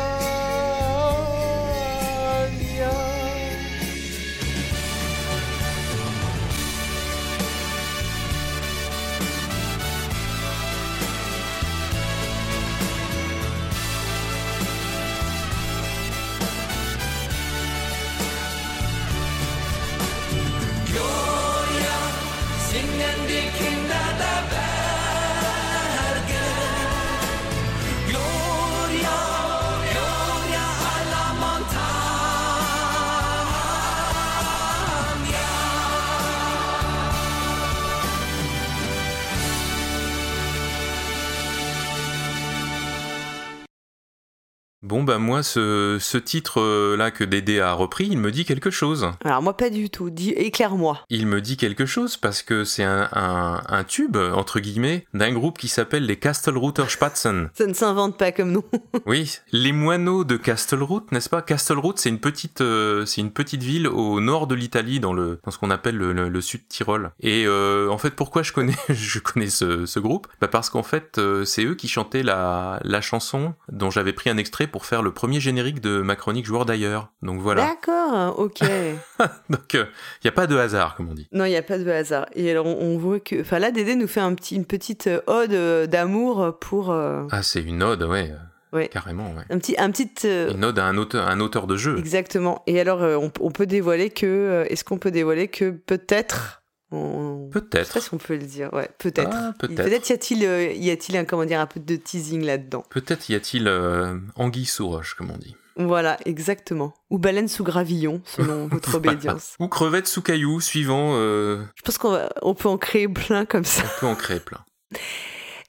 Bon 44.87 45.03
bah 45.03 45.18
moi 45.18 45.43
ce, 45.43 45.99
ce 46.01 46.16
titre 46.16 46.61
euh, 46.61 46.97
là 46.97 47.11
que 47.11 47.24
Dédé 47.24 47.59
a 47.59 47.72
repris, 47.72 48.07
il 48.09 48.18
me 48.18 48.30
dit 48.30 48.45
quelque 48.45 48.70
chose. 48.70 49.11
Alors 49.24 49.43
moi 49.43 49.57
pas 49.57 49.68
du 49.68 49.91
tout, 49.91 50.11
dis 50.11 50.30
éclaire-moi. 50.30 51.01
Il 51.11 51.26
me 51.26 51.41
dit 51.41 51.57
quelque 51.57 51.87
chose 51.87 52.16
parce 52.16 52.41
que 52.43 52.62
c'est 52.62 52.84
un, 52.84 53.09
un, 53.11 53.62
un 53.68 53.82
tube 53.82 54.16
entre 54.16 54.61
guillemets 54.61 55.05
d'un 55.12 55.32
groupe 55.32 55.59
qui 55.59 55.66
s'appelle 55.66 56.07
les 56.07 56.14
Kastelruther 56.14 56.89
Spatzen. 56.89 57.51
Ça 57.53 57.66
ne 57.66 57.72
s'invente 57.74 58.16
pas 58.16 58.30
comme 58.30 58.53
nous. 58.53 58.62
Oui, 59.07 59.39
les 59.51 59.72
moineaux 59.72 60.22
de 60.24 60.37
Kastelruth, 60.37 61.11
n'est-ce 61.11 61.28
pas? 61.28 61.43
Kastelruth, 61.43 61.99
c'est 61.99 62.09
une 62.09 62.18
petite, 62.20 62.61
euh, 62.61 63.05
c'est 63.07 63.20
une 63.20 63.30
petite 63.32 63.62
ville 63.62 63.89
au 63.89 64.20
nord 64.20 64.47
de 64.47 64.55
l'Italie, 64.55 65.01
dans 65.01 65.12
le, 65.12 65.41
dans 65.45 65.51
ce 65.51 65.59
qu'on 65.59 65.70
appelle 65.70 65.97
le, 65.97 66.12
le, 66.12 66.28
le 66.28 66.41
sud 66.41 66.66
Tyrol. 66.68 67.11
Et 67.20 67.45
euh, 67.47 67.89
en 67.91 67.99
fait, 67.99 68.11
pourquoi 68.11 68.43
je 68.43 68.53
connais, 68.53 68.74
je 68.89 69.18
connais 69.18 69.49
ce, 69.51 69.84
ce 69.87 69.99
groupe? 70.01 70.26
Bah 70.41 70.49
Parce 70.49 70.70
qu'en 70.70 70.82
fait, 70.82 71.18
euh, 71.18 71.45
c'est 71.45 71.64
eux 71.64 71.74
qui 71.74 71.89
chantaient 71.89 72.22
la, 72.22 72.80
la 72.84 73.01
chanson 73.01 73.55
dont 73.70 73.91
j'avais 73.91 74.12
pris 74.12 74.30
un 74.30 74.37
extrait 74.39 74.66
pour 74.66 74.76
faire 74.85 75.01
le 75.03 75.12
premier 75.12 75.41
générique 75.41 75.81
de 75.81 76.03
ma 76.03 76.16
chronique 76.16 76.45
joueur 76.45 76.66
d'ailleurs. 76.66 77.12
Donc 77.22 77.41
voilà. 77.41 77.66
D'accord, 77.66 78.39
ok. 78.39 78.61
Donc 79.51 79.72
il 79.74 79.87
n'y 80.24 80.29
a 80.29 80.33
pas 80.33 80.47
de 80.47 80.57
hasard, 80.57 80.95
comme 80.97 81.09
on 81.09 81.14
dit. 81.14 81.29
non, 81.33 81.45
il 81.47 81.51
n'y 81.51 81.57
a 81.57 81.62
pas 81.62 81.79
de 81.79 81.89
hasard. 81.91 82.27
Et 82.35 82.51
alors 82.51 82.66
on, 82.66 82.77
on 82.81 82.99
voit 82.99 83.20
que, 83.20 83.41
enfin 83.41 83.59
là, 83.59 83.70
Dédé 83.70 83.95
nous 83.95 84.09
fait 84.09 84.20
un 84.20 84.35
petit, 84.35 84.57
une 84.57 84.66
petite 84.66 85.07
euh, 85.07 85.20
ode 85.27 85.53
euh, 85.55 85.87
d'amour 85.87 86.59
pour 86.61 86.91
euh, 86.91 87.24
Ah, 87.31 87.43
c'est 87.43 87.62
une 87.62 87.83
ode, 87.83 88.03
ouais. 88.03 88.33
Ouais. 88.72 88.89
Carrément, 88.89 89.33
ouais. 89.33 89.45
un 89.49 89.59
petit, 89.59 89.74
un 89.79 89.91
petit. 89.91 90.11
euh, 90.27 90.51
Une 90.53 90.64
ode 90.64 90.79
à 90.79 90.85
un 90.85 90.99
auteur, 90.99 91.27
un 91.29 91.41
auteur 91.41 91.66
de 91.66 91.77
jeu. 91.77 91.97
Exactement. 91.99 92.62
Et 92.66 92.79
alors 92.81 93.03
euh, 93.03 93.16
on, 93.16 93.31
on 93.41 93.51
peut 93.51 93.64
dévoiler 93.64 94.11
que, 94.11 94.27
euh, 94.27 94.64
est-ce 94.68 94.85
qu'on 94.85 94.99
peut 94.99 95.11
dévoiler 95.12 95.49
que 95.49 95.70
peut-être. 95.70 96.62
On- 96.93 97.51
Je 97.53 97.59
sais 97.59 97.64
Peut-être. 97.64 97.93
pas 97.95 98.01
si 98.01 98.14
on 98.14 98.18
peut 98.18 98.34
le 98.37 98.45
dire, 98.45 98.72
ouais, 98.72 98.89
peut-être. 98.99 99.30
Ah, 99.32 99.53
peut-être. 99.59 99.82
Peut-être 99.84 100.09
y 100.09 100.12
a-t-il, 100.12 100.45
euh, 100.45 100.72
y 100.72 100.91
a-t-il 100.91 101.16
un, 101.16 101.24
comment 101.24 101.45
dire, 101.45 101.61
un 101.61 101.66
peu 101.66 101.80
de 101.80 101.97
teasing 101.97 102.43
là-dedans. 102.45 102.84
Peut-être 102.91 103.28
y 103.28 103.34
a-t-il 103.34 103.66
euh, 103.68 104.16
anguille 104.37 104.66
sous 104.66 104.89
roche, 104.89 105.14
comme 105.14 105.30
on 105.30 105.37
dit. 105.39 105.57
Voilà, 105.78 106.16
exactement. 106.24 106.95
Ou 107.11 107.18
baleine 107.18 107.49
sous 107.49 107.62
gravillon, 107.64 108.22
selon 108.24 108.66
votre 108.68 108.95
obédience. 108.95 109.57
Ou 109.61 109.68
crevette 109.68 110.07
sous 110.09 110.22
caillou, 110.22 110.61
suivant. 110.61 111.12
euh, 111.16 111.62
Je 111.76 111.82
pense 111.82 111.99
qu'on 111.99 112.11
va- 112.12 112.30
on 112.43 112.55
peut 112.55 112.68
en 112.68 112.78
créer 112.78 113.09
plein 113.09 113.45
comme 113.45 113.64
ça. 113.64 113.82
on 113.84 114.01
peut 114.01 114.07
en 114.07 114.14
créer 114.14 114.41
plein. 114.41 114.64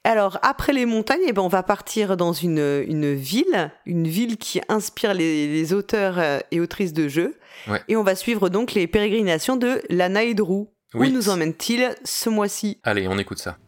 Alors, 0.04 0.38
après 0.42 0.72
les 0.72 0.86
montagnes, 0.86 1.20
eh 1.26 1.32
ben, 1.32 1.42
on 1.42 1.48
va 1.48 1.62
partir 1.62 2.16
dans 2.16 2.32
une, 2.32 2.82
une 2.86 3.12
ville, 3.14 3.70
une 3.84 4.08
ville 4.08 4.38
qui 4.38 4.60
inspire 4.68 5.12
les, 5.12 5.48
les 5.48 5.72
auteurs 5.74 6.18
et 6.50 6.60
autrices 6.60 6.94
de 6.94 7.08
jeux. 7.08 7.36
Ouais. 7.68 7.82
Et 7.88 7.96
on 7.96 8.02
va 8.04 8.14
suivre 8.14 8.48
donc 8.48 8.72
les 8.72 8.86
pérégrinations 8.86 9.56
de 9.56 9.82
Lana 9.90 10.22
et 10.24 10.32
Drew. 10.34 10.68
Oui. 10.94 11.10
Où 11.10 11.12
nous 11.12 11.28
emmène-t-il 11.28 11.94
ce 12.02 12.30
mois-ci? 12.30 12.78
Allez, 12.82 13.08
on 13.08 13.18
écoute 13.18 13.36
ça. 13.36 13.58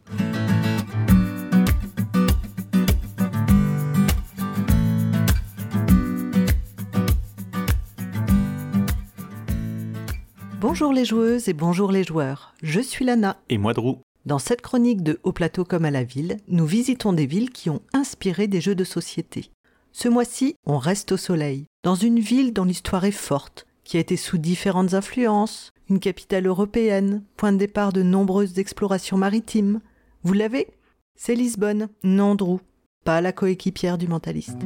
Bonjour 10.60 10.94
les 10.94 11.04
joueuses 11.04 11.50
et 11.50 11.52
bonjour 11.52 11.92
les 11.92 12.04
joueurs. 12.04 12.54
Je 12.62 12.80
suis 12.80 13.04
Lana. 13.04 13.38
Et 13.50 13.58
moi, 13.58 13.74
Drew. 13.74 13.98
Dans 14.24 14.38
cette 14.38 14.62
chronique 14.62 15.02
de 15.02 15.20
Au 15.22 15.32
plateau 15.32 15.66
comme 15.66 15.84
à 15.84 15.90
la 15.90 16.04
ville, 16.04 16.38
nous 16.48 16.64
visitons 16.64 17.12
des 17.12 17.26
villes 17.26 17.50
qui 17.50 17.68
ont 17.68 17.82
inspiré 17.92 18.46
des 18.46 18.62
jeux 18.62 18.74
de 18.74 18.84
société. 18.84 19.50
Ce 19.92 20.08
mois-ci, 20.08 20.54
on 20.64 20.78
reste 20.78 21.12
au 21.12 21.18
soleil, 21.18 21.66
dans 21.82 21.96
une 21.96 22.18
ville 22.18 22.54
dont 22.54 22.64
l'histoire 22.64 23.04
est 23.04 23.10
forte, 23.10 23.66
qui 23.84 23.98
a 23.98 24.00
été 24.00 24.16
sous 24.16 24.38
différentes 24.38 24.94
influences, 24.94 25.72
une 25.90 25.98
capitale 25.98 26.46
européenne, 26.46 27.24
point 27.36 27.52
de 27.52 27.58
départ 27.58 27.92
de 27.92 28.02
nombreuses 28.02 28.58
explorations 28.58 29.18
maritimes. 29.18 29.80
Vous 30.22 30.32
l'avez? 30.32 30.68
C'est 31.16 31.34
Lisbonne, 31.34 31.88
non 32.04 32.36
Drew, 32.36 32.60
pas 33.04 33.20
la 33.20 33.32
coéquipière 33.32 33.98
du 33.98 34.06
mentaliste. 34.06 34.60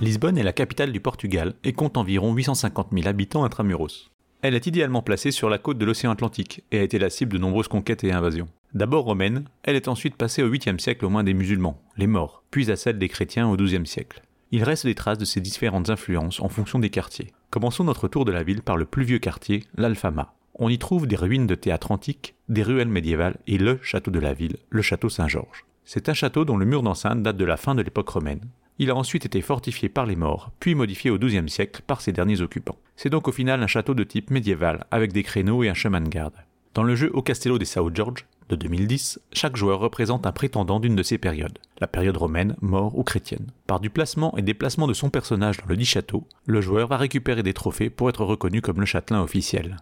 Lisbonne 0.00 0.38
est 0.38 0.42
la 0.42 0.54
capitale 0.54 0.92
du 0.92 1.00
Portugal 1.00 1.54
et 1.62 1.74
compte 1.74 1.98
environ 1.98 2.32
850 2.32 2.88
000 2.92 3.06
habitants 3.06 3.44
intramuros. 3.44 4.10
Elle 4.40 4.54
est 4.54 4.66
idéalement 4.66 5.02
placée 5.02 5.32
sur 5.32 5.50
la 5.50 5.58
côte 5.58 5.76
de 5.76 5.84
l'océan 5.84 6.10
Atlantique 6.10 6.64
et 6.72 6.78
a 6.78 6.82
été 6.82 6.98
la 6.98 7.10
cible 7.10 7.34
de 7.34 7.38
nombreuses 7.38 7.68
conquêtes 7.68 8.04
et 8.04 8.12
invasions. 8.12 8.48
D'abord 8.72 9.04
romaine, 9.04 9.44
elle 9.62 9.76
est 9.76 9.88
ensuite 9.88 10.16
passée 10.16 10.42
au 10.42 10.50
8e 10.50 10.78
siècle 10.78 11.04
aux 11.04 11.10
mains 11.10 11.24
des 11.24 11.34
musulmans, 11.34 11.82
les 11.98 12.06
morts, 12.06 12.42
puis 12.50 12.70
à 12.70 12.76
celle 12.76 12.98
des 12.98 13.10
chrétiens 13.10 13.48
au 13.48 13.58
12e 13.58 13.84
siècle. 13.84 14.22
Il 14.52 14.64
reste 14.64 14.84
des 14.84 14.96
traces 14.96 15.18
de 15.18 15.24
ces 15.24 15.40
différentes 15.40 15.90
influences 15.90 16.40
en 16.40 16.48
fonction 16.48 16.80
des 16.80 16.90
quartiers. 16.90 17.32
Commençons 17.50 17.84
notre 17.84 18.08
tour 18.08 18.24
de 18.24 18.32
la 18.32 18.42
ville 18.42 18.62
par 18.62 18.76
le 18.76 18.84
plus 18.84 19.04
vieux 19.04 19.20
quartier, 19.20 19.62
l'Alfama. 19.76 20.34
On 20.54 20.68
y 20.68 20.76
trouve 20.76 21.06
des 21.06 21.14
ruines 21.14 21.46
de 21.46 21.54
théâtre 21.54 21.92
antique, 21.92 22.34
des 22.48 22.64
ruelles 22.64 22.88
médiévales 22.88 23.38
et 23.46 23.58
le 23.58 23.78
château 23.80 24.10
de 24.10 24.18
la 24.18 24.34
ville, 24.34 24.56
le 24.68 24.82
château 24.82 25.08
Saint-Georges. 25.08 25.64
C'est 25.84 26.08
un 26.08 26.14
château 26.14 26.44
dont 26.44 26.56
le 26.56 26.66
mur 26.66 26.82
d'enceinte 26.82 27.22
date 27.22 27.36
de 27.36 27.44
la 27.44 27.56
fin 27.56 27.76
de 27.76 27.82
l'époque 27.82 28.08
romaine. 28.08 28.40
Il 28.80 28.90
a 28.90 28.96
ensuite 28.96 29.24
été 29.24 29.40
fortifié 29.40 29.88
par 29.88 30.06
les 30.06 30.16
morts, 30.16 30.50
puis 30.58 30.74
modifié 30.74 31.10
au 31.10 31.18
XIIe 31.18 31.48
siècle 31.48 31.82
par 31.86 32.00
ses 32.00 32.12
derniers 32.12 32.40
occupants. 32.40 32.78
C'est 32.96 33.10
donc 33.10 33.28
au 33.28 33.32
final 33.32 33.62
un 33.62 33.68
château 33.68 33.94
de 33.94 34.04
type 34.04 34.30
médiéval, 34.30 34.84
avec 34.90 35.12
des 35.12 35.22
créneaux 35.22 35.62
et 35.62 35.68
un 35.68 35.74
chemin 35.74 36.00
de 36.00 36.08
garde. 36.08 36.34
Dans 36.74 36.82
le 36.82 36.96
jeu 36.96 37.10
Au 37.14 37.22
Castello 37.22 37.58
de 37.58 37.64
Sao 37.64 37.90
George 37.94 38.26
de 38.50 38.56
2010, 38.56 39.20
chaque 39.32 39.56
joueur 39.56 39.80
représente 39.80 40.26
un 40.26 40.32
prétendant 40.32 40.80
d'une 40.80 40.96
de 40.96 41.02
ces 41.02 41.18
périodes, 41.18 41.58
la 41.80 41.86
période 41.86 42.16
romaine, 42.16 42.56
mort 42.60 42.98
ou 42.98 43.04
chrétienne. 43.04 43.46
Par 43.66 43.80
du 43.80 43.90
placement 43.90 44.36
et 44.36 44.42
déplacement 44.42 44.86
de 44.86 44.92
son 44.92 45.08
personnage 45.08 45.58
dans 45.58 45.66
le 45.68 45.76
dit 45.76 45.84
château, 45.84 46.26
le 46.46 46.60
joueur 46.60 46.88
va 46.88 46.96
récupérer 46.96 47.42
des 47.42 47.54
trophées 47.54 47.90
pour 47.90 48.08
être 48.08 48.24
reconnu 48.24 48.60
comme 48.60 48.80
le 48.80 48.86
châtelain 48.86 49.22
officiel. 49.22 49.76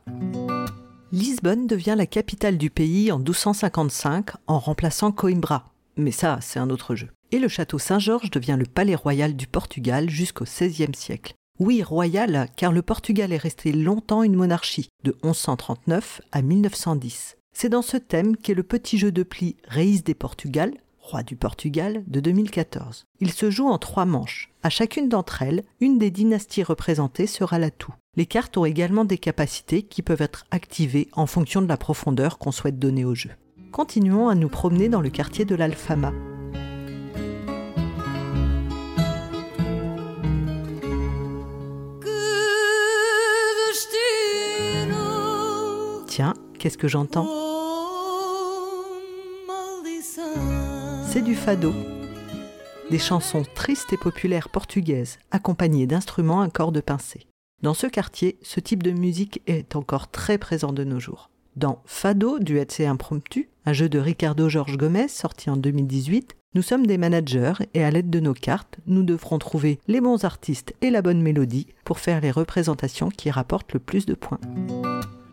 Lisbonne 1.10 1.66
devient 1.66 1.94
la 1.96 2.06
capitale 2.06 2.58
du 2.58 2.68
pays 2.68 3.10
en 3.10 3.18
1255 3.18 4.30
en 4.46 4.58
remplaçant 4.58 5.10
Coimbra. 5.10 5.72
Mais 5.96 6.12
ça, 6.12 6.38
c'est 6.42 6.58
un 6.58 6.68
autre 6.68 6.94
jeu. 6.94 7.08
Et 7.32 7.38
le 7.38 7.48
château 7.48 7.78
Saint-Georges 7.78 8.30
devient 8.30 8.56
le 8.58 8.66
palais 8.66 8.94
royal 8.94 9.34
du 9.34 9.46
Portugal 9.46 10.10
jusqu'au 10.10 10.44
XVIe 10.44 10.94
siècle. 10.94 11.34
Oui, 11.58 11.82
royal, 11.82 12.48
car 12.56 12.72
le 12.72 12.82
Portugal 12.82 13.32
est 13.32 13.38
resté 13.38 13.72
longtemps 13.72 14.22
une 14.22 14.36
monarchie, 14.36 14.90
de 15.02 15.16
1139 15.24 16.20
à 16.30 16.42
1910. 16.42 17.37
C'est 17.60 17.68
dans 17.68 17.82
ce 17.82 17.96
thème 17.96 18.36
qu'est 18.36 18.54
le 18.54 18.62
petit 18.62 18.98
jeu 18.98 19.10
de 19.10 19.24
pli 19.24 19.56
Reis 19.66 20.02
des 20.02 20.14
Portugal, 20.14 20.74
roi 21.00 21.24
du 21.24 21.34
Portugal, 21.34 22.04
de 22.06 22.20
2014. 22.20 23.06
Il 23.18 23.32
se 23.32 23.50
joue 23.50 23.66
en 23.66 23.78
trois 23.78 24.04
manches. 24.04 24.52
À 24.62 24.70
chacune 24.70 25.08
d'entre 25.08 25.42
elles, 25.42 25.64
une 25.80 25.98
des 25.98 26.12
dynasties 26.12 26.62
représentées 26.62 27.26
sera 27.26 27.58
l'atout. 27.58 27.92
Les 28.14 28.26
cartes 28.26 28.56
ont 28.58 28.64
également 28.64 29.04
des 29.04 29.18
capacités 29.18 29.82
qui 29.82 30.02
peuvent 30.02 30.22
être 30.22 30.46
activées 30.52 31.08
en 31.14 31.26
fonction 31.26 31.60
de 31.60 31.66
la 31.66 31.76
profondeur 31.76 32.38
qu'on 32.38 32.52
souhaite 32.52 32.78
donner 32.78 33.04
au 33.04 33.16
jeu. 33.16 33.30
Continuons 33.72 34.28
à 34.28 34.36
nous 34.36 34.48
promener 34.48 34.88
dans 34.88 35.00
le 35.00 35.10
quartier 35.10 35.44
de 35.44 35.56
l'Alfama. 35.56 36.12
Tiens, 46.06 46.34
qu'est-ce 46.60 46.78
que 46.78 46.86
j'entends? 46.86 47.47
Du 51.24 51.34
fado. 51.34 51.72
Des 52.90 52.98
chansons 52.98 53.42
tristes 53.54 53.92
et 53.92 53.96
populaires 53.96 54.48
portugaises, 54.50 55.18
accompagnées 55.32 55.86
d'instruments 55.86 56.42
à 56.42 56.48
cordes 56.48 56.80
pincées. 56.80 57.26
Dans 57.60 57.74
ce 57.74 57.88
quartier, 57.88 58.38
ce 58.42 58.60
type 58.60 58.84
de 58.84 58.92
musique 58.92 59.42
est 59.48 59.74
encore 59.74 60.10
très 60.10 60.38
présent 60.38 60.72
de 60.72 60.84
nos 60.84 61.00
jours. 61.00 61.30
Dans 61.56 61.82
Fado 61.86 62.38
du 62.38 62.58
et 62.58 62.86
Impromptu, 62.86 63.48
un 63.66 63.72
jeu 63.72 63.88
de 63.88 63.98
Ricardo 63.98 64.48
Jorge 64.48 64.76
Gomez 64.76 65.08
sorti 65.08 65.50
en 65.50 65.56
2018, 65.56 66.36
nous 66.54 66.62
sommes 66.62 66.86
des 66.86 66.98
managers 66.98 67.54
et 67.74 67.82
à 67.82 67.90
l'aide 67.90 68.10
de 68.10 68.20
nos 68.20 68.34
cartes, 68.34 68.78
nous 68.86 69.02
devrons 69.02 69.38
trouver 69.38 69.80
les 69.88 70.00
bons 70.00 70.24
artistes 70.24 70.74
et 70.82 70.90
la 70.90 71.02
bonne 71.02 71.20
mélodie 71.20 71.66
pour 71.84 71.98
faire 71.98 72.20
les 72.20 72.30
représentations 72.30 73.08
qui 73.08 73.30
rapportent 73.30 73.72
le 73.72 73.80
plus 73.80 74.06
de 74.06 74.14
points. 74.14 74.40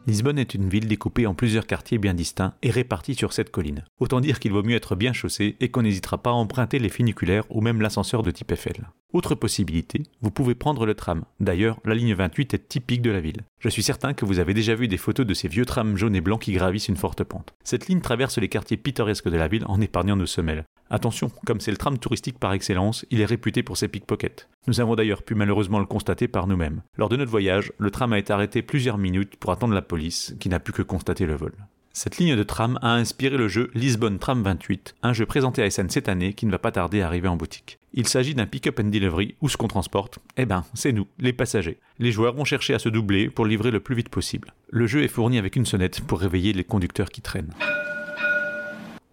Lisbonne 0.08 0.38
est 0.38 0.54
une 0.54 0.70
ville 0.70 0.88
découpée 0.88 1.26
en 1.26 1.34
plusieurs 1.34 1.66
quartiers 1.66 1.98
bien 1.98 2.14
distincts 2.14 2.54
et 2.62 2.70
répartis 2.70 3.16
sur 3.16 3.34
cette 3.34 3.50
colline. 3.50 3.84
Autant 4.00 4.22
dire 4.22 4.40
qu'il 4.40 4.52
vaut 4.52 4.62
mieux 4.62 4.76
être 4.76 4.96
bien 4.96 5.14
chaussé 5.14 5.56
et 5.60 5.70
qu'on 5.70 5.82
n'hésitera 5.82 6.20
pas 6.20 6.30
à 6.30 6.34
emprunter 6.34 6.78
les 6.78 6.90
funiculaires 6.90 7.46
ou 7.50 7.60
même 7.60 7.82
l'ascenseur 7.82 8.22
de 8.22 8.30
type 8.30 8.52
Eiffel. 8.52 8.88
Autre 9.14 9.34
possibilité, 9.34 10.04
vous 10.22 10.30
pouvez 10.30 10.54
prendre 10.54 10.86
le 10.86 10.94
tram. 10.94 11.24
D'ailleurs, 11.40 11.80
la 11.86 11.96
ligne 11.96 12.14
28 12.14 12.54
est 12.54 12.68
typique 12.68 13.02
de 13.02 13.10
la 13.10 13.20
ville. 13.20 13.42
Je 13.60 13.70
suis 13.70 13.82
certain 13.82 14.14
que 14.14 14.26
vous 14.26 14.38
avez 14.38 14.54
déjà 14.54 14.76
vu 14.76 14.88
des 14.88 14.98
photos 14.98 15.26
de 15.26 15.34
ces 15.34 15.48
vieux 15.48 15.66
trams 15.66 15.98
jaunes 15.98 16.16
et 16.16 16.22
blancs 16.22 16.42
qui 16.42 16.52
gravissent 16.52 16.90
une 16.90 16.98
forte 16.98 17.24
pente. 17.24 17.56
Cette 17.64 17.88
ligne 17.88 18.02
traverse 18.02 18.38
les 18.38 18.50
quartiers 18.50 18.78
pittoresques 18.78 19.30
de 19.30 19.38
la 19.38 19.48
ville 19.48 19.66
en 19.68 19.82
épargnant 19.82 20.16
nos 20.16 20.28
semelles. 20.28 20.66
Attention, 20.90 21.32
comme 21.46 21.60
c'est 21.60 21.72
le 21.72 21.78
tram 21.78 21.98
touristique 21.98 22.38
par 22.38 22.54
excellence, 22.54 23.06
il 23.10 23.20
est 23.20 23.26
réputé 23.26 23.64
pour 23.64 23.78
ses 23.78 23.88
pickpockets. 23.88 24.48
Nous 24.68 24.80
avons 24.80 24.96
d'ailleurs 24.96 25.24
pu 25.24 25.34
malheureusement 25.34 25.80
le 25.80 25.86
constater 25.86 26.28
par 26.28 26.46
nous-mêmes. 26.46 26.82
Lors 26.98 27.10
de 27.10 27.18
notre 27.18 27.32
voyage, 27.32 27.72
le 27.80 27.90
tram 27.90 28.14
a 28.14 28.20
été 28.20 28.32
arrêté 28.32 28.62
plusieurs 28.62 28.98
minutes 28.98 29.36
pour 29.38 29.52
attendre 29.52 29.74
la 29.74 29.82
police, 29.82 30.36
qui 30.40 30.50
n'a 30.50 30.60
pu 30.60 30.72
que 30.72 30.84
constater 30.84 31.26
le 31.26 31.36
vol. 31.36 31.54
Cette 31.98 32.18
ligne 32.18 32.36
de 32.36 32.44
tram 32.44 32.78
a 32.82 32.94
inspiré 32.96 33.38
le 33.38 33.48
jeu 33.48 33.72
Lisbonne 33.74 34.20
Tram 34.20 34.44
28, 34.44 34.96
un 35.02 35.14
jeu 35.14 35.26
présenté 35.26 35.64
à 35.64 35.70
SN 35.70 35.90
cette 35.90 36.10
année 36.10 36.34
qui 36.34 36.46
ne 36.46 36.52
va 36.52 36.60
pas 36.60 36.74
tarder 36.74 37.02
à 37.02 37.08
arriver 37.08 37.30
en 37.30 37.38
boutique. 37.38 37.80
Il 37.94 38.06
s'agit 38.08 38.36
d'un 38.36 38.46
pick-up 38.46 38.82
and 38.82 38.90
delivery 38.90 39.36
où 39.40 39.48
ce 39.48 39.56
qu'on 39.56 39.70
transporte, 39.70 40.20
eh 40.36 40.46
ben, 40.46 40.66
c'est 40.74 40.92
nous, 40.92 41.08
les 41.20 41.32
passagers. 41.32 41.80
Les 41.98 42.12
joueurs 42.12 42.36
vont 42.36 42.44
chercher 42.44 42.74
à 42.74 42.80
se 42.80 42.90
doubler 42.90 43.30
pour 43.30 43.46
livrer 43.46 43.72
le 43.72 43.80
plus 43.80 43.96
vite 43.96 44.10
possible. 44.10 44.54
Le 44.70 44.88
jeu 44.88 45.04
est 45.04 45.08
fourni 45.08 45.40
avec 45.40 45.56
une 45.56 45.66
sonnette 45.66 46.02
pour 46.02 46.20
réveiller 46.20 46.52
les 46.52 46.66
conducteurs 46.66 47.10
qui 47.10 47.22
traînent. 47.22 47.54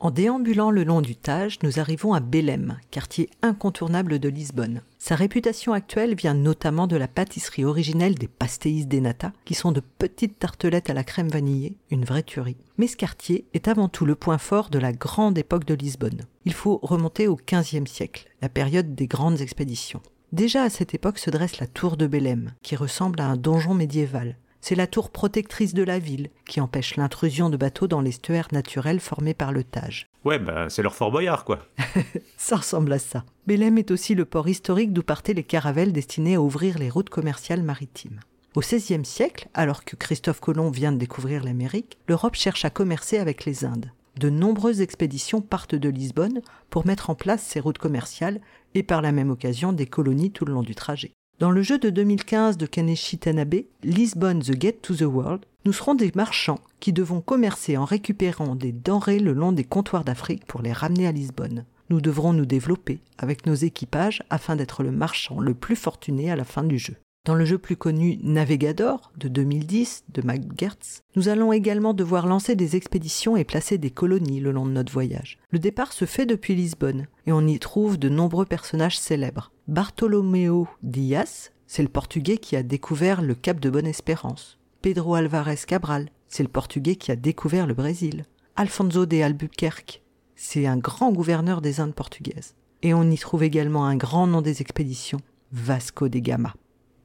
En 0.03 0.11
déambulant 0.11 0.73
le 0.73 0.83
long 0.83 1.01
du 1.01 1.15
Tage, 1.15 1.61
nous 1.63 1.79
arrivons 1.79 2.13
à 2.13 2.19
Belém, 2.19 2.77
quartier 2.91 3.31
incontournable 3.41 4.19
de 4.19 4.29
Lisbonne. 4.29 4.83
Sa 4.99 5.15
réputation 5.15 5.75
actuelle 5.75 6.17
vient 6.17 6.35
notamment 6.35 6.89
de 6.89 6.97
la 6.97 7.07
pâtisserie 7.07 7.65
originelle 7.65 8.17
des 8.17 8.27
pastéis 8.27 8.85
de 8.85 8.99
nata, 8.99 9.33
qui 9.45 9.55
sont 9.55 9.71
de 9.71 9.79
petites 9.79 10.41
tartelettes 10.41 10.91
à 10.91 10.93
la 10.93 11.05
crème 11.05 11.29
vanillée, 11.29 11.77
une 11.93 12.05
vraie 12.05 12.25
tuerie. 12.25 12.57
Mais 12.79 12.89
ce 12.89 12.97
quartier 12.97 13.45
est 13.55 13.69
avant 13.69 13.89
tout 13.89 14.05
le 14.05 14.17
point 14.17 14.39
fort 14.39 14.71
de 14.71 14.81
la 14.81 14.93
grande 14.93 15.39
époque 15.39 15.67
de 15.67 15.75
Lisbonne. 15.75 16.23
Il 16.47 16.53
faut 16.53 16.81
remonter 16.83 17.29
au 17.29 17.37
XVe 17.37 17.87
siècle, 17.87 18.29
la 18.41 18.49
période 18.49 18.97
des 18.97 19.07
grandes 19.07 19.41
expéditions. 19.41 20.03
Déjà 20.33 20.65
à 20.65 20.71
cette 20.71 20.95
époque 20.95 21.19
se 21.19 21.31
dresse 21.31 21.61
la 21.61 21.69
tour 21.69 21.97
de 21.97 22.09
Belém, 22.09 22.55
qui 22.63 22.75
ressemble 22.75 23.21
à 23.21 23.29
un 23.29 23.37
donjon 23.37 23.75
médiéval, 23.75 24.37
c'est 24.63 24.77
la 24.77 24.87
tour 24.87 25.11
protectrice 25.11 25.75
de 25.75 25.83
la 25.83 25.99
ville 25.99 26.31
qui 26.47 26.61
empêche 26.61 26.97
l'intrusion 26.97 27.51
de 27.51 27.57
bateaux 27.59 27.89
dans 27.89 28.01
l'estuaire 28.01 28.49
naturel 28.53 29.01
formé 29.01 29.35
par 29.35 29.53
le 29.53 29.65
Tage. 29.65 30.07
Ouais, 30.25 30.39
bah 30.39 30.71
c'est 30.71 30.83
leur 30.83 30.95
Fort 30.95 31.11
Boyard, 31.11 31.45
quoi. 31.45 31.59
ça 32.39 32.57
ressemble 32.57 32.93
à 32.93 33.01
ça. 33.01 33.25
Belém 33.47 33.77
est 33.77 33.91
aussi 33.91 34.15
le 34.15 34.25
port 34.25 34.49
historique 34.49 34.93
d'où 34.93 35.03
partaient 35.03 35.35
les 35.35 35.43
caravelles 35.43 35.93
destinées 35.93 36.37
à 36.37 36.41
ouvrir 36.41 36.79
les 36.79 36.89
routes 36.89 37.11
commerciales 37.11 37.65
maritimes. 37.65 38.21
Au 38.55 38.61
XVIe 38.61 39.05
siècle, 39.05 39.49
alors 39.53 39.85
que 39.85 39.97
Christophe 39.97 40.41
Colomb 40.41 40.71
vient 40.71 40.93
de 40.93 40.99
découvrir 40.99 41.43
l'Amérique, 41.43 41.99
l'Europe 42.07 42.37
cherche 42.37 42.65
à 42.65 42.71
commercer 42.71 43.19
avec 43.19 43.45
les 43.45 43.65
Indes. 43.65 43.91
De 44.19 44.31
nombreuses 44.31 44.83
expéditions 44.83 45.41
partent 45.41 45.75
de 45.75 45.89
Lisbonne 45.89 46.43
pour 46.71 46.87
mettre 46.87 47.11
en 47.11 47.15
place 47.15 47.43
ces 47.43 47.61
routes 47.61 47.79
commerciales 47.79 48.41
et 48.75 48.83
par 48.83 49.03
la 49.03 49.11
même 49.11 49.31
occasion 49.31 49.73
des 49.73 49.87
colonies 49.87 50.31
tout 50.31 50.45
le 50.45 50.53
long 50.53 50.63
du 50.63 50.75
trajet. 50.75 51.13
Dans 51.43 51.51
le 51.51 51.63
jeu 51.63 51.77
de 51.77 51.91
2015 51.91 52.57
de 52.57 52.67
Kaneshi 52.67 53.19
Tanabe, 53.19 53.65
Lisbonne 53.83 54.45
The 54.45 54.53
Gate 54.53 54.81
to 54.81 54.95
the 54.95 55.01
World, 55.01 55.45
nous 55.65 55.73
serons 55.73 55.97
des 55.97 56.13
marchands 56.15 56.61
qui 56.79 56.93
devons 56.93 57.21
commercer 57.21 57.77
en 57.77 57.85
récupérant 57.85 58.55
des 58.55 58.71
denrées 58.71 59.19
le 59.19 59.33
long 59.33 59.51
des 59.51 59.65
comptoirs 59.65 60.05
d'Afrique 60.05 60.47
pour 60.47 60.63
les 60.63 60.73
ramener 60.73 61.09
à 61.09 61.11
Lisbonne. 61.11 61.65
Nous 61.91 62.01
devrons 62.01 62.33
nous 62.33 62.47
développer 62.47 63.01
avec 63.19 63.45
nos 63.45 63.57
équipages 63.57 64.23
afin 64.31 64.55
d'être 64.55 64.85
le 64.85 64.93
marchand 64.93 65.41
le 65.41 65.55
plus 65.55 65.75
fortuné 65.75 66.31
à 66.31 66.37
la 66.37 66.45
fin 66.45 66.63
du 66.63 66.79
jeu. 66.79 66.95
Dans 67.27 67.35
le 67.35 67.45
jeu 67.45 67.59
plus 67.59 67.77
connu 67.77 68.21
Navigador 68.23 69.11
de 69.17 69.27
2010 69.27 70.05
de 70.15 70.23
McGertz, 70.23 71.03
nous 71.17 71.29
allons 71.29 71.53
également 71.53 71.93
devoir 71.93 72.29
lancer 72.29 72.55
des 72.55 72.77
expéditions 72.77 73.37
et 73.37 73.43
placer 73.43 73.79
des 73.79 73.91
colonies 73.91 74.39
le 74.39 74.53
long 74.53 74.67
de 74.67 74.71
notre 74.71 74.93
voyage. 74.93 75.39
Le 75.51 75.59
départ 75.59 75.93
se 75.93 76.05
fait 76.05 76.27
depuis 76.27 76.55
Lisbonne 76.55 77.09
et 77.27 77.33
on 77.33 77.49
y 77.49 77.59
trouve 77.59 77.99
de 77.99 78.09
nombreux 78.09 78.47
personnages 78.47 78.99
célèbres. 78.99 79.52
Bartolomeo 79.69 80.67
Dias, 80.83 81.53
c'est 81.69 81.85
le 81.85 81.89
Portugais 81.89 82.39
qui 82.39 82.57
a 82.57 82.65
découvert 82.65 83.23
le 83.23 83.37
Cap 83.37 83.61
de 83.61 83.71
Bonne-Espérance. 83.71 84.59
Pedro 84.83 85.15
Alvarez 85.15 85.61
Cabral, 85.69 86.09
c'est 86.27 86.43
le 86.43 86.49
Portugais 86.49 86.97
qui 86.97 87.13
a 87.13 87.17
découvert 87.17 87.69
le 87.69 87.75
Brésil. 87.75 88.25
Alfonso 88.57 89.07
de 89.07 89.23
Albuquerque, 89.23 90.03
c'est 90.35 90.67
un 90.67 90.79
grand 90.79 91.13
gouverneur 91.13 91.61
des 91.61 91.79
Indes 91.79 91.95
portugaises. 91.95 92.57
Et 92.83 92.93
on 92.93 93.09
y 93.09 93.17
trouve 93.17 93.45
également 93.45 93.87
un 93.87 93.95
grand 93.95 94.27
nom 94.27 94.43
des 94.43 94.63
expéditions, 94.63 95.21
Vasco 95.53 96.09
de 96.09 96.19
Gama. 96.19 96.55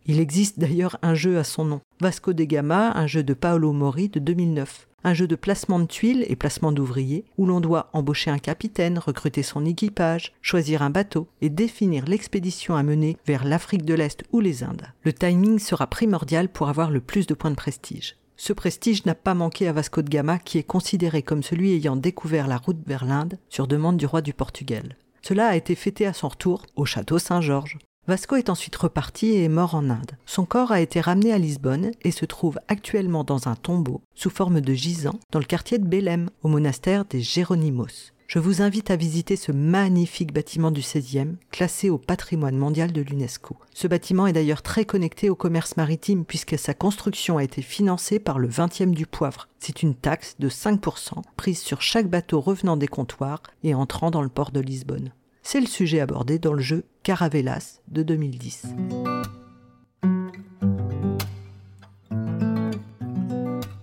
Il 0.08 0.20
existe 0.20 0.58
d'ailleurs 0.58 0.98
un 1.04 1.14
jeu 1.14 1.38
à 1.38 1.44
son 1.44 1.64
nom, 1.64 1.82
Vasco 2.02 2.34
de 2.34 2.44
Gama, 2.44 2.92
un 2.98 3.06
jeu 3.06 3.22
de 3.22 3.36
Paolo 3.36 3.72
Mori 3.72 4.10
de 4.10 4.20
2009 4.20 4.87
un 5.04 5.14
jeu 5.14 5.28
de 5.28 5.36
placement 5.36 5.80
de 5.80 5.86
tuiles 5.86 6.26
et 6.28 6.36
placement 6.36 6.72
d'ouvriers, 6.72 7.26
où 7.38 7.46
l'on 7.46 7.62
doit 7.62 7.90
embaucher 7.94 8.30
un 8.30 8.40
capitaine, 8.40 9.00
recruter 9.00 9.44
son 9.44 9.66
équipage, 9.66 10.34
choisir 10.42 10.82
un 10.82 10.90
bateau 10.90 11.28
et 11.42 11.50
définir 11.50 12.06
l'expédition 12.06 12.76
à 12.76 12.84
mener 12.84 13.18
vers 13.26 13.46
l'Afrique 13.46 13.86
de 13.86 13.94
l'Est 13.94 14.24
ou 14.32 14.40
les 14.40 14.64
Indes. 14.64 14.92
Le 15.04 15.14
timing 15.14 15.60
sera 15.60 15.88
primordial 15.88 16.50
pour 16.50 16.70
avoir 16.70 16.92
le 16.92 17.02
plus 17.02 17.28
de 17.28 17.34
points 17.34 17.52
de 17.52 17.56
prestige. 17.56 18.18
Ce 18.36 18.54
prestige 18.54 19.06
n'a 19.06 19.16
pas 19.16 19.34
manqué 19.34 19.68
à 19.68 19.74
Vasco 19.74 20.02
de 20.02 20.10
Gama, 20.10 20.38
qui 20.38 20.58
est 20.58 20.64
considéré 20.64 21.24
comme 21.24 21.42
celui 21.42 21.74
ayant 21.74 21.96
découvert 21.96 22.48
la 22.48 22.58
route 22.58 22.78
vers 22.86 23.06
l'Inde 23.06 23.40
sur 23.50 23.68
demande 23.68 23.98
du 23.98 24.06
roi 24.06 24.22
du 24.22 24.34
Portugal. 24.34 24.96
Cela 25.24 25.48
a 25.48 25.56
été 25.56 25.74
fêté 25.74 26.06
à 26.06 26.14
son 26.14 26.28
retour 26.30 26.64
au 26.76 26.86
château 26.86 27.18
Saint-Georges. 27.18 27.80
Vasco 28.08 28.38
est 28.38 28.50
ensuite 28.50 28.78
reparti 28.78 29.28
et 29.28 29.44
est 29.44 29.50
mort 29.50 29.76
en 29.76 29.90
Inde. 29.90 30.14
Son 30.26 30.46
corps 30.46 30.72
a 30.72 30.80
été 30.80 31.02
ramené 31.02 31.34
à 31.34 31.38
Lisbonne 31.38 31.92
et 32.04 32.12
se 32.12 32.24
trouve 32.24 32.58
actuellement 32.70 33.26
dans 33.26 33.50
un 33.50 33.56
tombeau 33.56 34.02
sous 34.16 34.30
forme 34.30 34.62
de 34.62 34.74
gisant 34.74 35.20
dans 35.32 35.40
le 35.40 35.46
quartier 35.46 35.78
de 35.78 35.86
Belém, 35.86 36.30
au 36.42 36.48
monastère 36.48 37.04
des 37.04 37.20
Géronimos. 37.20 38.14
Je 38.28 38.40
vous 38.40 38.62
invite 38.62 38.92
à 38.92 38.96
visiter 38.96 39.36
ce 39.36 39.52
magnifique 39.52 40.34
bâtiment 40.34 40.72
du 40.72 40.80
XVIe, 40.80 41.36
classé 41.52 41.90
au 41.90 41.98
patrimoine 41.98 42.58
mondial 42.58 42.94
de 42.94 43.02
l'UNESCO. 43.02 43.58
Ce 43.74 43.88
bâtiment 43.88 44.26
est 44.26 44.34
d'ailleurs 44.34 44.62
très 44.62 44.86
connecté 44.86 45.30
au 45.30 45.36
commerce 45.36 45.76
maritime 45.76 46.24
puisque 46.24 46.58
sa 46.58 46.74
construction 46.74 47.38
a 47.38 47.44
été 47.44 47.62
financée 47.62 48.20
par 48.20 48.40
le 48.40 48.48
20e 48.48 48.92
du 48.92 49.06
poivre. 49.06 49.50
C'est 49.60 49.84
une 49.84 49.96
taxe 49.96 50.36
de 50.40 50.48
5% 50.48 51.24
prise 51.36 51.60
sur 51.60 51.82
chaque 51.82 52.10
bateau 52.10 52.40
revenant 52.40 52.78
des 52.78 52.88
comptoirs 52.88 53.44
et 53.64 53.74
entrant 53.74 54.12
dans 54.12 54.22
le 54.22 54.30
port 54.30 54.52
de 54.52 54.62
Lisbonne. 54.62 55.12
C'est 55.50 55.62
le 55.62 55.66
sujet 55.66 56.02
abordé 56.02 56.40
dans 56.40 56.52
le 56.52 56.60
jeu 56.60 56.84
Caravelas 57.04 57.80
de 57.88 58.04
2010. 58.04 58.66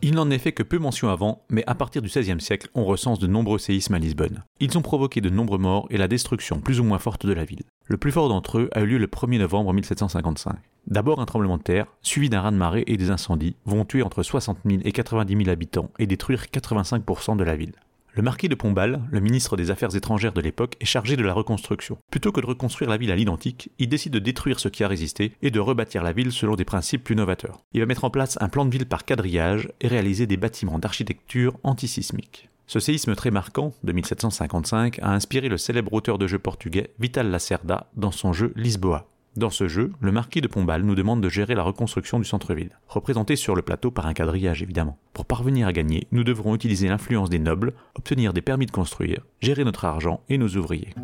Il 0.03 0.15
n'en 0.15 0.29
est 0.29 0.37
fait 0.37 0.53
que 0.53 0.63
peu 0.63 0.77
mention 0.77 1.09
avant, 1.09 1.47
mais 1.49 1.65
à 1.67 1.75
partir 1.75 2.03
du 2.03 2.11
XVIe 2.11 2.39
siècle, 2.39 2.69
on 2.75 2.85
recense 2.85 3.19
de 3.19 3.27
nombreux 3.27 3.59
séismes 3.59 3.95
à 3.95 3.99
Lisbonne. 3.99 4.45
Ils 4.61 4.77
ont 4.77 4.83
provoqué 4.83 5.23
de 5.23 5.31
nombreux 5.31 5.57
morts 5.57 5.87
et 5.89 5.97
la 5.97 6.07
destruction 6.07 6.61
plus 6.61 6.81
ou 6.81 6.85
moins 6.85 6.99
forte 6.99 7.25
de 7.25 7.33
la 7.33 7.47
ville. 7.47 7.63
Le 7.87 7.97
plus 7.97 8.13
fort 8.13 8.29
d'entre 8.29 8.59
eux 8.59 8.69
a 8.73 8.83
eu 8.83 8.87
lieu 8.87 8.99
le 8.99 9.07
1er 9.07 9.39
novembre 9.39 9.73
1755. 9.73 10.57
D'abord 10.87 11.19
un 11.19 11.25
tremblement 11.25 11.57
de 11.57 11.63
terre, 11.63 11.87
suivi 12.03 12.29
d'un 12.29 12.43
raz-de-marée 12.43 12.85
et 12.87 12.99
des 12.99 13.11
incendies, 13.11 13.57
vont 13.65 13.87
tuer 13.87 14.03
entre 14.03 14.23
60 14.23 14.59
000 14.67 14.83
et 14.85 14.93
90 14.93 15.35
000 15.35 15.49
habitants 15.49 15.91
et 15.99 16.07
détruire 16.07 16.45
85% 16.53 17.39
de 17.39 17.45
la 17.45 17.57
ville. 17.57 17.73
Le 18.17 18.23
marquis 18.23 18.49
de 18.49 18.55
Pombal, 18.55 19.03
le 19.11 19.19
ministre 19.19 19.57
des 19.57 19.73
Affaires 19.73 19.97
étrangères 19.97 20.33
de 20.33 20.41
l'époque, 20.41 20.77
est 20.79 20.85
chargé 20.85 21.17
de 21.17 21.25
la 21.25 21.33
reconstruction. 21.33 21.99
Plutôt 22.13 22.31
que 22.31 22.41
de 22.41 22.47
reconstruire 22.47 22.89
la 22.89 22.97
ville 22.97 23.11
à 23.11 23.17
l'identique, 23.17 23.73
il 23.81 23.89
décide 23.89 24.13
de 24.13 24.21
détruire 24.21 24.61
ce 24.61 24.69
qui 24.69 24.85
a 24.85 24.89
résisté 24.89 25.33
et 25.43 25.51
de 25.51 25.59
rebâtir 25.59 26.05
la 26.05 26.13
ville 26.13 26.31
selon 26.31 26.55
des 26.55 26.65
principes 26.65 27.03
plus 27.03 27.17
novateurs. 27.17 27.65
Il 27.73 27.81
va 27.81 27.87
mettre 27.87 28.05
en 28.05 28.11
place 28.11 28.39
un 28.41 28.49
plan 28.49 28.67
de 28.67 28.71
ville 28.71 28.87
par 28.87 29.05
quadrillage 29.05 29.69
et 29.81 29.89
réaliser 29.89 30.29
des 30.29 30.37
bâtiments 30.37 30.79
d'architecture 30.79 31.59
antisismique. 31.65 32.49
Ce 32.69 32.79
séisme 32.79 33.17
très 33.17 33.33
marquant, 33.33 33.75
de 33.83 33.91
1755, 33.91 35.01
a 35.03 35.11
inspiré 35.11 35.49
le 35.49 35.59
célèbre 35.59 35.93
auteur 35.93 36.17
de 36.17 36.29
jeu 36.29 36.39
portugais 36.39 36.91
Vital 37.01 37.33
Lacerda 37.33 37.91
dans 37.97 38.13
son 38.13 38.33
jeu 38.33 38.53
Lisboa. 38.55 39.09
Dans 39.37 39.51
ce 39.51 39.67
jeu, 39.67 39.91
le 40.01 40.13
marquis 40.13 40.41
de 40.41 40.47
Pombal 40.47 40.83
nous 40.83 40.95
demande 40.95 41.21
de 41.21 41.29
gérer 41.29 41.57
la 41.57 41.65
reconstruction 41.65 42.21
du 42.21 42.25
centre-ville, 42.25 42.79
représenté 42.87 43.35
sur 43.35 43.57
le 43.57 43.63
plateau 43.63 43.91
par 43.91 44.07
un 44.07 44.15
quadrillage 44.15 44.63
évidemment. 44.63 44.97
Pour 45.13 45.25
parvenir 45.25 45.67
à 45.67 45.73
gagner, 45.73 46.07
nous 46.13 46.23
devrons 46.23 46.55
utiliser 46.55 46.89
l'influence 46.89 47.31
des 47.31 47.41
nobles, 47.41 47.73
obtenir 47.97 48.33
des 48.33 48.43
permis 48.43 48.67
de 48.67 48.71
construire, 48.71 49.25
gérer 49.41 49.65
notre 49.65 49.87
argent 49.87 50.21
et 50.29 50.39
nos 50.39 50.51
ouvriers. 50.51 50.95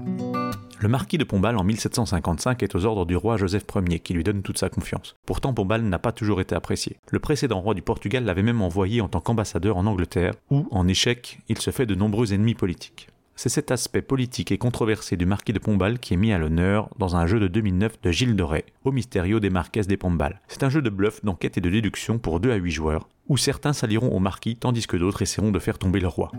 Le 0.79 0.89
marquis 0.89 1.19
de 1.19 1.25
Pombal 1.25 1.59
en 1.59 1.65
1755 1.65 2.63
est 2.63 2.75
aux 2.75 2.87
ordres 2.87 3.05
du 3.05 3.15
roi 3.15 3.37
Joseph 3.37 3.65
Ier 3.75 3.99
qui 3.99 4.15
lui 4.15 4.25
donne 4.25 4.43
toute 4.43 4.57
sa 4.59 4.71
confiance. 4.71 5.17
Pourtant 5.27 5.53
Pombal 5.53 5.83
n'a 5.83 5.99
pas 5.99 6.13
toujours 6.13 6.41
été 6.41 6.55
apprécié. 6.55 6.97
Le 7.11 7.19
précédent 7.19 7.61
roi 7.61 7.75
du 7.75 7.83
Portugal 7.83 8.25
l'avait 8.25 8.43
même 8.43 8.63
envoyé 8.63 9.03
en 9.03 9.09
tant 9.09 9.21
qu'ambassadeur 9.21 9.77
en 9.77 9.85
Angleterre, 9.85 10.33
où, 10.51 10.67
en 10.71 10.89
échec, 10.89 11.41
il 11.49 11.59
se 11.59 11.71
fait 11.71 11.85
de 11.85 11.95
nombreux 11.95 12.33
ennemis 12.33 12.55
politiques. 12.55 13.10
C'est 13.43 13.49
cet 13.49 13.71
aspect 13.71 14.03
politique 14.03 14.53
et 14.53 14.59
controversé 14.59 15.17
du 15.17 15.25
marquis 15.25 15.55
de 15.55 15.59
Pombal 15.59 15.99
qui 15.99 16.13
est 16.13 16.19
mis 16.19 16.31
à 16.31 16.37
l'honneur 16.37 16.91
dans 16.99 17.17
un 17.17 17.27
jeu 17.27 17.41
de 17.41 17.49
2009 17.49 18.03
de 18.03 18.11
Gilles 18.11 18.37
Doré, 18.37 18.67
Au 18.85 18.93
Mysterio 18.93 19.41
des 19.41 19.49
Marquesses 19.49 19.87
des 19.87 19.97
Pombal. 19.97 20.43
C'est 20.47 20.63
un 20.63 20.69
jeu 20.69 20.83
de 20.83 20.91
bluff, 20.91 21.25
d'enquête 21.25 21.57
et 21.57 21.63
de 21.63 21.71
déduction 21.71 22.19
pour 22.19 22.39
2 22.39 22.51
à 22.51 22.57
8 22.57 22.71
joueurs, 22.71 23.09
où 23.29 23.39
certains 23.39 23.73
s'allieront 23.73 24.15
au 24.15 24.19
marquis 24.19 24.57
tandis 24.57 24.87
que 24.87 24.99
d'autres 24.99 25.23
essaieront 25.23 25.53
de 25.53 25.59
faire 25.59 25.79
tomber 25.79 26.01
le 26.01 26.09
roi. 26.09 26.31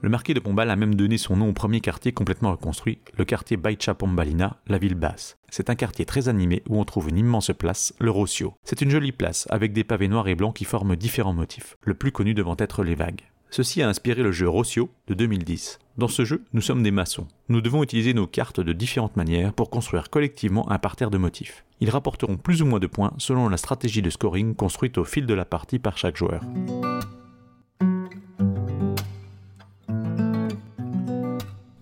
Le 0.00 0.08
marquis 0.08 0.32
de 0.32 0.38
Pombal 0.38 0.70
a 0.70 0.76
même 0.76 0.94
donné 0.94 1.18
son 1.18 1.38
nom 1.38 1.48
au 1.48 1.52
premier 1.52 1.80
quartier 1.80 2.12
complètement 2.12 2.52
reconstruit, 2.52 3.00
le 3.18 3.24
quartier 3.24 3.56
Baicha 3.56 3.94
Pombalina, 3.94 4.58
la 4.68 4.78
ville 4.78 4.94
basse. 4.94 5.38
C'est 5.50 5.70
un 5.70 5.74
quartier 5.74 6.04
très 6.04 6.28
animé 6.28 6.62
où 6.68 6.78
on 6.78 6.84
trouve 6.84 7.08
une 7.08 7.18
immense 7.18 7.50
place, 7.52 7.92
le 7.98 8.12
Rossio. 8.12 8.54
C'est 8.62 8.80
une 8.80 8.90
jolie 8.90 9.10
place 9.10 9.48
avec 9.50 9.72
des 9.72 9.82
pavés 9.82 10.06
noirs 10.06 10.28
et 10.28 10.36
blancs 10.36 10.54
qui 10.54 10.66
forment 10.66 10.94
différents 10.94 11.34
motifs, 11.34 11.76
le 11.82 11.94
plus 11.94 12.12
connu 12.12 12.32
devant 12.32 12.54
être 12.60 12.84
les 12.84 12.94
vagues. 12.94 13.22
Ceci 13.50 13.82
a 13.82 13.88
inspiré 13.88 14.22
le 14.22 14.30
jeu 14.30 14.48
Rossio 14.48 14.88
de 15.08 15.14
2010. 15.14 15.80
Dans 15.98 16.08
ce 16.08 16.26
jeu, 16.26 16.44
nous 16.52 16.60
sommes 16.60 16.82
des 16.82 16.90
maçons. 16.90 17.26
Nous 17.48 17.62
devons 17.62 17.82
utiliser 17.82 18.12
nos 18.12 18.26
cartes 18.26 18.60
de 18.60 18.74
différentes 18.74 19.16
manières 19.16 19.54
pour 19.54 19.70
construire 19.70 20.10
collectivement 20.10 20.70
un 20.70 20.78
parterre 20.78 21.10
de 21.10 21.16
motifs. 21.16 21.64
Ils 21.80 21.88
rapporteront 21.88 22.36
plus 22.36 22.60
ou 22.60 22.66
moins 22.66 22.80
de 22.80 22.86
points 22.86 23.14
selon 23.16 23.48
la 23.48 23.56
stratégie 23.56 24.02
de 24.02 24.10
scoring 24.10 24.54
construite 24.54 24.98
au 24.98 25.04
fil 25.04 25.24
de 25.24 25.32
la 25.32 25.46
partie 25.46 25.78
par 25.78 25.96
chaque 25.96 26.18
joueur. 26.18 26.42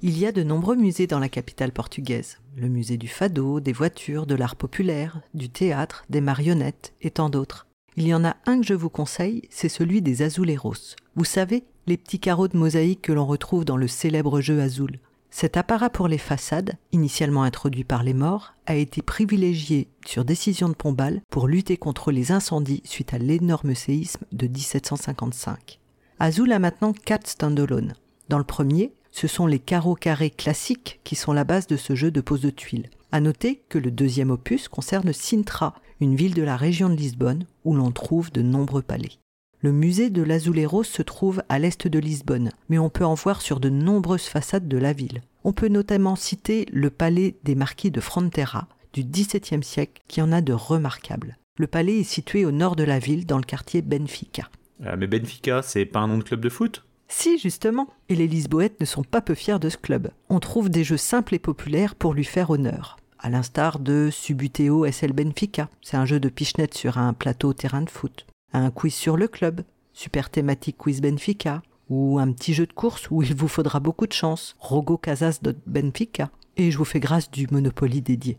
Il 0.01 0.17
y 0.17 0.27
a 0.27 0.33
de 0.33 0.45
nombreux 0.45 0.77
musées 0.77 1.09
dans 1.09 1.19
la 1.19 1.29
capitale 1.29 1.73
portugaise. 1.73 2.39
Le 2.57 2.69
musée 2.69 2.99
du 2.99 3.09
fado, 3.09 3.59
des 3.59 3.73
voitures, 3.73 4.27
de 4.27 4.37
l'art 4.37 4.55
populaire, 4.55 5.23
du 5.33 5.49
théâtre, 5.49 6.05
des 6.09 6.21
marionnettes 6.21 6.95
et 7.03 7.11
tant 7.11 7.31
d'autres. 7.31 7.67
Il 7.97 8.07
y 8.07 8.15
en 8.15 8.25
a 8.25 8.37
un 8.47 8.61
que 8.61 8.67
je 8.67 8.75
vous 8.75 8.91
conseille, 8.91 9.43
c'est 9.51 9.69
celui 9.69 10.03
des 10.03 10.23
Azuleros. 10.23 10.97
Vous 11.17 11.25
savez, 11.25 11.65
les 11.87 11.97
petits 11.97 12.20
carreaux 12.20 12.49
de 12.49 12.57
mosaïque 12.57 13.03
que 13.03 13.12
l'on 13.12 13.26
retrouve 13.26 13.64
dans 13.64 13.76
le 13.76 13.89
célèbre 13.89 14.41
jeu 14.41 14.61
Azul. 14.61 14.99
Cet 15.30 15.57
apparat 15.57 15.91
pour 15.91 16.07
les 16.07 16.18
façades, 16.18 16.74
initialement 16.93 17.43
introduit 17.43 17.82
par 17.82 18.05
les 18.05 18.14
morts, 18.14 18.55
a 18.66 18.76
été 18.76 19.03
privilégié 19.03 19.89
sur 20.07 20.24
décision 20.24 20.68
de 20.68 20.74
Pombal 20.74 21.22
pour 21.28 21.49
lutter 21.49 21.76
contre 21.76 22.12
les 22.12 22.30
incendies 22.30 22.82
suite 22.85 23.12
à 23.14 23.18
l'énorme 23.18 23.74
séisme 23.74 24.24
de 24.30 24.47
1755. 24.47 25.80
Azul 26.20 26.53
a 26.53 26.61
maintenant 26.61 26.93
quatre 26.93 27.26
stand-alone. 27.26 27.95
Dans 28.28 28.39
le 28.39 28.45
premier, 28.45 28.93
ce 29.11 29.26
sont 29.26 29.47
les 29.47 29.59
carreaux 29.59 29.97
carrés 29.97 30.30
classiques 30.30 31.01
qui 31.03 31.16
sont 31.16 31.32
la 31.32 31.45
base 31.45 31.66
de 31.66 31.76
ce 31.76 31.97
jeu 31.97 32.12
de 32.12 32.20
pose 32.20 32.41
de 32.41 32.51
tuiles. 32.51 32.91
À 33.11 33.20
noter 33.20 33.62
que 33.68 33.78
le 33.78 33.91
deuxième 33.91 34.30
opus 34.30 34.68
concerne 34.68 35.12
Sintra, 35.12 35.74
une 36.01 36.14
ville 36.14 36.35
de 36.35 36.43
la 36.43 36.57
région 36.57 36.89
de 36.89 36.95
Lisbonne 36.95 37.47
où 37.64 37.74
l'on 37.74 37.91
trouve 37.91 38.30
de 38.30 38.43
nombreux 38.43 38.82
palais. 38.82 39.18
Le 39.65 39.73
musée 39.73 40.11
de 40.11 40.21
l'Azuleros 40.21 40.85
se 40.85 41.01
trouve 41.01 41.43
à 41.49 41.59
l'est 41.59 41.89
de 41.89 41.99
Lisbonne, 41.99 42.51
mais 42.69 42.79
on 42.79 42.91
peut 42.91 43.07
en 43.07 43.15
voir 43.15 43.41
sur 43.41 43.61
de 43.61 43.71
nombreuses 43.71 44.27
façades 44.27 44.69
de 44.69 44.77
la 44.77 44.93
ville. 44.93 45.23
On 45.43 45.55
peut 45.55 45.69
notamment 45.69 46.17
citer 46.17 46.67
le 46.71 46.91
palais 46.91 47.37
des 47.45 47.55
marquis 47.55 47.91
de 47.91 48.03
Frontera 48.03 48.69
du 48.93 49.05
XVIIe 49.05 49.65
siècle 49.65 50.03
qui 50.07 50.21
en 50.21 50.33
a 50.33 50.43
de 50.43 50.53
remarquables. 50.53 51.39
Le 51.57 51.67
palais 51.67 52.01
est 52.01 52.03
situé 52.03 52.45
au 52.45 52.51
nord 52.51 52.77
de 52.77 52.85
la 52.85 52.99
ville 52.99 53.25
dans 53.25 53.39
le 53.39 53.45
quartier 53.45 53.81
Benfica. 53.81 54.51
Ah, 54.85 54.97
mais 54.97 55.07
Benfica, 55.07 55.62
c'est 55.62 55.87
pas 55.87 56.01
un 56.01 56.09
nom 56.09 56.19
de 56.19 56.25
club 56.25 56.43
de 56.43 56.51
foot? 56.51 56.85
Si, 57.09 57.39
justement, 57.39 57.89
et 58.11 58.17
les 58.17 58.29
Lisboètes 58.29 58.79
ne 58.81 58.85
sont 58.85 59.03
pas 59.03 59.23
peu 59.23 59.35
fiers 59.35 59.61
de 59.61 59.71
ce 59.71 59.79
club. 59.79 60.11
On 60.29 60.41
trouve 60.41 60.69
des 60.69 60.85
jeux 60.85 60.99
simples 60.99 61.37
et 61.37 61.39
populaires 61.39 61.95
pour 61.95 62.12
lui 62.12 62.25
faire 62.25 62.51
honneur 62.51 62.99
à 63.19 63.31
l'instar 63.31 63.79
de 63.79 64.11
Subuteo 64.12 64.85
SL 64.85 65.15
Benfica. 65.15 65.71
C'est 65.81 65.97
un 65.97 66.05
jeu 66.05 66.21
de 66.21 66.29
pichenette 66.29 66.75
sur 66.75 66.99
un 66.99 67.15
plateau 67.15 67.55
terrain 67.55 67.81
de 67.81 67.89
foot. 67.89 68.27
Un 68.57 68.71
quiz 68.71 68.95
sur 68.95 69.17
le 69.17 69.27
club, 69.27 69.63
super 69.93 70.31
thématique 70.31 70.79
quiz 70.79 71.01
Benfica, 71.01 71.61
ou 71.91 72.21
un 72.21 72.31
petit 72.31 72.55
jeu 72.55 72.67
de 72.67 72.73
course 72.73 73.11
où 73.11 73.21
il 73.21 73.35
vous 73.35 73.49
faudra 73.49 73.81
beaucoup 73.81 74.07
de 74.07 74.13
chance, 74.13 74.55
Rogo 74.61 74.97
Casas 74.97 75.41
de 75.43 75.57
Benfica, 75.67 76.31
et 76.57 76.71
je 76.71 76.79
vous 76.79 76.85
fais 76.85 77.01
grâce 77.01 77.33
du 77.33 77.49
Monopoly 77.51 78.01
dédié. 78.01 78.39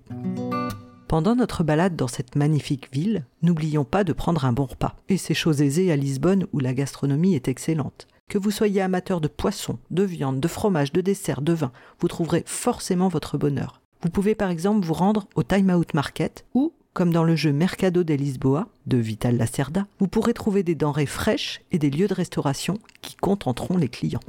Pendant 1.09 1.35
notre 1.35 1.65
balade 1.65 1.97
dans 1.97 2.07
cette 2.07 2.37
magnifique 2.37 2.87
ville, 2.93 3.25
n'oublions 3.41 3.83
pas 3.83 4.05
de 4.05 4.13
prendre 4.13 4.45
un 4.45 4.53
bon 4.53 4.63
repas. 4.63 4.95
Et 5.09 5.17
c'est 5.17 5.33
chose 5.33 5.61
aisée 5.61 5.91
à 5.91 5.97
Lisbonne 5.97 6.47
où 6.53 6.59
la 6.59 6.73
gastronomie 6.73 7.35
est 7.35 7.49
excellente. 7.49 8.07
Que 8.29 8.37
vous 8.37 8.51
soyez 8.51 8.81
amateur 8.81 9.19
de 9.19 9.27
poisson, 9.27 9.79
de 9.91 10.03
viande, 10.03 10.39
de 10.39 10.47
fromage, 10.47 10.93
de 10.93 11.01
dessert, 11.01 11.41
de 11.41 11.51
vin, 11.51 11.73
vous 11.99 12.07
trouverez 12.07 12.43
forcément 12.45 13.09
votre 13.09 13.37
bonheur. 13.37 13.81
Vous 14.01 14.09
pouvez 14.09 14.33
par 14.33 14.49
exemple 14.49 14.85
vous 14.85 14.93
rendre 14.93 15.27
au 15.35 15.43
Time 15.43 15.71
Out 15.71 15.93
Market 15.93 16.45
ou, 16.53 16.71
comme 16.95 17.11
dans 17.11 17.25
le 17.25 17.35
jeu 17.35 17.51
Mercado 17.51 18.05
de 18.05 18.13
Lisboa 18.13 18.69
de 18.87 18.95
Vital 18.95 19.35
Lacerda, 19.35 19.85
vous 19.99 20.07
pourrez 20.07 20.33
trouver 20.33 20.63
des 20.63 20.75
denrées 20.75 21.05
fraîches 21.05 21.59
et 21.73 21.77
des 21.77 21.89
lieux 21.89 22.07
de 22.07 22.13
restauration 22.13 22.79
qui 23.01 23.17
contenteront 23.17 23.75
les 23.75 23.89
clients. 23.89 24.21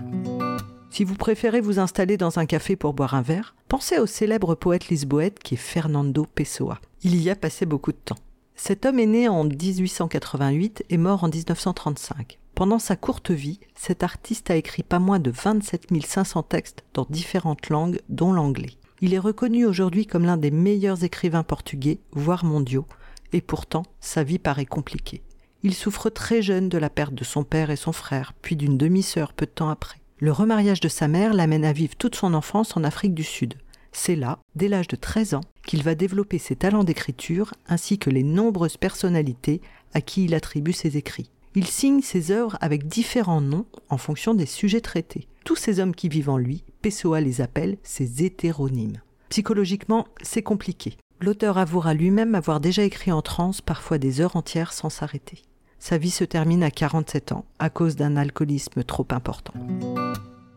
Si 0.91 1.05
vous 1.05 1.15
préférez 1.15 1.61
vous 1.61 1.79
installer 1.79 2.17
dans 2.17 2.41
un 2.41 2.45
café 2.45 2.75
pour 2.75 2.93
boire 2.93 3.15
un 3.15 3.23
verre, 3.23 3.55
pensez 3.69 4.01
au 4.01 4.07
célèbre 4.07 4.57
poète 4.57 4.89
lisboète 4.89 5.39
qui 5.39 5.55
est 5.55 5.59
Fernando 5.59 6.27
Pessoa. 6.35 6.81
Il 7.03 7.23
y 7.23 7.31
a 7.31 7.37
passé 7.37 7.67
beaucoup 7.67 7.93
de 7.93 7.99
temps. 8.05 8.19
Cet 8.57 8.85
homme 8.85 8.99
est 8.99 9.07
né 9.07 9.29
en 9.29 9.45
1888 9.45 10.87
et 10.91 10.97
mort 10.97 11.23
en 11.23 11.29
1935. 11.29 12.41
Pendant 12.57 12.81
sa 12.81 12.97
courte 12.97 13.31
vie, 13.31 13.61
cet 13.77 14.03
artiste 14.03 14.51
a 14.51 14.57
écrit 14.57 14.83
pas 14.83 14.99
moins 14.99 15.21
de 15.21 15.31
27 15.31 15.87
500 16.05 16.43
textes 16.43 16.85
dans 16.95 17.07
différentes 17.09 17.69
langues, 17.69 18.01
dont 18.09 18.33
l'anglais. 18.33 18.73
Il 19.03 19.13
est 19.13 19.19
reconnu 19.19 19.67
aujourd'hui 19.67 20.07
comme 20.07 20.25
l'un 20.25 20.39
des 20.39 20.51
meilleurs 20.51 21.05
écrivains 21.05 21.43
portugais, 21.43 21.99
voire 22.13 22.45
mondiaux, 22.45 22.87
et 23.33 23.43
pourtant 23.43 23.83
sa 24.01 24.23
vie 24.23 24.39
paraît 24.39 24.65
compliquée. 24.65 25.23
Il 25.63 25.75
souffre 25.75 26.09
très 26.11 26.43
jeune 26.43 26.69
de 26.69 26.79
la 26.79 26.89
perte 26.89 27.15
de 27.15 27.25
son 27.25 27.45
père 27.45 27.71
et 27.71 27.77
son 27.77 27.93
frère, 27.93 28.33
puis 28.41 28.57
d'une 28.57 28.79
demi-sœur 28.79 29.33
peu 29.33 29.47
de 29.47 29.51
temps 29.51 29.69
après. 29.69 30.01
Le 30.19 30.33
remariage 30.33 30.81
de 30.81 30.89
sa 30.89 31.09
mère 31.09 31.35
l'amène 31.35 31.65
à 31.65 31.75
vivre 31.75 31.95
toute 31.97 32.15
son 32.15 32.33
enfance 32.33 32.77
en 32.77 32.85
Afrique 32.85 33.15
du 33.15 33.25
Sud. 33.25 33.55
C'est 33.93 34.17
là, 34.17 34.39
dès 34.55 34.69
l'âge 34.69 34.89
de 34.89 34.97
13 34.97 35.35
ans, 35.35 35.41
qu'il 35.67 35.83
va 35.83 35.95
développer 35.95 36.39
ses 36.39 36.57
talents 36.57 36.85
d'écriture 36.85 37.53
ainsi 37.67 37.99
que 37.99 38.11
les 38.11 38.23
nombreuses 38.23 38.77
personnalités 38.77 39.61
à 39.93 40.01
qui 40.01 40.25
il 40.25 40.35
attribue 40.35 40.73
ses 40.73 40.97
écrits. 40.97 41.31
Il 41.59 41.67
signe 41.67 42.03
ses 42.03 42.33
œuvres 42.33 42.59
avec 42.61 42.87
différents 42.87 43.41
noms 43.41 43.65
en 43.89 43.97
fonction 43.97 44.35
des 44.35 44.45
sujets 44.45 44.83
traités. 44.83 45.27
Tous 45.47 45.57
ces 45.57 45.81
hommes 45.81 45.95
qui 45.95 46.11
vivent 46.11 46.29
en 46.29 46.37
lui 46.37 46.65
Pessoa 46.83 47.23
les 47.23 47.41
appelle 47.41 47.79
ses 47.83 48.23
hétéronymes. 48.23 49.01
Psychologiquement, 49.31 50.07
c'est 50.21 50.43
compliqué. 50.43 50.99
L'auteur 51.19 51.57
avouera 51.57 51.95
lui-même 51.95 52.35
avoir 52.35 52.61
déjà 52.61 52.83
écrit 52.83 53.11
en 53.11 53.23
transe 53.23 53.63
parfois 53.63 53.97
des 53.97 54.21
heures 54.21 54.37
entières 54.37 54.75
sans 54.75 54.91
s'arrêter. 54.91 55.45
Sa 55.79 55.97
vie 55.97 56.11
se 56.11 56.25
termine 56.25 56.63
à 56.63 56.71
47 56.71 57.33
ans 57.33 57.47
à 57.59 57.71
cause 57.71 57.97
d'un 57.97 58.19
alcoolisme 58.19 58.85
trop 58.85 59.07
important. 59.09 59.55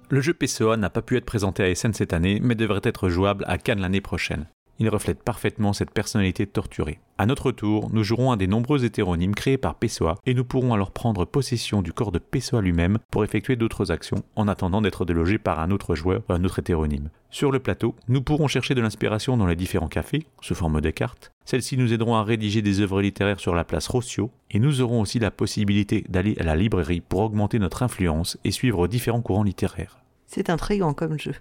Le 0.09 0.19
jeu 0.19 0.33
Pessoa 0.33 0.75
n'a 0.75 0.89
pas 0.89 1.01
pu 1.01 1.15
être 1.15 1.23
présenté 1.23 1.63
à 1.63 1.69
Essen 1.69 1.93
cette 1.93 2.11
année, 2.11 2.41
mais 2.43 2.55
devrait 2.55 2.81
être 2.83 3.07
jouable 3.07 3.45
à 3.47 3.57
Cannes 3.57 3.79
l'année 3.79 4.01
prochaine. 4.01 4.47
Il 4.79 4.87
reflète 4.87 5.21
parfaitement 5.21 5.73
cette 5.73 5.91
personnalité 5.91 6.47
torturée. 6.47 6.99
À 7.17 7.25
notre 7.25 7.51
tour, 7.51 7.89
nous 7.91 8.03
jouerons 8.03 8.31
un 8.31 8.37
des 8.37 8.47
nombreux 8.47 8.85
hétéronymes 8.85 9.35
créés 9.35 9.57
par 9.57 9.75
Pessoa 9.75 10.17
et 10.25 10.33
nous 10.33 10.45
pourrons 10.45 10.73
alors 10.73 10.91
prendre 10.91 11.25
possession 11.25 11.81
du 11.81 11.91
corps 11.91 12.13
de 12.13 12.19
Pessoa 12.19 12.61
lui-même 12.61 12.97
pour 13.11 13.25
effectuer 13.25 13.57
d'autres 13.57 13.91
actions 13.91 14.23
en 14.37 14.47
attendant 14.47 14.81
d'être 14.81 15.03
délogés 15.03 15.37
par 15.37 15.59
un 15.59 15.71
autre 15.71 15.95
joueur 15.95 16.21
ou 16.29 16.33
un 16.33 16.45
autre 16.45 16.59
hétéronyme. 16.59 17.09
Sur 17.29 17.51
le 17.51 17.59
plateau, 17.59 17.93
nous 18.07 18.21
pourrons 18.21 18.47
chercher 18.47 18.73
de 18.73 18.81
l'inspiration 18.81 19.35
dans 19.35 19.47
les 19.47 19.57
différents 19.57 19.89
cafés, 19.89 20.25
sous 20.41 20.55
forme 20.55 20.79
de 20.79 20.89
cartes. 20.91 21.33
Celles-ci 21.43 21.75
nous 21.75 21.91
aideront 21.91 22.15
à 22.15 22.23
rédiger 22.23 22.61
des 22.61 22.79
œuvres 22.79 23.01
littéraires 23.01 23.41
sur 23.41 23.55
la 23.55 23.65
place 23.65 23.87
Rossio 23.87 24.31
et 24.49 24.59
nous 24.59 24.79
aurons 24.79 25.01
aussi 25.01 25.19
la 25.19 25.29
possibilité 25.29 26.05
d'aller 26.07 26.37
à 26.39 26.43
la 26.43 26.55
librairie 26.55 27.01
pour 27.01 27.19
augmenter 27.19 27.59
notre 27.59 27.83
influence 27.83 28.37
et 28.45 28.51
suivre 28.51 28.87
différents 28.87 29.21
courants 29.21 29.43
littéraires. 29.43 29.99
C'est 30.25 30.49
intriguant 30.49 30.93
comme 30.93 31.19
jeu. 31.19 31.33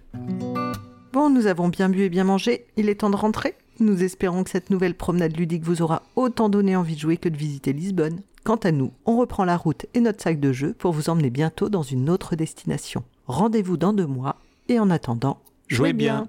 Bon, 1.11 1.31
nous 1.31 1.47
avons 1.47 1.69
bien 1.69 1.89
bu 1.89 2.01
et 2.01 2.09
bien 2.09 2.23
mangé, 2.23 2.67
il 2.77 2.87
est 2.87 2.99
temps 2.99 3.09
de 3.09 3.15
rentrer. 3.15 3.55
Nous 3.79 4.03
espérons 4.03 4.43
que 4.43 4.51
cette 4.51 4.69
nouvelle 4.69 4.93
promenade 4.93 5.35
ludique 5.35 5.63
vous 5.63 5.81
aura 5.81 6.03
autant 6.15 6.49
donné 6.49 6.75
envie 6.75 6.93
de 6.93 6.99
jouer 6.99 7.17
que 7.17 7.29
de 7.29 7.37
visiter 7.37 7.73
Lisbonne. 7.73 8.21
Quant 8.43 8.57
à 8.57 8.71
nous, 8.71 8.91
on 9.05 9.17
reprend 9.17 9.43
la 9.43 9.57
route 9.57 9.87
et 9.95 10.01
notre 10.01 10.21
sac 10.21 10.39
de 10.39 10.51
jeu 10.51 10.75
pour 10.77 10.91
vous 10.91 11.09
emmener 11.09 11.31
bientôt 11.31 11.69
dans 11.69 11.81
une 11.81 12.11
autre 12.11 12.35
destination. 12.35 13.03
Rendez-vous 13.25 13.77
dans 13.77 13.93
deux 13.93 14.05
mois 14.05 14.35
et 14.67 14.79
en 14.79 14.91
attendant, 14.91 15.39
Jouez 15.67 15.93
bien. 15.93 16.27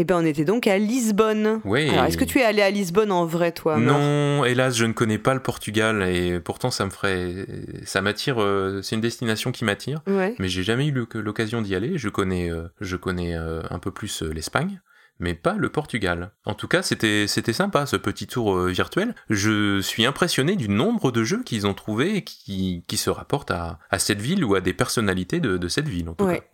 Eh 0.00 0.04
ben, 0.04 0.14
on 0.22 0.24
était 0.24 0.44
donc 0.44 0.68
à 0.68 0.78
Lisbonne. 0.78 1.60
Oui. 1.64 1.88
Alors, 1.90 2.04
est-ce 2.04 2.16
que 2.16 2.24
tu 2.24 2.38
es 2.38 2.44
allé 2.44 2.62
à 2.62 2.70
Lisbonne 2.70 3.10
en 3.10 3.26
vrai, 3.26 3.50
toi 3.50 3.78
Non, 3.78 4.44
hélas, 4.44 4.76
je 4.76 4.84
ne 4.84 4.92
connais 4.92 5.18
pas 5.18 5.34
le 5.34 5.40
Portugal 5.40 6.02
et 6.04 6.38
pourtant 6.38 6.70
ça 6.70 6.84
me 6.84 6.90
ferait, 6.90 7.46
ça 7.84 8.00
m'attire. 8.00 8.40
euh, 8.40 8.80
C'est 8.80 8.94
une 8.94 9.00
destination 9.00 9.50
qui 9.50 9.64
m'attire, 9.64 10.00
Ouais. 10.06 10.36
mais 10.38 10.48
j'ai 10.48 10.62
jamais 10.62 10.86
eu 10.86 10.94
l'occasion 11.14 11.62
d'y 11.62 11.74
aller. 11.74 11.98
Je 11.98 12.08
connais, 12.08 12.48
euh, 12.48 12.68
je 12.80 12.94
connais 12.94 13.36
euh, 13.36 13.62
un 13.70 13.80
peu 13.80 13.90
plus 13.90 14.22
l'Espagne, 14.22 14.80
mais 15.18 15.34
pas 15.34 15.54
le 15.54 15.68
Portugal. 15.68 16.30
En 16.44 16.54
tout 16.54 16.68
cas, 16.68 16.82
c'était 16.82 17.26
c'était 17.26 17.52
sympa 17.52 17.84
ce 17.84 17.96
petit 17.96 18.28
tour 18.28 18.54
euh, 18.56 18.68
virtuel. 18.70 19.16
Je 19.30 19.80
suis 19.80 20.06
impressionné 20.06 20.54
du 20.54 20.68
nombre 20.68 21.10
de 21.10 21.24
jeux 21.24 21.42
qu'ils 21.42 21.66
ont 21.66 21.74
trouvés 21.74 22.18
et 22.18 22.22
qui, 22.22 22.84
qui 22.86 22.96
se 22.98 23.10
rapportent 23.10 23.50
à, 23.50 23.80
à 23.90 23.98
cette 23.98 24.20
ville 24.20 24.44
ou 24.44 24.54
à 24.54 24.60
des 24.60 24.74
personnalités 24.74 25.40
de, 25.40 25.56
de 25.56 25.66
cette 25.68 25.88
ville 25.88 26.08
en 26.08 26.14
tout 26.14 26.24
Ouais. 26.24 26.38
cas. 26.38 26.44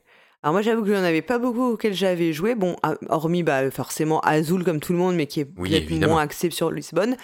Alors 0.45 0.53
moi 0.53 0.61
j'avoue 0.61 0.83
que 0.85 0.95
j'en 0.95 1.03
avais 1.03 1.23
pas 1.23 1.39
beaucoup 1.39 1.73
auxquels 1.73 1.95
j'avais 1.95 2.35
joué, 2.35 2.55
bon, 2.55 2.77
à- 2.83 2.97
hormis 3.09 3.43
bah, 3.43 3.71
forcément 3.71 4.21
Azul 4.21 4.63
comme 4.63 4.79
tout 4.79 4.93
le 4.93 4.99
monde, 4.99 5.15
mais 5.17 5.27
qui 5.27 5.41
est 5.41 5.49
Oui, 5.57 5.71
peut-être 5.71 6.07
moins 6.07 6.21
axé 6.21 6.51
sur 6.51 6.71
Lisbonne. 6.71 7.17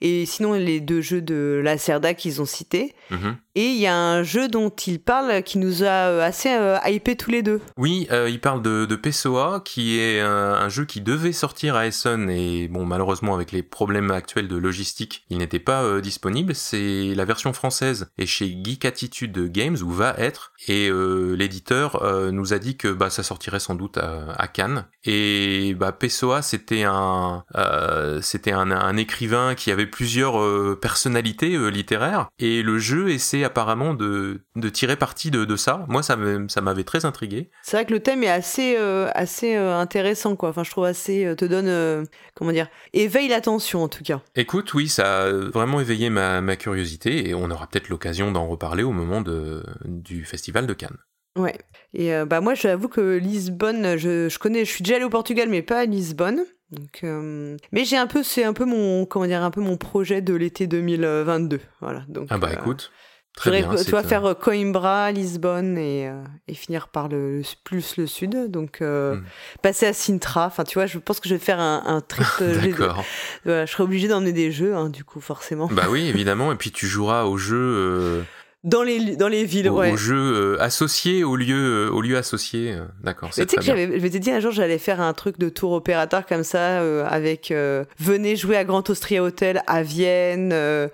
Et 0.00 0.26
sinon 0.26 0.52
les 0.52 0.78
deux 0.78 1.00
jeux 1.00 1.20
de 1.20 1.60
la 1.64 1.76
Cerda 1.76 2.14
qu'ils 2.14 2.40
ont 2.40 2.44
cités. 2.46 2.94
Mhm. 3.10 3.36
Et 3.56 3.64
il 3.64 3.78
y 3.80 3.88
a 3.88 3.96
un 3.96 4.22
jeu 4.22 4.46
dont 4.46 4.70
ils 4.70 5.00
parlent 5.00 5.42
qui 5.42 5.58
nous 5.58 5.82
a 5.82 5.86
euh, 5.88 6.22
assez 6.22 6.50
euh, 6.50 6.76
hypé 6.86 7.16
tous 7.16 7.32
les 7.32 7.42
deux. 7.42 7.60
Oui, 7.76 8.06
euh, 8.12 8.30
il 8.30 8.40
parle 8.40 8.62
de, 8.62 8.84
de 8.86 8.94
Pessoa, 8.94 9.60
qui 9.64 9.98
est 9.98 10.20
un, 10.20 10.28
un 10.54 10.68
jeu 10.68 10.84
qui 10.84 11.00
devait 11.00 11.32
sortir 11.32 11.74
à 11.74 11.88
Essen 11.88 12.30
et 12.30 12.68
bon 12.68 12.84
malheureusement 12.86 13.34
avec 13.34 13.50
les 13.50 13.64
problèmes 13.64 14.12
actuels 14.12 14.46
de 14.46 14.54
logistique, 14.56 15.24
il 15.30 15.38
n'était 15.38 15.58
pas 15.58 15.82
euh, 15.82 16.00
disponible. 16.00 16.54
C'est 16.54 17.12
la 17.16 17.24
version 17.24 17.52
française 17.52 18.06
et 18.18 18.26
chez 18.26 18.56
Geek 18.62 18.84
Attitude 18.84 19.50
Games 19.50 19.78
ou 19.82 19.90
va 19.90 20.14
être 20.18 20.52
et 20.68 20.88
euh, 20.88 21.34
l'éditeur 21.34 22.04
euh, 22.04 22.30
nous 22.30 22.52
a 22.52 22.60
dit 22.60 22.67
que 22.76 22.88
bah 22.88 23.10
ça 23.10 23.22
sortirait 23.22 23.60
sans 23.60 23.74
doute 23.74 23.98
à, 23.98 24.32
à 24.36 24.48
Cannes 24.48 24.86
et 25.04 25.74
bah 25.74 25.92
Pessoa 25.92 26.42
c'était 26.42 26.84
un 26.84 27.44
euh, 27.56 28.20
c'était 28.22 28.52
un, 28.52 28.70
un 28.70 28.96
écrivain 28.96 29.54
qui 29.54 29.70
avait 29.70 29.86
plusieurs 29.86 30.40
euh, 30.40 30.78
personnalités 30.80 31.54
euh, 31.54 31.68
littéraires 31.68 32.28
et 32.38 32.62
le 32.62 32.78
jeu 32.78 33.10
essaie 33.10 33.44
apparemment 33.44 33.94
de, 33.94 34.42
de 34.56 34.68
tirer 34.68 34.96
parti 34.96 35.30
de, 35.30 35.44
de 35.44 35.56
ça. 35.56 35.84
Moi 35.88 36.02
ça 36.02 36.16
ça 36.48 36.60
m'avait 36.60 36.84
très 36.84 37.04
intrigué. 37.04 37.50
C'est 37.62 37.76
vrai 37.76 37.86
que 37.86 37.92
le 37.92 38.00
thème 38.00 38.22
est 38.22 38.30
assez, 38.30 38.76
assez 39.14 39.54
intéressant, 39.54 40.36
quoi. 40.36 40.50
Enfin, 40.50 40.64
je 40.64 40.70
trouve 40.70 40.84
assez. 40.84 41.34
te 41.36 41.44
donne. 41.44 42.06
comment 42.34 42.52
dire 42.52 42.68
Éveille 42.92 43.28
l'attention, 43.28 43.82
en 43.84 43.88
tout 43.88 44.02
cas. 44.02 44.20
Écoute, 44.34 44.74
oui, 44.74 44.88
ça 44.88 45.24
a 45.24 45.30
vraiment 45.30 45.80
éveillé 45.80 46.10
ma, 46.10 46.40
ma 46.40 46.56
curiosité 46.56 47.28
et 47.28 47.34
on 47.34 47.50
aura 47.50 47.66
peut-être 47.66 47.88
l'occasion 47.88 48.32
d'en 48.32 48.46
reparler 48.46 48.82
au 48.82 48.92
moment 48.92 49.20
de, 49.20 49.62
du 49.84 50.24
festival 50.24 50.66
de 50.66 50.74
Cannes. 50.74 50.98
Ouais. 51.38 51.56
Et 51.94 52.12
euh, 52.14 52.26
bah 52.26 52.40
moi, 52.40 52.54
j'avoue 52.54 52.88
que 52.88 53.16
Lisbonne, 53.16 53.96
je, 53.96 54.28
je 54.28 54.38
connais, 54.38 54.64
je 54.64 54.70
suis 54.70 54.82
déjà 54.82 54.96
allée 54.96 55.04
au 55.04 55.10
Portugal, 55.10 55.48
mais 55.48 55.62
pas 55.62 55.80
à 55.80 55.84
Lisbonne. 55.86 56.44
Donc, 56.70 57.00
euh, 57.02 57.56
mais 57.72 57.86
j'ai 57.86 57.96
un 57.96 58.06
peu, 58.06 58.22
c'est 58.22 58.44
un 58.44 58.52
peu 58.52 58.66
mon, 58.66 59.06
comment 59.06 59.24
dire, 59.26 59.42
un 59.42 59.50
peu 59.50 59.62
mon 59.62 59.78
projet 59.78 60.20
de 60.20 60.34
l'été 60.34 60.66
2022. 60.66 61.60
Voilà. 61.80 62.02
Donc. 62.08 62.26
Ah 62.28 62.36
bah 62.36 62.48
euh, 62.50 62.54
écoute, 62.60 62.90
très 63.34 63.50
bien. 63.52 63.74
tu 63.74 63.94
euh, 63.94 64.02
faire 64.02 64.34
Coimbra, 64.38 65.10
Lisbonne 65.10 65.78
et, 65.78 66.10
et 66.46 66.52
finir 66.54 66.88
par 66.88 67.08
le, 67.08 67.38
le- 67.38 67.42
plus 67.64 67.96
le 67.96 68.06
sud. 68.06 68.50
Donc, 68.50 68.80
Hmm. 68.82 69.22
passer 69.62 69.86
à 69.86 69.94
Sintra. 69.94 70.46
Enfin, 70.48 70.64
tu 70.64 70.74
vois, 70.74 70.84
je 70.84 70.98
pense 70.98 71.20
que 71.20 71.28
je 71.30 71.34
vais 71.36 71.40
faire 71.40 71.58
un, 71.60 71.82
un 71.86 72.02
trip. 72.02 72.26
D'accord. 72.40 73.02
voilà, 73.46 73.64
je 73.64 73.72
serai 73.72 73.84
obligée 73.84 74.08
d'emmener 74.08 74.32
des 74.34 74.52
jeux, 74.52 74.74
hein, 74.74 74.90
du 74.90 75.04
coup, 75.04 75.22
forcément. 75.22 75.68
bah 75.72 75.86
oui, 75.88 76.06
évidemment. 76.08 76.52
Et 76.52 76.56
puis 76.56 76.70
tu 76.70 76.86
joueras 76.86 77.24
au 77.24 77.38
jeu, 77.38 78.24
Dans 78.68 78.82
les, 78.82 79.16
dans 79.16 79.28
les 79.28 79.44
villes, 79.44 79.70
au, 79.70 79.78
ouais. 79.78 79.92
au 79.92 79.96
jeu 79.96 80.16
euh, 80.16 80.62
associé 80.62 81.24
au 81.24 81.36
lieu, 81.36 81.86
euh, 81.88 81.90
au 81.90 82.02
lieu 82.02 82.18
associé. 82.18 82.74
euh, 82.74 82.84
D'accord, 83.02 83.30
tu 83.30 83.36
sais 83.36 83.46
que 83.46 83.62
je 83.62 83.72
m'étais 83.72 84.18
dit 84.18 84.30
un 84.30 84.40
jour 84.40 84.52
j'allais 84.52 84.76
faire 84.78 85.00
un 85.00 85.14
truc 85.14 85.38
de 85.38 85.48
tour 85.48 85.72
opérateur 85.72 86.26
comme 86.26 86.44
ça 86.44 86.80
avec 87.06 87.52
venez 87.98 88.36
jouer 88.36 88.56
à 88.56 88.64
Grand 88.64 88.88
Austria 88.90 89.22
Hotel 89.22 89.62
à 89.66 89.82
Vienne, 89.82 90.52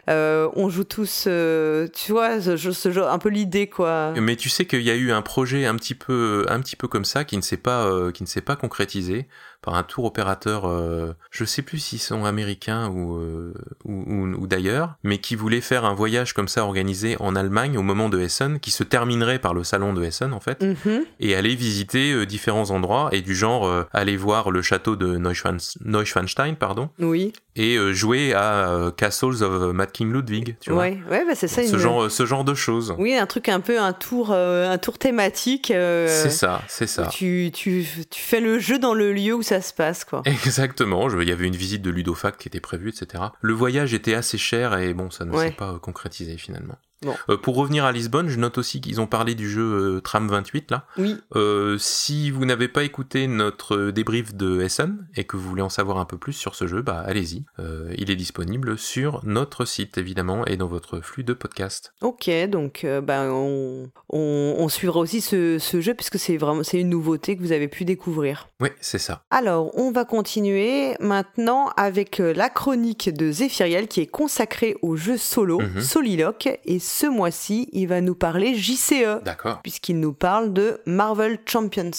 on 0.09 0.69
joue 0.69 0.85
tous, 0.85 1.23
tu 1.25 2.13
vois, 2.13 2.41
ce, 2.41 2.57
ce 2.57 2.93
genre 2.93 3.11
un 3.11 3.19
peu 3.19 3.29
l'idée 3.29 3.67
quoi. 3.67 4.13
Mais 4.21 4.37
tu 4.37 4.49
sais 4.49 4.67
qu'il 4.67 4.83
y 4.83 4.91
a 4.91 4.95
eu 4.95 5.11
un 5.11 5.23
projet 5.23 5.67
un 5.67 5.75
petit 5.75 5.95
peu, 5.95 6.47
un 6.49 6.61
petit 6.61 6.77
peu 6.77 6.87
comme 6.87 7.05
ça 7.05 7.25
qui 7.25 7.37
ne 7.37 7.43
s'est 7.43 7.57
pas, 7.57 7.91
qui 8.13 8.23
ne 8.23 8.29
s'est 8.29 8.41
pas 8.41 8.57
concrétisé 8.57 9.27
par 9.65 9.75
un 9.75 9.83
tour 9.83 10.05
opérateur. 10.05 10.67
euh, 10.67 11.13
je 11.31 11.45
sais 11.45 11.63
plus 11.63 11.79
s'ils 11.79 11.99
sont 12.01 12.25
américains 12.25 12.89
ou, 12.89 13.17
euh, 13.17 13.53
ou, 13.85 13.93
ou- 14.07 14.35
ou 14.43 14.47
d'ailleurs, 14.47 14.95
mais 15.03 15.19
qui 15.19 15.35
voulait 15.37 15.61
faire 15.61 15.85
un 15.85 15.95
voyage 15.95 16.33
comme 16.35 16.49
ça 16.49 16.65
organisé 16.65 17.17
en 17.21 17.35
Allemagne 17.37 17.77
au 17.79 17.83
moment 17.83 18.09
de 18.09 18.21
Essen, 18.21 18.61
qui 18.61 18.71
se 18.71 18.83
terminerait 18.85 19.39
par 19.39 19.55
le 19.55 19.65
salon 19.65 19.93
de 19.93 20.05
Essen 20.05 20.33
en 20.33 20.41
fait, 20.41 20.63
Mhm. 20.63 21.05
et 21.21 21.35
aller 21.35 21.55
visiter 21.55 22.13
euh, 22.13 22.27
différents 22.27 22.71
endroits 22.71 23.09
et 23.13 23.21
du 23.23 23.35
genre 23.35 23.67
euh, 23.67 23.85
aller 23.93 24.17
voir 24.17 24.51
le 24.51 24.63
château 24.63 24.97
de 24.97 25.17
Neuschwanstein, 25.85 26.55
pardon, 26.55 26.91
Oui, 26.99 27.33
et 27.57 27.79
jouer 27.93 28.33
à 28.35 28.93
Castles 28.97 29.43
of 29.43 29.73
Mad 29.75 29.93
King 29.93 30.13
Ludwig, 30.13 30.57
tu 30.61 30.71
vois. 30.73 30.83
ouais, 30.85 30.99
bah 31.09 31.35
c'est 31.35 31.49
ça. 31.49 31.63
Ce 31.63 31.73
une- 31.73 31.79
genre, 31.79 32.11
ce 32.11 32.27
genre 32.27 32.45
de 32.45 32.55
choses. 32.55 32.95
Oui, 32.99 33.15
un 33.15 33.27
truc 33.27 33.49
un 33.49 33.61
peu 33.61 33.79
un 33.81 33.93
tour, 33.93 34.33
un 34.33 34.79
tour 34.79 34.99
thématique. 34.99 35.69
C'est 35.69 36.31
ça, 36.31 36.63
c'est 36.69 36.87
ça. 36.87 37.07
Tu, 37.07 37.51
tu, 37.55 37.85
tu 38.11 38.21
fais 38.21 38.41
le 38.41 38.59
jeu 38.59 38.79
dans 38.79 38.95
le 38.95 39.13
lieu 39.13 39.35
où 39.35 39.43
ça 39.43 39.54
se 39.61 39.73
passe 39.75 40.05
quoi. 40.05 40.23
Exactement, 40.27 41.09
je- 41.09 41.19
il 41.19 41.29
y 41.29 41.33
avait 41.33 41.47
une 41.47 41.57
visite 41.57 41.83
de 41.83 41.91
Ludofact 41.91 42.41
qui 42.41 42.49
était 42.49 42.61
prévue, 42.61 42.91
etc. 42.91 43.25
Le 43.41 43.53
voyage 43.53 43.95
était 43.95 44.15
assez 44.15 44.39
cher 44.39 44.77
et 44.79 44.95
bon, 44.95 45.11
ça 45.11 45.25
ne 45.25 45.33
Ouais. 45.33 45.49
s'est 45.49 45.55
pas 45.55 45.73
euh, 45.73 45.79
concrétisé 45.79 46.37
finalement. 46.37 46.77
Euh, 47.29 47.37
pour 47.37 47.57
revenir 47.57 47.85
à 47.85 47.93
Lisbonne, 47.93 48.29
je 48.29 48.39
note 48.39 48.59
aussi 48.59 48.81
qu'ils 48.81 49.01
ont 49.01 49.07
parlé 49.07 49.35
du 49.35 49.49
jeu 49.51 49.63
euh, 49.97 50.01
Tram 50.01 50.29
28 50.29 50.71
là. 50.71 50.87
Oui, 50.99 51.17
Euh, 51.37 51.77
si 51.79 52.31
vous 52.31 52.45
n'avez 52.45 52.69
pas 52.69 52.85
écouté 52.85 53.27
notre 53.27 53.91
débrief 53.91 54.35
de 54.35 54.61
Essen 54.61 55.07
et 55.17 55.25
que 55.25 55.37
vous 55.37 55.49
voulez 55.49 55.63
en 55.63 55.69
savoir 55.69 55.99
un 55.99 56.05
peu 56.05 56.19
plus 56.19 56.33
sur 56.33 56.55
ce 56.55 56.67
jeu, 56.67 56.83
bah 56.83 57.03
allez-y. 57.07 57.45
Il 57.97 58.11
est 58.11 58.17
disponible 58.17 58.79
sur 58.79 59.21
notre 59.25 59.65
site 59.65 59.99
évidemment 59.99 60.45
et 60.47 60.57
dans 60.57 60.67
votre 60.69 61.01
flux 61.01 61.25
de 61.25 61.33
podcast. 61.33 61.93
ok, 62.01 62.31
donc 62.49 62.87
bah, 63.03 63.27
on, 63.31 63.91
on, 64.11 64.55
on 64.59 64.69
suivra 64.69 65.01
aussi 65.01 65.21
ce, 65.21 65.59
ce 65.59 65.81
jeu 65.81 65.95
puisque 65.95 66.19
c'est 66.19 66.37
vraiment 66.37 66.63
c'est 66.63 66.81
une 66.81 66.89
nouveauté 66.91 67.37
que 67.37 67.43
vous 67.43 67.53
avez 67.53 67.69
pu 67.69 67.85
découvrir. 67.85 68.49
Oui, 68.61 68.69
c'est 68.81 68.99
ça. 68.99 69.23
Alors, 69.31 69.77
on 69.79 69.91
va 69.91 70.05
continuer 70.05 70.95
maintenant 71.01 71.71
avec 71.77 72.19
la 72.19 72.49
chronique 72.49 73.11
de 73.15 73.31
Zéphiriel 73.33 73.89
qui 73.89 74.01
est 74.01 74.07
consacrée 74.07 74.77
au 74.83 74.97
jeu 74.97 75.17
solo, 75.17 75.61
Mhm. 75.61 75.81
Soliloque, 75.81 76.49
et 76.65 76.79
ce 76.95 77.07
mois-ci, 77.07 77.69
il 77.73 77.89
va 77.89 78.01
nous 78.01 78.15
parler 78.15 78.55
JCE, 78.55 79.25
D'accord. 79.25 79.61
puisqu'il 79.63 79.99
nous 79.99 80.13
parle 80.13 80.53
de 80.53 80.79
Marvel 80.87 81.41
Champions. 81.45 81.91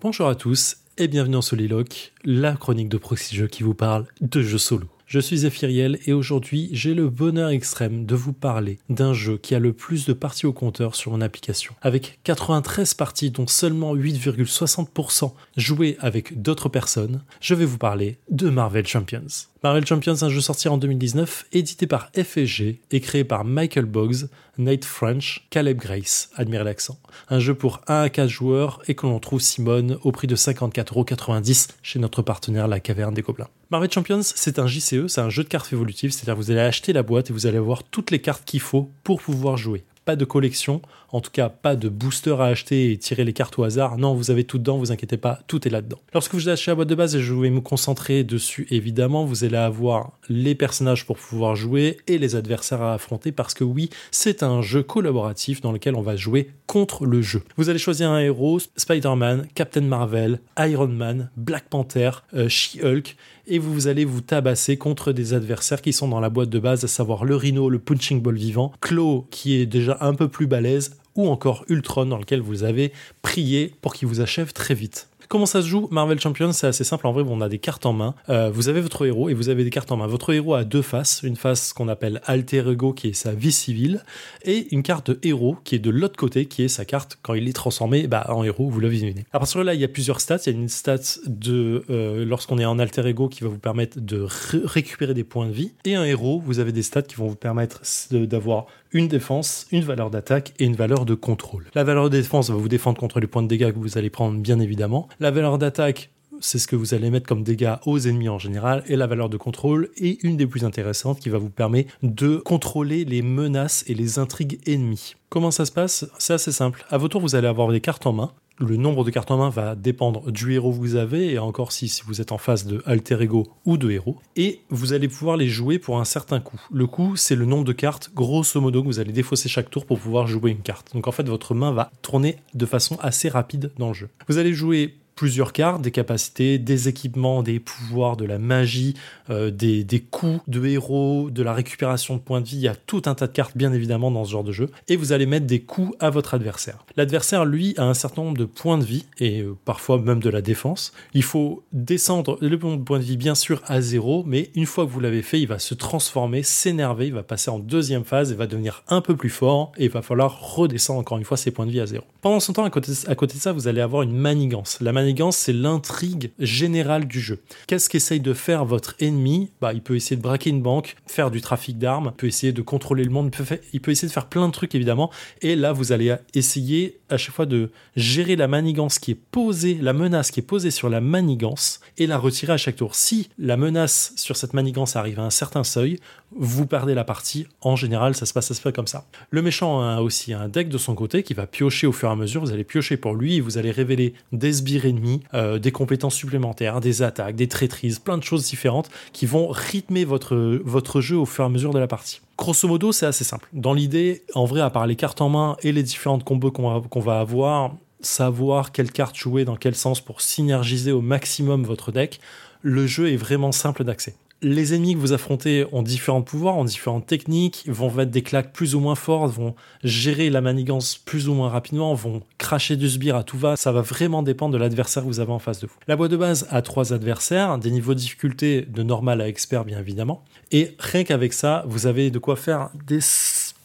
Bonjour 0.00 0.28
à 0.28 0.36
tous 0.36 0.76
et 0.98 1.08
bienvenue 1.08 1.36
en 1.36 1.42
Soliloque, 1.42 2.12
la 2.24 2.52
chronique 2.52 2.88
de 2.88 2.96
Proxy 2.96 3.34
Jeux 3.34 3.48
qui 3.48 3.64
vous 3.64 3.74
parle 3.74 4.06
de 4.20 4.40
jeux 4.40 4.58
solo. 4.58 4.86
Je 5.06 5.18
suis 5.18 5.38
Zéphiriel 5.38 5.98
et 6.06 6.12
aujourd'hui 6.12 6.68
j'ai 6.72 6.94
le 6.94 7.08
bonheur 7.08 7.48
extrême 7.48 8.04
de 8.04 8.14
vous 8.14 8.34
parler 8.34 8.78
d'un 8.88 9.14
jeu 9.14 9.38
qui 9.38 9.54
a 9.54 9.58
le 9.58 9.72
plus 9.72 10.06
de 10.06 10.12
parties 10.12 10.46
au 10.46 10.52
compteur 10.52 10.94
sur 10.94 11.10
mon 11.12 11.20
application. 11.20 11.74
Avec 11.80 12.20
93 12.22 12.94
parties 12.94 13.30
dont 13.30 13.46
seulement 13.46 13.96
8,60% 13.96 15.32
jouées 15.56 15.96
avec 15.98 16.40
d'autres 16.40 16.68
personnes, 16.68 17.24
je 17.40 17.54
vais 17.54 17.64
vous 17.64 17.78
parler 17.78 18.18
de 18.30 18.50
Marvel 18.50 18.86
Champions. 18.86 19.26
Marvel 19.64 19.84
Champions, 19.84 20.22
un 20.22 20.28
jeu 20.28 20.40
sorti 20.40 20.68
en 20.68 20.78
2019, 20.78 21.46
édité 21.52 21.88
par 21.88 22.12
FSG 22.14 22.78
et 22.92 23.00
créé 23.00 23.24
par 23.24 23.44
Michael 23.44 23.86
Boggs, 23.86 24.28
Nate 24.56 24.84
French, 24.84 25.48
Caleb 25.50 25.78
Grace, 25.78 26.30
admirez 26.36 26.62
l'accent. 26.62 27.00
Un 27.28 27.40
jeu 27.40 27.56
pour 27.56 27.80
1 27.88 28.02
à 28.02 28.08
4 28.08 28.28
joueurs 28.28 28.80
et 28.86 28.94
que 28.94 29.04
l'on 29.04 29.18
trouve 29.18 29.40
Simone 29.40 29.98
au 30.04 30.12
prix 30.12 30.28
de 30.28 30.36
54,90€ 30.36 31.70
chez 31.82 31.98
notre 31.98 32.22
partenaire 32.22 32.68
La 32.68 32.78
Caverne 32.78 33.14
des 33.14 33.22
Gobelins. 33.22 33.48
Marvel 33.72 33.90
Champions, 33.90 34.22
c'est 34.22 34.60
un 34.60 34.68
JCE, 34.68 35.08
c'est 35.08 35.20
un 35.20 35.28
jeu 35.28 35.42
de 35.42 35.48
cartes 35.48 35.72
évolutives, 35.72 36.12
c'est-à-dire 36.12 36.36
vous 36.36 36.52
allez 36.52 36.60
acheter 36.60 36.92
la 36.92 37.02
boîte 37.02 37.30
et 37.30 37.32
vous 37.32 37.48
allez 37.48 37.58
avoir 37.58 37.82
toutes 37.82 38.12
les 38.12 38.20
cartes 38.20 38.44
qu'il 38.44 38.60
faut 38.60 38.92
pour 39.02 39.20
pouvoir 39.20 39.56
jouer 39.56 39.84
pas 40.08 40.16
de 40.16 40.24
collection, 40.24 40.80
en 41.10 41.20
tout 41.20 41.30
cas 41.30 41.48
pas 41.48 41.76
de 41.76 41.88
booster 41.88 42.36
à 42.38 42.44
acheter 42.44 42.92
et 42.92 42.98
tirer 42.98 43.24
les 43.24 43.32
cartes 43.32 43.58
au 43.58 43.64
hasard. 43.64 43.98
Non, 43.98 44.14
vous 44.14 44.30
avez 44.30 44.44
tout 44.44 44.58
dedans, 44.58 44.78
vous 44.78 44.92
inquiétez 44.92 45.16
pas, 45.16 45.40
tout 45.46 45.66
est 45.66 45.70
là-dedans. 45.70 45.98
Lorsque 46.12 46.34
vous 46.34 46.48
achetez 46.48 46.70
la 46.70 46.74
boîte 46.74 46.88
de 46.88 46.94
base, 46.94 47.16
et 47.16 47.20
je 47.20 47.34
vais 47.34 47.50
me 47.50 47.60
concentrer 47.60 48.24
dessus 48.24 48.66
évidemment, 48.70 49.24
vous 49.24 49.44
allez 49.44 49.56
avoir 49.56 50.12
les 50.28 50.54
personnages 50.54 51.06
pour 51.06 51.16
pouvoir 51.16 51.56
jouer 51.56 51.98
et 52.06 52.18
les 52.18 52.36
adversaires 52.36 52.82
à 52.82 52.94
affronter 52.94 53.32
parce 53.32 53.54
que 53.54 53.64
oui, 53.64 53.90
c'est 54.10 54.42
un 54.42 54.62
jeu 54.62 54.82
collaboratif 54.82 55.60
dans 55.60 55.72
lequel 55.72 55.94
on 55.94 56.02
va 56.02 56.16
jouer 56.16 56.50
contre 56.66 57.06
le 57.06 57.22
jeu. 57.22 57.42
Vous 57.56 57.70
allez 57.70 57.78
choisir 57.78 58.10
un 58.10 58.20
héros, 58.20 58.58
Spider-Man, 58.76 59.46
Captain 59.54 59.80
Marvel, 59.80 60.40
Iron 60.58 60.88
Man, 60.88 61.30
Black 61.36 61.68
Panther, 61.68 62.10
euh, 62.34 62.48
She-Hulk 62.48 63.16
et 63.48 63.58
vous 63.58 63.88
allez 63.88 64.04
vous 64.04 64.20
tabasser 64.20 64.76
contre 64.76 65.12
des 65.12 65.32
adversaires 65.32 65.82
qui 65.82 65.92
sont 65.92 66.08
dans 66.08 66.20
la 66.20 66.28
boîte 66.28 66.50
de 66.50 66.58
base, 66.58 66.84
à 66.84 66.88
savoir 66.88 67.24
le 67.24 67.34
Rhino, 67.34 67.70
le 67.70 67.78
Punching 67.78 68.20
Ball 68.20 68.36
vivant, 68.36 68.72
Claw 68.80 69.26
qui 69.30 69.54
est 69.54 69.66
déjà 69.66 69.96
un 70.00 70.14
peu 70.14 70.28
plus 70.28 70.46
balèze, 70.46 70.96
ou 71.14 71.28
encore 71.28 71.64
Ultron 71.68 72.06
dans 72.06 72.18
lequel 72.18 72.40
vous 72.40 72.64
avez 72.64 72.92
prié 73.22 73.74
pour 73.80 73.94
qu'il 73.94 74.08
vous 74.08 74.20
achève 74.20 74.52
très 74.52 74.74
vite. 74.74 75.08
Comment 75.28 75.44
ça 75.44 75.60
se 75.60 75.66
joue 75.66 75.88
Marvel 75.90 76.18
Champions, 76.18 76.52
c'est 76.54 76.68
assez 76.68 76.84
simple. 76.84 77.06
En 77.06 77.12
vrai, 77.12 77.22
on 77.28 77.42
a 77.42 77.50
des 77.50 77.58
cartes 77.58 77.84
en 77.84 77.92
main. 77.92 78.14
Euh, 78.30 78.50
vous 78.50 78.70
avez 78.70 78.80
votre 78.80 79.04
héros 79.04 79.28
et 79.28 79.34
vous 79.34 79.50
avez 79.50 79.62
des 79.62 79.68
cartes 79.68 79.92
en 79.92 79.98
main. 79.98 80.06
Votre 80.06 80.32
héros 80.32 80.54
a 80.54 80.64
deux 80.64 80.80
faces. 80.80 81.20
Une 81.22 81.36
face 81.36 81.74
qu'on 81.74 81.88
appelle 81.88 82.22
Alter 82.24 82.64
Ego, 82.70 82.94
qui 82.94 83.08
est 83.08 83.12
sa 83.12 83.32
vie 83.32 83.52
civile, 83.52 84.02
et 84.46 84.68
une 84.74 84.82
carte 84.82 85.10
de 85.10 85.18
héros 85.22 85.58
qui 85.64 85.74
est 85.74 85.80
de 85.80 85.90
l'autre 85.90 86.16
côté, 86.16 86.46
qui 86.46 86.62
est 86.62 86.68
sa 86.68 86.86
carte 86.86 87.18
quand 87.20 87.34
il 87.34 87.46
est 87.46 87.52
transformé 87.52 88.06
bah, 88.06 88.24
en 88.30 88.42
héros. 88.42 88.70
Vous 88.70 88.80
le 88.80 88.88
devinez. 88.88 89.26
À 89.34 89.38
partir 89.38 89.60
de 89.60 89.66
là, 89.66 89.74
il 89.74 89.80
y 89.82 89.84
a 89.84 89.88
plusieurs 89.88 90.22
stats. 90.22 90.38
Il 90.46 90.52
y 90.54 90.56
a 90.56 90.58
une 90.58 90.70
stat 90.70 90.96
de 91.26 91.84
euh, 91.90 92.24
lorsqu'on 92.24 92.58
est 92.58 92.64
en 92.64 92.78
Alter 92.78 93.06
Ego 93.06 93.28
qui 93.28 93.44
va 93.44 93.50
vous 93.50 93.58
permettre 93.58 94.00
de 94.00 94.20
ré- 94.22 94.62
récupérer 94.64 95.12
des 95.12 95.24
points 95.24 95.44
de 95.46 95.52
vie, 95.52 95.72
et 95.84 95.94
un 95.94 96.04
héros, 96.04 96.42
vous 96.42 96.58
avez 96.58 96.72
des 96.72 96.82
stats 96.82 97.02
qui 97.02 97.16
vont 97.16 97.26
vous 97.26 97.36
permettre 97.36 97.82
d'avoir 98.10 98.64
une 98.92 99.08
défense, 99.08 99.66
une 99.72 99.82
valeur 99.82 100.10
d'attaque 100.10 100.52
et 100.58 100.64
une 100.64 100.76
valeur 100.76 101.04
de 101.04 101.14
contrôle. 101.14 101.66
La 101.74 101.84
valeur 101.84 102.10
de 102.10 102.16
défense 102.16 102.50
va 102.50 102.56
vous 102.56 102.68
défendre 102.68 102.98
contre 102.98 103.20
les 103.20 103.26
points 103.26 103.42
de 103.42 103.48
dégâts 103.48 103.72
que 103.72 103.78
vous 103.78 103.98
allez 103.98 104.10
prendre 104.10 104.38
bien 104.38 104.60
évidemment. 104.60 105.08
La 105.20 105.30
valeur 105.30 105.58
d'attaque 105.58 106.10
c'est 106.40 106.58
ce 106.58 106.66
que 106.66 106.76
vous 106.76 106.94
allez 106.94 107.10
mettre 107.10 107.26
comme 107.26 107.42
dégâts 107.42 107.76
aux 107.86 107.98
ennemis 107.98 108.28
en 108.28 108.38
général, 108.38 108.82
et 108.86 108.96
la 108.96 109.06
valeur 109.06 109.28
de 109.28 109.36
contrôle 109.36 109.90
est 109.96 110.22
une 110.22 110.36
des 110.36 110.46
plus 110.46 110.64
intéressantes 110.64 111.20
qui 111.20 111.28
va 111.28 111.38
vous 111.38 111.50
permettre 111.50 111.94
de 112.02 112.36
contrôler 112.36 113.04
les 113.04 113.22
menaces 113.22 113.84
et 113.86 113.94
les 113.94 114.18
intrigues 114.18 114.60
ennemies. 114.66 115.14
Comment 115.28 115.50
ça 115.50 115.66
se 115.66 115.72
passe? 115.72 116.06
C'est 116.18 116.34
assez 116.34 116.52
simple. 116.52 116.84
À 116.90 116.98
votre 116.98 117.12
tour, 117.12 117.20
vous 117.20 117.34
allez 117.34 117.48
avoir 117.48 117.68
des 117.68 117.80
cartes 117.80 118.06
en 118.06 118.12
main. 118.12 118.32
Le 118.60 118.76
nombre 118.76 119.04
de 119.04 119.10
cartes 119.10 119.30
en 119.30 119.36
main 119.36 119.50
va 119.50 119.76
dépendre 119.76 120.32
du 120.32 120.52
héros 120.52 120.72
que 120.72 120.78
vous 120.78 120.96
avez, 120.96 121.32
et 121.32 121.38
encore 121.38 121.70
si, 121.70 122.02
vous 122.06 122.20
êtes 122.20 122.32
en 122.32 122.38
face 122.38 122.66
de 122.66 122.82
alter 122.86 123.20
ego 123.20 123.46
ou 123.64 123.76
de 123.76 123.90
héros. 123.90 124.16
Et 124.34 124.62
vous 124.68 124.92
allez 124.92 125.06
pouvoir 125.06 125.36
les 125.36 125.46
jouer 125.46 125.78
pour 125.78 126.00
un 126.00 126.04
certain 126.04 126.40
coût. 126.40 126.60
Le 126.72 126.88
coût, 126.88 127.14
c'est 127.14 127.36
le 127.36 127.44
nombre 127.44 127.64
de 127.64 127.72
cartes, 127.72 128.10
grosso 128.14 128.60
modo, 128.60 128.82
que 128.82 128.88
vous 128.88 128.98
allez 128.98 129.12
défausser 129.12 129.48
chaque 129.48 129.70
tour 129.70 129.86
pour 129.86 130.00
pouvoir 130.00 130.26
jouer 130.26 130.50
une 130.50 130.62
carte. 130.62 130.92
Donc 130.92 131.06
en 131.06 131.12
fait, 131.12 131.28
votre 131.28 131.54
main 131.54 131.70
va 131.70 131.92
tourner 132.02 132.36
de 132.54 132.66
façon 132.66 132.98
assez 133.00 133.28
rapide 133.28 133.70
dans 133.78 133.88
le 133.88 133.94
jeu. 133.94 134.08
Vous 134.28 134.38
allez 134.38 134.54
jouer 134.54 134.96
plusieurs 135.18 135.52
cartes, 135.52 135.82
des 135.82 135.90
capacités, 135.90 136.58
des 136.58 136.86
équipements, 136.86 137.42
des 137.42 137.58
pouvoirs, 137.58 138.16
de 138.16 138.24
la 138.24 138.38
magie, 138.38 138.94
euh, 139.30 139.50
des, 139.50 139.82
des 139.82 139.98
coups 139.98 140.38
de 140.46 140.64
héros, 140.64 141.28
de 141.28 141.42
la 141.42 141.52
récupération 141.52 142.14
de 142.14 142.20
points 142.20 142.40
de 142.40 142.46
vie. 142.46 142.58
Il 142.58 142.62
y 142.62 142.68
a 142.68 142.76
tout 142.76 143.02
un 143.06 143.16
tas 143.16 143.26
de 143.26 143.32
cartes, 143.32 143.56
bien 143.56 143.72
évidemment, 143.72 144.12
dans 144.12 144.24
ce 144.24 144.30
genre 144.30 144.44
de 144.44 144.52
jeu. 144.52 144.70
Et 144.86 144.94
vous 144.94 145.10
allez 145.10 145.26
mettre 145.26 145.44
des 145.44 145.58
coups 145.58 145.96
à 145.98 146.10
votre 146.10 146.34
adversaire. 146.34 146.84
L'adversaire, 146.94 147.44
lui, 147.44 147.74
a 147.78 147.82
un 147.82 147.94
certain 147.94 148.22
nombre 148.22 148.38
de 148.38 148.44
points 148.44 148.78
de 148.78 148.84
vie, 148.84 149.06
et 149.18 149.40
euh, 149.40 149.56
parfois 149.64 149.98
même 149.98 150.20
de 150.20 150.30
la 150.30 150.40
défense. 150.40 150.92
Il 151.14 151.24
faut 151.24 151.64
descendre 151.72 152.38
le 152.40 152.56
point 152.56 153.00
de 153.00 153.04
vie, 153.04 153.16
bien 153.16 153.34
sûr, 153.34 153.60
à 153.66 153.80
zéro, 153.80 154.22
mais 154.24 154.52
une 154.54 154.66
fois 154.66 154.86
que 154.86 154.90
vous 154.90 155.00
l'avez 155.00 155.22
fait, 155.22 155.40
il 155.40 155.48
va 155.48 155.58
se 155.58 155.74
transformer, 155.74 156.44
s'énerver, 156.44 157.08
il 157.08 157.14
va 157.14 157.24
passer 157.24 157.50
en 157.50 157.58
deuxième 157.58 158.04
phase, 158.04 158.30
et 158.30 158.36
va 158.36 158.46
devenir 158.46 158.84
un 158.86 159.00
peu 159.00 159.16
plus 159.16 159.30
fort, 159.30 159.72
et 159.78 159.86
il 159.86 159.90
va 159.90 160.00
falloir 160.00 160.54
redescendre 160.54 161.00
encore 161.00 161.18
une 161.18 161.24
fois 161.24 161.36
ses 161.36 161.50
points 161.50 161.66
de 161.66 161.72
vie 161.72 161.80
à 161.80 161.86
zéro. 161.86 162.04
Pendant 162.20 162.38
ce 162.38 162.52
temps, 162.52 162.62
à 162.62 162.70
côté, 162.70 162.92
à 163.08 163.16
côté 163.16 163.34
de 163.34 163.40
ça, 163.40 163.50
vous 163.50 163.66
allez 163.66 163.80
avoir 163.80 164.02
une 164.02 164.16
manigance. 164.16 164.78
La 164.80 164.92
manigance, 164.92 165.07
c'est 165.30 165.52
l'intrigue 165.52 166.30
générale 166.38 167.06
du 167.06 167.20
jeu. 167.20 167.40
Qu'est-ce 167.66 167.88
qu'essaye 167.88 168.20
de 168.20 168.32
faire 168.34 168.64
votre 168.64 168.94
ennemi? 169.00 169.50
Bah, 169.60 169.72
Il 169.72 169.82
peut 169.82 169.96
essayer 169.96 170.16
de 170.16 170.22
braquer 170.22 170.50
une 170.50 170.62
banque, 170.62 170.96
faire 171.06 171.30
du 171.30 171.40
trafic 171.40 171.78
d'armes, 171.78 172.12
peut 172.16 172.26
essayer 172.26 172.52
de 172.52 172.62
contrôler 172.62 173.04
le 173.04 173.10
monde, 173.10 173.30
peut, 173.30 173.44
il 173.72 173.80
peut 173.80 173.90
essayer 173.90 174.08
de 174.08 174.12
faire 174.12 174.26
plein 174.26 174.46
de 174.46 174.52
trucs 174.52 174.74
évidemment. 174.74 175.10
Et 175.42 175.56
là, 175.56 175.72
vous 175.72 175.92
allez 175.92 176.14
essayer 176.34 177.00
à 177.08 177.16
chaque 177.16 177.34
fois 177.34 177.46
de 177.46 177.70
gérer 177.96 178.36
la 178.36 178.48
manigance 178.48 178.98
qui 178.98 179.12
est 179.12 179.20
posée, 179.30 179.78
la 179.80 179.92
menace 179.92 180.30
qui 180.30 180.40
est 180.40 180.42
posée 180.42 180.70
sur 180.70 180.88
la 180.88 181.00
manigance 181.00 181.80
et 181.96 182.06
la 182.06 182.18
retirer 182.18 182.52
à 182.52 182.56
chaque 182.56 182.76
tour. 182.76 182.94
Si 182.94 183.28
la 183.38 183.56
menace 183.56 184.12
sur 184.16 184.36
cette 184.36 184.54
manigance 184.54 184.96
arrive 184.96 185.20
à 185.20 185.24
un 185.24 185.30
certain 185.30 185.64
seuil, 185.64 185.98
vous 186.36 186.66
perdez 186.66 186.94
la 186.94 187.04
partie. 187.04 187.46
En 187.60 187.76
général, 187.76 188.14
ça 188.14 188.26
se 188.26 188.32
passe, 188.32 188.46
ça 188.46 188.54
se 188.54 188.60
fait 188.60 188.72
comme 188.72 188.86
ça. 188.86 189.04
Le 189.30 189.42
méchant 189.42 189.80
a 189.80 190.00
aussi 190.00 190.32
un 190.32 190.48
deck 190.48 190.68
de 190.68 190.78
son 190.78 190.94
côté 190.94 191.22
qui 191.22 191.34
va 191.34 191.46
piocher 191.46 191.86
au 191.86 191.92
fur 191.92 192.08
et 192.08 192.12
à 192.12 192.16
mesure. 192.16 192.40
Vous 192.40 192.52
allez 192.52 192.64
piocher 192.64 192.96
pour 192.96 193.14
lui 193.14 193.36
et 193.36 193.40
vous 193.40 193.58
allez 193.58 193.70
révéler 193.70 194.14
des 194.32 194.52
sbires 194.52 194.86
ennemis, 194.86 195.20
euh, 195.34 195.58
des 195.58 195.72
compétences 195.72 196.14
supplémentaires, 196.14 196.80
des 196.80 197.02
attaques, 197.02 197.36
des 197.36 197.48
traîtrises, 197.48 197.98
plein 197.98 198.18
de 198.18 198.22
choses 198.22 198.46
différentes 198.46 198.90
qui 199.12 199.26
vont 199.26 199.48
rythmer 199.48 200.04
votre, 200.04 200.60
votre 200.64 201.00
jeu 201.00 201.16
au 201.16 201.26
fur 201.26 201.44
et 201.44 201.46
à 201.46 201.50
mesure 201.50 201.72
de 201.72 201.78
la 201.78 201.86
partie. 201.86 202.20
Grosso 202.36 202.68
modo, 202.68 202.92
c'est 202.92 203.06
assez 203.06 203.24
simple. 203.24 203.48
Dans 203.52 203.74
l'idée, 203.74 204.22
en 204.34 204.44
vrai, 204.44 204.60
à 204.60 204.70
part 204.70 204.86
les 204.86 204.96
cartes 204.96 205.20
en 205.20 205.28
main 205.28 205.56
et 205.62 205.72
les 205.72 205.82
différentes 205.82 206.24
combos 206.24 206.52
qu'on 206.52 206.80
va, 206.80 207.00
va 207.00 207.20
avoir, 207.20 207.74
savoir 208.00 208.70
quelle 208.70 208.92
carte 208.92 209.16
jouer 209.16 209.44
dans 209.44 209.56
quel 209.56 209.74
sens 209.74 210.00
pour 210.00 210.20
synergiser 210.20 210.92
au 210.92 211.00
maximum 211.00 211.64
votre 211.64 211.90
deck, 211.90 212.20
le 212.62 212.86
jeu 212.86 213.10
est 213.10 213.16
vraiment 213.16 213.52
simple 213.52 213.84
d'accès. 213.84 214.14
Les 214.40 214.72
ennemis 214.72 214.94
que 214.94 215.00
vous 215.00 215.12
affrontez 215.12 215.66
ont 215.72 215.82
différents 215.82 216.22
pouvoirs, 216.22 216.56
ont 216.56 216.64
différentes 216.64 217.06
techniques, 217.06 217.64
vont 217.66 217.90
mettre 217.90 218.12
des 218.12 218.22
claques 218.22 218.52
plus 218.52 218.76
ou 218.76 218.80
moins 218.80 218.94
fortes, 218.94 219.34
vont 219.34 219.56
gérer 219.82 220.30
la 220.30 220.40
manigance 220.40 220.96
plus 220.96 221.28
ou 221.28 221.34
moins 221.34 221.48
rapidement, 221.48 221.92
vont 221.94 222.22
cracher 222.38 222.76
du 222.76 222.88
sbire 222.88 223.16
à 223.16 223.24
tout 223.24 223.36
va. 223.36 223.56
Ça 223.56 223.72
va 223.72 223.80
vraiment 223.80 224.22
dépendre 224.22 224.52
de 224.52 224.58
l'adversaire 224.58 225.02
que 225.02 225.08
vous 225.08 225.18
avez 225.18 225.32
en 225.32 225.40
face 225.40 225.58
de 225.58 225.66
vous. 225.66 225.74
La 225.88 225.96
boîte 225.96 226.12
de 226.12 226.16
base 226.16 226.46
a 226.50 226.62
trois 226.62 226.92
adversaires, 226.92 227.58
des 227.58 227.72
niveaux 227.72 227.94
de 227.94 227.98
difficulté 227.98 228.62
de 228.62 228.84
normal 228.84 229.20
à 229.20 229.28
expert 229.28 229.64
bien 229.64 229.80
évidemment. 229.80 230.24
Et 230.52 230.76
rien 230.78 231.02
qu'avec 231.02 231.32
ça, 231.32 231.64
vous 231.66 231.88
avez 231.88 232.12
de 232.12 232.18
quoi 232.20 232.36
faire 232.36 232.70
des 232.86 233.00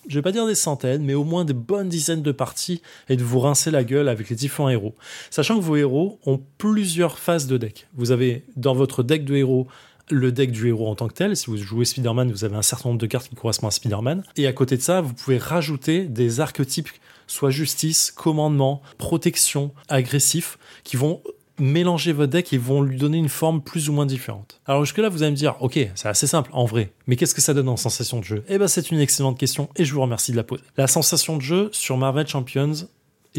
je 0.07 0.15
vais 0.15 0.21
pas 0.21 0.31
dire 0.31 0.45
des 0.45 0.55
centaines, 0.55 1.03
mais 1.03 1.13
au 1.13 1.23
moins 1.23 1.45
des 1.45 1.53
bonnes 1.53 1.87
dizaines 1.87 2.21
de 2.21 2.31
parties 2.31 2.81
et 3.09 3.15
de 3.15 3.23
vous 3.23 3.39
rincer 3.39 3.71
la 3.71 3.83
gueule 3.83 4.09
avec 4.09 4.29
les 4.29 4.35
différents 4.35 4.69
héros. 4.69 4.95
Sachant 5.29 5.57
que 5.57 5.63
vos 5.63 5.75
héros 5.75 6.19
ont 6.25 6.41
plusieurs 6.57 7.17
phases 7.17 7.47
de 7.47 7.57
deck. 7.57 7.87
Vous 7.95 8.11
avez 8.11 8.43
dans 8.57 8.73
votre 8.73 9.03
deck 9.03 9.23
de 9.23 9.35
héros 9.35 9.67
le 10.09 10.31
deck 10.31 10.51
du 10.51 10.67
héros 10.67 10.89
en 10.89 10.95
tant 10.95 11.07
que 11.07 11.13
tel. 11.13 11.35
Si 11.35 11.47
vous 11.47 11.57
jouez 11.57 11.85
Spider-Man, 11.85 12.31
vous 12.31 12.43
avez 12.43 12.55
un 12.55 12.61
certain 12.61 12.89
nombre 12.89 13.01
de 13.01 13.07
cartes 13.07 13.29
qui 13.29 13.35
correspondent 13.35 13.69
à 13.69 13.71
Spider-Man. 13.71 14.23
Et 14.37 14.47
à 14.47 14.53
côté 14.53 14.77
de 14.77 14.81
ça, 14.81 15.01
vous 15.01 15.13
pouvez 15.13 15.37
rajouter 15.37 16.05
des 16.05 16.39
archétypes, 16.39 16.89
soit 17.27 17.49
justice, 17.49 18.11
commandement, 18.11 18.81
protection, 18.97 19.73
agressif, 19.89 20.57
qui 20.83 20.97
vont 20.97 21.21
mélanger 21.59 22.13
votre 22.13 22.31
deck 22.31 22.51
et 22.53 22.57
vont 22.57 22.81
lui 22.81 22.97
donner 22.97 23.17
une 23.17 23.29
forme 23.29 23.61
plus 23.61 23.89
ou 23.89 23.93
moins 23.93 24.05
différente. 24.05 24.59
Alors 24.65 24.83
jusque 24.85 24.97
là, 24.97 25.09
vous 25.09 25.23
allez 25.23 25.31
me 25.31 25.37
dire, 25.37 25.55
ok, 25.61 25.79
c'est 25.95 26.07
assez 26.07 26.27
simple 26.27 26.49
en 26.53 26.65
vrai, 26.65 26.91
mais 27.07 27.15
qu'est-ce 27.15 27.35
que 27.35 27.41
ça 27.41 27.53
donne 27.53 27.69
en 27.69 27.77
sensation 27.77 28.19
de 28.19 28.23
jeu? 28.23 28.43
Eh 28.47 28.57
ben, 28.57 28.67
c'est 28.67 28.91
une 28.91 28.99
excellente 28.99 29.37
question 29.37 29.69
et 29.75 29.85
je 29.85 29.93
vous 29.93 30.01
remercie 30.01 30.31
de 30.31 30.37
la 30.37 30.43
poser. 30.43 30.63
La 30.77 30.87
sensation 30.87 31.37
de 31.37 31.41
jeu 31.41 31.69
sur 31.71 31.97
Marvel 31.97 32.27
Champions 32.27 32.73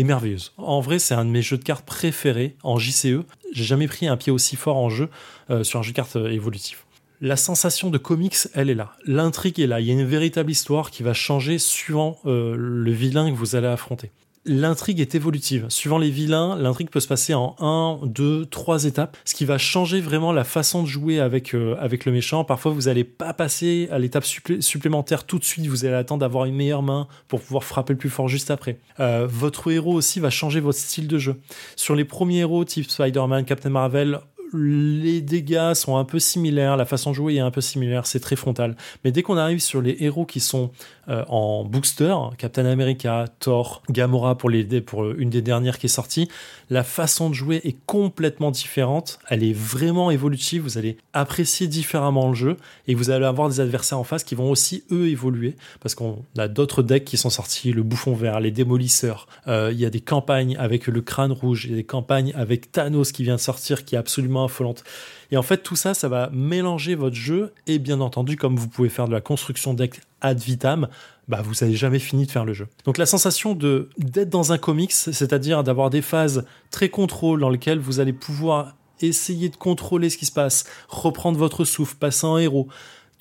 merveilleuse. 0.03 0.53
En 0.57 0.81
vrai, 0.81 0.99
c'est 0.99 1.15
un 1.15 1.25
de 1.25 1.31
mes 1.31 1.43
jeux 1.43 1.59
de 1.59 1.63
cartes 1.63 1.87
préférés 1.87 2.57
en 2.65 2.79
JCE. 2.79 3.23
J'ai 3.53 3.65
jamais 3.65 3.87
pris 3.87 4.09
un 4.09 4.17
pied 4.17 4.33
aussi 4.33 4.57
fort 4.57 4.77
en 4.77 4.91
jeu 4.91 5.09
euh, 5.51 5.63
sur 5.63 5.79
un 5.79 5.83
jeu 5.83 5.93
de 5.93 5.97
cartes 5.97 6.17
euh, 6.17 6.33
évolutif. 6.33 6.87
La 7.21 7.37
sensation 7.37 7.91
de 7.91 7.99
comics, 7.99 8.37
elle 8.55 8.71
est 8.71 8.75
là. 8.75 8.97
L'intrigue 9.07 9.61
est 9.61 9.69
là. 9.69 9.81
Il 9.81 9.87
y 9.87 9.91
a 9.91 9.93
une 9.93 10.05
véritable 10.05 10.51
histoire 10.51 10.91
qui 10.91 11.05
va 11.05 11.15
changer 11.15 11.59
suivant 11.59 12.19
euh, 12.27 12.57
le 12.59 12.91
vilain 12.91 13.31
que 13.31 13.37
vous 13.37 13.55
allez 13.55 13.69
affronter 13.69 14.11
l'intrigue 14.47 15.01
est 15.01 15.15
évolutive. 15.15 15.67
Suivant 15.69 15.99
les 15.99 16.11
vilains, 16.11 16.57
l'intrigue 16.57 16.91
peut 16.91 17.01
se 17.01 17.09
passer 17.09 17.35
en 17.35 17.57
1, 17.61 18.01
2, 18.07 18.47
3 18.47 18.85
étapes, 18.85 19.17
ce 19.25 19.35
qui 19.35 19.45
va 19.45 19.59
changer 19.59 20.01
vraiment 20.01 20.33
la 20.33 20.45
façon 20.45 20.83
de 20.83 20.89
jouer 20.89 21.21
avec, 21.21 21.55
euh, 21.55 21.77
avec 21.81 22.05
le 22.05 22.13
méchant. 22.13 22.45
Parfois, 22.45 22.73
vous 22.73 22.83
n'allez 22.83 23.05
pas 23.05 23.33
passer 23.33 23.89
à 23.91 23.99
l'étape 23.99 24.25
supplé- 24.25 24.61
supplémentaire 24.61 25.25
tout 25.25 25.39
de 25.39 25.45
suite, 25.45 25.67
vous 25.67 25.85
allez 25.85 25.95
attendre 25.95 26.21
d'avoir 26.21 26.45
une 26.45 26.55
meilleure 26.55 26.83
main 26.83 27.09
pour 27.29 27.41
pouvoir 27.41 27.65
frapper 27.65 27.95
le 27.95 27.99
plus 27.99 28.11
fort 28.11 28.29
juste 28.29 28.51
après. 28.51 28.79
Euh, 29.01 29.27
votre 29.29 29.71
héros 29.71 29.95
aussi 29.95 30.21
va 30.21 30.31
changer 30.31 30.61
votre 30.61 30.79
style 30.79 31.09
de 31.09 31.19
jeu. 31.19 31.37
Sur 31.77 31.95
les 31.95 32.05
premiers 32.05 32.39
héros 32.41 32.65
type 32.65 32.91
Spider-Man, 32.91 33.45
Captain 33.45 33.71
Marvel, 33.71 34.21
les 34.55 35.21
dégâts 35.21 35.75
sont 35.75 35.97
un 35.97 36.05
peu 36.05 36.19
similaires, 36.19 36.77
la 36.77 36.85
façon 36.85 37.11
de 37.11 37.17
jouer 37.17 37.35
est 37.35 37.41
un 37.41 37.51
peu 37.51 37.61
similaire, 37.61 38.07
c'est 38.07 38.21
très 38.21 38.37
frontal. 38.37 38.77
Mais 39.05 39.11
dès 39.11 39.23
qu'on 39.23 39.37
arrive 39.37 39.61
sur 39.61 39.83
les 39.83 39.97
héros 40.01 40.25
qui 40.25 40.41
sont 40.41 40.71
euh, 41.09 41.25
en 41.29 41.65
booster, 41.65 42.15
Captain 42.39 42.65
America, 42.65 43.27
Thor, 43.41 43.83
Gamora 43.91 44.39
pour, 44.39 44.51
les, 44.51 44.65
pour 44.81 45.11
une 45.11 45.31
des 45.31 45.43
dernières 45.43 45.79
qui 45.79 45.87
est 45.87 45.89
sortie, 45.89 46.29
la 46.71 46.85
façon 46.85 47.31
de 47.31 47.35
jouer 47.35 47.61
est 47.65 47.77
complètement 47.87 48.51
différente. 48.51 49.19
Elle 49.29 49.45
est 49.45 49.53
vraiment 49.53 50.11
évolutive. 50.11 50.63
Vous 50.63 50.79
allez 50.79 50.97
apprécier 51.13 51.67
différemment 51.67 52.29
le 52.29 52.35
jeu 52.35 52.57
et 52.89 52.95
vous 52.95 53.11
allez 53.11 53.25
avoir 53.25 53.49
des 53.49 53.61
adversaires 53.61 53.99
en 53.99 54.05
face 54.05 54.25
qui 54.25 54.35
vont 54.35 54.51
aussi 54.51 54.85
eux 54.91 55.09
évoluer 55.09 55.57
parce 55.81 55.95
qu'on 55.95 56.25
a 56.39 56.49
d'autres 56.49 56.83
decks 56.83 57.05
qui 57.05 57.17
sont 57.17 57.31
sortis, 57.31 57.73
le 57.73 57.83
bouffon 57.83 58.15
vert, 58.15 58.41
les 58.41 58.51
démolisseurs. 58.51 59.27
Euh, 59.47 59.71
il 59.73 59.81
y 59.81 59.85
a 59.85 59.91
des 59.91 60.01
campagnes 60.01 60.57
avec 60.59 60.87
le 60.87 61.01
crâne 61.01 61.33
rouge, 61.33 61.65
il 61.65 61.71
y 61.71 61.75
a 61.75 61.77
des 61.77 61.85
campagnes 61.85 62.33
avec 62.35 62.73
Thanos 62.73 63.13
qui 63.13 63.23
vient 63.23 63.37
de 63.37 63.41
sortir 63.41 63.85
qui 63.85 63.95
est 63.95 63.99
absolument 63.99 64.45
affolante. 64.45 64.85
Et 65.31 65.37
en 65.37 65.43
fait, 65.43 65.59
tout 65.59 65.77
ça, 65.77 65.95
ça 65.95 66.09
va 66.09 66.31
mélanger 66.33 66.95
votre 66.95 67.17
jeu 67.17 67.53
et 67.67 67.79
bien 67.79 68.01
entendu, 68.01 68.37
comme 68.37 68.57
vous 68.57 68.69
pouvez 68.69 68.89
faire 68.89 69.09
de 69.09 69.13
la 69.13 69.21
construction 69.21 69.75
deck 69.75 70.01
ad 70.21 70.39
vitam, 70.41 70.89
bah 71.29 71.43
vous 71.43 71.55
n'avez 71.61 71.77
jamais 71.77 71.99
fini 71.99 72.27
de 72.27 72.31
faire 72.31 72.45
le 72.45 72.53
jeu. 72.53 72.67
Donc 72.85 72.99
la 72.99 73.07
sensation 73.07 73.55
de 73.55 73.89
d'être 73.99 74.31
dans 74.31 74.53
un 74.53 74.59
comics, 74.59 74.93
c'est-à-dire 74.93 75.65
d'avoir 75.65 75.91
des 75.91 76.03
phases 76.03 76.45
très 76.71 76.89
contrôle 76.89 77.41
dans 77.41 77.51
lesquelles 77.51 77.79
vous 77.79 78.01
allez 78.01 78.13
pouvoir 78.13 78.77
essayer 79.01 79.49
de 79.49 79.57
contrôler 79.57 80.11
ce 80.11 80.19
qui 80.19 80.27
se 80.27 80.33
passe, 80.33 80.65
reprendre 80.89 81.39
votre 81.39 81.65
souffle, 81.65 81.97
passer 81.97 82.27
en 82.27 82.39
héros, 82.39 82.69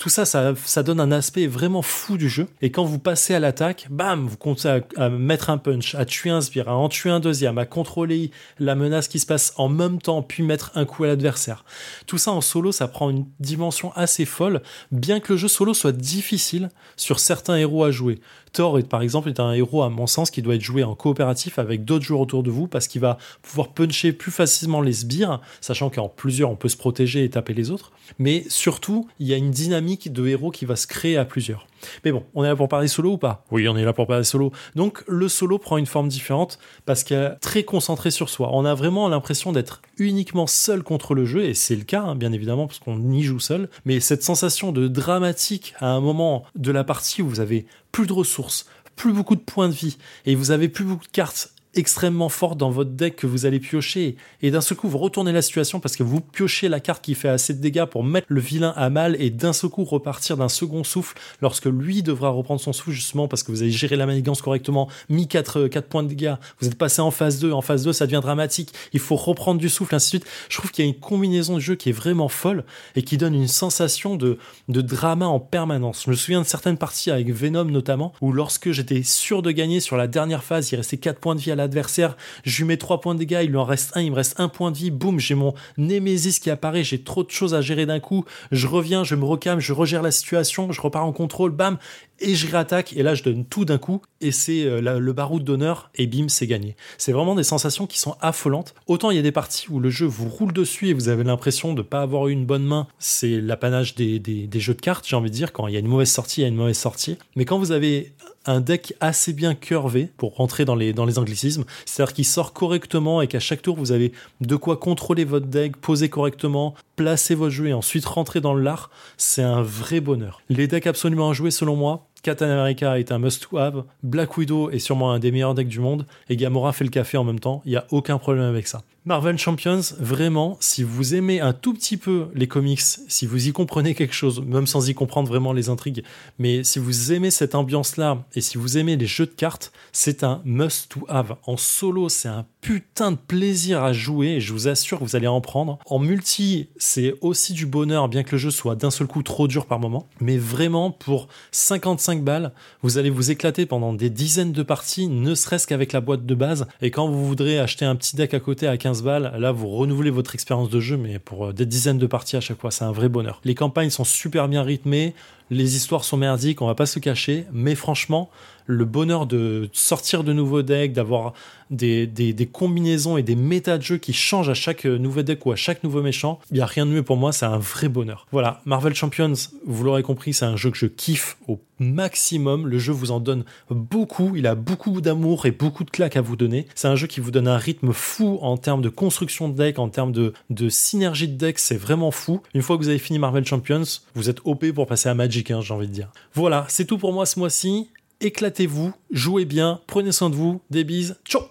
tout 0.04 0.10
ça, 0.10 0.26
ça, 0.26 0.84
donne 0.84 1.00
un 1.00 1.14
aspect 1.14 1.48
vraiment 1.48 1.82
fou 1.82 2.18
du 2.18 2.28
jeu. 2.28 2.50
Et 2.62 2.72
quand 2.72 2.84
vous 2.84 3.00
passez 3.00 3.36
à 3.36 3.40
l'attaque, 3.40 3.88
bam, 3.90 4.28
vous 4.28 4.36
comptez 4.36 4.82
à, 4.98 5.10
mettre 5.10 5.50
un 5.50 5.58
punch, 5.58 5.96
à 5.96 6.04
tuer 6.04 6.30
un 6.30 6.42
sbire, 6.42 6.68
à 6.68 6.76
en 6.76 6.90
tuer 6.90 7.10
un 7.10 7.22
deuxième, 7.22 7.58
à 7.58 7.66
contrôler 7.66 8.30
la 8.60 8.76
menace 8.76 9.08
qui 9.08 9.20
se 9.20 9.26
passe 9.26 9.54
en 9.56 9.70
même 9.70 10.02
temps, 10.02 10.22
puis 10.22 10.44
mettre 10.44 10.72
un 10.76 10.84
coup 10.84 11.06
à 11.06 11.08
l'adversaire. 11.08 11.64
Tout 12.06 12.18
ça 12.18 12.32
en 12.34 12.42
solo, 12.42 12.74
ça 12.74 12.90
prend 12.90 13.10
une 13.10 13.26
dimension 13.40 13.94
assez 13.94 14.26
folle, 14.26 14.62
bien 14.92 15.22
que 15.22 15.32
le 15.32 15.38
jeu 15.38 15.48
solo 15.48 15.74
soit 15.74 15.94
difficile 15.94 16.70
sur 16.98 17.22
certains 17.22 17.56
héros 17.56 17.86
à 17.86 17.92
jouer. 17.92 18.20
Thor, 18.54 18.80
par 18.88 19.02
exemple, 19.02 19.30
est 19.30 19.40
un 19.40 19.52
héros, 19.52 19.84
à 19.84 19.90
mon 19.90 20.08
sens, 20.08 20.32
qui 20.32 20.42
doit 20.42 20.56
être 20.56 20.62
joué 20.62 20.84
en 20.84 20.96
coopératif 20.96 21.60
avec 21.60 21.84
d'autres 21.84 22.06
joueurs 22.06 22.22
autour 22.22 22.44
de 22.44 22.52
vous 22.52 22.68
parce 22.68 22.88
qu'il 22.88 23.02
va 23.02 23.18
pouvoir 23.42 23.70
puncher 23.70 24.14
plus 24.14 24.32
facilement 24.32 24.82
les 24.82 24.94
sbires, 24.94 25.42
sachant 25.60 25.90
qu'en 25.90 26.08
plusieurs, 26.08 26.52
on 26.52 26.56
peut 26.56 26.70
se 26.70 26.78
protéger 26.78 27.24
et 27.24 27.30
taper 27.30 27.54
les 27.54 27.72
autres. 27.72 27.92
Mais 28.20 28.46
surtout, 28.48 29.10
il 29.20 29.28
y 29.28 29.34
a 29.34 29.38
une 29.38 29.52
dynamique 29.52 30.14
de 30.14 30.28
héros 30.28 30.52
qui 30.52 30.66
va 30.66 30.76
se 30.76 30.88
créer 30.88 31.18
à 31.18 31.26
plusieurs. 31.26 31.68
Mais 32.06 32.12
bon, 32.12 32.24
on 32.34 32.44
est 32.44 32.48
là 32.48 32.56
pour 32.56 32.68
parler 32.68 32.88
solo 32.88 33.14
ou 33.14 33.18
pas? 33.18 33.46
Oui, 33.52 33.68
on 33.68 33.78
est 33.78 33.86
là 33.86 33.94
pour 33.94 34.08
parler 34.08 34.24
solo. 34.24 34.52
Donc, 34.76 35.04
le 35.08 35.28
solo 35.28 35.58
prend 35.58 35.78
une 35.78 35.86
forme 35.86 36.08
différente 36.08 36.60
parce 36.86 37.04
qu'il 37.04 37.18
est 37.18 37.36
très 37.36 37.64
concentré 37.64 38.12
sur 38.12 38.30
soi. 38.30 38.50
On 38.54 38.66
a 38.66 38.74
vraiment 38.74 39.08
l'impression 39.10 39.52
d'être 39.52 39.82
uniquement 39.98 40.48
seul 40.48 40.84
contre 40.84 41.16
le 41.16 41.26
jeu, 41.26 41.44
et 41.46 41.54
c'est 41.54 41.76
le 41.76 41.84
cas, 41.84 42.02
hein, 42.02 42.16
bien 42.16 42.32
évidemment, 42.32 42.68
parce 42.68 42.80
qu'on 42.80 43.12
y 43.12 43.24
joue 43.24 43.40
seul. 43.40 43.70
Mais 43.86 44.00
cette 44.00 44.24
sensation 44.24 44.72
de 44.72 44.88
dramatique 44.88 45.74
à 45.80 45.88
un 45.88 46.02
moment 46.02 46.44
de 46.56 46.72
la 46.72 46.84
partie 46.84 47.22
où 47.22 47.30
vous 47.30 47.40
avez 47.40 47.66
plus 47.92 48.08
de 48.08 48.14
ressources, 48.14 48.66
plus 48.96 49.14
beaucoup 49.14 49.36
de 49.36 49.42
points 49.42 49.70
de 49.70 49.74
vie, 49.74 49.98
et 50.26 50.36
vous 50.36 50.52
avez 50.52 50.70
plus 50.70 50.86
beaucoup 50.86 51.06
de 51.06 51.12
cartes 51.12 51.53
extrêmement 51.76 52.30
forte 52.30 52.58
dans 52.58 52.70
votre 52.70 52.92
deck 52.92 53.16
que 53.16 53.28
vous 53.28 53.46
allez 53.46 53.60
piocher 53.60 54.16
et 54.42 54.52
d'un 54.52 54.62
seul 54.62 54.78
coup 54.78 54.88
vous 54.88 54.98
retournez 54.98 55.32
la 55.32 55.42
situation 55.42 55.80
parce 55.80 55.96
que 55.96 56.04
vous 56.04 56.22
piochez 56.22 56.70
la 56.70 56.80
carte 56.80 57.04
qui 57.04 57.16
fait 57.16 57.30
assez 57.30 57.54
de 57.54 57.60
dégâts 57.60 57.86
pour 57.86 58.04
mettre 58.04 58.28
le 58.30 58.40
vilain 58.40 58.74
à 58.76 58.90
mal 58.90 59.16
et 59.20 59.30
d'un 59.30 59.54
seul 59.54 59.70
coup 59.70 59.84
repartir 59.84 60.38
d'un 60.38 60.50
second 60.50 60.84
souffle 60.84 61.18
lorsque 61.42 61.66
lui 61.66 62.04
devra 62.04 62.30
reprendre 62.30 62.62
son 62.62 62.74
souffle 62.74 62.92
justement 62.92 63.28
parce 63.28 63.44
que 63.44 63.52
vous 63.52 63.62
avez 63.62 63.72
géré 63.72 63.96
la 63.96 64.06
manigance 64.06 64.42
correctement, 64.42 64.88
mis 65.10 65.28
4, 65.28 65.68
4 65.68 65.88
points 65.88 66.04
de 66.04 66.10
dégâts, 66.10 66.36
vous 66.60 66.68
êtes 66.68 66.78
passé 66.78 67.02
en 67.02 67.12
phase 67.12 67.40
2, 67.40 67.52
en 67.52 67.62
phase 67.62 67.84
2 67.84 67.94
ça 67.94 68.06
devient 68.06 68.22
dramatique, 68.22 68.74
il 68.94 69.00
faut 69.00 69.16
reprendre 69.16 69.60
du 69.60 69.70
souffle, 69.70 69.96
ainsi 69.96 70.18
de 70.18 70.24
suite. 70.24 70.32
Je 70.50 70.58
trouve 70.58 70.72
qu'il 70.72 70.86
y 70.86 70.88
a 70.88 70.90
une 70.90 71.00
combinaison 71.00 71.56
de 71.56 71.60
jeu 71.60 71.76
qui 71.76 71.90
est 71.90 71.94
vraiment 71.94 72.28
folle 72.28 72.64
et 72.96 73.02
qui 73.02 73.18
donne 73.18 73.34
une 73.34 73.48
sensation 73.48 74.16
de, 74.16 74.38
de 74.70 74.82
drama 74.82 75.26
en 75.26 75.40
permanence. 75.40 76.04
Je 76.06 76.12
me 76.12 76.16
souviens 76.16 76.42
de 76.42 76.48
certaines 76.48 76.78
parties 76.78 77.12
avec 77.12 77.32
Venom 77.32 77.66
notamment 77.66 78.14
où 78.22 78.32
lorsque 78.32 78.72
j'étais 78.72 79.04
sûr 79.04 79.42
de 79.42 79.52
gagner 79.52 79.80
sur 79.80 79.98
la 79.98 80.08
dernière 80.08 80.44
phase, 80.44 80.72
il 80.72 80.76
restait 80.76 80.98
4 80.98 81.20
points 81.20 81.36
de 81.36 81.40
vie 81.40 81.52
à 81.52 81.56
la 81.56 81.63
adversaire, 81.64 82.16
je 82.44 82.58
lui 82.60 82.66
mets 82.66 82.78
3 82.78 83.02
points 83.02 83.16
de 83.16 83.20
dégâts, 83.20 83.42
il 83.44 83.50
lui 83.50 83.58
en 83.58 83.66
reste 83.66 83.96
un, 83.96 84.02
il 84.02 84.12
me 84.12 84.16
reste 84.16 84.40
un 84.40 84.50
point 84.50 84.72
de 84.72 84.78
vie, 84.78 84.92
boum, 84.92 85.20
j'ai 85.20 85.36
mon 85.36 85.54
Némésis 85.78 86.40
qui 86.40 86.50
apparaît, 86.50 86.84
j'ai 86.84 87.04
trop 87.04 87.24
de 87.24 87.32
choses 87.32 87.54
à 87.54 87.62
gérer 87.62 87.86
d'un 87.86 88.00
coup, 88.00 88.26
je 88.52 88.68
reviens, 88.68 89.04
je 89.04 89.16
me 89.16 89.26
recame, 89.26 89.60
je 89.60 89.74
regère 89.74 90.02
la 90.02 90.12
situation, 90.12 90.72
je 90.72 90.82
repars 90.82 91.06
en 91.06 91.12
contrôle, 91.12 91.52
bam, 91.52 91.78
et 92.20 92.36
je 92.36 92.50
réattaque, 92.50 92.94
et 92.94 93.04
là 93.04 93.16
je 93.16 93.24
donne 93.24 93.46
tout 93.46 93.66
d'un 93.66 93.78
coup, 93.78 94.02
et 94.22 94.32
c'est 94.32 94.64
euh, 94.64 95.00
le 95.00 95.14
baroud 95.14 95.44
d'honneur, 95.44 95.90
et 95.96 96.08
bim, 96.08 96.30
c'est 96.30 96.48
gagné. 96.48 96.76
C'est 96.98 97.12
vraiment 97.12 97.36
des 97.36 97.44
sensations 97.44 97.88
qui 97.88 98.00
sont 98.00 98.16
affolantes. 98.22 98.74
Autant 98.88 99.12
il 99.12 99.16
y 99.16 99.20
a 99.20 99.24
des 99.24 99.32
parties 99.32 99.68
où 99.70 99.80
le 99.80 99.90
jeu 99.90 100.06
vous 100.06 100.30
roule 100.30 100.54
dessus 100.54 100.90
et 100.90 100.94
vous 100.94 101.10
avez 101.10 101.24
l'impression 101.24 101.74
de 101.74 101.80
ne 101.80 101.88
pas 101.88 102.02
avoir 102.02 102.28
eu 102.28 102.32
une 102.32 102.46
bonne 102.46 102.66
main, 102.66 102.88
c'est 103.00 103.42
l'apanage 103.42 103.96
des, 103.96 104.20
des 104.20 104.60
jeux 104.60 104.74
de 104.74 104.82
cartes, 104.82 105.06
j'ai 105.08 105.16
envie 105.16 105.30
de 105.30 105.36
dire, 105.36 105.54
quand 105.54 105.68
il 105.68 105.74
y 105.74 105.78
a 105.78 105.80
une 105.80 105.88
mauvaise 105.88 106.12
sortie, 106.12 106.42
il 106.42 106.44
y 106.44 106.46
a 106.46 106.50
une 106.50 106.56
mauvaise 106.56 106.78
sortie. 106.78 107.18
Mais 107.36 107.46
quand 107.46 107.58
vous 107.58 107.72
avez 107.72 108.14
un 108.46 108.62
deck 108.62 108.94
assez 109.00 109.34
bien 109.34 109.56
curvé 109.56 110.10
pour 110.18 110.36
rentrer 110.36 110.66
dans 110.66 110.76
les, 110.76 110.94
dans 110.94 111.06
les 111.06 111.20
anglicismes. 111.20 111.66
C'est-à-dire 111.86 112.14
qu'il 112.14 112.26
sort 112.26 112.54
correctement 112.54 113.22
et 113.22 113.28
qu'à 113.28 113.40
chaque 113.40 113.62
tour, 113.62 113.76
vous 113.78 113.92
avez 113.92 114.12
de 114.42 114.56
quoi 114.56 114.78
contrôler 114.78 115.26
votre 115.26 115.48
deck, 115.48 115.78
poser 115.78 116.10
correctement, 116.10 116.76
placer 116.96 117.36
votre 117.36 117.54
jeu 117.54 117.68
et 117.68 117.74
ensuite 117.74 118.06
rentrer 118.06 118.42
dans 118.42 118.54
le 118.54 118.62
lard. 118.62 118.90
C'est 119.18 119.44
un 119.44 119.62
vrai 119.62 120.00
bonheur. 120.00 120.42
Les 120.50 120.68
decks 120.68 120.88
absolument 120.88 121.30
à 121.30 121.34
jouer, 121.34 121.52
selon 121.52 121.76
moi, 121.76 122.08
Captain 122.24 122.50
America 122.50 122.98
est 122.98 123.12
un 123.12 123.20
must-have, 123.20 123.84
Black 124.02 124.38
Widow 124.38 124.70
est 124.70 124.80
sûrement 124.80 125.12
un 125.12 125.20
des 125.20 125.32
meilleurs 125.32 125.54
decks 125.54 125.68
du 125.68 125.80
monde, 125.80 126.06
et 126.30 126.38
Gamora 126.38 126.72
fait 126.72 126.86
le 126.86 126.90
café 126.90 127.18
en 127.18 127.26
même 127.26 127.40
temps, 127.40 127.62
il 127.66 127.72
n'y 127.72 127.78
a 127.78 127.86
aucun 127.92 128.18
problème 128.18 128.46
avec 128.46 128.68
ça. 128.68 128.82
Marvel 129.06 129.38
Champions, 129.38 129.82
vraiment, 130.00 130.56
si 130.62 130.82
vous 130.82 131.14
aimez 131.14 131.42
un 131.42 131.52
tout 131.52 131.74
petit 131.74 131.98
peu 131.98 132.28
les 132.34 132.48
comics, 132.48 132.80
si 132.80 133.26
vous 133.26 133.50
y 133.50 133.52
comprenez 133.52 133.96
quelque 133.96 134.14
chose, 134.14 134.42
même 134.42 134.66
sans 134.66 134.88
y 134.88 134.94
comprendre 134.94 135.28
vraiment 135.28 135.52
les 135.52 135.68
intrigues, 135.68 136.06
mais 136.40 136.64
si 136.64 136.80
vous 136.80 137.12
aimez 137.12 137.30
cette 137.30 137.54
ambiance-là 137.54 138.24
et 138.34 138.40
si 138.40 138.58
vous 138.58 138.78
aimez 138.78 138.96
les 138.96 139.06
jeux 139.06 139.26
de 139.26 139.32
cartes, 139.32 139.74
c'est 139.92 140.24
un 140.24 140.42
must 140.46 140.88
to 140.88 141.06
have. 141.10 141.36
En 141.46 141.58
solo, 141.58 142.08
c'est 142.08 142.30
un 142.30 142.46
putain 142.62 143.12
de 143.12 143.18
plaisir 143.18 143.84
à 143.84 143.92
jouer 143.92 144.36
et 144.36 144.40
je 144.40 144.54
vous 144.54 144.70
assure 144.70 145.00
que 145.00 145.04
vous 145.04 145.18
allez 145.18 145.28
en 145.28 145.42
prendre. 145.42 145.80
En 145.86 146.00
multi, 146.00 146.70
c'est 146.78 147.16
aussi 147.20 147.52
du 147.52 147.66
bonheur, 147.66 148.08
bien 148.08 148.24
que 148.24 148.32
le 148.32 148.38
jeu 148.38 148.52
soit 148.52 148.78
d'un 148.78 148.90
seul 148.90 149.08
coup 149.08 149.22
trop 149.22 149.50
dur 149.50 149.66
par 149.66 149.80
moment, 149.80 150.08
mais 150.22 150.38
vraiment 150.38 150.92
pour 150.92 151.28
55 151.52 152.24
balles, 152.24 152.54
vous 152.84 152.98
allez 152.98 153.10
vous 153.10 153.32
éclater 153.32 153.66
pendant 153.66 153.92
des 153.92 154.10
dizaines 154.10 154.54
de 154.54 154.64
parties, 154.64 155.10
ne 155.10 155.36
serait-ce 155.36 155.68
qu'avec 155.68 155.92
la 155.92 156.00
boîte 156.00 156.26
de 156.26 156.36
base. 156.36 156.68
Et 156.82 156.90
quand 156.90 157.10
vous 157.10 157.28
voudrez 157.28 157.60
acheter 157.60 157.84
un 157.84 157.98
petit 157.98 158.16
deck 158.16 158.34
à 158.34 158.40
côté 158.40 158.66
à 158.66 158.78
15 158.78 158.93
balles, 159.02 159.34
là 159.40 159.52
vous 159.52 159.70
renouvelez 159.70 160.12
votre 160.12 160.36
expérience 160.36 160.70
de 160.70 160.80
jeu, 160.80 160.98
mais 160.98 161.20
pour 161.20 161.48
euh, 161.48 161.54
des 161.54 161.66
dizaines 161.66 161.98
de 161.98 162.06
parties 162.08 162.38
à 162.38 162.42
chaque 162.42 162.60
fois, 162.60 162.72
c'est 162.72 162.84
un 162.84 162.92
vrai 162.92 163.10
bonheur. 163.10 163.42
Les 163.44 163.56
campagnes 163.56 163.90
sont 163.90 164.04
super 164.04 164.48
bien 164.48 164.62
rythmées, 164.62 165.14
les 165.50 165.76
histoires 165.76 166.04
sont 166.04 166.18
merdiques, 166.18 166.62
on 166.62 166.68
va 166.68 166.76
pas 166.76 166.86
se 166.86 167.00
cacher, 167.00 167.46
mais 167.52 167.76
franchement, 167.76 168.30
le 168.66 168.86
bonheur 168.86 169.26
de 169.26 169.70
sortir 169.74 170.24
de 170.24 170.34
nouveaux 170.34 170.62
decks, 170.62 170.94
d'avoir 170.94 171.34
des, 171.70 172.50
combinaisons 172.52 173.18
et 173.18 173.24
des 173.24 173.36
méta 173.36 173.78
de 173.78 173.84
jeu 173.84 173.98
qui 173.98 174.14
changent 174.14 174.50
à 174.50 174.54
chaque 174.54 174.86
nouveau 174.86 175.24
deck 175.24 175.46
ou 175.46 175.52
à 175.52 175.56
chaque 175.56 175.84
nouveau 175.84 176.02
méchant, 176.02 176.40
il 176.52 176.56
n'y 176.56 176.62
a 176.62 176.66
rien 176.66 176.86
de 176.86 176.92
mieux 176.92 177.04
pour 177.04 177.18
moi, 177.18 177.32
c'est 177.32 177.46
un 177.46 177.58
vrai 177.58 177.90
bonheur. 177.90 178.28
Voilà, 178.32 178.62
Marvel 178.66 178.94
Champions, 178.94 179.34
vous 179.66 179.84
l'aurez 179.84 180.04
compris, 180.04 180.34
c'est 180.34 180.46
un 180.46 180.56
jeu 180.56 180.72
que 180.72 180.78
je 180.78 180.86
kiffe 180.86 181.38
au 181.48 181.60
maximum. 181.80 182.68
Le 182.68 182.80
jeu 182.80 182.94
vous 182.94 183.12
en 183.12 183.20
donne 183.20 183.44
beaucoup, 183.70 184.36
il 184.36 184.48
a 184.48 184.56
beaucoup 184.56 185.02
d'amour 185.02 185.46
et 185.46 185.52
beaucoup 185.52 185.84
de 185.84 185.90
claques 185.90 186.18
à 186.18 186.22
vous 186.22 186.36
donner. 186.36 186.68
C'est 186.76 186.88
un 186.88 186.96
jeu 186.96 187.08
qui 187.08 187.20
vous 187.20 187.32
donne 187.32 187.48
un 187.48 187.58
rythme 187.58 187.92
fou 187.94 188.38
en 188.42 188.58
termes 188.58 188.82
de 188.82 188.90
construction 188.90 189.50
de 189.50 189.56
deck, 189.56 189.80
en 189.80 189.90
termes 189.90 190.12
de, 190.12 190.34
de 190.50 190.70
synergie 190.70 191.28
de 191.28 191.36
deck, 191.36 191.60
c'est 191.60 191.78
vraiment 191.78 192.12
fou. 192.12 192.42
Une 192.54 192.62
fois 192.62 192.78
que 192.78 192.84
vous 192.84 192.90
avez 192.90 193.00
fini 193.00 193.20
Marvel 193.20 193.46
Champions, 193.46 193.84
vous 194.16 194.30
êtes 194.30 194.40
OP 194.46 194.72
pour 194.72 194.88
passer 194.88 195.10
à 195.10 195.14
Magic, 195.14 195.52
hein, 195.52 195.62
j'ai 195.62 195.74
envie 195.74 195.88
de 195.88 195.94
dire. 195.94 196.10
Voilà, 196.34 196.66
c'est 196.70 196.86
tout 196.86 196.98
pour 196.98 197.14
moi 197.14 197.26
ce 197.26 197.40
mois-ci 197.40 197.90
éclatez-vous, 198.24 198.94
jouez 199.12 199.46
bien, 199.46 199.82
prenez 199.88 200.12
soin 200.12 200.30
de 200.30 200.36
vous, 200.36 200.62
des 200.70 200.84
bises, 200.84 201.20
ciao 201.26 201.42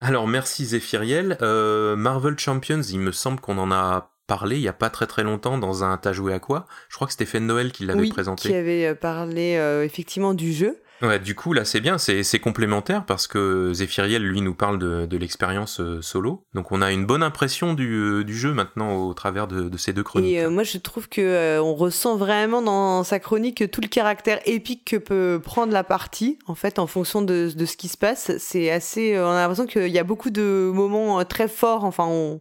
Alors 0.00 0.28
merci 0.28 0.64
Zéphiriel, 0.64 1.36
euh, 1.42 1.96
Marvel 1.96 2.38
Champions, 2.38 2.82
il 2.82 3.00
me 3.00 3.12
semble 3.12 3.40
qu'on 3.40 3.58
en 3.58 3.72
a 3.72 4.12
parlé 4.26 4.56
il 4.56 4.62
y 4.62 4.68
a 4.68 4.72
pas 4.72 4.90
très 4.90 5.06
très 5.06 5.22
longtemps 5.22 5.58
dans 5.58 5.84
un 5.84 5.96
T'as 5.98 6.12
joué 6.12 6.32
à 6.34 6.40
quoi? 6.40 6.66
Je 6.88 6.96
crois 6.96 7.06
que 7.06 7.12
c'était 7.12 7.26
Fan 7.26 7.46
Noël 7.46 7.72
qui 7.72 7.84
l'avait 7.84 8.00
oui, 8.00 8.08
présenté. 8.08 8.48
qui 8.48 8.54
avait 8.54 8.86
euh, 8.86 8.94
parlé 8.94 9.56
euh, 9.56 9.84
effectivement 9.84 10.34
du 10.34 10.52
jeu. 10.52 10.78
Ouais, 11.02 11.18
du 11.18 11.34
coup, 11.34 11.52
là, 11.52 11.64
c'est 11.64 11.80
bien, 11.80 11.98
c'est 11.98 12.38
complémentaire 12.38 13.04
parce 13.04 13.26
que 13.26 13.72
Zéphiriel, 13.74 14.22
lui, 14.22 14.40
nous 14.40 14.54
parle 14.54 14.78
de, 14.78 15.06
de 15.06 15.16
l'expérience 15.16 15.80
euh, 15.80 16.00
solo. 16.00 16.44
Donc, 16.54 16.72
on 16.72 16.80
a 16.80 16.90
une 16.92 17.04
bonne 17.04 17.22
impression 17.22 17.74
du, 17.74 17.92
euh, 17.92 18.24
du 18.24 18.34
jeu 18.34 18.52
maintenant 18.52 18.96
au 19.04 19.12
travers 19.12 19.46
de, 19.46 19.68
de 19.68 19.76
ces 19.76 19.92
deux 19.92 20.02
chroniques. 20.02 20.32
Et 20.32 20.42
euh, 20.42 20.50
moi, 20.50 20.62
je 20.62 20.78
trouve 20.78 21.08
que 21.08 21.60
on 21.60 21.74
ressent 21.74 22.16
vraiment 22.16 22.62
dans 22.62 23.04
sa 23.04 23.18
chronique 23.18 23.70
tout 23.70 23.80
le 23.80 23.88
caractère 23.88 24.40
épique 24.46 24.84
que 24.86 24.96
peut 24.96 25.40
prendre 25.42 25.72
la 25.72 25.84
partie, 25.84 26.38
en 26.46 26.54
fait, 26.54 26.78
en 26.78 26.86
fonction 26.86 27.20
de, 27.22 27.50
de 27.54 27.66
ce 27.66 27.76
qui 27.76 27.88
se 27.88 27.98
passe. 27.98 28.32
C'est 28.38 28.70
assez. 28.70 29.18
on 29.18 29.30
a 29.30 29.40
l'impression 29.40 29.66
qu'il 29.66 29.88
y 29.88 29.98
a 29.98 30.04
beaucoup 30.04 30.30
de 30.30 30.70
moments 30.72 31.24
très 31.24 31.48
forts. 31.48 31.84
Enfin, 31.84 32.06
on, 32.08 32.40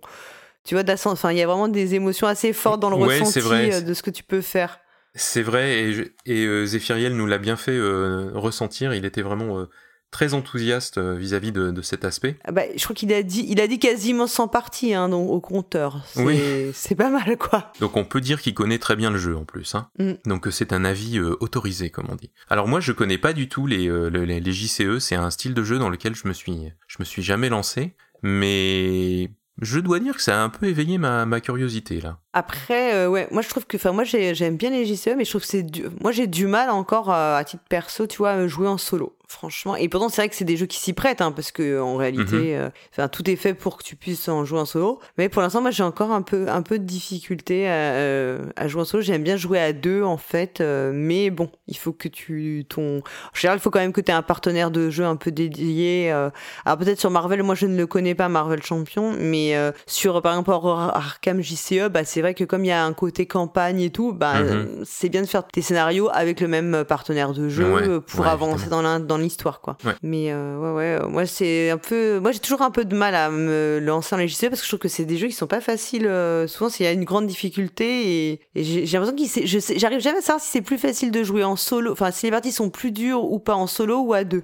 tu 0.64 0.76
vois, 0.76 0.84
enfin, 1.06 1.32
il 1.32 1.38
y 1.38 1.42
a 1.42 1.48
vraiment 1.48 1.68
des 1.68 1.94
émotions 1.96 2.28
assez 2.28 2.54
fortes 2.54 2.80
dans 2.80 2.90
le 2.90 2.96
ouais, 2.96 3.20
ressenti 3.20 3.40
vrai. 3.40 3.82
de 3.82 3.94
ce 3.94 4.02
que 4.02 4.10
tu 4.10 4.24
peux 4.24 4.42
faire. 4.42 4.80
C'est 5.16 5.42
vrai, 5.42 5.84
et, 5.92 6.14
et 6.26 6.46
euh, 6.46 6.66
Zéphiriel 6.66 7.16
nous 7.16 7.26
l'a 7.26 7.38
bien 7.38 7.56
fait 7.56 7.72
euh, 7.78 8.32
ressentir. 8.34 8.94
Il 8.94 9.06
était 9.06 9.22
vraiment 9.22 9.60
euh, 9.60 9.66
très 10.12 10.34
enthousiaste 10.34 10.98
euh, 10.98 11.16
vis-à-vis 11.16 11.52
de, 11.54 11.72
de 11.72 11.82
cet 11.82 12.04
aspect. 12.06 12.38
Ah 12.44 12.52
bah, 12.52 12.64
je 12.76 12.84
crois 12.84 12.96
qu'il 12.96 13.14
a 13.14 13.24
dit, 13.24 13.46
il 13.50 13.60
a 13.62 13.68
dit 13.68 13.80
quasiment 13.80 14.28
100 14.28 14.48
parties 14.50 14.94
hein, 14.94 15.08
donc, 15.10 15.30
au 15.30 15.40
compteur. 15.42 16.02
C'est 16.08 16.22
Oui. 16.24 16.40
c'est 16.74 16.96
pas 16.96 17.10
mal, 17.10 17.38
quoi. 17.38 17.72
Donc 17.80 17.96
on 17.98 18.04
peut 18.06 18.20
dire 18.22 18.42
qu'il 18.42 18.54
connaît 18.54 18.78
très 18.80 18.96
bien 18.98 19.10
le 19.10 19.18
jeu 19.18 19.36
en 19.38 19.46
plus. 19.46 19.74
Hein. 19.76 19.90
Mm. 20.00 20.14
Donc 20.26 20.48
euh, 20.48 20.52
c'est 20.52 20.74
un 20.74 20.84
avis 20.86 21.18
euh, 21.18 21.36
autorisé, 21.40 21.90
comme 21.90 22.08
on 22.10 22.16
dit. 22.16 22.32
Alors 22.50 22.68
moi 22.68 22.80
je 22.82 22.92
connais 22.92 23.18
pas 23.18 23.32
du 23.34 23.48
tout 23.50 23.68
les, 23.68 23.88
euh, 23.90 24.10
le- 24.10 24.26
les, 24.26 24.40
les 24.42 24.52
JCE, 24.52 25.00
c'est 25.00 25.16
un 25.16 25.30
style 25.30 25.54
de 25.54 25.64
jeu 25.64 25.80
dans 25.80 25.90
lequel 25.90 26.14
je 26.16 26.28
me 26.28 26.34
suis, 26.34 26.72
je 26.88 26.98
me 27.00 27.06
suis 27.06 27.24
jamais 27.24 27.48
lancé, 27.50 27.96
mais 28.22 29.32
je 29.62 29.80
dois 29.80 30.00
dire 30.00 30.16
que 30.16 30.22
ça 30.22 30.42
a 30.42 30.44
un 30.44 30.50
peu 30.50 30.66
éveillé 30.68 30.98
ma, 30.98 31.26
ma 31.26 31.40
curiosité 31.40 32.02
là. 32.02 32.20
Après, 32.38 32.94
euh, 32.94 33.08
ouais, 33.08 33.30
moi 33.32 33.42
je 33.42 33.48
trouve 33.48 33.66
que, 33.66 33.78
enfin, 33.78 33.94
moi 33.94 34.04
j'ai- 34.04 34.36
j'aime 34.36 34.58
bien 34.58 34.70
les 34.70 34.86
JCE, 34.86 35.16
mais 35.16 35.24
je 35.24 35.30
trouve 35.30 35.42
que 35.42 35.48
c'est, 35.48 35.66
moi 36.02 36.12
j'ai 36.12 36.28
du 36.28 36.48
mal 36.48 36.70
encore 36.70 37.10
euh, 37.10 37.38
à 37.38 37.44
titre 37.46 37.64
perso, 37.70 38.08
tu 38.08 38.18
vois, 38.18 38.32
à 38.32 38.46
jouer 38.48 38.68
en 38.68 38.78
solo, 38.78 39.16
franchement. 39.30 39.78
Et 39.78 39.88
pourtant 39.88 40.10
c'est 40.10 40.22
vrai 40.22 40.28
que 40.28 40.36
c'est 40.36 40.44
des 40.44 40.58
jeux 40.58 40.66
qui 40.66 40.78
s'y 40.78 40.92
prêtent, 40.92 41.22
hein, 41.22 41.32
parce 41.32 41.54
que 41.54 41.80
en 41.80 41.96
réalité, 41.96 42.58
euh, 42.58 42.70
enfin, 42.92 43.08
tout 43.08 43.30
est 43.30 43.38
fait 43.38 43.54
pour 43.54 43.78
que 43.78 43.84
tu 43.84 43.96
puisses 43.96 44.28
en 44.28 44.44
jouer 44.44 44.60
en 44.60 44.66
solo. 44.66 45.00
Mais 45.18 45.30
pour 45.30 45.42
l'instant, 45.42 45.62
moi 45.62 45.72
j'ai 45.72 45.84
encore 45.84 46.12
un 46.12 46.22
peu, 46.24 46.50
un 46.50 46.62
peu 46.62 46.78
de 46.78 46.84
difficulté 46.84 47.70
à, 47.70 48.38
à 48.58 48.68
jouer 48.68 48.82
en 48.82 48.86
solo. 48.86 49.02
J'aime 49.02 49.24
bien 49.24 49.38
jouer 49.38 49.60
à 49.62 49.72
deux 49.72 50.04
en 50.04 50.18
fait, 50.18 50.60
mais 50.60 51.30
bon, 51.30 51.50
il 51.70 51.78
faut 51.78 51.94
que 51.94 52.10
tu, 52.10 52.66
ton, 52.68 52.98
en 52.98 53.36
général, 53.36 53.60
il 53.60 53.62
faut 53.62 53.72
quand 53.72 53.80
même 53.80 53.94
que 53.94 54.02
tu 54.02 54.12
aies 54.12 54.14
un 54.16 54.22
partenaire 54.24 54.72
de 54.72 54.90
jeu 54.90 55.06
un 55.06 55.16
peu 55.16 55.32
dédié. 55.32 56.12
alors 56.12 56.78
peut-être 56.78 57.00
sur 57.00 57.12
Marvel, 57.12 57.44
moi 57.44 57.56
je 57.56 57.66
ne 57.66 57.78
le 57.78 57.88
connais 57.88 58.14
pas, 58.14 58.28
Marvel 58.28 58.62
Champion, 58.62 59.14
mais 59.18 59.56
sur 59.88 60.22
par 60.22 60.34
exemple 60.34 60.52
Arkham 60.52 61.42
JCE, 61.42 61.88
bah, 61.90 62.04
c'est 62.04 62.25
vrai 62.26 62.34
que 62.34 62.44
comme 62.44 62.66
il 62.66 62.70
y 62.70 62.72
a 62.72 62.84
un 62.84 62.94
côté 62.94 63.26
campagne 63.26 63.80
et 63.82 63.90
tout, 63.90 64.14
bah, 64.14 64.40
Mhm. 64.42 64.48
euh, 64.50 64.66
c'est 64.86 65.10
bien 65.10 65.22
de 65.22 65.28
faire 65.28 65.46
tes 65.48 65.62
scénarios 65.62 66.10
avec 66.12 66.42
le 66.42 66.48
même 66.48 66.84
partenaire 66.88 67.34
de 67.34 67.50
jeu 67.50 67.74
Ouais, 67.74 67.88
euh, 67.88 68.00
pour 68.00 68.22
ouais, 68.22 68.28
avancer 68.30 68.68
dans 68.70 69.18
l'histoire. 69.18 69.62
quoi. 69.62 69.78
Ouais. 69.86 69.94
Mais 70.04 70.32
euh, 70.32 70.58
ouais, 70.58 70.72
ouais, 70.78 71.00
euh, 71.04 71.08
moi 71.08 71.26
c'est 71.26 71.70
un 71.70 71.78
peu, 71.78 72.20
moi 72.20 72.32
j'ai 72.32 72.40
toujours 72.40 72.62
un 72.62 72.72
peu 72.72 72.86
de 72.86 72.96
mal 72.96 73.16
à 73.16 73.30
me 73.30 73.80
lancer 73.82 74.16
en 74.16 74.20
JCE 74.20 74.50
parce 74.50 74.60
que 74.62 74.66
je 74.66 74.70
trouve 74.70 74.80
que 74.80 74.88
c'est 74.90 75.06
des 75.06 75.18
jeux 75.18 75.28
qui 75.28 75.34
sont 75.34 75.48
pas 75.48 75.62
faciles. 75.62 76.08
euh, 76.08 76.48
souvent, 76.48 76.70
il 76.80 76.84
y 76.84 76.88
a 76.88 76.92
une 76.92 77.06
grande 77.06 77.28
difficulté 77.28 78.30
et, 78.32 78.42
et 78.56 78.64
j'ai 78.64 78.86
l'impression 78.98 79.16
sais- 79.28 79.78
j'arrive 79.80 80.00
jamais 80.00 80.18
à 80.18 80.22
savoir 80.22 80.42
si 80.44 80.52
c'est 80.52 80.62
plus 80.62 80.78
facile 80.78 81.12
de 81.12 81.24
jouer 81.24 81.44
en 81.44 81.56
solo, 81.56 81.92
enfin 81.92 82.12
si 82.12 82.26
les 82.26 82.32
parties 82.32 82.52
sont 82.52 82.70
plus 82.70 82.92
dures 82.92 83.24
ou 83.32 83.40
pas 83.40 83.56
en 83.56 83.68
solo 83.68 84.00
ou 84.02 84.14
à 84.14 84.24
deux. 84.24 84.44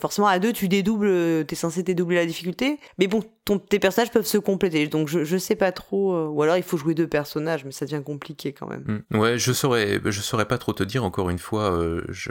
Forcément, 0.00 0.26
à 0.26 0.38
deux, 0.38 0.52
tu 0.52 0.68
dédoubles, 0.68 1.44
t'es 1.46 1.54
censé 1.54 1.82
dédoubler 1.82 2.16
la 2.16 2.26
difficulté. 2.26 2.78
Mais 2.98 3.06
bon, 3.06 3.22
tes 3.68 3.78
personnages 3.78 4.10
peuvent 4.10 4.26
se 4.26 4.38
compléter. 4.38 4.86
Donc, 4.88 5.08
je, 5.08 5.24
je 5.24 5.36
sais 5.36 5.56
pas 5.56 5.72
trop. 5.72 6.14
euh, 6.14 6.26
ou 6.26 6.42
alors, 6.42 6.56
il 6.56 6.62
faut 6.62 6.76
jouer 6.76 6.94
deux 6.94 7.06
personnages, 7.06 7.64
mais 7.64 7.72
ça 7.72 7.86
devient 7.86 8.02
compliqué 8.04 8.52
quand 8.52 8.66
même. 8.68 9.02
Mm. 9.10 9.18
Ouais, 9.18 9.38
je 9.38 9.52
saurais, 9.52 10.00
je 10.04 10.20
saurais 10.20 10.46
pas 10.46 10.58
trop 10.58 10.72
te 10.72 10.82
dire. 10.82 11.04
Encore 11.04 11.30
une 11.30 11.38
fois, 11.38 11.72
euh, 11.72 12.02
je, 12.08 12.30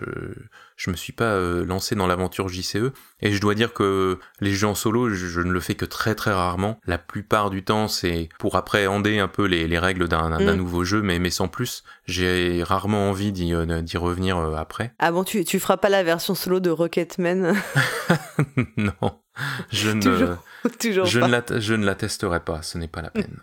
je 0.76 0.90
me 0.92 0.96
suis 0.96 1.14
pas 1.14 1.26
euh, 1.34 1.64
lancé 1.66 1.96
dans 1.96 2.06
l'aventure 2.08 2.50
JCE 2.50 2.92
et 3.22 3.32
je 3.32 3.40
dois 3.40 3.56
dire 3.56 3.74
que 3.74 4.20
les 4.42 4.52
jeux 4.52 4.68
en 4.68 4.76
solo, 4.76 5.10
je, 5.10 5.28
je 5.28 5.40
ne 5.42 5.52
le 5.52 5.60
fais 5.60 5.76
que 5.76 5.86
très 5.86 6.16
très 6.16 6.34
rarement. 6.34 6.80
La 6.86 6.98
plupart 6.98 7.50
du 7.50 7.64
temps, 7.64 7.88
c'est 7.88 8.30
pour 8.40 8.56
appréhender 8.58 9.20
un 9.20 9.28
peu 9.30 9.46
les, 9.46 9.68
les 9.68 9.80
règles 9.80 10.08
d'un 10.08 10.26
Mm. 10.40 10.56
nouveau 10.56 10.84
jeu, 10.84 11.02
mais 11.02 11.18
mais 11.20 11.30
sans 11.30 11.48
plus. 11.48 11.84
J'ai 12.06 12.62
rarement 12.64 13.10
envie 13.10 13.32
d'y 13.32 13.54
euh, 13.54 13.66
revenir 13.96 14.38
euh, 14.38 14.56
après. 14.56 14.94
Ah 15.00 15.12
bon, 15.12 15.24
tu, 15.24 15.46
tu 15.46 15.60
feras 15.60 15.78
pas 15.78 15.90
la 15.90 16.04
version 16.04 16.36
solo 16.36 16.60
de 16.60 16.70
Rocketman? 16.70 17.56
Non, 18.78 19.20
je 19.72 19.90
ne, 19.92 20.02
Toujours, 20.02 20.38
toujours 20.80 21.06
je 21.06 21.20
pas. 21.20 21.28
ne, 21.28 21.32
la, 21.32 21.60
je 21.60 21.74
ne 21.74 21.86
la 21.86 21.96
testerai 21.96 22.40
pas. 22.40 22.62
Ce 22.62 22.78
n'est 22.78 22.88
pas 22.88 23.02
la 23.02 23.10
peine. 23.10 23.40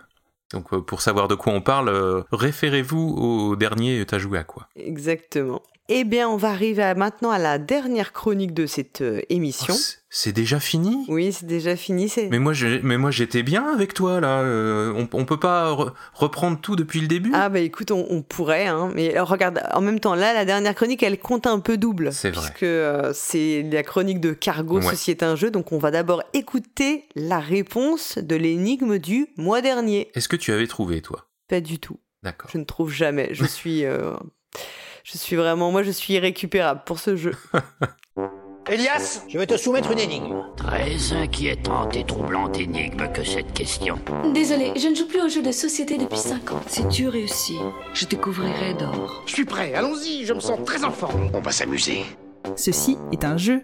Donc, 0.52 0.68
pour 0.84 1.00
savoir 1.00 1.28
de 1.28 1.34
quoi 1.34 1.52
on 1.52 1.60
parle, 1.62 2.24
référez-vous 2.30 2.98
au 3.16 3.56
dernier 3.56 4.04
T'as 4.06 4.18
joué 4.18 4.38
à 4.38 4.44
quoi? 4.44 4.68
Exactement. 4.76 5.62
Eh 5.88 6.04
bien, 6.04 6.28
on 6.28 6.36
va 6.36 6.50
arriver 6.50 6.82
à- 6.82 6.94
maintenant 6.94 7.30
à 7.32 7.38
la 7.38 7.58
dernière 7.58 8.12
chronique 8.12 8.54
de 8.54 8.66
cette 8.66 9.00
euh, 9.00 9.20
émission. 9.30 9.74
Oh, 9.76 9.82
c'est- 10.10 10.32
déjà 10.32 10.60
fini? 10.60 11.04
Oui, 11.08 11.32
c'est 11.32 11.44
déjà 11.46 11.74
fini. 11.74 12.08
C'est... 12.08 12.28
Mais 12.28 12.38
moi, 12.38 12.52
je- 12.52 12.78
mais 12.82 12.96
moi, 12.98 13.10
j'étais 13.10 13.42
bien 13.42 13.64
avec 13.72 13.92
toi 13.92 14.20
là. 14.20 14.40
euh, 14.42 14.92
on, 14.94 15.08
on 15.12 15.24
peut 15.24 15.40
pas 15.40 15.72
re- 15.74 15.92
reprendre 16.14 16.60
tout 16.60 16.76
depuis 16.76 17.00
le 17.00 17.08
début? 17.08 17.32
Ah 17.34 17.48
bah 17.48 17.58
écoute, 17.58 17.90
on, 17.90 18.06
on 18.10 18.22
pourrait, 18.22 18.68
hein. 18.68 18.92
mais 18.94 19.12
alors, 19.12 19.28
regarde, 19.28 19.60
en 19.74 19.80
même 19.80 19.98
temps, 19.98 20.14
là, 20.14 20.32
la 20.32 20.44
dernière 20.44 20.74
chronique, 20.76 21.02
elle 21.02 21.18
compte 21.18 21.46
un 21.48 21.58
peu 21.58 21.76
double. 21.76 22.12
C'est 22.12 22.30
vrai. 22.30 22.48
Puisque 22.50 22.62
euh, 22.62 23.10
c'est 23.12 23.62
la 23.70 23.82
chronique 23.82 24.20
de 24.20 24.32
Cargo, 24.32 24.78
Ouais. 24.80 24.90
Ceci 24.90 25.10
est 25.10 25.22
un 25.24 25.34
jeu, 25.36 25.50
donc 25.50 25.72
on 25.72 25.78
va 25.78 25.90
d'abord 25.90 26.22
écouter 26.32 27.06
la 27.16 27.40
réponse 27.40 28.18
de 28.18 28.36
l'énigme 28.36 28.98
du 28.98 29.26
mois 29.36 29.60
dernier. 29.62 30.10
Est-ce 30.14 30.28
que 30.28 30.36
tu 30.36 30.52
avais 30.52 30.68
trouvé 30.68 31.02
toi? 31.02 31.26
Pas 31.48 31.60
du 31.60 31.78
tout, 31.80 31.98
D'accord. 32.22 32.50
je 32.52 32.58
ne 32.58 32.64
trouve 32.64 32.92
jamais. 32.92 33.30
Je 33.32 33.44
suis... 33.44 33.84
Je 35.04 35.18
suis 35.18 35.36
vraiment... 35.36 35.70
Moi, 35.70 35.82
je 35.82 35.90
suis 35.90 36.14
irrécupérable 36.14 36.82
pour 36.86 36.98
ce 36.98 37.16
jeu. 37.16 37.34
Elias, 38.70 39.24
je 39.28 39.38
vais 39.38 39.46
te 39.46 39.56
soumettre 39.56 39.90
une 39.90 39.98
énigme. 39.98 40.44
Très 40.56 41.12
inquiétante 41.12 41.96
et 41.96 42.04
troublante 42.04 42.58
énigme 42.58 43.10
que 43.12 43.24
cette 43.24 43.52
question. 43.52 43.98
Désolé, 44.32 44.72
je 44.76 44.86
ne 44.86 44.94
joue 44.94 45.08
plus 45.08 45.20
aux 45.20 45.28
jeux 45.28 45.42
de 45.42 45.50
société 45.50 45.98
depuis 45.98 46.18
5 46.18 46.52
ans. 46.52 46.62
Si 46.68 46.86
tu 46.86 47.08
réussis, 47.08 47.58
je 47.92 48.04
te 48.04 48.14
couvrirai 48.14 48.74
d'or. 48.74 49.24
Je 49.26 49.32
suis 49.32 49.44
prêt, 49.44 49.74
allons-y, 49.74 50.24
je 50.24 50.32
me 50.32 50.40
sens 50.40 50.60
très 50.64 50.84
en 50.84 50.92
forme. 50.92 51.30
On 51.34 51.40
va 51.40 51.50
s'amuser. 51.50 52.04
Ceci 52.56 52.96
est 53.10 53.24
un 53.24 53.36
jeu. 53.36 53.62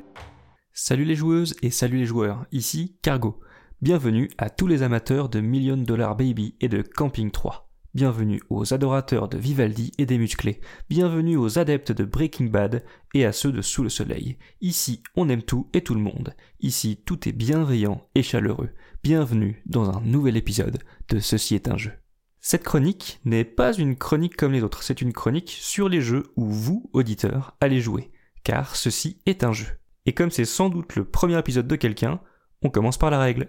Salut 0.73 1.05
les 1.05 1.15
joueuses 1.15 1.55
et 1.63 1.71
salut 1.71 1.99
les 1.99 2.07
joueurs, 2.07 2.47
ici 2.51 2.97
Cargo. 3.01 3.39
Bienvenue 3.81 4.29
à 4.39 4.51
tous 4.51 4.67
les 4.67 4.83
amateurs 4.83 5.29
de 5.29 5.39
Million 5.39 5.77
Dollar 5.77 6.17
Baby 6.17 6.57
et 6.61 6.69
de 6.69 6.83
Camping 6.83 7.31
3. 7.31 7.68
Bienvenue 7.99 8.41
aux 8.49 8.73
adorateurs 8.73 9.27
de 9.27 9.39
Vivaldi 9.39 9.91
et 9.99 10.07
des 10.07 10.19
musclés. 10.19 10.61
Bienvenue 10.89 11.37
aux 11.37 11.59
adeptes 11.59 11.91
de 11.91 12.05
Breaking 12.05 12.45
Bad 12.45 12.85
et 13.13 13.25
à 13.25 13.33
ceux 13.33 13.51
de 13.51 13.61
Sous 13.61 13.83
le 13.83 13.89
Soleil. 13.89 14.39
Ici, 14.61 15.03
on 15.17 15.29
aime 15.29 15.43
tout 15.43 15.69
et 15.73 15.81
tout 15.81 15.97
le 15.97 16.01
monde. 16.01 16.37
Ici, 16.61 17.03
tout 17.05 17.29
est 17.29 17.33
bienveillant 17.33 18.09
et 18.15 18.23
chaleureux. 18.23 18.71
Bienvenue 19.03 19.65
dans 19.67 19.91
un 19.91 20.01
nouvel 20.03 20.37
épisode 20.37 20.79
de 21.09 21.19
Ceci 21.19 21.57
est 21.57 21.67
un 21.67 21.77
jeu. 21.77 21.91
Cette 22.39 22.63
chronique 22.63 23.19
n'est 23.25 23.43
pas 23.43 23.73
une 23.73 23.97
chronique 23.97 24.37
comme 24.37 24.53
les 24.53 24.63
autres, 24.63 24.85
c'est 24.85 25.03
une 25.03 25.13
chronique 25.13 25.51
sur 25.51 25.89
les 25.89 26.01
jeux 26.01 26.31
où 26.37 26.45
vous, 26.45 26.89
auditeurs, 26.93 27.57
allez 27.61 27.81
jouer. 27.81 28.13
Car 28.45 28.77
ceci 28.77 29.21
est 29.27 29.43
un 29.43 29.53
jeu. 29.53 29.67
Et 30.07 30.15
comme 30.15 30.31
c'est 30.31 30.45
sans 30.45 30.69
doute 30.69 30.95
le 30.95 31.05
premier 31.05 31.37
épisode 31.37 31.67
de 31.67 31.75
quelqu'un, 31.75 32.21
on 32.63 32.71
commence 32.71 32.97
par 32.97 33.11
la 33.11 33.19
règle. 33.19 33.49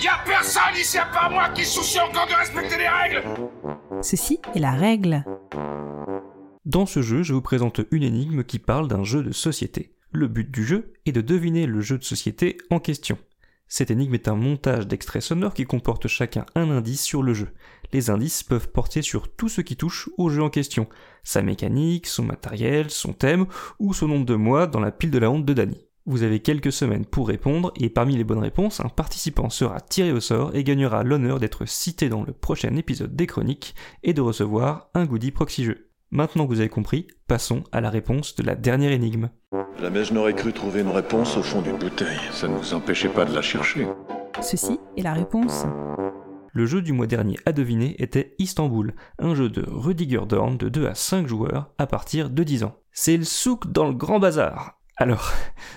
Y'a 0.00 0.18
personne 0.24 0.62
ici 0.76 0.98
à 0.98 1.06
part 1.06 1.30
moi 1.30 1.48
qui 1.50 1.64
soucie 1.64 2.00
encore 2.00 2.26
de 2.26 2.34
respecter 2.34 2.76
les 2.78 2.88
règles 2.88 3.22
Ceci 4.02 4.40
est 4.54 4.58
la 4.58 4.72
règle. 4.72 5.24
Dans 6.64 6.86
ce 6.86 7.02
jeu, 7.02 7.22
je 7.22 7.34
vous 7.34 7.42
présente 7.42 7.80
une 7.90 8.02
énigme 8.02 8.44
qui 8.44 8.58
parle 8.58 8.88
d'un 8.88 9.04
jeu 9.04 9.22
de 9.22 9.32
société. 9.32 9.94
Le 10.10 10.28
but 10.28 10.50
du 10.50 10.64
jeu 10.64 10.92
est 11.06 11.12
de 11.12 11.20
deviner 11.20 11.66
le 11.66 11.80
jeu 11.80 11.98
de 11.98 12.04
société 12.04 12.58
en 12.70 12.78
question. 12.78 13.18
Cette 13.68 13.90
énigme 13.90 14.14
est 14.14 14.28
un 14.28 14.34
montage 14.34 14.86
d'extraits 14.86 15.22
sonores 15.22 15.54
qui 15.54 15.64
comporte 15.64 16.06
chacun 16.06 16.44
un 16.54 16.70
indice 16.70 17.02
sur 17.02 17.22
le 17.22 17.32
jeu. 17.32 17.48
Les 17.92 18.10
indices 18.10 18.42
peuvent 18.42 18.68
porter 18.68 19.02
sur 19.02 19.34
tout 19.34 19.48
ce 19.48 19.60
qui 19.60 19.76
touche 19.76 20.10
au 20.18 20.28
jeu 20.28 20.42
en 20.42 20.50
question. 20.50 20.88
Sa 21.22 21.42
mécanique, 21.42 22.06
son 22.06 22.22
matériel, 22.22 22.90
son 22.90 23.12
thème 23.12 23.46
ou 23.78 23.94
son 23.94 24.08
nombre 24.08 24.26
de 24.26 24.34
mois 24.34 24.66
dans 24.66 24.80
la 24.80 24.92
pile 24.92 25.10
de 25.10 25.18
la 25.18 25.30
honte 25.30 25.46
de 25.46 25.54
Dany. 25.54 25.86
Vous 26.04 26.24
avez 26.24 26.40
quelques 26.40 26.72
semaines 26.72 27.04
pour 27.04 27.28
répondre 27.28 27.72
et 27.76 27.88
parmi 27.88 28.16
les 28.16 28.24
bonnes 28.24 28.40
réponses, 28.40 28.80
un 28.80 28.88
participant 28.88 29.50
sera 29.50 29.80
tiré 29.80 30.10
au 30.10 30.18
sort 30.18 30.50
et 30.52 30.64
gagnera 30.64 31.04
l'honneur 31.04 31.38
d'être 31.38 31.64
cité 31.64 32.08
dans 32.08 32.24
le 32.24 32.32
prochain 32.32 32.74
épisode 32.74 33.14
des 33.14 33.28
chroniques 33.28 33.76
et 34.02 34.12
de 34.12 34.20
recevoir 34.20 34.88
un 34.94 35.04
goodie 35.04 35.30
proxy 35.30 35.62
jeu. 35.62 35.90
Maintenant 36.10 36.44
que 36.44 36.52
vous 36.52 36.58
avez 36.58 36.68
compris, 36.68 37.06
passons 37.28 37.62
à 37.70 37.80
la 37.80 37.88
réponse 37.88 38.34
de 38.34 38.42
la 38.42 38.56
dernière 38.56 38.90
énigme. 38.90 39.30
Jamais 39.80 40.04
je 40.04 40.12
n'aurais 40.12 40.34
cru 40.34 40.52
trouver 40.52 40.80
une 40.80 40.88
réponse 40.88 41.36
au 41.36 41.42
fond 41.42 41.62
d'une 41.62 41.78
bouteille. 41.78 42.18
Ça 42.32 42.48
ne 42.48 42.56
nous 42.58 42.74
empêchait 42.74 43.08
pas 43.08 43.24
de 43.24 43.32
la 43.32 43.42
chercher. 43.42 43.86
Ceci 44.40 44.80
est 44.96 45.02
la 45.02 45.14
réponse. 45.14 45.66
Le 46.52 46.66
jeu 46.66 46.82
du 46.82 46.92
mois 46.92 47.06
dernier 47.06 47.38
à 47.46 47.52
deviner 47.52 47.94
était 48.02 48.34
Istanbul, 48.40 48.96
un 49.20 49.36
jeu 49.36 49.48
de 49.48 49.64
Rudiger 49.68 50.26
Dorn 50.28 50.56
de 50.58 50.68
2 50.68 50.84
à 50.88 50.96
5 50.96 51.28
joueurs 51.28 51.70
à 51.78 51.86
partir 51.86 52.28
de 52.28 52.42
10 52.42 52.64
ans. 52.64 52.76
C'est 52.90 53.16
le 53.16 53.24
souk 53.24 53.70
dans 53.70 53.86
le 53.86 53.94
grand 53.94 54.18
bazar. 54.18 54.81
Alors, 54.96 55.32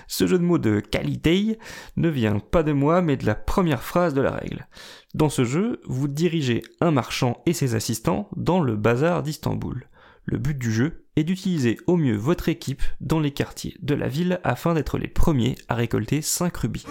ce 0.08 0.26
jeu 0.26 0.38
de 0.38 0.44
mots 0.44 0.58
de 0.58 0.80
qualité 0.80 1.58
ne 1.96 2.08
vient 2.08 2.38
pas 2.38 2.62
de 2.62 2.72
moi 2.72 3.02
mais 3.02 3.16
de 3.16 3.26
la 3.26 3.34
première 3.34 3.82
phrase 3.82 4.14
de 4.14 4.20
la 4.20 4.30
règle. 4.30 4.68
Dans 5.14 5.30
ce 5.30 5.44
jeu, 5.44 5.80
vous 5.86 6.08
dirigez 6.08 6.62
un 6.80 6.90
marchand 6.90 7.42
et 7.46 7.52
ses 7.52 7.74
assistants 7.74 8.28
dans 8.36 8.60
le 8.60 8.76
bazar 8.76 9.22
d'Istanbul. 9.22 9.88
Le 10.24 10.38
but 10.38 10.58
du 10.58 10.72
jeu 10.72 11.06
est 11.14 11.24
d'utiliser 11.24 11.78
au 11.86 11.96
mieux 11.96 12.16
votre 12.16 12.48
équipe 12.48 12.82
dans 13.00 13.20
les 13.20 13.30
quartiers 13.30 13.76
de 13.80 13.94
la 13.94 14.08
ville 14.08 14.40
afin 14.44 14.74
d'être 14.74 14.98
les 14.98 15.08
premiers 15.08 15.54
à 15.68 15.74
récolter 15.74 16.20
5 16.20 16.56
rubis. 16.56 16.84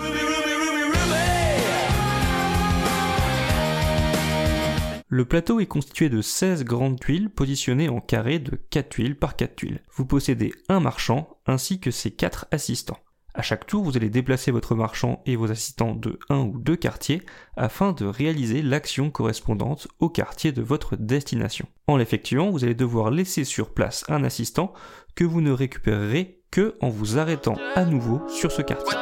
Le 5.08 5.24
plateau 5.24 5.60
est 5.60 5.68
constitué 5.68 6.10
de 6.10 6.20
16 6.20 6.64
grandes 6.64 7.00
tuiles 7.00 7.30
positionnées 7.30 7.90
en 7.90 8.00
carré 8.00 8.40
de 8.40 8.60
4 8.72 8.90
tuiles 8.90 9.16
par 9.16 9.36
4 9.36 9.56
tuiles. 9.56 9.84
Vous 9.94 10.06
possédez 10.06 10.52
un 10.68 10.80
marchand 10.80 11.38
ainsi 11.46 11.80
que 11.80 11.92
ses 11.92 12.10
4 12.10 12.48
assistants. 12.50 12.98
À 13.36 13.44
chaque 13.44 13.68
tour, 13.68 13.84
vous 13.84 13.98
allez 13.98 14.10
déplacer 14.10 14.50
votre 14.50 14.74
marchand 14.74 15.22
et 15.28 15.36
vos 15.36 15.52
assistants 15.52 15.94
de 15.94 16.18
1 16.30 16.38
ou 16.38 16.58
2 16.58 16.76
quartiers 16.76 17.22
afin 17.56 17.92
de 17.92 18.06
réaliser 18.06 18.64
l'action 18.64 19.12
correspondante 19.12 19.88
au 20.00 20.10
quartier 20.10 20.52
de 20.52 20.64
votre 20.64 20.96
destination. 20.96 21.68
En 21.86 21.98
l'effectuant, 21.98 22.50
vous 22.50 22.64
allez 22.64 22.74
devoir 22.74 23.12
laisser 23.12 23.44
sur 23.44 23.76
place 23.76 24.06
un 24.08 24.24
assistant 24.24 24.74
que 25.14 25.24
vous 25.24 25.42
ne 25.42 25.52
récupérerez 25.52 26.42
que 26.50 26.78
en 26.82 26.90
vous 26.90 27.20
arrêtant 27.20 27.58
à 27.76 27.86
nouveau 27.86 28.24
sur 28.28 28.52
ce 28.52 28.64
quartier. 28.64 28.98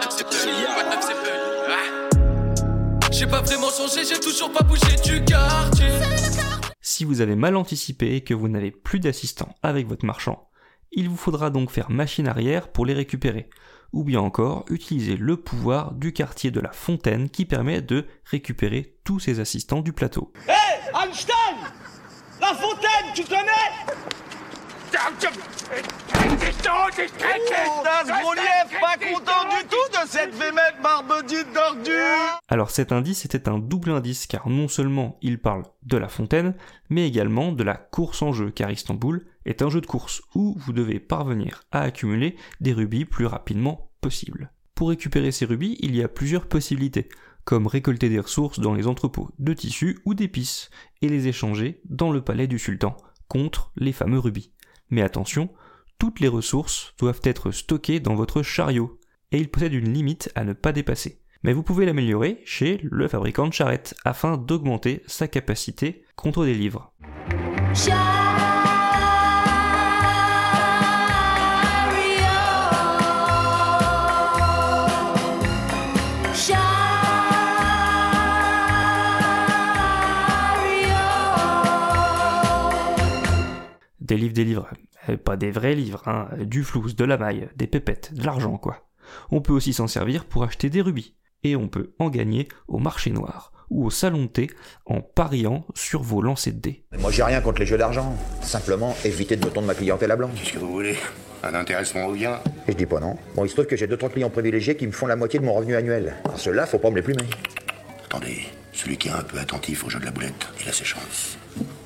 Vraiment 3.29 3.69
j'ai 4.03 4.19
toujours 4.19 4.51
pas 4.51 4.63
bougé 4.63 4.95
du 5.03 5.23
quartier. 5.23 5.87
Si 6.81 7.05
vous 7.05 7.21
avez 7.21 7.35
mal 7.35 7.55
anticipé 7.55 8.15
et 8.15 8.21
que 8.21 8.33
vous 8.33 8.49
n'avez 8.49 8.71
plus 8.71 8.99
d'assistants 8.99 9.55
avec 9.63 9.87
votre 9.87 10.05
marchand, 10.05 10.49
il 10.91 11.09
vous 11.09 11.17
faudra 11.17 11.49
donc 11.49 11.71
faire 11.71 11.89
machine 11.89 12.27
arrière 12.27 12.67
pour 12.71 12.85
les 12.85 12.93
récupérer, 12.93 13.49
ou 13.93 14.03
bien 14.03 14.19
encore 14.19 14.65
utiliser 14.69 15.15
le 15.15 15.37
pouvoir 15.37 15.93
du 15.93 16.13
quartier 16.13 16.51
de 16.51 16.59
la 16.59 16.71
Fontaine 16.71 17.29
qui 17.29 17.45
permet 17.45 17.81
de 17.81 18.05
récupérer 18.25 18.97
tous 19.03 19.19
ces 19.19 19.39
assistants 19.39 19.81
du 19.81 19.93
plateau. 19.93 20.33
Hé, 20.47 20.51
Einstein 21.03 21.57
La 22.41 22.53
fontaine, 22.53 23.13
tu 23.15 23.23
connais? 23.23 23.93
Alors 32.49 32.71
cet 32.71 32.91
indice 32.91 33.25
était 33.25 33.49
un 33.49 33.59
double 33.59 33.91
indice 33.91 34.27
car 34.27 34.47
non 34.49 34.67
seulement 34.67 35.17
il 35.21 35.39
parle 35.39 35.63
de 35.83 35.97
la 35.97 36.07
fontaine, 36.07 36.55
mais 36.89 37.07
également 37.07 37.51
de 37.51 37.63
la 37.63 37.75
course 37.75 38.21
en 38.21 38.31
jeu 38.31 38.51
car 38.51 38.71
Istanbul 38.71 39.25
est 39.45 39.61
un 39.61 39.69
jeu 39.69 39.81
de 39.81 39.85
course 39.85 40.21
où 40.35 40.55
vous 40.57 40.73
devez 40.73 40.99
parvenir 40.99 41.63
à 41.71 41.81
accumuler 41.81 42.35
des 42.61 42.73
rubis 42.73 43.05
plus 43.05 43.25
rapidement 43.25 43.89
possible. 44.01 44.51
Pour 44.75 44.89
récupérer 44.89 45.31
ces 45.31 45.45
rubis, 45.45 45.77
il 45.81 45.95
y 45.95 46.03
a 46.03 46.07
plusieurs 46.07 46.47
possibilités, 46.47 47.09
comme 47.45 47.67
récolter 47.67 48.09
des 48.09 48.19
ressources 48.19 48.59
dans 48.59 48.73
les 48.73 48.87
entrepôts 48.87 49.29
de 49.39 49.53
tissus 49.53 49.99
ou 50.05 50.13
d'épices 50.13 50.69
et 51.01 51.09
les 51.09 51.27
échanger 51.27 51.81
dans 51.85 52.11
le 52.11 52.21
palais 52.21 52.47
du 52.47 52.59
sultan 52.59 52.95
contre 53.27 53.71
les 53.75 53.93
fameux 53.93 54.19
rubis. 54.19 54.51
Mais 54.89 55.01
attention, 55.01 55.49
toutes 55.99 56.19
les 56.19 56.27
ressources 56.27 56.93
doivent 56.99 57.21
être 57.23 57.51
stockées 57.51 57.99
dans 57.99 58.15
votre 58.15 58.41
chariot, 58.41 58.99
et 59.31 59.37
il 59.37 59.49
possède 59.49 59.73
une 59.73 59.93
limite 59.93 60.31
à 60.35 60.43
ne 60.43 60.53
pas 60.53 60.71
dépasser. 60.71 61.19
Mais 61.43 61.51
vous 61.53 61.63
pouvez 61.63 61.85
l'améliorer 61.85 62.41
chez 62.45 62.79
le 62.83 63.07
fabricant 63.07 63.47
de 63.47 63.53
charrettes 63.53 63.95
afin 64.05 64.37
d'augmenter 64.37 65.03
sa 65.07 65.27
capacité 65.27 66.05
contre 66.15 66.45
des 66.45 66.53
livres. 66.53 66.93
Des 83.99 84.17
livres, 84.17 84.33
des 84.33 84.43
livres. 84.43 84.69
Euh, 85.09 85.17
Pas 85.17 85.37
des 85.37 85.51
vrais 85.51 85.75
livres, 85.75 86.07
hein. 86.07 86.27
Du 86.45 86.63
flouze, 86.63 86.95
de 86.95 87.05
la 87.05 87.17
maille, 87.17 87.49
des 87.55 87.67
pépettes, 87.67 88.13
de 88.13 88.25
l'argent, 88.25 88.57
quoi. 88.57 88.87
On 89.31 89.41
peut 89.41 89.53
aussi 89.53 89.73
s'en 89.73 89.87
servir 89.87 90.25
pour 90.25 90.43
acheter 90.43 90.69
des 90.69 90.81
rubis. 90.81 91.15
Et 91.43 91.55
on 91.57 91.67
peut 91.67 91.93
en 91.99 92.09
gagner 92.09 92.47
au 92.67 92.77
marché 92.79 93.09
noir 93.09 93.51
ou 93.69 93.85
au 93.85 93.89
salon 93.89 94.23
de 94.23 94.27
thé 94.27 94.49
en 94.85 95.01
pariant 95.01 95.65
sur 95.73 96.03
vos 96.03 96.21
lancers 96.21 96.53
de 96.53 96.59
dés. 96.59 96.85
Moi, 96.99 97.11
j'ai 97.11 97.23
rien 97.23 97.41
contre 97.41 97.59
les 97.59 97.65
jeux 97.65 97.77
d'argent. 97.77 98.15
Simplement, 98.41 98.95
éviter 99.03 99.35
de 99.35 99.45
me 99.45 99.51
tondre 99.51 99.67
ma 99.67 99.73
clientèle 99.73 100.11
à 100.11 100.15
blanc. 100.15 100.29
Qu'est-ce 100.37 100.53
que 100.53 100.59
vous 100.59 100.71
voulez? 100.71 100.95
Un 101.43 101.53
intéressement 101.55 102.07
ou 102.07 102.13
bien 102.13 102.39
Et 102.67 102.71
je 102.71 102.77
dis 102.77 102.85
pas 102.85 102.99
non. 103.01 103.17
Bon, 103.35 103.43
il 103.43 103.49
se 103.49 103.55
trouve 103.55 103.65
que 103.65 103.75
j'ai 103.75 103.87
deux, 103.87 103.97
trois 103.97 104.09
clients 104.09 104.29
privilégiés 104.29 104.77
qui 104.77 104.87
me 104.87 104.91
font 104.93 105.07
la 105.07 105.15
moitié 105.17 105.39
de 105.39 105.45
mon 105.45 105.53
revenu 105.53 105.75
annuel. 105.75 106.13
Alors 106.23 106.39
ceux-là, 106.39 106.65
faut 106.65 106.77
pas 106.79 106.89
me 106.91 106.95
les 106.95 107.01
plumer. 107.01 107.23
Attendez, 108.05 108.43
celui 108.71 108.97
qui 108.97 109.09
est 109.09 109.11
un 109.11 109.23
peu 109.23 109.37
attentif 109.39 109.83
au 109.85 109.89
jeu 109.89 109.99
de 109.99 110.05
la 110.05 110.11
boulette, 110.11 110.47
il 110.61 110.69
a 110.69 110.71
ses 110.71 110.85
chances. 110.85 111.37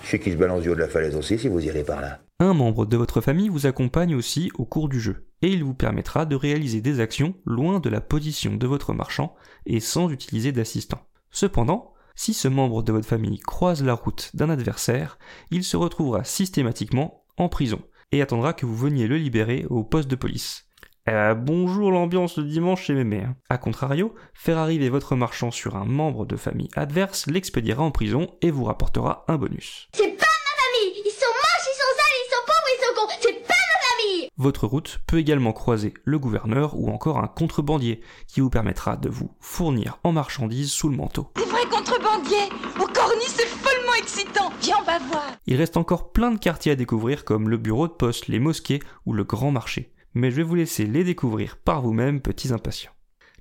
Je 0.04 0.10
sais 0.10 0.20
qui 0.20 0.32
se 0.32 0.38
balance 0.38 0.62
du 0.62 0.70
haut 0.70 0.76
de 0.76 0.82
la 0.82 0.88
falaise 0.90 1.16
aussi, 1.16 1.40
si 1.40 1.48
vous 1.48 1.64
irez 1.66 1.84
par 1.84 2.02
là. 2.02 2.20
Un 2.40 2.54
membre 2.54 2.86
de 2.86 2.98
votre 2.98 3.20
famille 3.20 3.50
vous 3.50 3.66
accompagne 3.66 4.14
aussi 4.14 4.52
au 4.60 4.66
cours 4.66 4.90
du 4.90 5.00
jeu, 5.00 5.26
et 5.42 5.48
il 5.50 5.64
vous 5.64 5.74
permettra 5.74 6.28
de 6.28 6.36
réaliser 6.36 6.82
des 6.82 7.00
actions 7.00 7.34
loin 7.46 7.80
de 7.80 7.90
la 7.90 8.00
position 8.00 8.54
de 8.56 8.68
votre 8.68 8.94
marchand 8.94 9.36
et 9.66 9.80
sans 9.80 10.12
utiliser 10.12 10.52
d'assistant. 10.52 11.08
Cependant, 11.32 11.94
si 12.14 12.36
ce 12.36 12.48
membre 12.48 12.84
de 12.84 12.92
votre 12.92 13.08
famille 13.08 13.40
croise 13.40 13.84
la 13.84 13.96
route 13.96 14.30
d'un 14.36 14.52
adversaire, 14.52 15.18
il 15.50 15.64
se 15.64 15.78
retrouvera 15.78 16.24
systématiquement 16.24 17.24
en 17.38 17.50
prison 17.50 17.82
et 18.12 18.22
attendra 18.22 18.54
que 18.54 18.68
vous 18.68 18.76
veniez 18.78 19.08
le 19.08 19.18
libérer 19.18 19.66
au 19.72 19.84
poste 19.84 20.08
de 20.10 20.16
police. 20.16 20.66
Euh, 21.10 21.34
bonjour 21.34 21.90
l'ambiance 21.92 22.38
le 22.38 22.44
dimanche 22.44 22.84
chez 22.84 22.94
Mémé. 22.94 23.24
hein. 23.24 23.36
A 23.50 23.58
contrario, 23.58 24.14
faire 24.36 24.60
arriver 24.60 24.90
votre 24.90 25.16
marchand 25.16 25.50
sur 25.50 25.76
un 25.76 25.86
membre 25.86 26.28
de 26.28 26.36
famille 26.36 26.70
adverse 26.76 27.26
l'expédiera 27.26 27.82
en 27.82 27.92
prison 27.92 28.28
et 28.44 28.52
vous 28.52 28.66
rapportera 28.66 29.26
un 29.28 29.38
bonus. 29.38 29.88
C'est 29.94 30.04
pas 30.18 30.26
ma 30.26 30.64
famille 30.64 31.02
Ils 31.06 31.12
sont 31.12 31.26
moches, 31.26 31.66
ils 31.66 31.78
sont 31.78 31.94
sales, 31.96 32.18
ils 32.26 32.30
sont 32.30 32.46
pauvres, 32.46 32.68
ils 32.74 32.86
sont 32.86 32.94
cons 33.08 33.14
C'est 33.22 33.48
pas 33.48 33.54
ma 33.54 33.88
famille 33.88 34.27
Votre 34.40 34.68
route 34.68 35.00
peut 35.08 35.18
également 35.18 35.52
croiser 35.52 35.96
le 36.04 36.20
gouverneur 36.20 36.76
ou 36.78 36.90
encore 36.90 37.18
un 37.18 37.28
contrebandier 37.28 38.02
qui 38.28 38.40
vous 38.40 38.52
permettra 38.52 38.96
de 38.96 39.10
vous 39.10 39.32
fournir 39.40 39.98
en 40.04 40.12
marchandises 40.12 40.72
sous 40.72 40.90
le 40.90 40.96
manteau. 40.96 41.32
Des 41.36 41.46
vrais 41.46 41.66
contrebandiers 41.66 42.50
Au 42.80 42.86
corniche, 42.86 43.30
c'est 43.30 43.48
follement 43.48 43.96
excitant 43.98 44.52
Viens, 44.62 44.78
on 44.80 44.86
va 44.86 45.00
voir 45.00 45.26
Il 45.48 45.56
reste 45.56 45.76
encore 45.76 46.12
plein 46.12 46.30
de 46.30 46.38
quartiers 46.38 46.74
à 46.74 46.76
découvrir 46.76 47.26
comme 47.26 47.50
le 47.50 47.58
bureau 47.58 47.88
de 47.88 47.94
poste, 47.94 48.28
les 48.28 48.40
mosquées 48.40 48.80
ou 49.08 49.14
le 49.14 49.24
grand 49.24 49.50
marché. 49.50 49.92
Mais 50.14 50.30
je 50.30 50.36
vais 50.36 50.44
vous 50.44 50.56
laisser 50.56 50.86
les 50.86 51.04
découvrir 51.04 51.58
par 51.58 51.82
vous-même, 51.82 52.22
petits 52.22 52.54
impatients. 52.54 52.92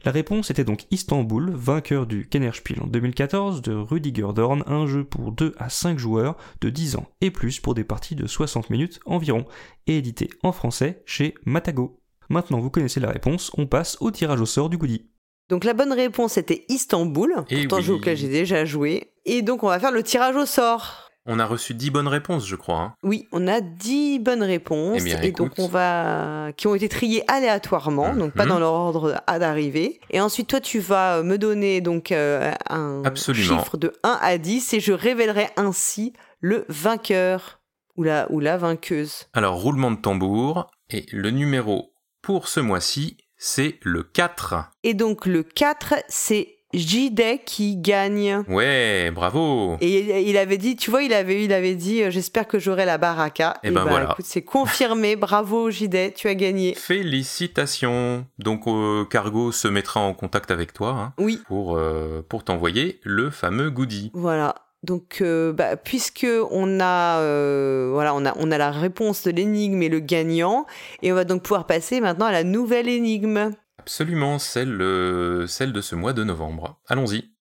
La 0.05 0.13
réponse 0.13 0.51
était 0.51 0.65
donc 0.65 0.85
Istanbul, 0.91 1.51
vainqueur 1.55 2.07
du 2.07 2.29
Kennerspiel 2.29 2.81
en 2.83 2.87
2014 2.87 3.63
de 3.63 3.73
Rudiger 3.75 4.29
Dorn, 4.35 4.63
un 4.67 4.87
jeu 4.87 5.05
pour 5.05 5.33
2 5.33 5.55
à 5.59 5.69
5 5.69 5.99
joueurs 5.99 6.37
de 6.61 6.71
10 6.71 6.97
ans 6.97 7.07
et 7.21 7.31
plus 7.31 7.61
pour 7.61 7.75
des 7.75 7.83
parties 7.85 8.15
de 8.15 8.27
60 8.27 8.71
minutes 8.71 9.01
environ, 9.07 9.47
et 9.87 9.97
édité 9.99 10.31
en 10.43 10.53
français 10.53 11.03
chez 11.07 11.35
Matago. 11.45 11.99
Maintenant 12.29 12.61
vous 12.61 12.71
connaissez 12.71 13.01
la 13.01 13.11
réponse, 13.11 13.51
on 13.57 13.67
passe 13.67 13.97
au 14.01 14.11
tirage 14.11 14.41
au 14.41 14.47
sort 14.47 14.69
du 14.69 14.77
goodie. 14.77 15.07
Donc 15.49 15.65
la 15.65 15.75
bonne 15.75 15.93
réponse 15.93 16.37
était 16.37 16.65
Istanbul, 16.69 17.33
Eh 17.49 17.63
pourtant 17.63 17.77
oui. 17.77 17.83
jeu 17.83 17.95
auquel 17.95 18.17
j'ai 18.17 18.29
déjà 18.29 18.65
joué. 18.65 19.13
Et 19.25 19.43
donc 19.43 19.63
on 19.63 19.69
va 19.69 19.79
faire 19.81 19.93
le 19.93 20.03
tirage 20.03 20.37
au 20.37 20.45
sort. 20.47 21.06
On 21.27 21.39
a 21.39 21.45
reçu 21.47 21.75
10 21.75 21.91
bonnes 21.91 22.09
réponses, 22.09 22.47
je 22.47 22.57
crois. 22.57 22.79
hein. 22.81 22.95
Oui, 23.03 23.27
on 23.33 23.49
a 23.49 23.61
10 23.61 24.21
bonnes 24.21 24.43
réponses 24.43 24.99
Eh 25.01 25.05
bien, 25.05 25.21
et 25.23 25.33
donc 25.33 25.53
on 25.59 25.67
va 25.67 26.53
qui 26.57 26.67
ont 26.67 26.75
été 26.75 26.89
triées 26.89 27.25
aléatoirement, 27.31 28.15
donc 28.15 28.33
pas 28.35 28.45
Mhm. 28.45 28.49
dans 28.51 28.59
l'ordre 28.61 29.21
à 29.27 29.39
d'arrivée. 29.39 30.01
Et 30.11 30.21
ensuite 30.21 30.49
toi 30.49 30.61
tu 30.61 30.79
vas 30.79 31.23
me 31.23 31.39
donner 31.39 31.81
donc 31.81 32.13
euh, 32.13 32.53
un 32.71 33.03
Absolument. 33.05 33.59
chiffre 33.59 33.77
de 33.77 33.93
1 34.03 34.19
à 34.23 34.39
10 34.39 34.75
et 34.75 34.81
je 34.81 34.93
révélerai 34.93 35.49
ainsi 35.57 36.13
le 36.41 36.65
vainqueur 36.69 37.61
ou 37.97 38.03
la 38.03 38.27
ou 38.31 38.41
la 38.41 38.57
vainqueuse. 38.57 39.25
Alors, 39.33 39.61
roulement 39.61 39.91
de 39.91 39.97
tambour. 40.01 40.67
Et 40.91 41.07
le 41.13 41.31
numéro 41.31 41.93
pour 42.23 42.47
ce 42.49 42.61
mois-ci, 42.61 43.17
c'est 43.37 43.79
le 43.83 44.03
4. 44.03 44.55
Et 44.85 44.95
donc 44.95 45.27
le 45.27 45.43
4 45.43 45.95
c'est 46.09 46.56
JD 46.77 47.45
qui 47.45 47.77
gagne. 47.77 48.43
Ouais, 48.49 49.11
bravo 49.15 49.77
Et 49.81 50.29
il 50.29 50.37
avait 50.37 50.59
dit, 50.59 50.77
tu 50.77 50.91
vois, 50.91 51.03
il 51.03 51.13
avait, 51.13 51.43
il 51.45 51.53
avait 51.53 51.75
dit, 51.75 52.03
euh, 52.03 52.11
j'espère 52.11 52.47
que 52.47 52.59
j'aurai 52.59 52.85
la 52.85 52.99
baraka. 52.99 53.55
Eh 53.63 53.71
ben 53.71 53.85
bah, 53.85 53.87
voilà. 53.89 54.11
écoute, 54.13 54.27
c'est 54.27 54.43
confirmé. 54.43 55.17
Bravo, 55.27 55.71
JD, 55.71 56.15
tu 56.15 56.29
as 56.29 56.35
gagné. 56.35 56.75
Félicitations 56.75 58.27
Donc, 58.39 58.67
euh, 58.67 59.05
Cargo 59.05 59.53
se 59.53 59.69
mettra 59.69 60.01
en 60.01 60.15
contact 60.15 60.51
avec 60.51 60.73
toi 60.73 60.91
hein, 60.91 61.13
Oui. 61.19 61.41
pour, 61.47 61.77
euh, 61.77 62.25
pour 62.29 62.45
t'envoyer 62.45 63.01
le 63.03 63.31
fameux 63.31 63.71
goodie. 63.71 64.11
Voilà. 64.15 64.55
Donc, 64.83 65.19
euh, 65.21 65.53
bah, 65.53 65.77
puisque 65.77 66.27
on 66.51 66.79
a, 66.81 67.19
euh, 67.21 67.91
voilà, 67.93 68.15
on 68.15 68.25
a, 68.25 68.35
on 68.39 68.51
a 68.53 68.59
la 68.59 68.71
réponse 68.71 69.25
de 69.25 69.31
l'énigme 69.33 69.83
et 69.83 69.89
le 69.89 69.99
gagnant, 69.99 70.65
et 71.03 71.11
on 71.11 71.15
va 71.15 71.25
donc 71.25 71.43
pouvoir 71.43 71.67
passer 71.67 72.01
maintenant 72.01 72.27
à 72.27 72.33
la 72.33 72.45
nouvelle 72.45 72.89
énigme. 72.89 73.51
Absolument, 73.79 74.39
celle, 74.39 74.81
euh, 74.81 75.47
celle 75.47 75.73
de 75.73 75.81
ce 75.81 75.95
mois 75.95 76.13
de 76.13 76.25
novembre. 76.25 76.81
Allons-y. 76.89 77.33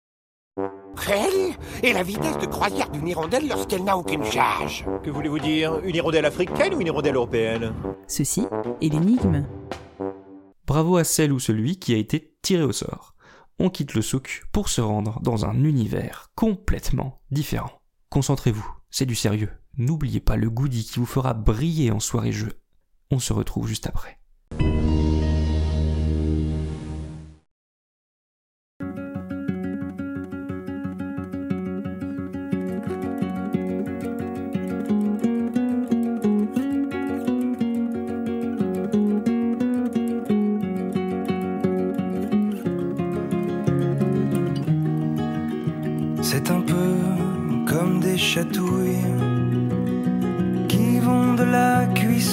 Quelle 1.06 1.56
est 1.84 1.94
la 1.94 2.04
vitesse 2.04 2.38
de 2.38 2.46
croisière 2.46 2.90
d'une 2.90 3.08
hirondelle 3.08 3.48
lorsqu'elle 3.48 3.84
n'a 3.84 3.98
aucune 3.98 4.24
charge 4.24 4.86
Que 5.04 5.10
voulez-vous 5.10 5.40
dire? 5.40 5.80
Une 5.80 5.96
hirondelle 5.96 6.26
africaine 6.26 6.74
ou 6.74 6.82
une 6.82 6.88
hirondelle 6.88 7.16
européenne? 7.16 7.74
Ceci 8.08 8.48
est 8.82 8.90
l'énigme. 8.90 9.46
Bravo 10.66 10.98
à 10.98 11.04
celle 11.04 11.34
ou 11.34 11.40
celui 11.40 11.78
qui 11.78 11.94
a 11.94 11.98
été 11.98 12.36
tiré 12.42 12.64
au 12.64 12.72
sort. 12.72 13.16
On 13.60 13.70
quitte 13.70 13.94
le 13.94 14.02
souk 14.02 14.44
pour 14.52 14.70
se 14.70 14.82
rendre 14.82 15.20
dans 15.22 15.46
un 15.46 15.64
univers 15.64 16.30
complètement 16.36 17.22
différent. 17.32 17.82
Concentrez-vous, 18.10 18.70
c'est 18.90 19.06
du 19.06 19.16
sérieux. 19.16 19.52
N'oubliez 19.78 20.22
pas 20.22 20.38
le 20.38 20.50
goodie 20.50 20.86
qui 20.86 21.00
vous 21.00 21.06
fera 21.06 21.34
briller 21.34 21.92
en 21.92 22.00
soirée 22.00 22.32
jeu. 22.32 22.54
On 23.12 23.20
se 23.20 23.34
retrouve 23.34 23.68
juste 23.68 23.88
après. 23.88 24.20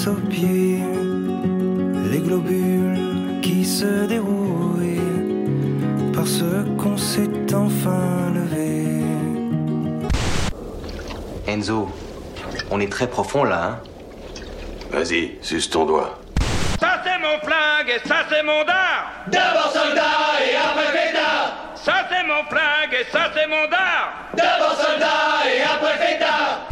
Aux 0.07 0.15
pieds. 0.15 0.81
les 2.11 2.19
globules 2.19 3.41
qui 3.41 3.65
se 3.65 4.07
dérouillent 4.07 5.01
parce 6.15 6.43
qu'on 6.79 6.97
s'est 6.97 7.55
enfin 7.55 8.33
levé. 8.35 8.87
Enzo, 11.47 11.91
on 12.71 12.81
est 12.81 12.91
très 12.91 13.07
profond 13.07 13.45
là, 13.45 13.65
hein? 13.65 13.79
Vas-y, 14.91 15.39
suce 15.41 15.71
ton 15.71 15.85
doigt. 15.87 16.19
Ça 16.81 17.01
c'est 17.05 17.19
mon 17.19 17.39
flingue 17.47 17.89
et 17.89 18.09
ça 18.09 18.25
c'est 18.29 18.43
mon 18.43 18.65
dard 18.65 19.13
D'abord 19.29 19.71
soldat 19.73 20.41
et 20.41 20.57
après 20.57 20.99
fêtard 20.99 21.75
Ça 21.77 21.95
c'est 22.11 22.27
mon 22.27 22.43
flingue 22.51 22.93
et 22.93 23.07
ça 23.13 23.31
c'est 23.35 23.47
mon 23.47 23.69
dard 23.69 24.13
D'abord 24.35 24.75
soldat 24.75 25.47
et 25.47 25.63
après 25.63 25.97
fêtard 26.05 26.72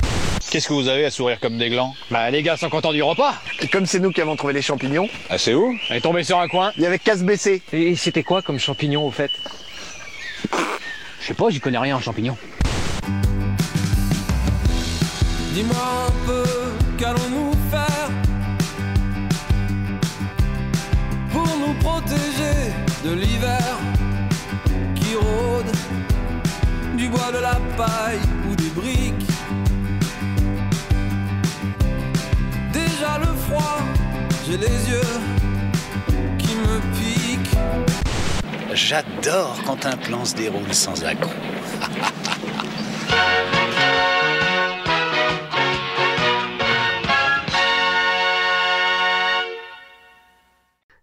Qu'est-ce 0.50 0.66
que 0.66 0.72
vous 0.72 0.88
avez 0.88 1.04
à 1.04 1.12
sourire 1.12 1.38
comme 1.38 1.58
des 1.58 1.70
glands? 1.70 1.94
Bah 2.10 2.28
les 2.28 2.42
gars 2.42 2.56
sont 2.56 2.68
contents 2.68 2.92
du 2.92 3.04
repas. 3.04 3.34
Et 3.62 3.68
comme 3.68 3.86
c'est 3.86 4.00
nous 4.00 4.10
qui 4.10 4.20
avons 4.20 4.34
trouvé 4.34 4.52
les 4.52 4.62
champignons... 4.62 5.08
Ah 5.28 5.38
c'est 5.38 5.54
où? 5.54 5.76
On 5.88 5.94
est 5.94 6.00
tombé 6.00 6.24
sur 6.24 6.40
un 6.40 6.48
coin. 6.48 6.72
Il 6.76 6.82
y 6.82 6.86
avait 6.86 6.98
qu'à 6.98 7.16
se 7.16 7.22
baisser. 7.22 7.62
Et 7.72 7.94
c'était 7.94 8.24
quoi 8.24 8.42
comme 8.42 8.58
champignons 8.58 9.06
au 9.06 9.12
fait? 9.12 9.30
Je 11.20 11.26
sais 11.28 11.34
pas, 11.34 11.50
j'y 11.50 11.60
connais 11.60 11.78
rien 11.78 11.94
en 11.96 12.00
champignons. 12.00 12.36
Dis-moi 15.54 15.76
un 16.08 16.26
peu, 16.26 16.44
qu'allons-nous 16.98 17.52
faire 17.70 18.10
pour 21.30 21.46
nous 21.58 21.74
protéger 21.74 22.72
de 23.04 23.12
l'hiver 23.12 23.78
qui 24.96 25.14
rôde, 25.14 25.72
du 26.96 27.08
bois, 27.08 27.30
de 27.32 27.38
la 27.38 27.54
paille 27.76 28.18
ou 28.50 28.56
des 28.56 28.70
briques? 28.70 29.19
Déjà 33.10 33.18
le 33.18 33.36
froid, 33.38 33.78
j'ai 34.46 34.56
les 34.56 34.66
yeux 34.66 35.00
qui 36.38 36.54
me 36.54 36.80
piquent. 36.94 37.58
J'adore 38.72 39.58
quand 39.64 39.86
un 39.86 39.96
plan 39.96 40.24
se 40.24 40.36
déroule 40.36 40.72
sans 40.72 41.02
accroc. 41.04 41.32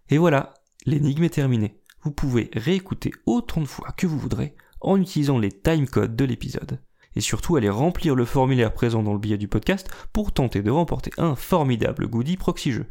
Et 0.09 0.17
voilà, 0.17 0.53
l'énigme 0.85 1.23
est 1.23 1.29
terminée. 1.29 1.81
Vous 2.03 2.11
pouvez 2.11 2.49
réécouter 2.53 3.11
autant 3.25 3.61
de 3.61 3.65
fois 3.67 3.89
que 3.97 4.07
vous 4.07 4.19
voudrez 4.19 4.55
en 4.79 5.01
utilisant 5.01 5.39
les 5.39 5.51
timecodes 5.51 6.15
de 6.15 6.25
l'épisode. 6.25 6.79
Et 7.17 7.21
surtout, 7.21 7.55
allez 7.55 7.67
remplir 7.67 8.13
le 8.13 8.25
formulaire 8.25 8.75
présent 8.75 9.01
dans 9.01 9.13
le 9.13 9.17
billet 9.17 9.39
du 9.39 9.47
podcast 9.47 9.89
pour 10.13 10.31
tenter 10.31 10.61
de 10.61 10.69
remporter 10.69 11.09
un 11.17 11.33
formidable 11.33 12.07
goodie 12.07 12.37
proxy 12.37 12.71
jeu. 12.71 12.85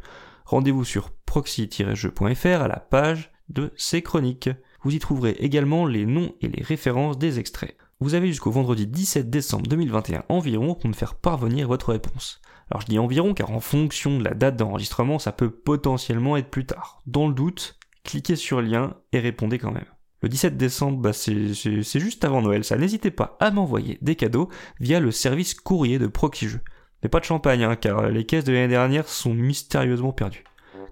Rendez-vous 0.47 0.85
sur 0.85 1.12
proxy-jeu.fr 1.12 2.61
à 2.61 2.66
la 2.66 2.81
page 2.81 3.31
de 3.51 3.73
ces 3.77 4.03
chroniques. 4.03 4.51
Vous 4.82 4.93
y 4.93 4.98
trouverez 4.98 5.36
également 5.39 5.86
les 5.86 6.07
noms 6.07 6.35
et 6.40 6.48
les 6.48 6.61
références 6.61 7.19
des 7.19 7.39
extraits. 7.39 7.77
Vous 8.01 8.15
avez 8.15 8.27
jusqu'au 8.27 8.51
vendredi 8.51 8.89
17 8.89 9.31
décembre 9.31 9.69
2021 9.69 10.24
environ 10.28 10.74
pour 10.74 10.89
me 10.89 10.94
faire 10.94 11.15
parvenir 11.15 11.69
votre 11.69 11.93
réponse. 11.93 12.40
Alors 12.69 12.81
je 12.81 12.86
dis 12.86 12.98
environ 12.98 13.32
car 13.32 13.53
en 13.53 13.61
fonction 13.61 14.19
de 14.19 14.24
la 14.24 14.35
date 14.35 14.57
d'enregistrement, 14.57 15.20
ça 15.20 15.31
peut 15.31 15.51
potentiellement 15.51 16.36
être 16.36 16.51
plus 16.51 16.66
tard. 16.66 17.01
Dans 17.07 17.28
le 17.28 17.35
doute, 17.35 17.78
cliquez 18.03 18.35
sur 18.35 18.61
lien 18.61 18.94
et 19.12 19.20
répondez 19.20 19.61
quand 19.61 19.70
même. 19.70 19.86
Le 20.27 20.31
17 20.31 20.57
décembre, 20.57 20.98
bah 20.98 21.12
c'est 21.12 22.01
juste 22.01 22.24
avant 22.24 22.43
Noël, 22.43 22.65
ça 22.65 22.77
n'hésitez 22.77 23.12
pas 23.12 23.36
à 23.39 23.53
m'envoyer 23.53 23.97
des 24.03 24.16
cadeaux 24.16 24.48
via 24.81 24.98
le 24.98 25.12
service 25.12 25.55
courrier 25.55 26.01
de 26.01 26.09
Proxy 26.09 26.48
Jeux. 26.48 26.62
Mais 27.01 27.09
pas 27.09 27.20
de 27.20 27.24
champagne, 27.24 27.62
hein, 27.62 27.77
car 27.77 28.09
les 28.09 28.27
caisses 28.27 28.43
de 28.43 28.53
l'année 28.53 28.66
dernière 28.66 29.07
sont 29.07 29.32
mystérieusement 29.32 30.11
perdues. 30.11 30.43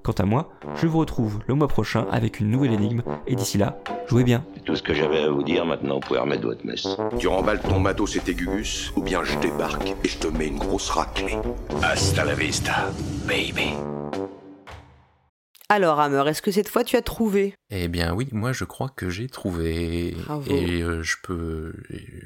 Quant 0.05 0.12
à 0.12 0.24
moi, 0.24 0.52
je 0.77 0.86
vous 0.86 0.98
retrouve 1.01 1.40
le 1.48 1.55
mois 1.55 1.66
prochain 1.66 2.06
avec 2.12 2.39
une 2.39 2.48
nouvelle 2.48 2.74
énigme, 2.74 3.02
et 3.27 3.35
d'ici 3.35 3.59
là, 3.59 3.81
jouez 4.06 4.23
bien. 4.23 4.44
C'est 4.55 4.62
tout 4.62 4.77
ce 4.77 4.85
que 4.85 4.94
j'avais 4.94 5.24
à 5.24 5.31
vous 5.31 5.43
dire, 5.43 5.66
maintenant 5.66 5.94
vous 5.94 6.01
pouvez 6.01 6.20
remettre 6.20 6.47
votre 6.47 6.65
messe. 6.65 6.86
Tu 7.19 7.27
remballes 7.27 7.61
ton 7.61 7.81
matos 7.81 8.15
et 8.15 8.20
tes 8.20 8.35
gugus, 8.35 8.93
ou 8.94 9.02
bien 9.02 9.24
je 9.24 9.36
débarque 9.40 9.97
et 10.05 10.09
je 10.09 10.19
te 10.19 10.28
mets 10.28 10.47
une 10.47 10.59
grosse 10.59 10.90
raclée. 10.90 11.39
Hasta 11.82 12.24
la 12.24 12.35
vista, 12.36 12.89
baby. 13.27 13.73
Alors, 15.74 15.98
Hammer, 15.98 16.22
est-ce 16.28 16.40
que 16.40 16.52
cette 16.52 16.68
fois 16.68 16.84
tu 16.84 16.94
as 16.96 17.02
trouvé? 17.02 17.55
Eh 17.70 17.88
bien 17.88 18.14
oui, 18.14 18.28
moi 18.30 18.52
je 18.52 18.62
crois 18.62 18.88
que 18.94 19.10
j'ai 19.10 19.26
trouvé. 19.28 20.14
Bravo. 20.24 20.48
Et 20.48 20.82
euh, 20.82 21.02
je 21.02 21.16
peux, 21.20 21.72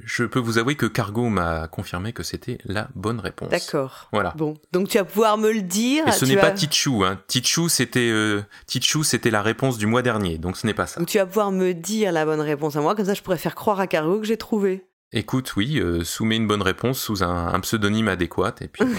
je 0.05 0.25
peux 0.25 0.39
vous 0.39 0.59
avouer 0.59 0.75
que 0.75 0.85
Cargo 0.85 1.31
m'a 1.31 1.67
confirmé 1.67 2.13
que 2.13 2.23
c'était 2.23 2.59
la 2.67 2.89
bonne 2.95 3.21
réponse. 3.21 3.49
D'accord. 3.49 4.11
Voilà. 4.13 4.35
Bon, 4.37 4.53
donc 4.73 4.89
tu 4.91 4.99
vas 4.99 5.05
pouvoir 5.05 5.39
me 5.39 5.51
le 5.51 5.63
dire. 5.63 6.07
Et 6.07 6.13
ce 6.13 6.27
n'est 6.27 6.35
vas- 6.35 6.43
pas 6.43 6.51
Tichou, 6.51 7.05
hein. 7.05 7.19
Tichou 7.27 7.71
c'était 7.71 8.11
euh, 8.11 8.43
Tichou 8.67 9.03
c'était 9.03 9.31
la 9.31 9.41
réponse 9.41 9.79
du 9.79 9.87
mois 9.87 10.03
dernier, 10.03 10.37
donc 10.37 10.59
ce 10.59 10.67
n'est 10.67 10.75
pas 10.75 10.87
ça. 10.87 11.01
Donc 11.01 11.09
tu 11.09 11.17
vas 11.17 11.25
pouvoir 11.25 11.51
me 11.51 11.73
dire 11.73 12.13
la 12.13 12.27
bonne 12.27 12.43
réponse 12.43 12.77
à 12.77 12.83
moi, 12.83 12.95
comme 12.95 13.07
ça 13.07 13.15
je 13.15 13.23
pourrais 13.23 13.39
faire 13.39 13.55
croire 13.55 13.81
à 13.81 13.87
Cargo 13.87 14.21
que 14.21 14.27
j'ai 14.27 14.37
trouvé. 14.37 14.85
Écoute, 15.13 15.57
oui, 15.57 15.81
euh, 15.81 16.05
soumets 16.05 16.37
une 16.37 16.47
bonne 16.47 16.61
réponse 16.61 17.01
sous 17.01 17.23
un, 17.25 17.47
un 17.55 17.61
pseudonyme 17.61 18.09
adéquat, 18.09 18.55
et 18.61 18.69
puis. 18.69 18.85